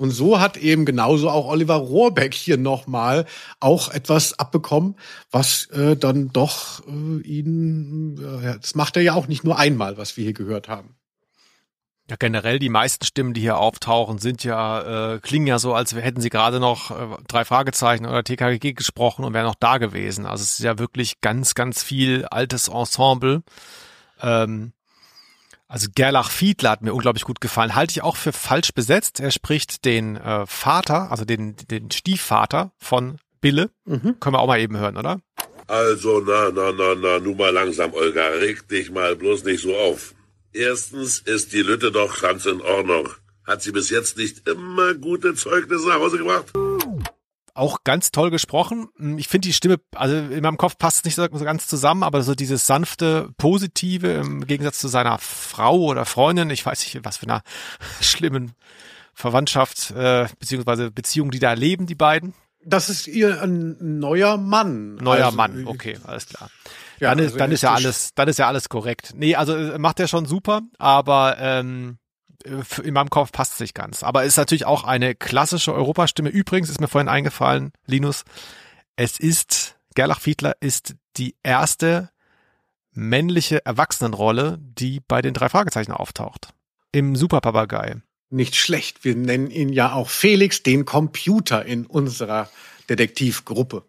Und 0.00 0.12
so 0.12 0.40
hat 0.40 0.56
eben 0.56 0.86
genauso 0.86 1.28
auch 1.28 1.46
Oliver 1.46 1.74
Rohrbeck 1.74 2.32
hier 2.32 2.56
nochmal 2.56 3.26
auch 3.60 3.90
etwas 3.90 4.38
abbekommen, 4.38 4.96
was 5.30 5.66
äh, 5.66 5.94
dann 5.94 6.30
doch 6.32 6.80
äh, 6.86 7.20
ihn, 7.20 8.16
äh, 8.18 8.58
das 8.58 8.74
macht 8.74 8.96
er 8.96 9.02
ja 9.02 9.12
auch 9.12 9.28
nicht 9.28 9.44
nur 9.44 9.58
einmal, 9.58 9.98
was 9.98 10.16
wir 10.16 10.24
hier 10.24 10.32
gehört 10.32 10.68
haben. 10.68 10.96
Ja, 12.08 12.16
generell 12.18 12.58
die 12.58 12.70
meisten 12.70 13.04
Stimmen, 13.04 13.34
die 13.34 13.42
hier 13.42 13.58
auftauchen, 13.58 14.16
sind 14.16 14.42
ja, 14.42 15.16
äh, 15.16 15.18
klingen 15.20 15.46
ja 15.46 15.58
so, 15.58 15.74
als 15.74 15.94
hätten 15.94 16.22
sie 16.22 16.30
gerade 16.30 16.60
noch 16.60 16.90
äh, 16.90 17.18
drei 17.28 17.44
Fragezeichen 17.44 18.06
oder 18.06 18.24
TKG 18.24 18.72
gesprochen 18.72 19.26
und 19.26 19.34
wären 19.34 19.44
noch 19.44 19.54
da 19.54 19.76
gewesen. 19.76 20.24
Also 20.24 20.42
es 20.44 20.58
ist 20.58 20.64
ja 20.64 20.78
wirklich 20.78 21.20
ganz, 21.20 21.54
ganz 21.54 21.82
viel 21.82 22.24
altes 22.24 22.68
Ensemble. 22.68 23.42
Ähm, 24.22 24.72
also 25.70 25.86
Gerlach 25.94 26.32
Fiedler 26.32 26.70
hat 26.70 26.82
mir 26.82 26.92
unglaublich 26.92 27.22
gut 27.22 27.40
gefallen. 27.40 27.76
Halte 27.76 27.92
ich 27.92 28.02
auch 28.02 28.16
für 28.16 28.32
falsch 28.32 28.72
besetzt. 28.74 29.20
Er 29.20 29.30
spricht 29.30 29.84
den 29.84 30.16
äh, 30.16 30.44
Vater, 30.44 31.12
also 31.12 31.24
den, 31.24 31.54
den 31.70 31.92
Stiefvater 31.92 32.72
von 32.76 33.18
Bille. 33.40 33.70
Mhm. 33.84 34.18
Können 34.18 34.34
wir 34.34 34.40
auch 34.40 34.48
mal 34.48 34.60
eben 34.60 34.76
hören, 34.76 34.96
oder? 34.96 35.20
Also, 35.68 36.20
na, 36.26 36.50
na, 36.52 36.72
na, 36.72 36.96
na, 36.96 37.20
nun 37.20 37.36
mal 37.36 37.52
langsam, 37.52 37.94
Olga. 37.94 38.26
Reg 38.26 38.66
dich 38.68 38.90
mal 38.90 39.14
bloß 39.14 39.44
nicht 39.44 39.62
so 39.62 39.76
auf. 39.76 40.14
Erstens 40.52 41.20
ist 41.20 41.52
die 41.52 41.62
Lütte 41.62 41.92
doch 41.92 42.20
ganz 42.20 42.46
in 42.46 42.60
Ordnung. 42.60 43.08
Hat 43.44 43.62
sie 43.62 43.70
bis 43.70 43.90
jetzt 43.90 44.16
nicht 44.16 44.48
immer 44.48 44.94
gute 44.94 45.34
Zeugnisse 45.34 45.86
nach 45.86 46.00
Hause 46.00 46.18
gebracht? 46.18 46.52
Auch 47.54 47.84
ganz 47.84 48.10
toll 48.10 48.30
gesprochen. 48.30 48.88
Ich 49.16 49.28
finde 49.28 49.48
die 49.48 49.52
Stimme, 49.52 49.78
also 49.94 50.16
in 50.16 50.42
meinem 50.42 50.56
Kopf 50.56 50.78
passt 50.78 50.98
es 50.98 51.04
nicht 51.04 51.14
so, 51.14 51.28
ganz 51.28 51.66
zusammen, 51.66 52.02
aber 52.02 52.22
so 52.22 52.34
dieses 52.34 52.66
sanfte, 52.66 53.30
positive 53.36 54.08
im 54.12 54.46
Gegensatz 54.46 54.78
zu 54.78 54.88
seiner 54.88 55.18
Frau 55.18 55.78
oder 55.80 56.04
Freundin, 56.04 56.50
ich 56.50 56.64
weiß 56.64 56.80
nicht, 56.80 57.04
was 57.04 57.18
für 57.18 57.26
einer 57.26 57.42
schlimmen 58.00 58.52
Verwandtschaft 59.14 59.90
äh, 59.92 60.28
beziehungsweise 60.38 60.90
Beziehung 60.90 61.30
die 61.30 61.38
da 61.38 61.52
leben, 61.52 61.86
die 61.86 61.94
beiden. 61.94 62.34
Das 62.62 62.90
ist 62.90 63.06
ihr 63.06 63.42
ein 63.42 63.98
neuer 63.98 64.36
Mann. 64.36 64.96
Neuer 64.96 65.26
Also, 65.26 65.36
Mann, 65.36 65.66
okay, 65.66 65.98
alles 66.04 66.26
klar. 66.26 66.50
Ja, 66.98 67.10
dann 67.10 67.18
ist, 67.18 67.24
also 67.26 67.38
dann 67.38 67.52
ist 67.52 67.62
ja 67.62 67.72
alles, 67.72 68.14
dann 68.14 68.28
ist 68.28 68.38
ja 68.38 68.48
alles 68.48 68.68
korrekt. 68.68 69.12
Nee, 69.14 69.34
also 69.34 69.56
äh, 69.56 69.78
macht 69.78 69.98
er 70.00 70.08
schon 70.08 70.26
super, 70.26 70.60
aber 70.78 71.36
ähm, 71.38 71.98
in 72.44 72.94
meinem 72.94 73.10
Kopf 73.10 73.32
passt 73.32 73.54
es 73.54 73.60
nicht 73.60 73.74
ganz. 73.74 74.02
Aber 74.02 74.24
ist 74.24 74.36
natürlich 74.36 74.66
auch 74.66 74.84
eine 74.84 75.14
klassische 75.14 75.74
Europastimme. 75.74 76.30
Übrigens 76.30 76.70
ist 76.70 76.80
mir 76.80 76.88
vorhin 76.88 77.08
eingefallen, 77.08 77.72
Linus, 77.86 78.24
es 78.96 79.18
ist, 79.18 79.76
Gerlach 79.94 80.20
Fiedler 80.20 80.56
ist 80.60 80.94
die 81.16 81.36
erste 81.42 82.10
männliche 82.92 83.64
Erwachsenenrolle, 83.64 84.58
die 84.60 85.00
bei 85.06 85.22
den 85.22 85.34
drei 85.34 85.48
Fragezeichen 85.48 85.92
auftaucht. 85.92 86.52
Im 86.92 87.14
Superpapagei. 87.14 87.96
Nicht 88.30 88.56
schlecht. 88.56 89.04
Wir 89.04 89.16
nennen 89.16 89.50
ihn 89.50 89.70
ja 89.70 89.92
auch 89.92 90.08
Felix, 90.08 90.62
den 90.62 90.84
Computer 90.84 91.64
in 91.64 91.86
unserer 91.86 92.48
Detektivgruppe. 92.88 93.84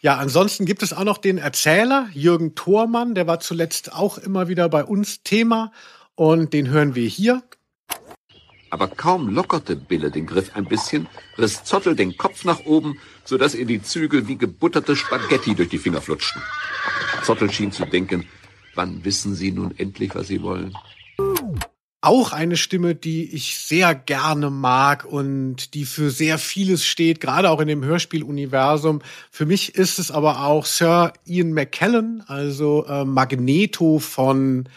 Ja, 0.00 0.16
ansonsten 0.16 0.64
gibt 0.64 0.82
es 0.82 0.92
auch 0.92 1.04
noch 1.04 1.18
den 1.18 1.36
Erzähler 1.36 2.08
Jürgen 2.14 2.54
Thormann, 2.54 3.14
der 3.14 3.26
war 3.26 3.40
zuletzt 3.40 3.92
auch 3.92 4.16
immer 4.16 4.48
wieder 4.48 4.68
bei 4.70 4.82
uns 4.82 5.22
Thema 5.22 5.72
und 6.20 6.52
den 6.52 6.68
hören 6.68 6.94
wir 6.94 7.08
hier. 7.08 7.42
Aber 8.68 8.88
kaum 8.88 9.30
lockerte 9.30 9.74
Bille 9.74 10.10
den 10.10 10.26
Griff 10.26 10.50
ein 10.54 10.66
bisschen, 10.66 11.08
riss 11.38 11.64
Zottel 11.64 11.96
den 11.96 12.18
Kopf 12.18 12.44
nach 12.44 12.66
oben, 12.66 12.98
so 13.24 13.38
dass 13.38 13.54
ihr 13.54 13.64
die 13.64 13.82
Zügel 13.82 14.28
wie 14.28 14.36
gebutterte 14.36 14.96
Spaghetti 14.96 15.54
durch 15.54 15.70
die 15.70 15.78
Finger 15.78 16.02
flutschten. 16.02 16.42
Zottel 17.24 17.50
schien 17.50 17.72
zu 17.72 17.86
denken, 17.86 18.26
wann 18.74 19.02
wissen 19.02 19.34
Sie 19.34 19.50
nun 19.50 19.72
endlich, 19.78 20.14
was 20.14 20.26
Sie 20.26 20.42
wollen? 20.42 20.74
Auch 22.02 22.34
eine 22.34 22.58
Stimme, 22.58 22.94
die 22.94 23.34
ich 23.34 23.56
sehr 23.56 23.94
gerne 23.94 24.50
mag 24.50 25.06
und 25.06 25.72
die 25.72 25.86
für 25.86 26.10
sehr 26.10 26.36
vieles 26.36 26.84
steht, 26.84 27.22
gerade 27.22 27.48
auch 27.48 27.60
in 27.60 27.68
dem 27.68 27.82
Hörspieluniversum. 27.82 29.00
Für 29.30 29.46
mich 29.46 29.74
ist 29.74 29.98
es 29.98 30.10
aber 30.10 30.44
auch 30.44 30.66
Sir 30.66 31.14
Ian 31.24 31.54
McKellen, 31.54 32.22
also 32.26 32.84
äh, 32.84 33.06
Magneto 33.06 33.98
von 33.98 34.68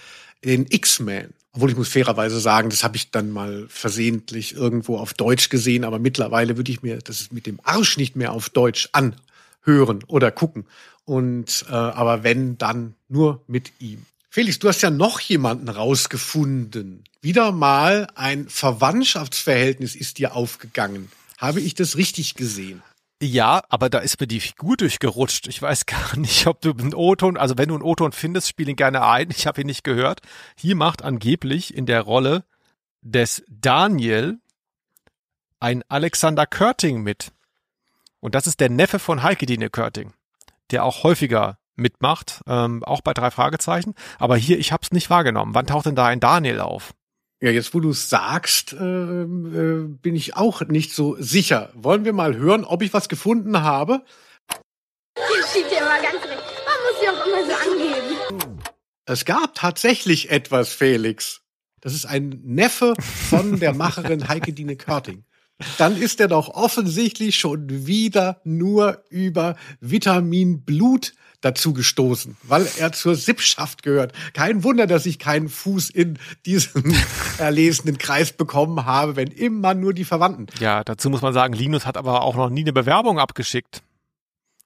den 0.43 0.65
X-Men. 0.69 1.33
Obwohl 1.53 1.69
ich 1.69 1.77
muss 1.77 1.89
fairerweise 1.89 2.39
sagen, 2.39 2.69
das 2.69 2.83
habe 2.83 2.97
ich 2.97 3.11
dann 3.11 3.29
mal 3.29 3.67
versehentlich 3.69 4.55
irgendwo 4.55 4.97
auf 4.97 5.13
Deutsch 5.13 5.49
gesehen, 5.49 5.83
aber 5.83 5.99
mittlerweile 5.99 6.57
würde 6.57 6.71
ich 6.71 6.81
mir 6.81 6.97
das 6.97 7.31
mit 7.31 7.45
dem 7.45 7.59
Arsch 7.63 7.97
nicht 7.97 8.15
mehr 8.15 8.31
auf 8.31 8.49
Deutsch 8.49 8.89
anhören 8.91 10.03
oder 10.07 10.31
gucken. 10.31 10.65
Und 11.05 11.65
äh, 11.69 11.73
aber 11.73 12.23
wenn, 12.23 12.57
dann 12.57 12.95
nur 13.07 13.43
mit 13.47 13.71
ihm. 13.79 14.05
Felix, 14.29 14.57
du 14.57 14.67
hast 14.67 14.81
ja 14.81 14.89
noch 14.89 15.19
jemanden 15.19 15.69
rausgefunden. 15.69 17.03
Wieder 17.21 17.51
mal 17.51 18.07
ein 18.15 18.49
Verwandtschaftsverhältnis 18.49 19.95
ist 19.95 20.17
dir 20.17 20.35
aufgegangen. 20.35 21.11
Habe 21.37 21.61
ich 21.61 21.75
das 21.75 21.97
richtig 21.97 22.33
gesehen? 22.33 22.81
Ja, 23.25 23.63
aber 23.69 23.89
da 23.89 23.99
ist 23.99 24.19
mir 24.19 24.27
die 24.27 24.41
Figur 24.41 24.75
durchgerutscht. 24.75 25.47
Ich 25.47 25.61
weiß 25.61 25.85
gar 25.85 26.17
nicht, 26.17 26.45
ob 26.45 26.59
du 26.59 26.71
einen 26.71 26.93
O-Ton, 26.93 27.37
also 27.37 27.57
wenn 27.57 27.69
du 27.69 27.75
einen 27.75 27.83
O-Ton 27.83 28.11
findest, 28.11 28.49
spiel 28.49 28.67
ihn 28.67 28.75
gerne 28.75 29.01
ein. 29.05 29.29
Ich 29.31 29.47
habe 29.47 29.61
ihn 29.61 29.67
nicht 29.67 29.85
gehört. 29.85 30.19
Hier 30.57 30.75
macht 30.75 31.03
angeblich 31.03 31.73
in 31.73 31.85
der 31.85 32.01
Rolle 32.01 32.43
des 33.01 33.41
Daniel 33.47 34.39
ein 35.61 35.83
Alexander 35.87 36.45
Körting 36.45 37.01
mit. 37.01 37.31
Und 38.19 38.35
das 38.35 38.45
ist 38.45 38.59
der 38.59 38.69
Neffe 38.69 38.99
von 38.99 39.23
Heike 39.23 39.45
Dine 39.45 39.69
Körting, 39.69 40.11
der 40.71 40.83
auch 40.83 41.03
häufiger 41.03 41.59
mitmacht, 41.75 42.41
ähm, 42.45 42.83
auch 42.83 42.99
bei 42.99 43.13
drei 43.13 43.31
Fragezeichen. 43.31 43.95
Aber 44.19 44.35
hier, 44.35 44.59
ich 44.59 44.73
habe 44.73 44.83
es 44.83 44.91
nicht 44.91 45.09
wahrgenommen. 45.09 45.55
Wann 45.55 45.67
taucht 45.67 45.85
denn 45.85 45.95
da 45.95 46.07
ein 46.07 46.19
Daniel 46.19 46.59
auf? 46.59 46.93
Ja, 47.43 47.51
jetzt 47.51 47.73
wo 47.73 47.81
du 47.81 47.89
es 47.89 48.09
sagst, 48.09 48.71
äh, 48.71 48.77
äh, 48.77 49.83
bin 49.85 50.15
ich 50.15 50.37
auch 50.37 50.61
nicht 50.61 50.93
so 50.93 51.17
sicher. 51.19 51.73
Wollen 51.73 52.05
wir 52.05 52.13
mal 52.13 52.37
hören, 52.37 52.63
ob 52.63 52.81
ich 52.81 52.93
was 52.93 53.09
gefunden 53.09 53.61
habe? 53.61 54.01
Jetzt 55.17 55.51
schiebt 55.51 55.69
ihr 55.69 55.79
immer 55.79 56.01
ganz 56.01 56.23
recht. 56.23 56.41
Man 56.65 56.77
muss 56.85 57.01
sie 57.01 57.09
auch 57.09 57.25
immer 57.27 57.45
so 57.45 58.39
angeben. 58.39 58.63
Es 59.05 59.25
gab 59.25 59.55
tatsächlich 59.55 60.31
etwas, 60.31 60.71
Felix. 60.71 61.41
Das 61.81 61.93
ist 61.93 62.05
ein 62.05 62.39
Neffe 62.45 62.93
von 63.29 63.59
der 63.59 63.73
Macherin 63.73 64.29
Heike 64.29 64.53
Dine 64.53 64.77
Körting. 64.77 65.25
Dann 65.77 65.95
ist 65.95 66.19
er 66.19 66.27
doch 66.27 66.49
offensichtlich 66.49 67.35
schon 67.37 67.85
wieder 67.87 68.41
nur 68.43 69.03
über 69.09 69.55
Vitamin 69.79 70.63
Blut 70.63 71.13
dazu 71.41 71.73
gestoßen, 71.73 72.37
weil 72.43 72.67
er 72.77 72.91
zur 72.93 73.15
Sippschaft 73.15 73.83
gehört. 73.83 74.13
Kein 74.33 74.63
Wunder, 74.63 74.87
dass 74.87 75.05
ich 75.05 75.19
keinen 75.19 75.49
Fuß 75.49 75.89
in 75.89 76.17
diesen 76.45 76.95
erlesenen 77.37 77.97
Kreis 77.97 78.31
bekommen 78.31 78.85
habe, 78.85 79.15
wenn 79.15 79.27
immer 79.27 79.73
nur 79.73 79.93
die 79.93 80.05
Verwandten. 80.05 80.47
Ja, 80.59 80.83
dazu 80.83 81.09
muss 81.09 81.21
man 81.21 81.33
sagen, 81.33 81.53
Linus 81.53 81.85
hat 81.85 81.97
aber 81.97 82.21
auch 82.21 82.35
noch 82.35 82.49
nie 82.49 82.61
eine 82.61 82.73
Bewerbung 82.73 83.19
abgeschickt. 83.19 83.83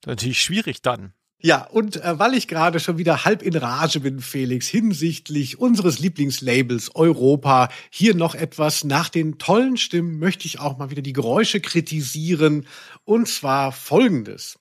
Natürlich 0.05 0.41
schwierig 0.41 0.81
dann. 0.81 1.13
Ja, 1.39 1.65
und 1.65 2.03
äh, 2.03 2.17
weil 2.17 2.33
ich 2.33 2.47
gerade 2.47 2.79
schon 2.79 2.97
wieder 2.97 3.23
halb 3.23 3.43
in 3.43 3.55
Rage 3.55 3.99
bin, 3.99 4.21
Felix, 4.21 4.67
hinsichtlich 4.67 5.59
unseres 5.59 5.99
Lieblingslabels 5.99 6.95
Europa, 6.95 7.69
hier 7.91 8.15
noch 8.15 8.33
etwas. 8.33 8.83
Nach 8.83 9.09
den 9.09 9.38
tollen 9.38 9.77
Stimmen 9.77 10.17
möchte 10.17 10.47
ich 10.47 10.59
auch 10.59 10.77
mal 10.77 10.89
wieder 10.89 11.03
die 11.03 11.13
Geräusche 11.13 11.61
kritisieren. 11.61 12.65
Und 13.05 13.27
zwar 13.27 13.71
folgendes. 13.71 14.57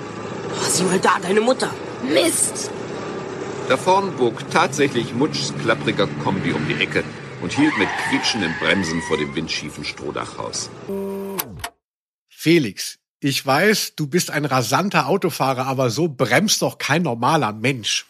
Oh, 0.00 0.68
sieh 0.68 0.84
mal 0.84 1.00
da, 1.00 1.18
deine 1.20 1.40
Mutter. 1.40 1.74
Mist! 2.12 2.70
Da 3.68 3.76
vorn 3.76 4.16
bog 4.16 4.48
tatsächlich 4.50 5.12
Mutschs 5.14 5.52
klappriger 5.60 6.06
Kombi 6.22 6.52
um 6.52 6.66
die 6.68 6.74
Ecke 6.74 7.02
und 7.42 7.52
hielt 7.52 7.76
mit 7.78 7.88
quietschenden 8.08 8.52
Bremsen 8.60 9.02
vor 9.02 9.16
dem 9.16 9.34
windschiefen 9.34 9.84
Strohdachhaus. 9.84 10.70
Felix, 12.28 12.99
ich 13.20 13.44
weiß, 13.44 13.94
du 13.96 14.06
bist 14.06 14.30
ein 14.30 14.46
rasanter 14.46 15.06
Autofahrer, 15.06 15.66
aber 15.66 15.90
so 15.90 16.08
bremst 16.08 16.62
doch 16.62 16.78
kein 16.78 17.02
normaler 17.02 17.52
Mensch. 17.52 18.06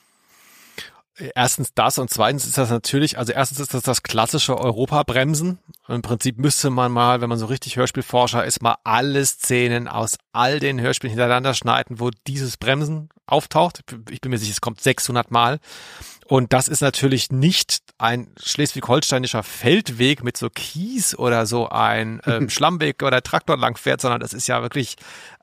Erstens 1.35 1.75
das 1.75 1.99
und 1.99 2.11
zweitens 2.11 2.47
ist 2.47 2.57
das 2.57 2.71
natürlich, 2.71 3.19
also 3.19 3.33
erstens 3.33 3.61
ist 3.61 3.75
das 3.75 3.83
das 3.83 4.03
klassische 4.03 4.59
Europabremsen. 4.59 5.59
Im 5.89 6.03
Prinzip 6.03 6.39
müsste 6.39 6.71
man 6.71 6.93
mal, 6.93 7.21
wenn 7.21 7.29
man 7.29 7.39
so 7.39 7.47
richtig 7.47 7.77
Hörspielforscher 7.77 8.45
ist, 8.45 8.63
mal 8.63 8.77
alle 8.85 9.25
Szenen 9.25 9.89
aus 9.89 10.17
all 10.33 10.61
den 10.61 10.81
Hörspielen 10.81 11.11
hintereinander 11.11 11.55
schneiden, 11.55 12.01
wo 12.01 12.11
dieses 12.27 12.57
Bremsen 12.57 13.09
auftaucht. 13.27 13.83
Ich 14.11 14.21
bin 14.21 14.31
mir 14.31 14.39
sicher, 14.39 14.53
es 14.53 14.61
kommt 14.61 14.81
600 14.81 15.31
Mal. 15.31 15.59
Und 16.27 16.53
das 16.53 16.69
ist 16.69 16.81
natürlich 16.81 17.31
nicht 17.33 17.81
ein 17.99 18.29
schleswig-holsteinischer 18.41 19.43
Feldweg 19.43 20.23
mit 20.23 20.37
so 20.37 20.49
Kies 20.49 21.19
oder 21.19 21.45
so 21.45 21.69
ein 21.69 22.21
ähm, 22.27 22.49
Schlammweg 22.49 23.03
oder 23.03 23.23
Traktor 23.23 23.57
langfährt, 23.57 24.01
sondern 24.01 24.21
das 24.21 24.33
ist 24.33 24.47
ja 24.47 24.63
wirklich 24.63 24.97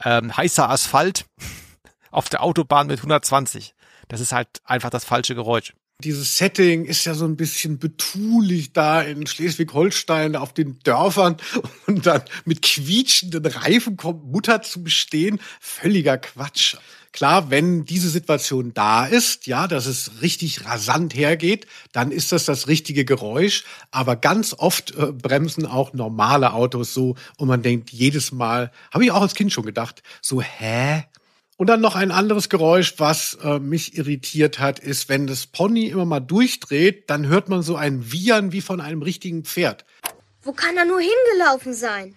ähm, 0.04 0.36
heißer 0.36 0.70
Asphalt 0.70 1.26
auf 2.12 2.30
der 2.30 2.42
Autobahn 2.42 2.88
mit 2.88 3.00
120. 3.00 3.76
Das 4.08 4.22
ist 4.22 4.32
halt 4.32 4.48
einfach 4.64 4.90
das 4.90 5.06
falsche 5.06 5.36
Geräusch. 5.36 5.74
Dieses 6.04 6.38
Setting 6.38 6.86
ist 6.86 7.06
ja 7.06 7.16
so 7.16 7.26
ein 7.26 7.38
bisschen 7.38 7.80
betulich 7.80 8.72
da 8.72 9.02
in 9.02 9.26
Schleswig-Holstein 9.26 10.36
auf 10.36 10.54
den 10.54 10.78
Dörfern 10.84 11.38
und 11.88 12.06
dann 12.06 12.22
mit 12.46 12.62
quietschenden 12.62 13.46
Reifen 13.48 13.98
kommt 13.98 14.32
Mutter 14.32 14.62
zu 14.62 14.84
bestehen. 14.84 15.40
Völliger 15.60 16.20
Quatsch. 16.20 16.76
Klar, 17.14 17.50
wenn 17.50 17.84
diese 17.84 18.10
Situation 18.10 18.76
da 18.76 19.08
ist, 19.08 19.48
ja, 19.48 19.68
dass 19.68 19.88
es 19.88 20.22
richtig 20.22 20.66
rasant 20.66 21.16
hergeht, 21.16 21.66
dann 21.94 22.12
ist 22.12 22.32
das 22.32 22.46
das 22.46 22.68
richtige 22.68 23.04
Geräusch. 23.06 23.64
Aber 23.90 24.18
ganz 24.18 24.54
oft 24.56 24.92
äh, 24.96 25.12
bremsen 25.14 25.66
auch 25.66 25.94
normale 25.94 26.54
Autos 26.54 26.94
so 26.94 27.16
und 27.38 27.48
man 27.48 27.64
denkt 27.64 27.90
jedes 27.90 28.32
Mal, 28.32 28.72
habe 28.94 29.04
ich 29.04 29.10
auch 29.10 29.24
als 29.24 29.34
Kind 29.34 29.52
schon 29.52 29.66
gedacht, 29.66 30.04
so, 30.22 30.44
hä? 30.44 31.06
Und 31.58 31.68
dann 31.68 31.82
noch 31.82 31.96
ein 31.96 32.12
anderes 32.12 32.50
Geräusch, 32.50 32.94
was 32.98 33.36
äh, 33.44 33.58
mich 33.58 33.98
irritiert 33.98 34.60
hat, 34.60 34.78
ist, 34.78 35.10
wenn 35.10 35.26
das 35.26 35.48
Pony 35.48 35.88
immer 35.88 36.06
mal 36.06 36.20
durchdreht, 36.20 37.10
dann 37.10 37.28
hört 37.28 37.50
man 37.50 37.64
so 37.64 37.76
ein 37.76 38.12
Wiehern 38.12 38.52
wie 38.52 38.62
von 38.62 38.80
einem 38.80 39.02
richtigen 39.02 39.44
Pferd. 39.44 39.84
Wo 40.44 40.54
kann 40.54 40.78
er 40.78 40.86
nur 40.86 41.00
hingelaufen 41.00 41.74
sein? 41.74 42.16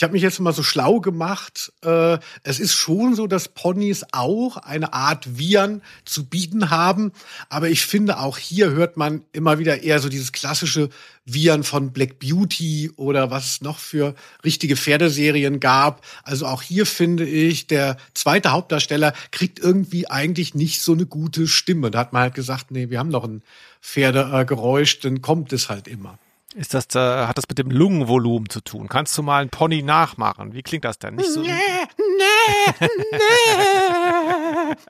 Ich 0.00 0.02
habe 0.02 0.14
mich 0.14 0.22
jetzt 0.22 0.40
mal 0.40 0.54
so 0.54 0.62
schlau 0.62 1.00
gemacht. 1.00 1.74
Äh, 1.84 2.16
es 2.42 2.58
ist 2.58 2.72
schon 2.72 3.14
so, 3.14 3.26
dass 3.26 3.48
Ponys 3.48 4.02
auch 4.12 4.56
eine 4.56 4.94
Art 4.94 5.36
Wiehern 5.36 5.82
zu 6.06 6.24
bieten 6.24 6.70
haben. 6.70 7.12
Aber 7.50 7.68
ich 7.68 7.84
finde, 7.84 8.18
auch 8.18 8.38
hier 8.38 8.70
hört 8.70 8.96
man 8.96 9.24
immer 9.32 9.58
wieder 9.58 9.82
eher 9.82 9.98
so 9.98 10.08
dieses 10.08 10.32
klassische 10.32 10.88
Wiehern 11.26 11.64
von 11.64 11.92
Black 11.92 12.18
Beauty 12.18 12.90
oder 12.96 13.30
was 13.30 13.44
es 13.44 13.60
noch 13.60 13.78
für 13.78 14.14
richtige 14.42 14.74
Pferdeserien 14.74 15.60
gab. 15.60 16.02
Also 16.24 16.46
auch 16.46 16.62
hier 16.62 16.86
finde 16.86 17.26
ich, 17.26 17.66
der 17.66 17.98
zweite 18.14 18.52
Hauptdarsteller 18.52 19.12
kriegt 19.32 19.58
irgendwie 19.58 20.08
eigentlich 20.08 20.54
nicht 20.54 20.80
so 20.80 20.92
eine 20.92 21.04
gute 21.04 21.46
Stimme. 21.46 21.90
Da 21.90 21.98
hat 21.98 22.14
man 22.14 22.22
halt 22.22 22.34
gesagt, 22.34 22.70
nee, 22.70 22.88
wir 22.88 23.00
haben 23.00 23.10
noch 23.10 23.24
ein 23.24 23.42
Pferdegeräusch, 23.82 25.00
dann 25.00 25.20
kommt 25.20 25.52
es 25.52 25.68
halt 25.68 25.86
immer. 25.88 26.18
Ist 26.56 26.74
das, 26.74 26.86
äh, 26.96 27.26
hat 27.26 27.38
das 27.38 27.44
mit 27.48 27.58
dem 27.58 27.70
Lungenvolumen 27.70 28.48
zu 28.48 28.60
tun? 28.60 28.88
Kannst 28.88 29.16
du 29.16 29.22
mal 29.22 29.40
einen 29.40 29.50
Pony 29.50 29.82
nachmachen? 29.82 30.52
Wie 30.52 30.62
klingt 30.62 30.84
das 30.84 30.98
denn? 30.98 31.14
Nicht 31.14 31.32
so. 31.32 31.42
nee, 31.42 31.52
nee, 31.96 32.74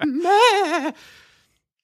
nee. 0.07 0.93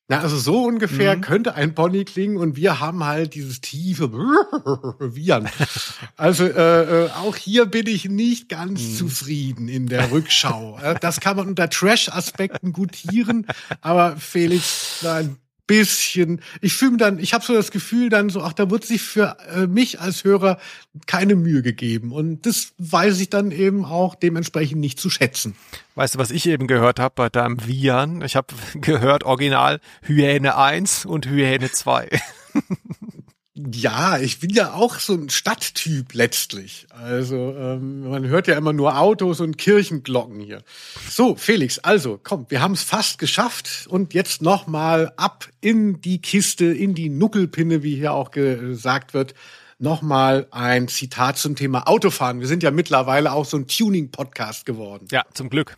Na, 0.08 0.20
also 0.20 0.36
so 0.38 0.62
ungefähr 0.64 1.16
mhm. 1.16 1.20
könnte 1.20 1.54
ein 1.56 1.74
Pony 1.74 2.04
klingen 2.04 2.36
und 2.36 2.54
wir 2.56 2.78
haben 2.78 3.04
halt 3.04 3.34
dieses 3.34 3.60
tiefe 3.60 4.12
Wiehern. 5.00 5.48
Also 6.16 6.44
äh, 6.44 7.06
äh, 7.06 7.10
auch 7.10 7.34
hier 7.34 7.66
bin 7.66 7.88
ich 7.88 8.08
nicht 8.08 8.48
ganz 8.48 8.80
mhm. 8.80 8.94
zufrieden 8.94 9.68
in 9.68 9.88
der 9.88 10.12
Rückschau. 10.12 10.78
Das 11.00 11.20
kann 11.20 11.36
man 11.36 11.48
unter 11.48 11.68
Trash-Aspekten 11.68 12.72
gutieren, 12.72 13.46
aber 13.80 14.16
Felix, 14.16 15.00
nein, 15.02 15.38
bisschen, 15.66 16.40
ich 16.60 16.74
fühle 16.74 16.92
mir 16.92 16.96
dann, 16.98 17.18
ich 17.18 17.34
habe 17.34 17.44
so 17.44 17.52
das 17.52 17.70
Gefühl 17.70 18.08
dann 18.08 18.28
so, 18.28 18.42
ach, 18.42 18.52
da 18.52 18.70
wird 18.70 18.84
sich 18.84 19.02
für 19.02 19.36
äh, 19.54 19.66
mich 19.66 20.00
als 20.00 20.24
Hörer 20.24 20.58
keine 21.06 21.34
Mühe 21.34 21.62
gegeben. 21.62 22.12
Und 22.12 22.46
das 22.46 22.72
weiß 22.78 23.20
ich 23.20 23.30
dann 23.30 23.50
eben 23.50 23.84
auch 23.84 24.14
dementsprechend 24.14 24.80
nicht 24.80 25.00
zu 25.00 25.10
schätzen. 25.10 25.56
Weißt 25.94 26.14
du, 26.14 26.18
was 26.18 26.30
ich 26.30 26.46
eben 26.46 26.66
gehört 26.66 27.00
habe 27.00 27.14
bei 27.16 27.28
deinem 27.28 27.66
Vian? 27.66 28.22
Ich 28.22 28.36
habe 28.36 28.54
gehört, 28.74 29.24
original 29.24 29.80
Hyäne 30.02 30.56
1 30.56 31.04
und 31.04 31.26
Hyäne 31.26 31.70
2. 31.70 32.08
Ja, 33.72 34.18
ich 34.18 34.38
bin 34.38 34.50
ja 34.50 34.74
auch 34.74 34.98
so 34.98 35.14
ein 35.14 35.30
Stadttyp 35.30 36.12
letztlich. 36.12 36.86
Also 36.90 37.54
ähm, 37.56 38.06
man 38.06 38.26
hört 38.26 38.48
ja 38.48 38.56
immer 38.56 38.74
nur 38.74 38.98
Autos 38.98 39.40
und 39.40 39.56
Kirchenglocken 39.56 40.40
hier. 40.40 40.62
So, 41.08 41.36
Felix, 41.36 41.78
also 41.78 42.20
komm, 42.22 42.44
wir 42.50 42.60
haben 42.60 42.74
es 42.74 42.82
fast 42.82 43.18
geschafft 43.18 43.86
und 43.88 44.12
jetzt 44.12 44.42
noch 44.42 44.66
mal 44.66 45.12
ab 45.16 45.48
in 45.62 46.02
die 46.02 46.20
Kiste, 46.20 46.66
in 46.66 46.94
die 46.94 47.08
Nuckelpinne, 47.08 47.82
wie 47.82 47.96
hier 47.96 48.12
auch 48.12 48.30
gesagt 48.30 49.14
wird. 49.14 49.32
Noch 49.78 50.02
mal 50.02 50.48
ein 50.50 50.88
Zitat 50.88 51.38
zum 51.38 51.56
Thema 51.56 51.88
Autofahren. 51.88 52.40
Wir 52.40 52.46
sind 52.46 52.62
ja 52.62 52.70
mittlerweile 52.70 53.32
auch 53.32 53.46
so 53.46 53.56
ein 53.56 53.66
Tuning-Podcast 53.66 54.66
geworden. 54.66 55.08
Ja, 55.10 55.24
zum 55.32 55.48
Glück. 55.48 55.76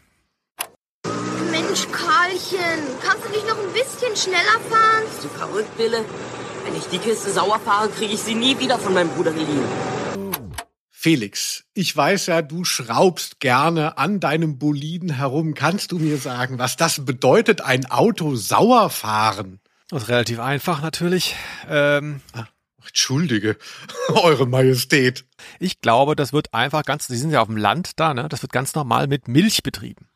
Mensch, 1.79 1.93
Karlchen, 1.93 2.83
kannst 3.03 3.25
du 3.25 3.31
nicht 3.31 3.47
noch 3.47 3.59
ein 3.59 3.73
bisschen 3.73 4.17
schneller 4.17 4.59
fahren? 4.69 5.05
Bist 5.05 5.25
du 5.25 5.29
verrückt, 5.29 5.77
Bille? 5.77 6.05
Wenn 6.65 6.75
ich 6.75 6.87
die 6.87 6.99
Kiste 6.99 7.31
sauer 7.31 7.61
fahre, 7.61 7.89
kriege 7.89 8.15
ich 8.15 8.21
sie 8.21 8.35
nie 8.35 8.59
wieder 8.59 8.79
von 8.79 8.95
meinem 8.95 9.11
Bruder 9.11 9.33
geliehen. 9.33 9.63
Felix, 10.91 11.65
ich 11.75 11.97
weiß 11.97 12.27
ja, 12.27 12.43
du 12.43 12.65
schraubst 12.65 13.39
gerne 13.39 13.97
an 13.97 14.19
deinem 14.19 14.59
Boliden 14.59 15.11
herum. 15.11 15.55
Kannst 15.55 15.93
du 15.93 15.99
mir 15.99 16.19
sagen, 16.19 16.59
was 16.59 16.77
das 16.77 17.05
bedeutet, 17.05 17.61
ein 17.61 17.87
Auto 17.87 18.35
sauer 18.35 18.91
fahren? 18.91 19.61
Das 19.89 20.05
ist 20.05 20.09
relativ 20.09 20.41
einfach 20.41 20.83
natürlich. 20.83 21.37
Ähm, 21.69 22.21
ah, 22.33 22.47
Entschuldige, 22.85 23.57
Eure 24.09 24.47
Majestät. 24.47 25.27
Ich 25.61 25.81
glaube, 25.81 26.17
das 26.17 26.33
wird 26.33 26.53
einfach 26.55 26.83
ganz, 26.83 27.07
Sie 27.07 27.17
sind 27.17 27.31
ja 27.31 27.41
auf 27.41 27.49
dem 27.49 27.57
Land 27.57 27.93
da, 28.01 28.15
ne? 28.15 28.29
Das 28.29 28.43
wird 28.43 28.53
ganz 28.53 28.75
normal 28.75 29.07
mit 29.07 29.29
Milch 29.29 29.63
betrieben. 29.63 30.09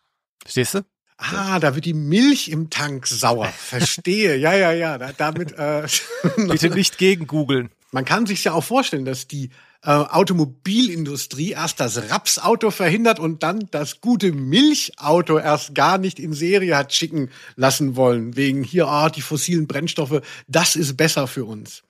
Verstehst 0.43 0.75
du? 0.75 0.85
Ah, 1.23 1.61
da 1.61 1.75
wird 1.75 1.85
die 1.85 1.95
Milch 1.95 2.49
im 2.49 2.69
Tank 2.69 3.07
sauer. 3.07 3.47
Verstehe. 3.57 4.37
ja, 4.37 4.55
ja, 4.55 4.73
ja. 4.73 4.99
Da, 4.99 5.13
damit. 5.17 5.53
Äh, 5.53 5.87
Bitte 6.37 6.71
nicht 6.71 6.99
gegen 6.99 7.27
googeln. 7.27 7.71
Man 7.93 8.05
kann 8.05 8.27
sich 8.27 8.43
ja 8.45 8.53
auch 8.53 8.65
vorstellen, 8.65 9.05
dass 9.05 9.29
die 9.29 9.51
äh, 9.85 9.91
Automobilindustrie 9.91 11.51
erst 11.51 11.81
das 11.81 12.11
Rapsauto 12.11 12.71
verhindert 12.71 13.19
und 13.19 13.43
dann 13.43 13.69
das 13.71 14.01
gute 14.01 14.33
Milchauto 14.33 15.39
erst 15.39 15.75
gar 15.75 15.99
nicht 15.99 16.19
in 16.19 16.33
Serie 16.33 16.77
hat 16.77 16.93
schicken 16.93 17.31
lassen 17.57 17.95
wollen. 17.97 18.37
Wegen 18.37 18.65
hier, 18.65 18.89
ah, 18.89 19.11
die 19.11 19.23
fossilen 19.23 19.67
Brennstoffe, 19.67 20.23
das 20.49 20.77
ist 20.77 20.97
besser 20.97 21.27
für 21.27 21.45
uns. 21.45 21.83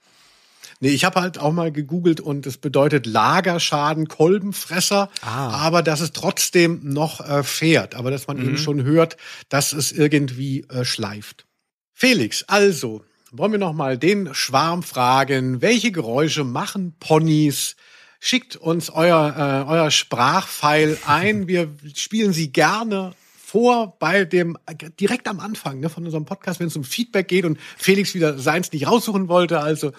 Nee, 0.83 0.89
ich 0.89 1.05
habe 1.05 1.21
halt 1.21 1.37
auch 1.37 1.53
mal 1.53 1.71
gegoogelt 1.71 2.19
und 2.19 2.45
es 2.45 2.57
bedeutet 2.57 3.05
Lagerschaden, 3.05 4.09
Kolbenfresser, 4.09 5.09
ah. 5.21 5.47
aber 5.51 5.81
dass 5.81 6.01
es 6.01 6.11
trotzdem 6.11 6.81
noch 6.83 7.21
äh, 7.21 7.41
fährt, 7.43 7.95
aber 7.95 8.11
dass 8.11 8.27
man 8.27 8.35
mhm. 8.35 8.43
eben 8.43 8.57
schon 8.57 8.83
hört, 8.83 9.15
dass 9.47 9.71
es 9.71 9.93
irgendwie 9.93 10.65
äh, 10.67 10.83
schleift. 10.83 11.45
Felix, 11.93 12.43
also, 12.49 13.05
wollen 13.31 13.53
wir 13.53 13.59
noch 13.59 13.71
mal 13.71 13.97
den 13.97 14.35
Schwarm 14.35 14.83
fragen, 14.83 15.61
welche 15.61 15.93
Geräusche 15.93 16.43
machen 16.43 16.97
Ponys? 16.99 17.77
Schickt 18.19 18.57
uns 18.57 18.89
euer, 18.89 19.65
äh, 19.65 19.71
euer 19.71 19.89
Sprachpfeil 19.89 20.97
ein. 21.07 21.47
Wir 21.47 21.73
spielen 21.93 22.33
sie 22.33 22.51
gerne 22.51 23.13
vor 23.53 23.99
bei 23.99 24.25
dem, 24.25 24.57
direkt 24.99 25.27
am 25.27 25.39
Anfang 25.39 25.79
ne, 25.79 25.87
von 25.87 26.03
unserem 26.03 26.25
Podcast, 26.25 26.59
wenn 26.59 26.65
es 26.65 26.75
um 26.75 26.83
Feedback 26.83 27.27
geht 27.27 27.45
und 27.45 27.59
Felix 27.77 28.15
wieder 28.15 28.39
seins 28.39 28.71
nicht 28.71 28.87
raussuchen 28.87 29.27
wollte. 29.27 29.59
Also 29.59 29.91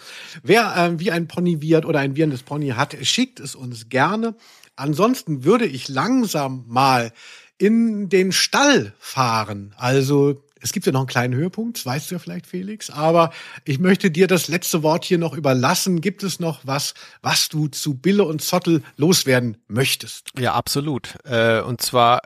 wer 0.43 0.75
äh, 0.77 0.99
wie 0.99 1.13
ein 1.13 1.29
Pony 1.29 1.63
wird 1.63 1.87
oder 1.87 2.01
ein 2.01 2.17
wirrendes 2.17 2.43
Pony 2.43 2.71
hat, 2.71 2.97
schickt 3.03 3.39
es 3.39 3.55
uns 3.55 3.89
gerne. 3.89 4.35
Ansonsten 4.75 5.45
würde 5.45 5.67
ich 5.67 5.89
langsam 5.89 6.65
mal 6.67 7.13
in 7.57 8.09
den 8.09 8.33
Stall 8.33 8.93
fahren. 8.99 9.73
Also 9.77 10.43
es 10.61 10.73
gibt 10.73 10.87
ja 10.87 10.91
noch 10.91 11.03
einen 11.03 11.07
kleinen 11.07 11.35
Höhepunkt, 11.35 11.77
das 11.77 11.87
weißt 11.87 12.11
du 12.11 12.17
ja 12.17 12.19
vielleicht, 12.19 12.49
Felix, 12.49 12.91
aber 12.91 13.31
ich 13.65 13.79
möchte 13.79 14.11
dir 14.11 14.27
das 14.27 14.49
letzte 14.49 14.83
Wort 14.83 15.05
hier 15.05 15.19
noch 15.19 15.37
überlassen. 15.37 16.01
Gibt 16.01 16.25
es 16.25 16.41
noch 16.41 16.63
was, 16.65 16.95
was 17.23 17.49
du 17.49 17.69
zu 17.69 17.95
Bille 17.95 18.25
und 18.25 18.43
Zottel 18.43 18.83
loswerden 18.97 19.59
möchtest? 19.69 20.31
Ja, 20.37 20.55
absolut. 20.55 21.19
Äh, 21.25 21.61
und 21.61 21.81
zwar 21.83 22.23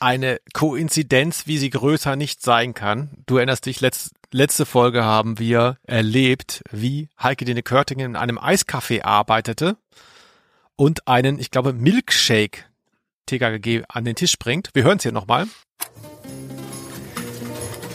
eine 0.00 0.40
Koinzidenz, 0.52 1.46
wie 1.46 1.58
sie 1.58 1.70
größer 1.70 2.16
nicht 2.16 2.42
sein 2.42 2.74
kann. 2.74 3.10
Du 3.26 3.36
erinnerst 3.36 3.66
dich, 3.66 3.80
letzt, 3.80 4.12
letzte 4.32 4.66
Folge 4.66 5.04
haben 5.04 5.38
wir 5.38 5.78
erlebt, 5.84 6.62
wie 6.70 7.08
Heike 7.22 7.44
Dene 7.44 7.62
Körtingen 7.62 8.12
in 8.12 8.16
einem 8.16 8.38
Eiscafé 8.38 9.02
arbeitete 9.04 9.76
und 10.76 11.08
einen, 11.08 11.38
ich 11.38 11.50
glaube, 11.50 11.72
Milkshake 11.72 12.64
TKG 13.26 13.82
an 13.88 14.04
den 14.04 14.14
Tisch 14.14 14.38
bringt. 14.38 14.70
Wir 14.74 14.84
hören 14.84 14.98
es 14.98 15.02
hier 15.02 15.12
nochmal. 15.12 15.46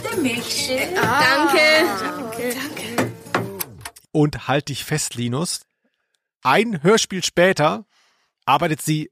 Der 0.04 0.16
Milkshake. 0.18 1.00
Ah, 1.00 1.22
danke. 1.22 2.52
Danke. 2.54 3.12
Und 4.12 4.46
halt 4.46 4.68
dich 4.68 4.84
fest, 4.84 5.14
Linus. 5.14 5.62
Ein 6.42 6.82
Hörspiel 6.82 7.24
später 7.24 7.86
arbeitet 8.44 8.82
sie 8.82 9.10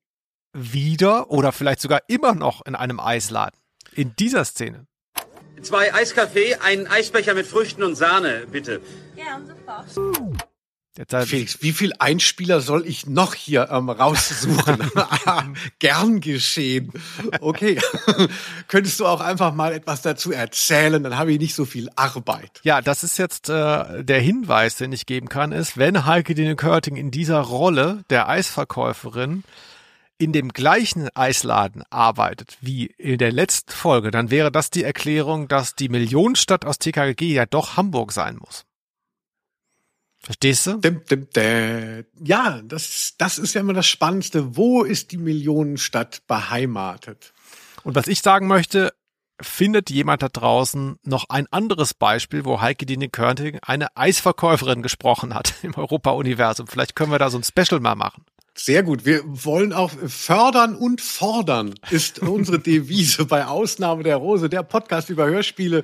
wieder 0.53 1.31
oder 1.31 1.53
vielleicht 1.53 1.81
sogar 1.81 2.03
immer 2.09 2.35
noch 2.35 2.65
in 2.67 2.75
einem 2.75 3.01
Eisladen. 3.01 3.59
In 3.93 4.15
dieser 4.19 4.45
Szene. 4.45 4.87
Zwei 5.63 5.93
Eiskaffee, 5.93 6.55
einen 6.57 6.87
Eisbecher 6.87 7.35
mit 7.35 7.47
Früchten 7.47 7.83
und 7.83 7.95
Sahne, 7.95 8.47
bitte. 8.51 8.81
Ja, 9.17 9.41
super. 9.47 9.85
Felix, 11.25 11.63
wie 11.63 11.73
viel 11.73 11.93
Einspieler 11.99 12.61
soll 12.61 12.87
ich 12.87 13.07
noch 13.07 13.35
hier 13.35 13.69
ähm, 13.71 13.89
raussuchen? 13.89 14.91
Gern 15.79 16.21
geschehen. 16.21 16.93
Okay. 17.41 17.81
Könntest 18.69 18.99
du 19.01 19.07
auch 19.07 19.21
einfach 19.21 19.55
mal 19.55 19.73
etwas 19.73 20.03
dazu 20.03 20.33
erzählen? 20.33 21.03
Dann 21.03 21.17
habe 21.17 21.33
ich 21.33 21.39
nicht 21.39 21.55
so 21.55 21.65
viel 21.65 21.89
Arbeit. 21.95 22.61
Ja, 22.65 22.83
das 22.83 23.05
ist 23.05 23.19
jetzt 23.19 23.49
äh, 23.49 24.05
der 24.05 24.21
Hinweis, 24.21 24.77
den 24.77 24.93
ich 24.93 25.07
geben 25.07 25.29
kann, 25.29 25.53
ist, 25.53 25.79
wenn 25.79 26.07
Heike 26.07 26.35
Dine 26.35 26.57
Körting 26.57 26.97
in 26.97 27.11
dieser 27.11 27.41
Rolle 27.41 28.05
der 28.11 28.29
Eisverkäuferin 28.29 29.45
in 30.21 30.33
dem 30.33 30.51
gleichen 30.51 31.09
Eisladen 31.15 31.83
arbeitet 31.89 32.59
wie 32.61 32.87
in 32.87 33.17
der 33.17 33.33
letzten 33.33 33.73
Folge, 33.73 34.11
dann 34.11 34.31
wäre 34.31 34.53
das 34.53 34.69
die 34.69 34.85
Erklärung, 34.85 35.49
dass 35.49 35.75
die 35.75 35.89
Millionenstadt 35.89 36.67
aus 36.67 36.79
TKG 36.79 37.33
ja 37.33 37.47
doch 37.47 37.79
Hamburg 37.79 38.13
sein 38.13 38.37
muss. 38.37 38.67
Verstehst 40.19 40.67
du? 40.67 40.77
Dim, 40.77 41.03
dim, 41.09 41.27
dim. 41.31 42.05
Ja, 42.23 42.61
das, 42.63 43.15
das 43.17 43.39
ist 43.39 43.55
ja 43.55 43.63
immer 43.63 43.73
das 43.73 43.87
Spannendste. 43.87 44.59
Wo 44.59 44.83
ist 44.83 45.13
die 45.13 45.17
Millionenstadt 45.17 46.27
beheimatet? 46.27 47.33
Und 47.83 47.95
was 47.95 48.07
ich 48.07 48.21
sagen 48.21 48.47
möchte, 48.47 48.93
findet 49.41 49.89
jemand 49.89 50.23
da 50.23 50.29
draußen 50.29 50.99
noch 51.03 51.31
ein 51.31 51.47
anderes 51.51 51.95
Beispiel, 51.95 52.45
wo 52.45 52.61
Heike 52.61 52.85
Dine 52.85 53.09
Körting 53.09 53.59
eine 53.63 53.97
Eisverkäuferin 53.97 54.83
gesprochen 54.83 55.33
hat 55.33 55.55
im 55.63 55.75
Europa-Universum? 55.75 56.67
Vielleicht 56.67 56.95
können 56.95 57.11
wir 57.11 57.19
da 57.19 57.31
so 57.31 57.39
ein 57.39 57.45
Special 57.45 57.81
mal 57.81 57.95
machen. 57.95 58.27
Sehr 58.63 58.83
gut. 58.83 59.07
Wir 59.07 59.23
wollen 59.25 59.73
auch 59.73 59.91
fördern 60.07 60.75
und 60.75 61.01
fordern, 61.01 61.75
ist 61.91 62.19
unsere 62.21 62.59
Devise 62.59 63.25
bei 63.25 63.47
Ausnahme 63.47 64.03
der 64.03 64.17
Rose, 64.17 64.51
der 64.51 64.63
Podcast 64.63 65.09
über 65.09 65.27
Hörspiele, 65.27 65.83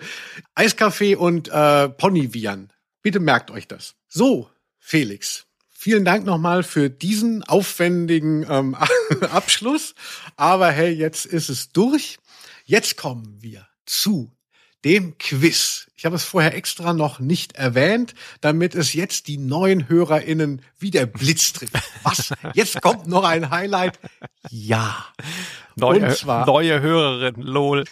Eiskaffee 0.55 1.15
und 1.17 1.49
äh, 1.49 1.89
Ponyvian. 1.89 2.71
Bitte 3.01 3.19
merkt 3.19 3.51
euch 3.51 3.67
das. 3.67 3.95
So, 4.09 4.51
Felix. 4.79 5.47
Vielen 5.71 6.05
Dank 6.05 6.27
nochmal 6.27 6.63
für 6.63 6.91
diesen 6.91 7.45
aufwendigen 7.45 8.45
ähm, 8.47 8.75
Abschluss. 9.31 9.95
Aber 10.37 10.71
hey, 10.71 10.93
jetzt 10.93 11.25
ist 11.25 11.49
es 11.49 11.73
durch. 11.73 12.19
Jetzt 12.67 12.99
kommen 12.99 13.39
wir 13.41 13.67
zu 13.87 14.37
dem 14.85 15.17
Quiz. 15.17 15.87
Ich 15.97 16.05
habe 16.05 16.17
es 16.17 16.25
vorher 16.25 16.55
extra 16.55 16.93
noch 16.93 17.21
nicht 17.21 17.57
erwähnt, 17.57 18.15
damit 18.43 18.75
es 18.75 18.93
jetzt 18.93 19.29
die 19.29 19.39
neuen 19.39 19.89
HörerInnen 19.89 20.61
wie 20.79 20.91
der 20.91 21.07
Blitz 21.07 21.55
trifft. 21.55 21.73
Was? 22.03 22.35
Jetzt 22.53 22.83
kommt 22.83 23.07
noch 23.07 23.25
ein 23.25 23.49
Highlight? 23.51 23.99
Ja. 24.51 25.07
Neue, 25.79 26.17
neue 26.47 26.81
Hörerin, 26.81 27.35
lol. 27.37 27.85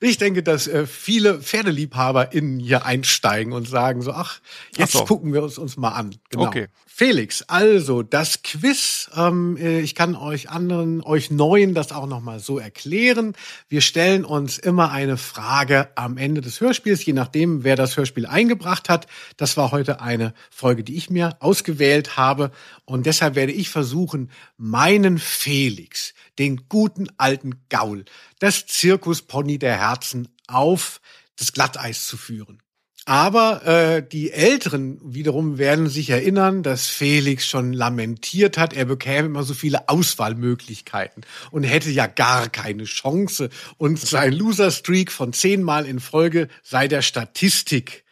Ich 0.00 0.16
denke, 0.16 0.44
dass 0.44 0.68
äh, 0.68 0.86
viele 0.86 1.40
PferdeliebhaberInnen 1.40 2.60
hier 2.60 2.86
einsteigen 2.86 3.52
und 3.52 3.68
sagen 3.68 4.00
so, 4.02 4.12
ach, 4.12 4.40
jetzt 4.76 4.94
ach 4.94 5.00
so. 5.00 5.04
gucken 5.06 5.32
wir 5.32 5.42
uns 5.42 5.58
uns 5.58 5.76
mal 5.76 5.90
an. 5.90 6.14
Genau. 6.30 6.46
Okay. 6.46 6.68
Felix, 6.86 7.42
also 7.48 8.04
das 8.04 8.42
Quiz, 8.42 9.10
ähm, 9.16 9.56
äh, 9.56 9.80
ich 9.80 9.96
kann 9.96 10.14
euch 10.14 10.50
anderen, 10.50 11.02
euch 11.02 11.32
Neuen 11.32 11.74
das 11.74 11.90
auch 11.90 12.06
nochmal 12.06 12.38
so 12.38 12.60
erklären. 12.60 13.34
Wir 13.68 13.80
stellen 13.80 14.24
uns 14.24 14.58
immer 14.58 14.92
eine 14.92 15.16
Frage 15.16 15.88
am 15.96 16.16
Ende 16.16 16.42
des 16.42 16.60
Hörspiels, 16.60 17.04
je 17.04 17.12
nachdem, 17.12 17.51
dem, 17.52 17.64
wer 17.64 17.76
das 17.76 17.96
Hörspiel 17.96 18.26
eingebracht 18.26 18.88
hat. 18.88 19.06
Das 19.36 19.56
war 19.56 19.70
heute 19.70 20.00
eine 20.00 20.34
Folge, 20.50 20.84
die 20.84 20.96
ich 20.96 21.10
mir 21.10 21.36
ausgewählt 21.40 22.16
habe. 22.16 22.50
Und 22.84 23.06
deshalb 23.06 23.34
werde 23.34 23.52
ich 23.52 23.68
versuchen, 23.68 24.30
meinen 24.56 25.18
Felix, 25.18 26.14
den 26.38 26.68
guten 26.68 27.08
alten 27.16 27.62
Gaul, 27.68 28.04
das 28.38 28.66
Zirkuspony 28.66 29.58
der 29.58 29.76
Herzen 29.76 30.28
auf 30.46 31.00
das 31.36 31.52
Glatteis 31.52 32.06
zu 32.06 32.16
führen. 32.16 32.61
Aber 33.04 33.66
äh, 33.66 34.06
die 34.06 34.30
Älteren 34.30 35.00
wiederum 35.02 35.58
werden 35.58 35.88
sich 35.88 36.10
erinnern, 36.10 36.62
dass 36.62 36.86
Felix 36.86 37.46
schon 37.46 37.72
lamentiert 37.72 38.56
hat, 38.58 38.74
er 38.74 38.84
bekäme 38.84 39.26
immer 39.26 39.42
so 39.42 39.54
viele 39.54 39.88
Auswahlmöglichkeiten 39.88 41.24
und 41.50 41.64
hätte 41.64 41.90
ja 41.90 42.06
gar 42.06 42.48
keine 42.48 42.84
Chance. 42.84 43.48
Und 43.76 43.98
sein 43.98 44.32
Loser-Streak 44.32 45.10
von 45.10 45.32
zehnmal 45.32 45.84
in 45.86 45.98
Folge 45.98 46.48
sei 46.62 46.86
der 46.86 47.02
Statistik 47.02 48.04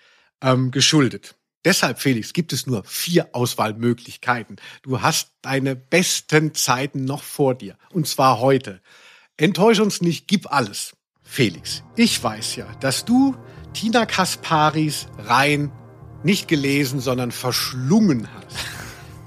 ähm, 0.43 0.73
geschuldet. 0.73 1.37
Deshalb, 1.65 2.01
Felix, 2.01 2.33
gibt 2.33 2.53
es 2.53 2.67
nur 2.67 2.83
vier 2.85 3.29
Auswahlmöglichkeiten. 3.33 4.57
Du 4.83 5.03
hast 5.03 5.33
deine 5.43 5.77
besten 5.77 6.55
Zeiten 6.55 7.05
noch 7.05 7.23
vor 7.23 7.55
dir. 7.55 7.77
Und 7.93 8.09
zwar 8.09 8.41
heute. 8.41 8.81
Enttäusch 9.37 9.79
uns 9.79 10.01
nicht, 10.01 10.27
gib 10.27 10.51
alles. 10.53 10.95
Felix, 11.23 11.85
ich 11.97 12.23
weiß 12.23 12.57
ja, 12.57 12.67
dass 12.81 13.05
du 13.05 13.37
Tina 13.73 14.07
Kasparis 14.07 15.07
Rein 15.19 15.71
nicht 16.23 16.49
gelesen, 16.49 17.01
sondern 17.01 17.31
verschlungen 17.31 18.29
hast. 18.35 18.57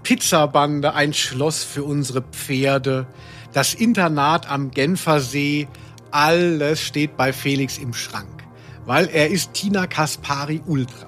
Pizzabande, 0.04 0.94
ein 0.94 1.14
Schloss 1.14 1.64
für 1.64 1.84
unsere 1.84 2.22
Pferde, 2.22 3.08
das 3.54 3.74
Internat 3.74 4.50
am 4.50 4.72
Genfersee, 4.72 5.68
alles 6.12 6.82
steht 6.82 7.18
bei 7.18 7.34
Felix 7.34 7.78
im 7.78 7.94
Schrank, 7.94 8.44
weil 8.86 9.08
er 9.08 9.30
ist 9.30 9.54
Tina 9.54 9.88
Kaspari 9.88 10.62
Ultra. 10.66 11.08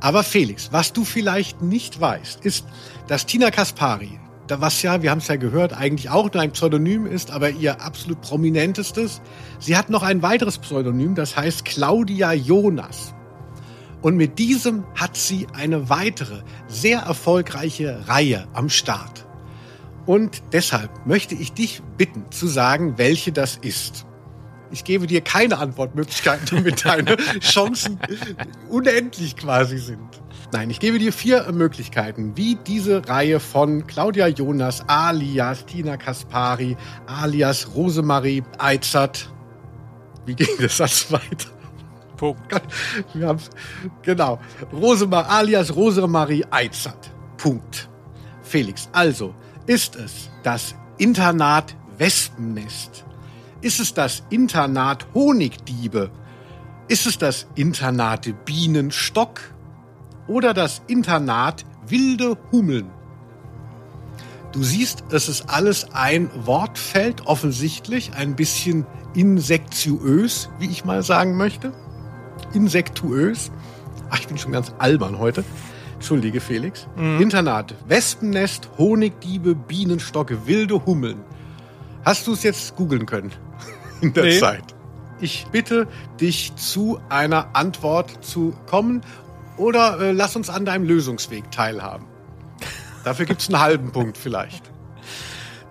Aber 0.00 0.22
Felix, 0.22 0.70
was 0.70 0.92
du 0.92 1.04
vielleicht 1.04 1.62
nicht 1.62 2.00
weißt, 2.00 2.44
ist, 2.44 2.66
dass 3.08 3.26
Tina 3.26 3.50
Kaspari 3.50 4.17
was 4.50 4.82
ja, 4.82 5.02
wir 5.02 5.10
haben 5.10 5.18
es 5.18 5.28
ja 5.28 5.36
gehört, 5.36 5.72
eigentlich 5.72 6.10
auch 6.10 6.32
nur 6.32 6.42
ein 6.42 6.52
Pseudonym 6.52 7.06
ist, 7.06 7.30
aber 7.30 7.50
ihr 7.50 7.80
absolut 7.82 8.20
prominentestes. 8.20 9.20
Sie 9.58 9.76
hat 9.76 9.90
noch 9.90 10.02
ein 10.02 10.22
weiteres 10.22 10.58
Pseudonym, 10.58 11.14
das 11.14 11.36
heißt 11.36 11.64
Claudia 11.64 12.32
Jonas. 12.32 13.14
Und 14.00 14.16
mit 14.16 14.38
diesem 14.38 14.84
hat 14.94 15.16
sie 15.16 15.46
eine 15.52 15.90
weitere, 15.90 16.42
sehr 16.68 17.00
erfolgreiche 17.00 18.06
Reihe 18.06 18.46
am 18.54 18.68
Start. 18.68 19.26
Und 20.06 20.42
deshalb 20.52 21.06
möchte 21.06 21.34
ich 21.34 21.52
dich 21.52 21.82
bitten 21.96 22.24
zu 22.30 22.46
sagen, 22.46 22.96
welche 22.96 23.32
das 23.32 23.56
ist. 23.56 24.06
Ich 24.70 24.84
gebe 24.84 25.06
dir 25.06 25.20
keine 25.20 25.58
Antwortmöglichkeiten, 25.58 26.46
damit 26.50 26.84
deine 26.84 27.16
Chancen 27.40 27.98
unendlich 28.68 29.36
quasi 29.36 29.78
sind. 29.78 30.22
Nein, 30.50 30.70
ich 30.70 30.80
gebe 30.80 30.98
dir 30.98 31.12
vier 31.12 31.52
Möglichkeiten, 31.52 32.34
wie 32.36 32.54
diese 32.54 33.06
Reihe 33.06 33.38
von 33.38 33.86
Claudia 33.86 34.28
Jonas 34.28 34.82
alias 34.88 35.66
Tina 35.66 35.98
Kaspari 35.98 36.74
alias 37.06 37.74
Rosemarie 37.74 38.42
Eizert. 38.56 39.30
Wie 40.24 40.34
ging 40.34 40.48
das 40.58 40.78
Satz 40.78 41.12
weiter? 41.12 41.50
Punkt. 42.16 42.62
Wir 43.12 43.28
haben, 43.28 43.40
genau. 44.02 44.40
Rosemar, 44.72 45.28
alias 45.28 45.76
Rosemarie 45.76 46.46
Eizert. 46.50 47.10
Punkt. 47.36 47.90
Felix, 48.40 48.88
also, 48.92 49.34
ist 49.66 49.96
es 49.96 50.30
das 50.42 50.74
Internat 50.96 51.76
Wespennest? 51.98 53.04
Ist 53.60 53.80
es 53.80 53.92
das 53.92 54.22
Internat 54.30 55.06
Honigdiebe? 55.12 56.10
Ist 56.88 57.06
es 57.06 57.18
das 57.18 57.46
Internat 57.54 58.32
Bienenstock? 58.46 59.40
Oder 60.28 60.54
das 60.54 60.82
Internat 60.86 61.64
Wilde 61.86 62.36
Hummeln. 62.52 62.90
Du 64.52 64.62
siehst, 64.62 65.04
es 65.10 65.28
ist 65.28 65.50
alles 65.50 65.88
ein 65.92 66.30
Wortfeld, 66.46 67.26
offensichtlich 67.26 68.12
ein 68.14 68.34
bisschen 68.34 68.86
insektuös, 69.14 70.48
wie 70.58 70.70
ich 70.70 70.84
mal 70.84 71.02
sagen 71.02 71.36
möchte. 71.36 71.72
Insektuös. 72.54 73.50
Ach, 74.10 74.20
ich 74.20 74.28
bin 74.28 74.38
schon 74.38 74.52
ganz 74.52 74.72
albern 74.78 75.18
heute. 75.18 75.44
Entschuldige, 75.94 76.40
Felix. 76.40 76.86
Mhm. 76.96 77.20
Internat, 77.20 77.74
Wespennest, 77.88 78.70
Honigdiebe, 78.78 79.54
Bienenstocke, 79.54 80.46
wilde 80.46 80.86
Hummeln. 80.86 81.18
Hast 82.04 82.26
du 82.26 82.32
es 82.32 82.42
jetzt 82.42 82.76
googeln 82.76 83.04
können 83.04 83.32
in 84.00 84.12
der 84.14 84.24
nee. 84.24 84.38
Zeit? 84.38 84.64
Ich 85.20 85.46
bitte 85.50 85.88
dich 86.20 86.54
zu 86.54 87.00
einer 87.08 87.54
Antwort 87.54 88.24
zu 88.24 88.54
kommen 88.66 89.02
oder 89.58 90.00
äh, 90.00 90.12
lass 90.12 90.36
uns 90.36 90.50
an 90.50 90.64
deinem 90.64 90.84
Lösungsweg 90.84 91.50
teilhaben. 91.50 92.06
Dafür 93.04 93.26
gibt's 93.26 93.48
einen 93.48 93.60
halben 93.60 93.92
Punkt 93.92 94.18
vielleicht. 94.18 94.70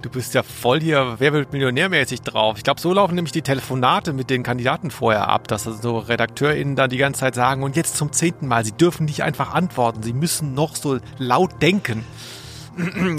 Du 0.02 0.10
bist 0.12 0.36
ja 0.36 0.44
voll 0.44 0.80
hier, 0.80 1.16
wer 1.18 1.34
wird 1.34 1.52
millionärmäßig 1.52 2.22
drauf? 2.22 2.58
Ich 2.58 2.64
glaube, 2.64 2.80
so 2.80 2.94
laufen 2.94 3.16
nämlich 3.16 3.32
die 3.32 3.42
Telefonate 3.42 4.14
mit 4.14 4.30
den 4.30 4.44
Kandidaten 4.44 4.92
vorher 4.92 5.28
ab, 5.28 5.48
dass 5.48 5.68
also 5.68 5.82
so 5.82 5.98
RedakteurInnen 5.98 6.76
dann 6.76 6.90
die 6.90 6.98
ganze 6.98 7.22
Zeit 7.22 7.36
sagen, 7.36 7.64
und 7.64 7.76
jetzt 7.76 7.98
zum 7.98 8.14
zehnten 8.14 8.48
Mal, 8.48 8.64
sie 8.64 8.74
dürfen 8.74 9.06
nicht 9.06 9.24
einfach 9.24 9.54
antworten, 9.54 10.04
sie 10.04 10.14
müssen 10.14 10.54
noch 10.54 10.76
so 10.76 11.00
laut 11.18 11.62
denken. 11.62 12.06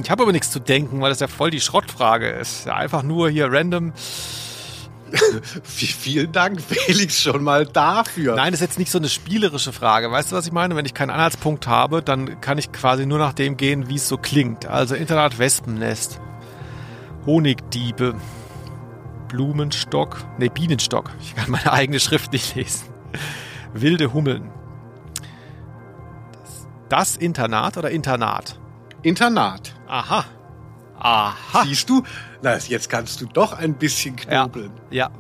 Ich 0.00 0.08
habe 0.08 0.22
aber 0.22 0.30
nichts 0.30 0.52
zu 0.52 0.60
denken, 0.60 1.00
weil 1.00 1.10
das 1.10 1.18
ja 1.18 1.26
voll 1.26 1.50
die 1.50 1.60
Schrottfrage 1.60 2.28
ist. 2.28 2.68
Einfach 2.68 3.02
nur 3.02 3.28
hier 3.28 3.52
random 3.52 3.92
Vielen 5.62 6.32
Dank, 6.32 6.60
Felix, 6.60 7.20
schon 7.20 7.42
mal 7.42 7.66
dafür. 7.66 8.34
Nein, 8.34 8.52
das 8.52 8.60
ist 8.60 8.68
jetzt 8.68 8.78
nicht 8.78 8.90
so 8.90 8.98
eine 8.98 9.08
spielerische 9.08 9.72
Frage. 9.72 10.10
Weißt 10.10 10.32
du, 10.32 10.36
was 10.36 10.46
ich 10.46 10.52
meine? 10.52 10.76
Wenn 10.76 10.84
ich 10.84 10.94
keinen 10.94 11.10
Anhaltspunkt 11.10 11.66
habe, 11.66 12.02
dann 12.02 12.40
kann 12.40 12.58
ich 12.58 12.72
quasi 12.72 13.06
nur 13.06 13.18
nach 13.18 13.32
dem 13.32 13.56
gehen, 13.56 13.88
wie 13.88 13.96
es 13.96 14.08
so 14.08 14.16
klingt. 14.16 14.66
Also 14.66 14.94
Internat 14.94 15.38
Wespennest, 15.38 16.20
Honigdiebe, 17.26 18.14
Blumenstock, 19.28 20.24
nee, 20.38 20.48
Bienenstock. 20.48 21.10
Ich 21.20 21.34
kann 21.34 21.50
meine 21.50 21.72
eigene 21.72 22.00
Schrift 22.00 22.32
nicht 22.32 22.54
lesen. 22.54 22.86
Wilde 23.74 24.12
Hummeln. 24.12 24.50
Das, 26.32 26.66
das 26.88 27.16
Internat 27.16 27.76
oder 27.76 27.90
Internat? 27.90 28.58
Internat. 29.02 29.74
Aha. 29.86 30.24
Aha. 30.98 31.64
Siehst 31.64 31.88
du? 31.88 32.02
Na, 32.42 32.56
jetzt 32.56 32.88
kannst 32.88 33.20
du 33.20 33.26
doch 33.26 33.52
ein 33.52 33.74
bisschen 33.74 34.16
knobeln. 34.16 34.72
Ja, 34.90 35.08
ja. 35.08 35.10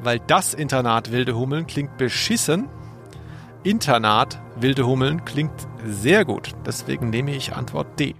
Weil 0.00 0.20
das 0.20 0.54
Internat 0.54 1.12
Wilde 1.12 1.36
Hummeln 1.36 1.66
klingt 1.66 1.96
beschissen. 1.96 2.68
Internat 3.64 4.40
Wilde 4.56 4.86
Hummeln 4.86 5.24
klingt 5.24 5.68
sehr 5.84 6.24
gut. 6.24 6.52
Deswegen 6.66 7.10
nehme 7.10 7.34
ich 7.34 7.52
Antwort 7.52 7.98
D. 7.98 8.14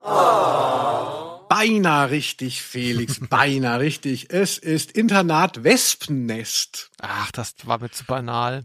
Oh. 0.00 1.40
Beinahe 1.48 2.10
richtig, 2.10 2.62
Felix. 2.62 3.20
Beinahe 3.28 3.80
richtig. 3.80 4.32
Es 4.32 4.58
ist 4.58 4.92
Internat 4.92 5.64
Wespennest. 5.64 6.90
Ach, 7.00 7.32
das 7.32 7.54
war 7.64 7.80
mir 7.80 7.90
zu 7.90 8.04
banal. 8.04 8.64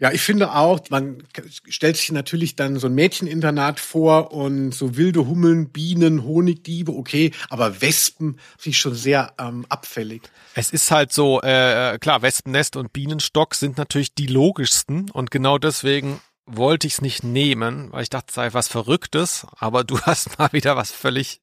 Ja, 0.00 0.10
ich 0.10 0.22
finde 0.22 0.52
auch, 0.52 0.80
man 0.90 1.22
stellt 1.68 1.96
sich 1.96 2.10
natürlich 2.10 2.56
dann 2.56 2.80
so 2.80 2.88
ein 2.88 2.94
Mädcheninternat 2.94 3.78
vor 3.78 4.32
und 4.32 4.72
so 4.72 4.96
wilde 4.96 5.26
Hummeln, 5.28 5.70
Bienen, 5.70 6.24
Honigdiebe, 6.24 6.90
okay, 6.92 7.30
aber 7.48 7.80
Wespen 7.80 8.40
finde 8.58 8.70
ich 8.70 8.78
schon 8.78 8.96
sehr 8.96 9.34
ähm, 9.38 9.64
abfällig. 9.68 10.22
Es 10.56 10.70
ist 10.70 10.90
halt 10.90 11.12
so, 11.12 11.40
äh, 11.42 11.96
klar, 12.00 12.22
Wespennest 12.22 12.74
und 12.74 12.92
Bienenstock 12.92 13.54
sind 13.54 13.78
natürlich 13.78 14.14
die 14.14 14.26
logischsten 14.26 15.10
und 15.10 15.30
genau 15.30 15.58
deswegen 15.58 16.20
wollte 16.44 16.88
ich 16.88 16.94
es 16.94 17.00
nicht 17.00 17.22
nehmen, 17.22 17.92
weil 17.92 18.02
ich 18.02 18.10
dachte, 18.10 18.26
es 18.28 18.34
sei 18.34 18.52
was 18.52 18.66
Verrücktes, 18.66 19.46
aber 19.58 19.84
du 19.84 20.00
hast 20.02 20.38
mal 20.40 20.52
wieder 20.52 20.76
was 20.76 20.90
völlig. 20.90 21.40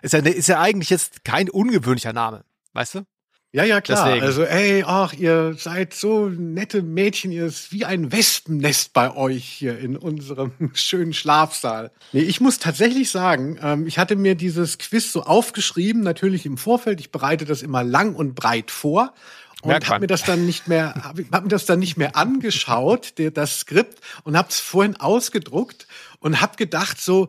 Ist 0.00 0.14
ja, 0.14 0.20
ist 0.20 0.48
ja 0.48 0.60
eigentlich 0.60 0.88
jetzt 0.88 1.22
kein 1.22 1.50
ungewöhnlicher 1.50 2.14
Name, 2.14 2.44
weißt 2.72 2.96
du? 2.96 3.06
Ja, 3.52 3.64
ja, 3.64 3.80
klar. 3.80 4.04
Deswegen. 4.04 4.26
Also, 4.26 4.44
ey, 4.44 4.84
ach, 4.86 5.12
ihr 5.14 5.54
seid 5.54 5.94
so 5.94 6.28
nette 6.28 6.82
Mädchen, 6.82 7.32
ihr 7.32 7.46
ist 7.46 7.72
wie 7.72 7.84
ein 7.84 8.12
Wespennest 8.12 8.92
bei 8.92 9.14
euch 9.14 9.44
hier 9.44 9.78
in 9.78 9.96
unserem 9.96 10.52
schönen 10.74 11.14
Schlafsaal. 11.14 11.90
Nee, 12.12 12.20
ich 12.20 12.40
muss 12.40 12.58
tatsächlich 12.58 13.10
sagen, 13.10 13.58
ähm, 13.62 13.86
ich 13.86 13.98
hatte 13.98 14.16
mir 14.16 14.34
dieses 14.34 14.78
Quiz 14.78 15.10
so 15.10 15.22
aufgeschrieben, 15.22 16.02
natürlich 16.02 16.44
im 16.44 16.58
Vorfeld. 16.58 17.00
Ich 17.00 17.10
bereite 17.10 17.44
das 17.44 17.62
immer 17.62 17.82
lang 17.82 18.14
und 18.14 18.34
breit 18.34 18.70
vor 18.70 19.14
und 19.62 19.88
habe 19.88 20.00
mir 20.00 20.06
das 20.06 20.22
dann 20.22 20.44
nicht 20.46 20.68
mehr 20.68 20.94
hab, 21.02 21.18
hab 21.32 21.42
mir 21.44 21.48
das 21.48 21.66
dann 21.66 21.78
nicht 21.78 21.96
mehr 21.96 22.16
angeschaut, 22.16 23.18
der, 23.18 23.30
das 23.30 23.60
Skript 23.60 24.00
und 24.24 24.36
habe 24.36 24.48
es 24.48 24.60
vorhin 24.60 24.96
ausgedruckt 24.96 25.86
und 26.20 26.40
habe 26.40 26.56
gedacht 26.56 27.00
so 27.00 27.28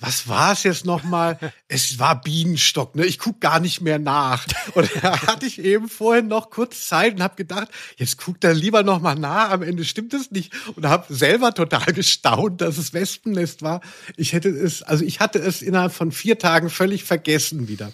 was 0.00 0.28
war 0.28 0.52
es 0.52 0.62
jetzt 0.62 0.84
nochmal? 0.84 1.38
es 1.68 1.98
war 1.98 2.20
Bienenstock, 2.20 2.96
ne? 2.96 3.04
Ich 3.04 3.18
guck 3.18 3.40
gar 3.40 3.60
nicht 3.60 3.80
mehr 3.80 3.98
nach. 3.98 4.44
Und 4.74 4.90
da 5.02 5.20
hatte 5.26 5.46
ich 5.46 5.60
eben 5.60 5.88
vorhin 5.88 6.26
noch 6.26 6.50
kurz 6.50 6.88
Zeit 6.88 7.14
und 7.14 7.22
habe 7.22 7.36
gedacht, 7.36 7.68
jetzt 7.96 8.18
guck 8.18 8.40
da 8.40 8.50
lieber 8.50 8.82
nochmal 8.82 9.14
nach. 9.14 9.50
Am 9.50 9.62
Ende 9.62 9.84
stimmt 9.84 10.12
es 10.14 10.30
nicht. 10.30 10.52
Und 10.74 10.86
habe 10.86 11.12
selber 11.14 11.54
total 11.54 11.92
gestaunt, 11.92 12.60
dass 12.60 12.78
es 12.78 12.92
Wespennest 12.92 13.62
war. 13.62 13.80
Ich 14.16 14.32
hätte 14.32 14.48
es, 14.48 14.82
also 14.82 15.04
ich 15.04 15.20
hatte 15.20 15.38
es 15.38 15.62
innerhalb 15.62 15.92
von 15.92 16.10
vier 16.12 16.38
Tagen 16.38 16.70
völlig 16.70 17.04
vergessen 17.04 17.68
wieder. 17.68 17.92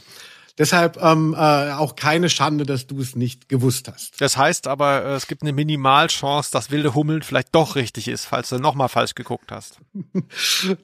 Deshalb 0.58 0.96
ähm, 1.02 1.34
äh, 1.34 1.72
auch 1.72 1.96
keine 1.96 2.30
Schande, 2.30 2.64
dass 2.64 2.86
du 2.86 3.00
es 3.00 3.14
nicht 3.14 3.50
gewusst 3.50 3.88
hast. 3.88 4.18
Das 4.20 4.38
heißt 4.38 4.66
aber, 4.66 5.04
äh, 5.04 5.14
es 5.14 5.26
gibt 5.26 5.42
eine 5.42 5.52
Minimalchance, 5.52 6.50
dass 6.50 6.70
wilde 6.70 6.94
Hummeln 6.94 7.22
vielleicht 7.22 7.54
doch 7.54 7.76
richtig 7.76 8.08
ist, 8.08 8.24
falls 8.24 8.48
du 8.48 8.58
nochmal 8.58 8.88
falsch 8.88 9.14
geguckt 9.14 9.52
hast. 9.52 9.78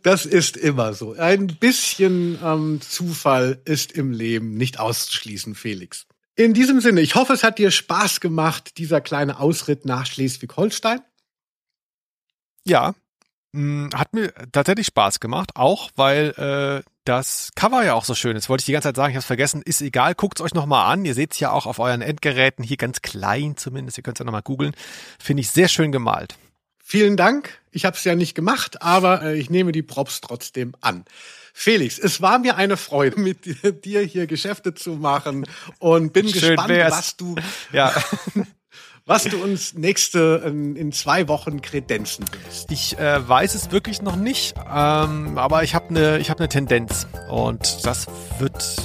Das 0.03 0.27
ist 0.27 0.57
immer 0.57 0.95
so. 0.95 1.15
Ein 1.15 1.47
bisschen 1.47 2.39
ähm, 2.45 2.81
Zufall 2.81 3.61
ist 3.65 3.93
im 3.93 4.13
Leben 4.13 4.55
nicht 4.55 4.79
auszuschließen, 4.79 5.55
Felix. 5.55 6.07
In 6.35 6.55
diesem 6.55 6.81
Sinne, 6.81 7.01
ich 7.01 7.15
hoffe, 7.15 7.33
es 7.33 7.45
hat 7.45 7.59
dir 7.59 7.71
Spaß 7.71 8.21
gemacht, 8.21 8.79
dieser 8.79 9.01
kleine 9.01 9.39
Ausritt 9.39 9.85
nach 9.85 10.07
Schleswig-Holstein. 10.07 11.01
Ja, 12.65 12.95
mh, 13.53 13.97
hat 13.97 14.13
mir 14.15 14.33
tatsächlich 14.53 14.87
Spaß 14.87 15.21
gemacht, 15.21 15.51
auch 15.55 15.91
weil 15.97 16.83
äh, 16.85 16.91
das 17.05 17.51
Cover 17.55 17.85
ja 17.85 17.95
auch 17.95 18.05
so 18.05 18.15
schön 18.15 18.37
ist. 18.37 18.49
Wollte 18.49 18.63
ich 18.63 18.67
die 18.67 18.73
ganze 18.73 18.89
Zeit 18.89 18.97
sagen, 18.97 19.11
ich 19.11 19.17
habe 19.17 19.27
vergessen. 19.27 19.63
Ist 19.63 19.81
egal, 19.83 20.15
guckt's 20.15 20.41
euch 20.41 20.55
nochmal 20.55 20.93
an. 20.93 21.05
Ihr 21.05 21.15
seht's 21.15 21.41
ja 21.41 21.51
auch 21.51 21.67
auf 21.67 21.79
euren 21.79 22.03
Endgeräten, 22.03 22.65
hier 22.65 22.77
ganz 22.77 23.03
klein 23.03 23.57
zumindest. 23.57 23.99
Ihr 23.99 24.05
könnt's 24.05 24.19
ja 24.21 24.25
nochmal 24.25 24.43
googeln. 24.43 24.75
Finde 25.19 25.41
ich 25.41 25.51
sehr 25.51 25.69
schön 25.69 25.93
gemalt. 25.93 26.37
Vielen 26.85 27.17
Dank. 27.17 27.61
Ich 27.71 27.85
habe 27.85 27.97
es 27.97 28.05
ja 28.05 28.15
nicht 28.15 28.35
gemacht, 28.35 28.83
aber 28.83 29.23
äh, 29.23 29.39
ich 29.39 29.51
nehme 29.51 29.73
die 29.73 29.83
Props 29.83 30.21
trotzdem 30.21 30.75
an. 30.81 31.05
Felix, 31.55 31.99
es 31.99 32.21
war 32.21 32.39
mir 32.39 32.57
eine 32.57 32.77
Freude, 32.77 33.21
mit 33.21 33.85
dir 33.85 34.01
hier 34.03 34.27
Geschäfte 34.27 34.75
zu 34.75 34.93
machen 34.93 35.47
und 35.79 36.13
bin 36.13 36.29
Schön 36.29 36.41
gespannt, 36.41 36.69
wär's. 36.69 36.93
was 36.93 37.17
du, 37.17 37.37
Ja. 37.73 37.95
was 39.07 39.25
du 39.25 39.43
uns 39.43 39.75
nächste 39.75 40.43
in, 40.47 40.77
in 40.77 40.93
zwei 40.93 41.29
Wochen 41.29 41.61
kredenzen 41.61 42.25
wirst. 42.33 42.71
Ich 42.71 42.99
äh, 42.99 43.27
weiß 43.27 43.55
es 43.55 43.71
wirklich 43.71 44.03
noch 44.03 44.17
nicht, 44.17 44.55
ähm, 44.59 45.39
aber 45.39 45.65
ich 45.65 45.75
habe 45.75 45.89
eine 45.91 46.19
ich 46.19 46.31
hab 46.31 46.39
ne 46.39 46.49
Tendenz 46.49 47.07
und 47.29 47.85
das 47.85 48.07
wird 48.39 48.77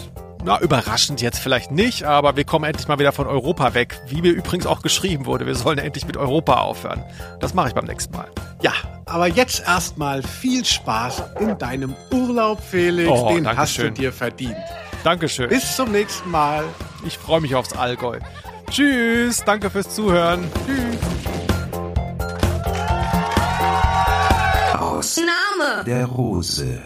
na, 0.44 0.60
überraschend 0.62 1.22
jetzt 1.22 1.40
vielleicht 1.40 1.72
nicht, 1.72 2.04
aber 2.04 2.38
wir 2.38 2.46
kommen 2.46 2.64
endlich 2.64 2.88
mal 2.88 3.00
wieder 3.00 3.12
von 3.12 3.28
Europa 3.28 3.74
weg, 3.74 4.00
wie 4.08 4.22
mir 4.22 4.32
übrigens 4.32 4.66
auch 4.66 4.82
geschrieben 4.82 5.26
wurde. 5.26 5.46
Wir 5.46 5.56
sollen 5.56 5.78
endlich 5.78 6.08
mit 6.08 6.16
Europa 6.16 6.62
aufhören. 6.62 7.04
Das 7.40 7.54
mache 7.54 7.70
ich 7.70 7.74
beim 7.74 7.86
nächsten 7.86 8.16
Mal. 8.16 8.30
Ja, 8.62 8.74
aber 9.06 9.28
jetzt 9.28 9.64
erstmal 9.68 10.24
viel 10.24 10.64
Spaß 10.64 11.24
in 11.42 11.58
deinem 11.58 11.96
Urlaub, 12.12 12.62
Felix. 12.62 13.10
Oh, 13.10 13.34
Den 13.34 13.46
hast 13.46 13.74
schön. 13.74 13.94
du 13.94 14.02
dir 14.02 14.14
verdient. 14.14 14.56
Dankeschön. 15.04 15.50
Bis 15.50 15.76
zum 15.76 15.92
nächsten 15.92 16.32
Mal. 16.32 16.64
Ich 17.06 17.18
freue 17.18 17.42
mich 17.42 17.54
aufs 17.54 17.74
Allgäu. 17.74 18.20
Tschüss, 18.70 19.44
danke 19.46 19.70
fürs 19.70 19.94
Zuhören. 19.94 20.44
Aus 24.78 25.18
Name. 25.18 25.84
der 25.86 26.06
Rose. 26.06 26.82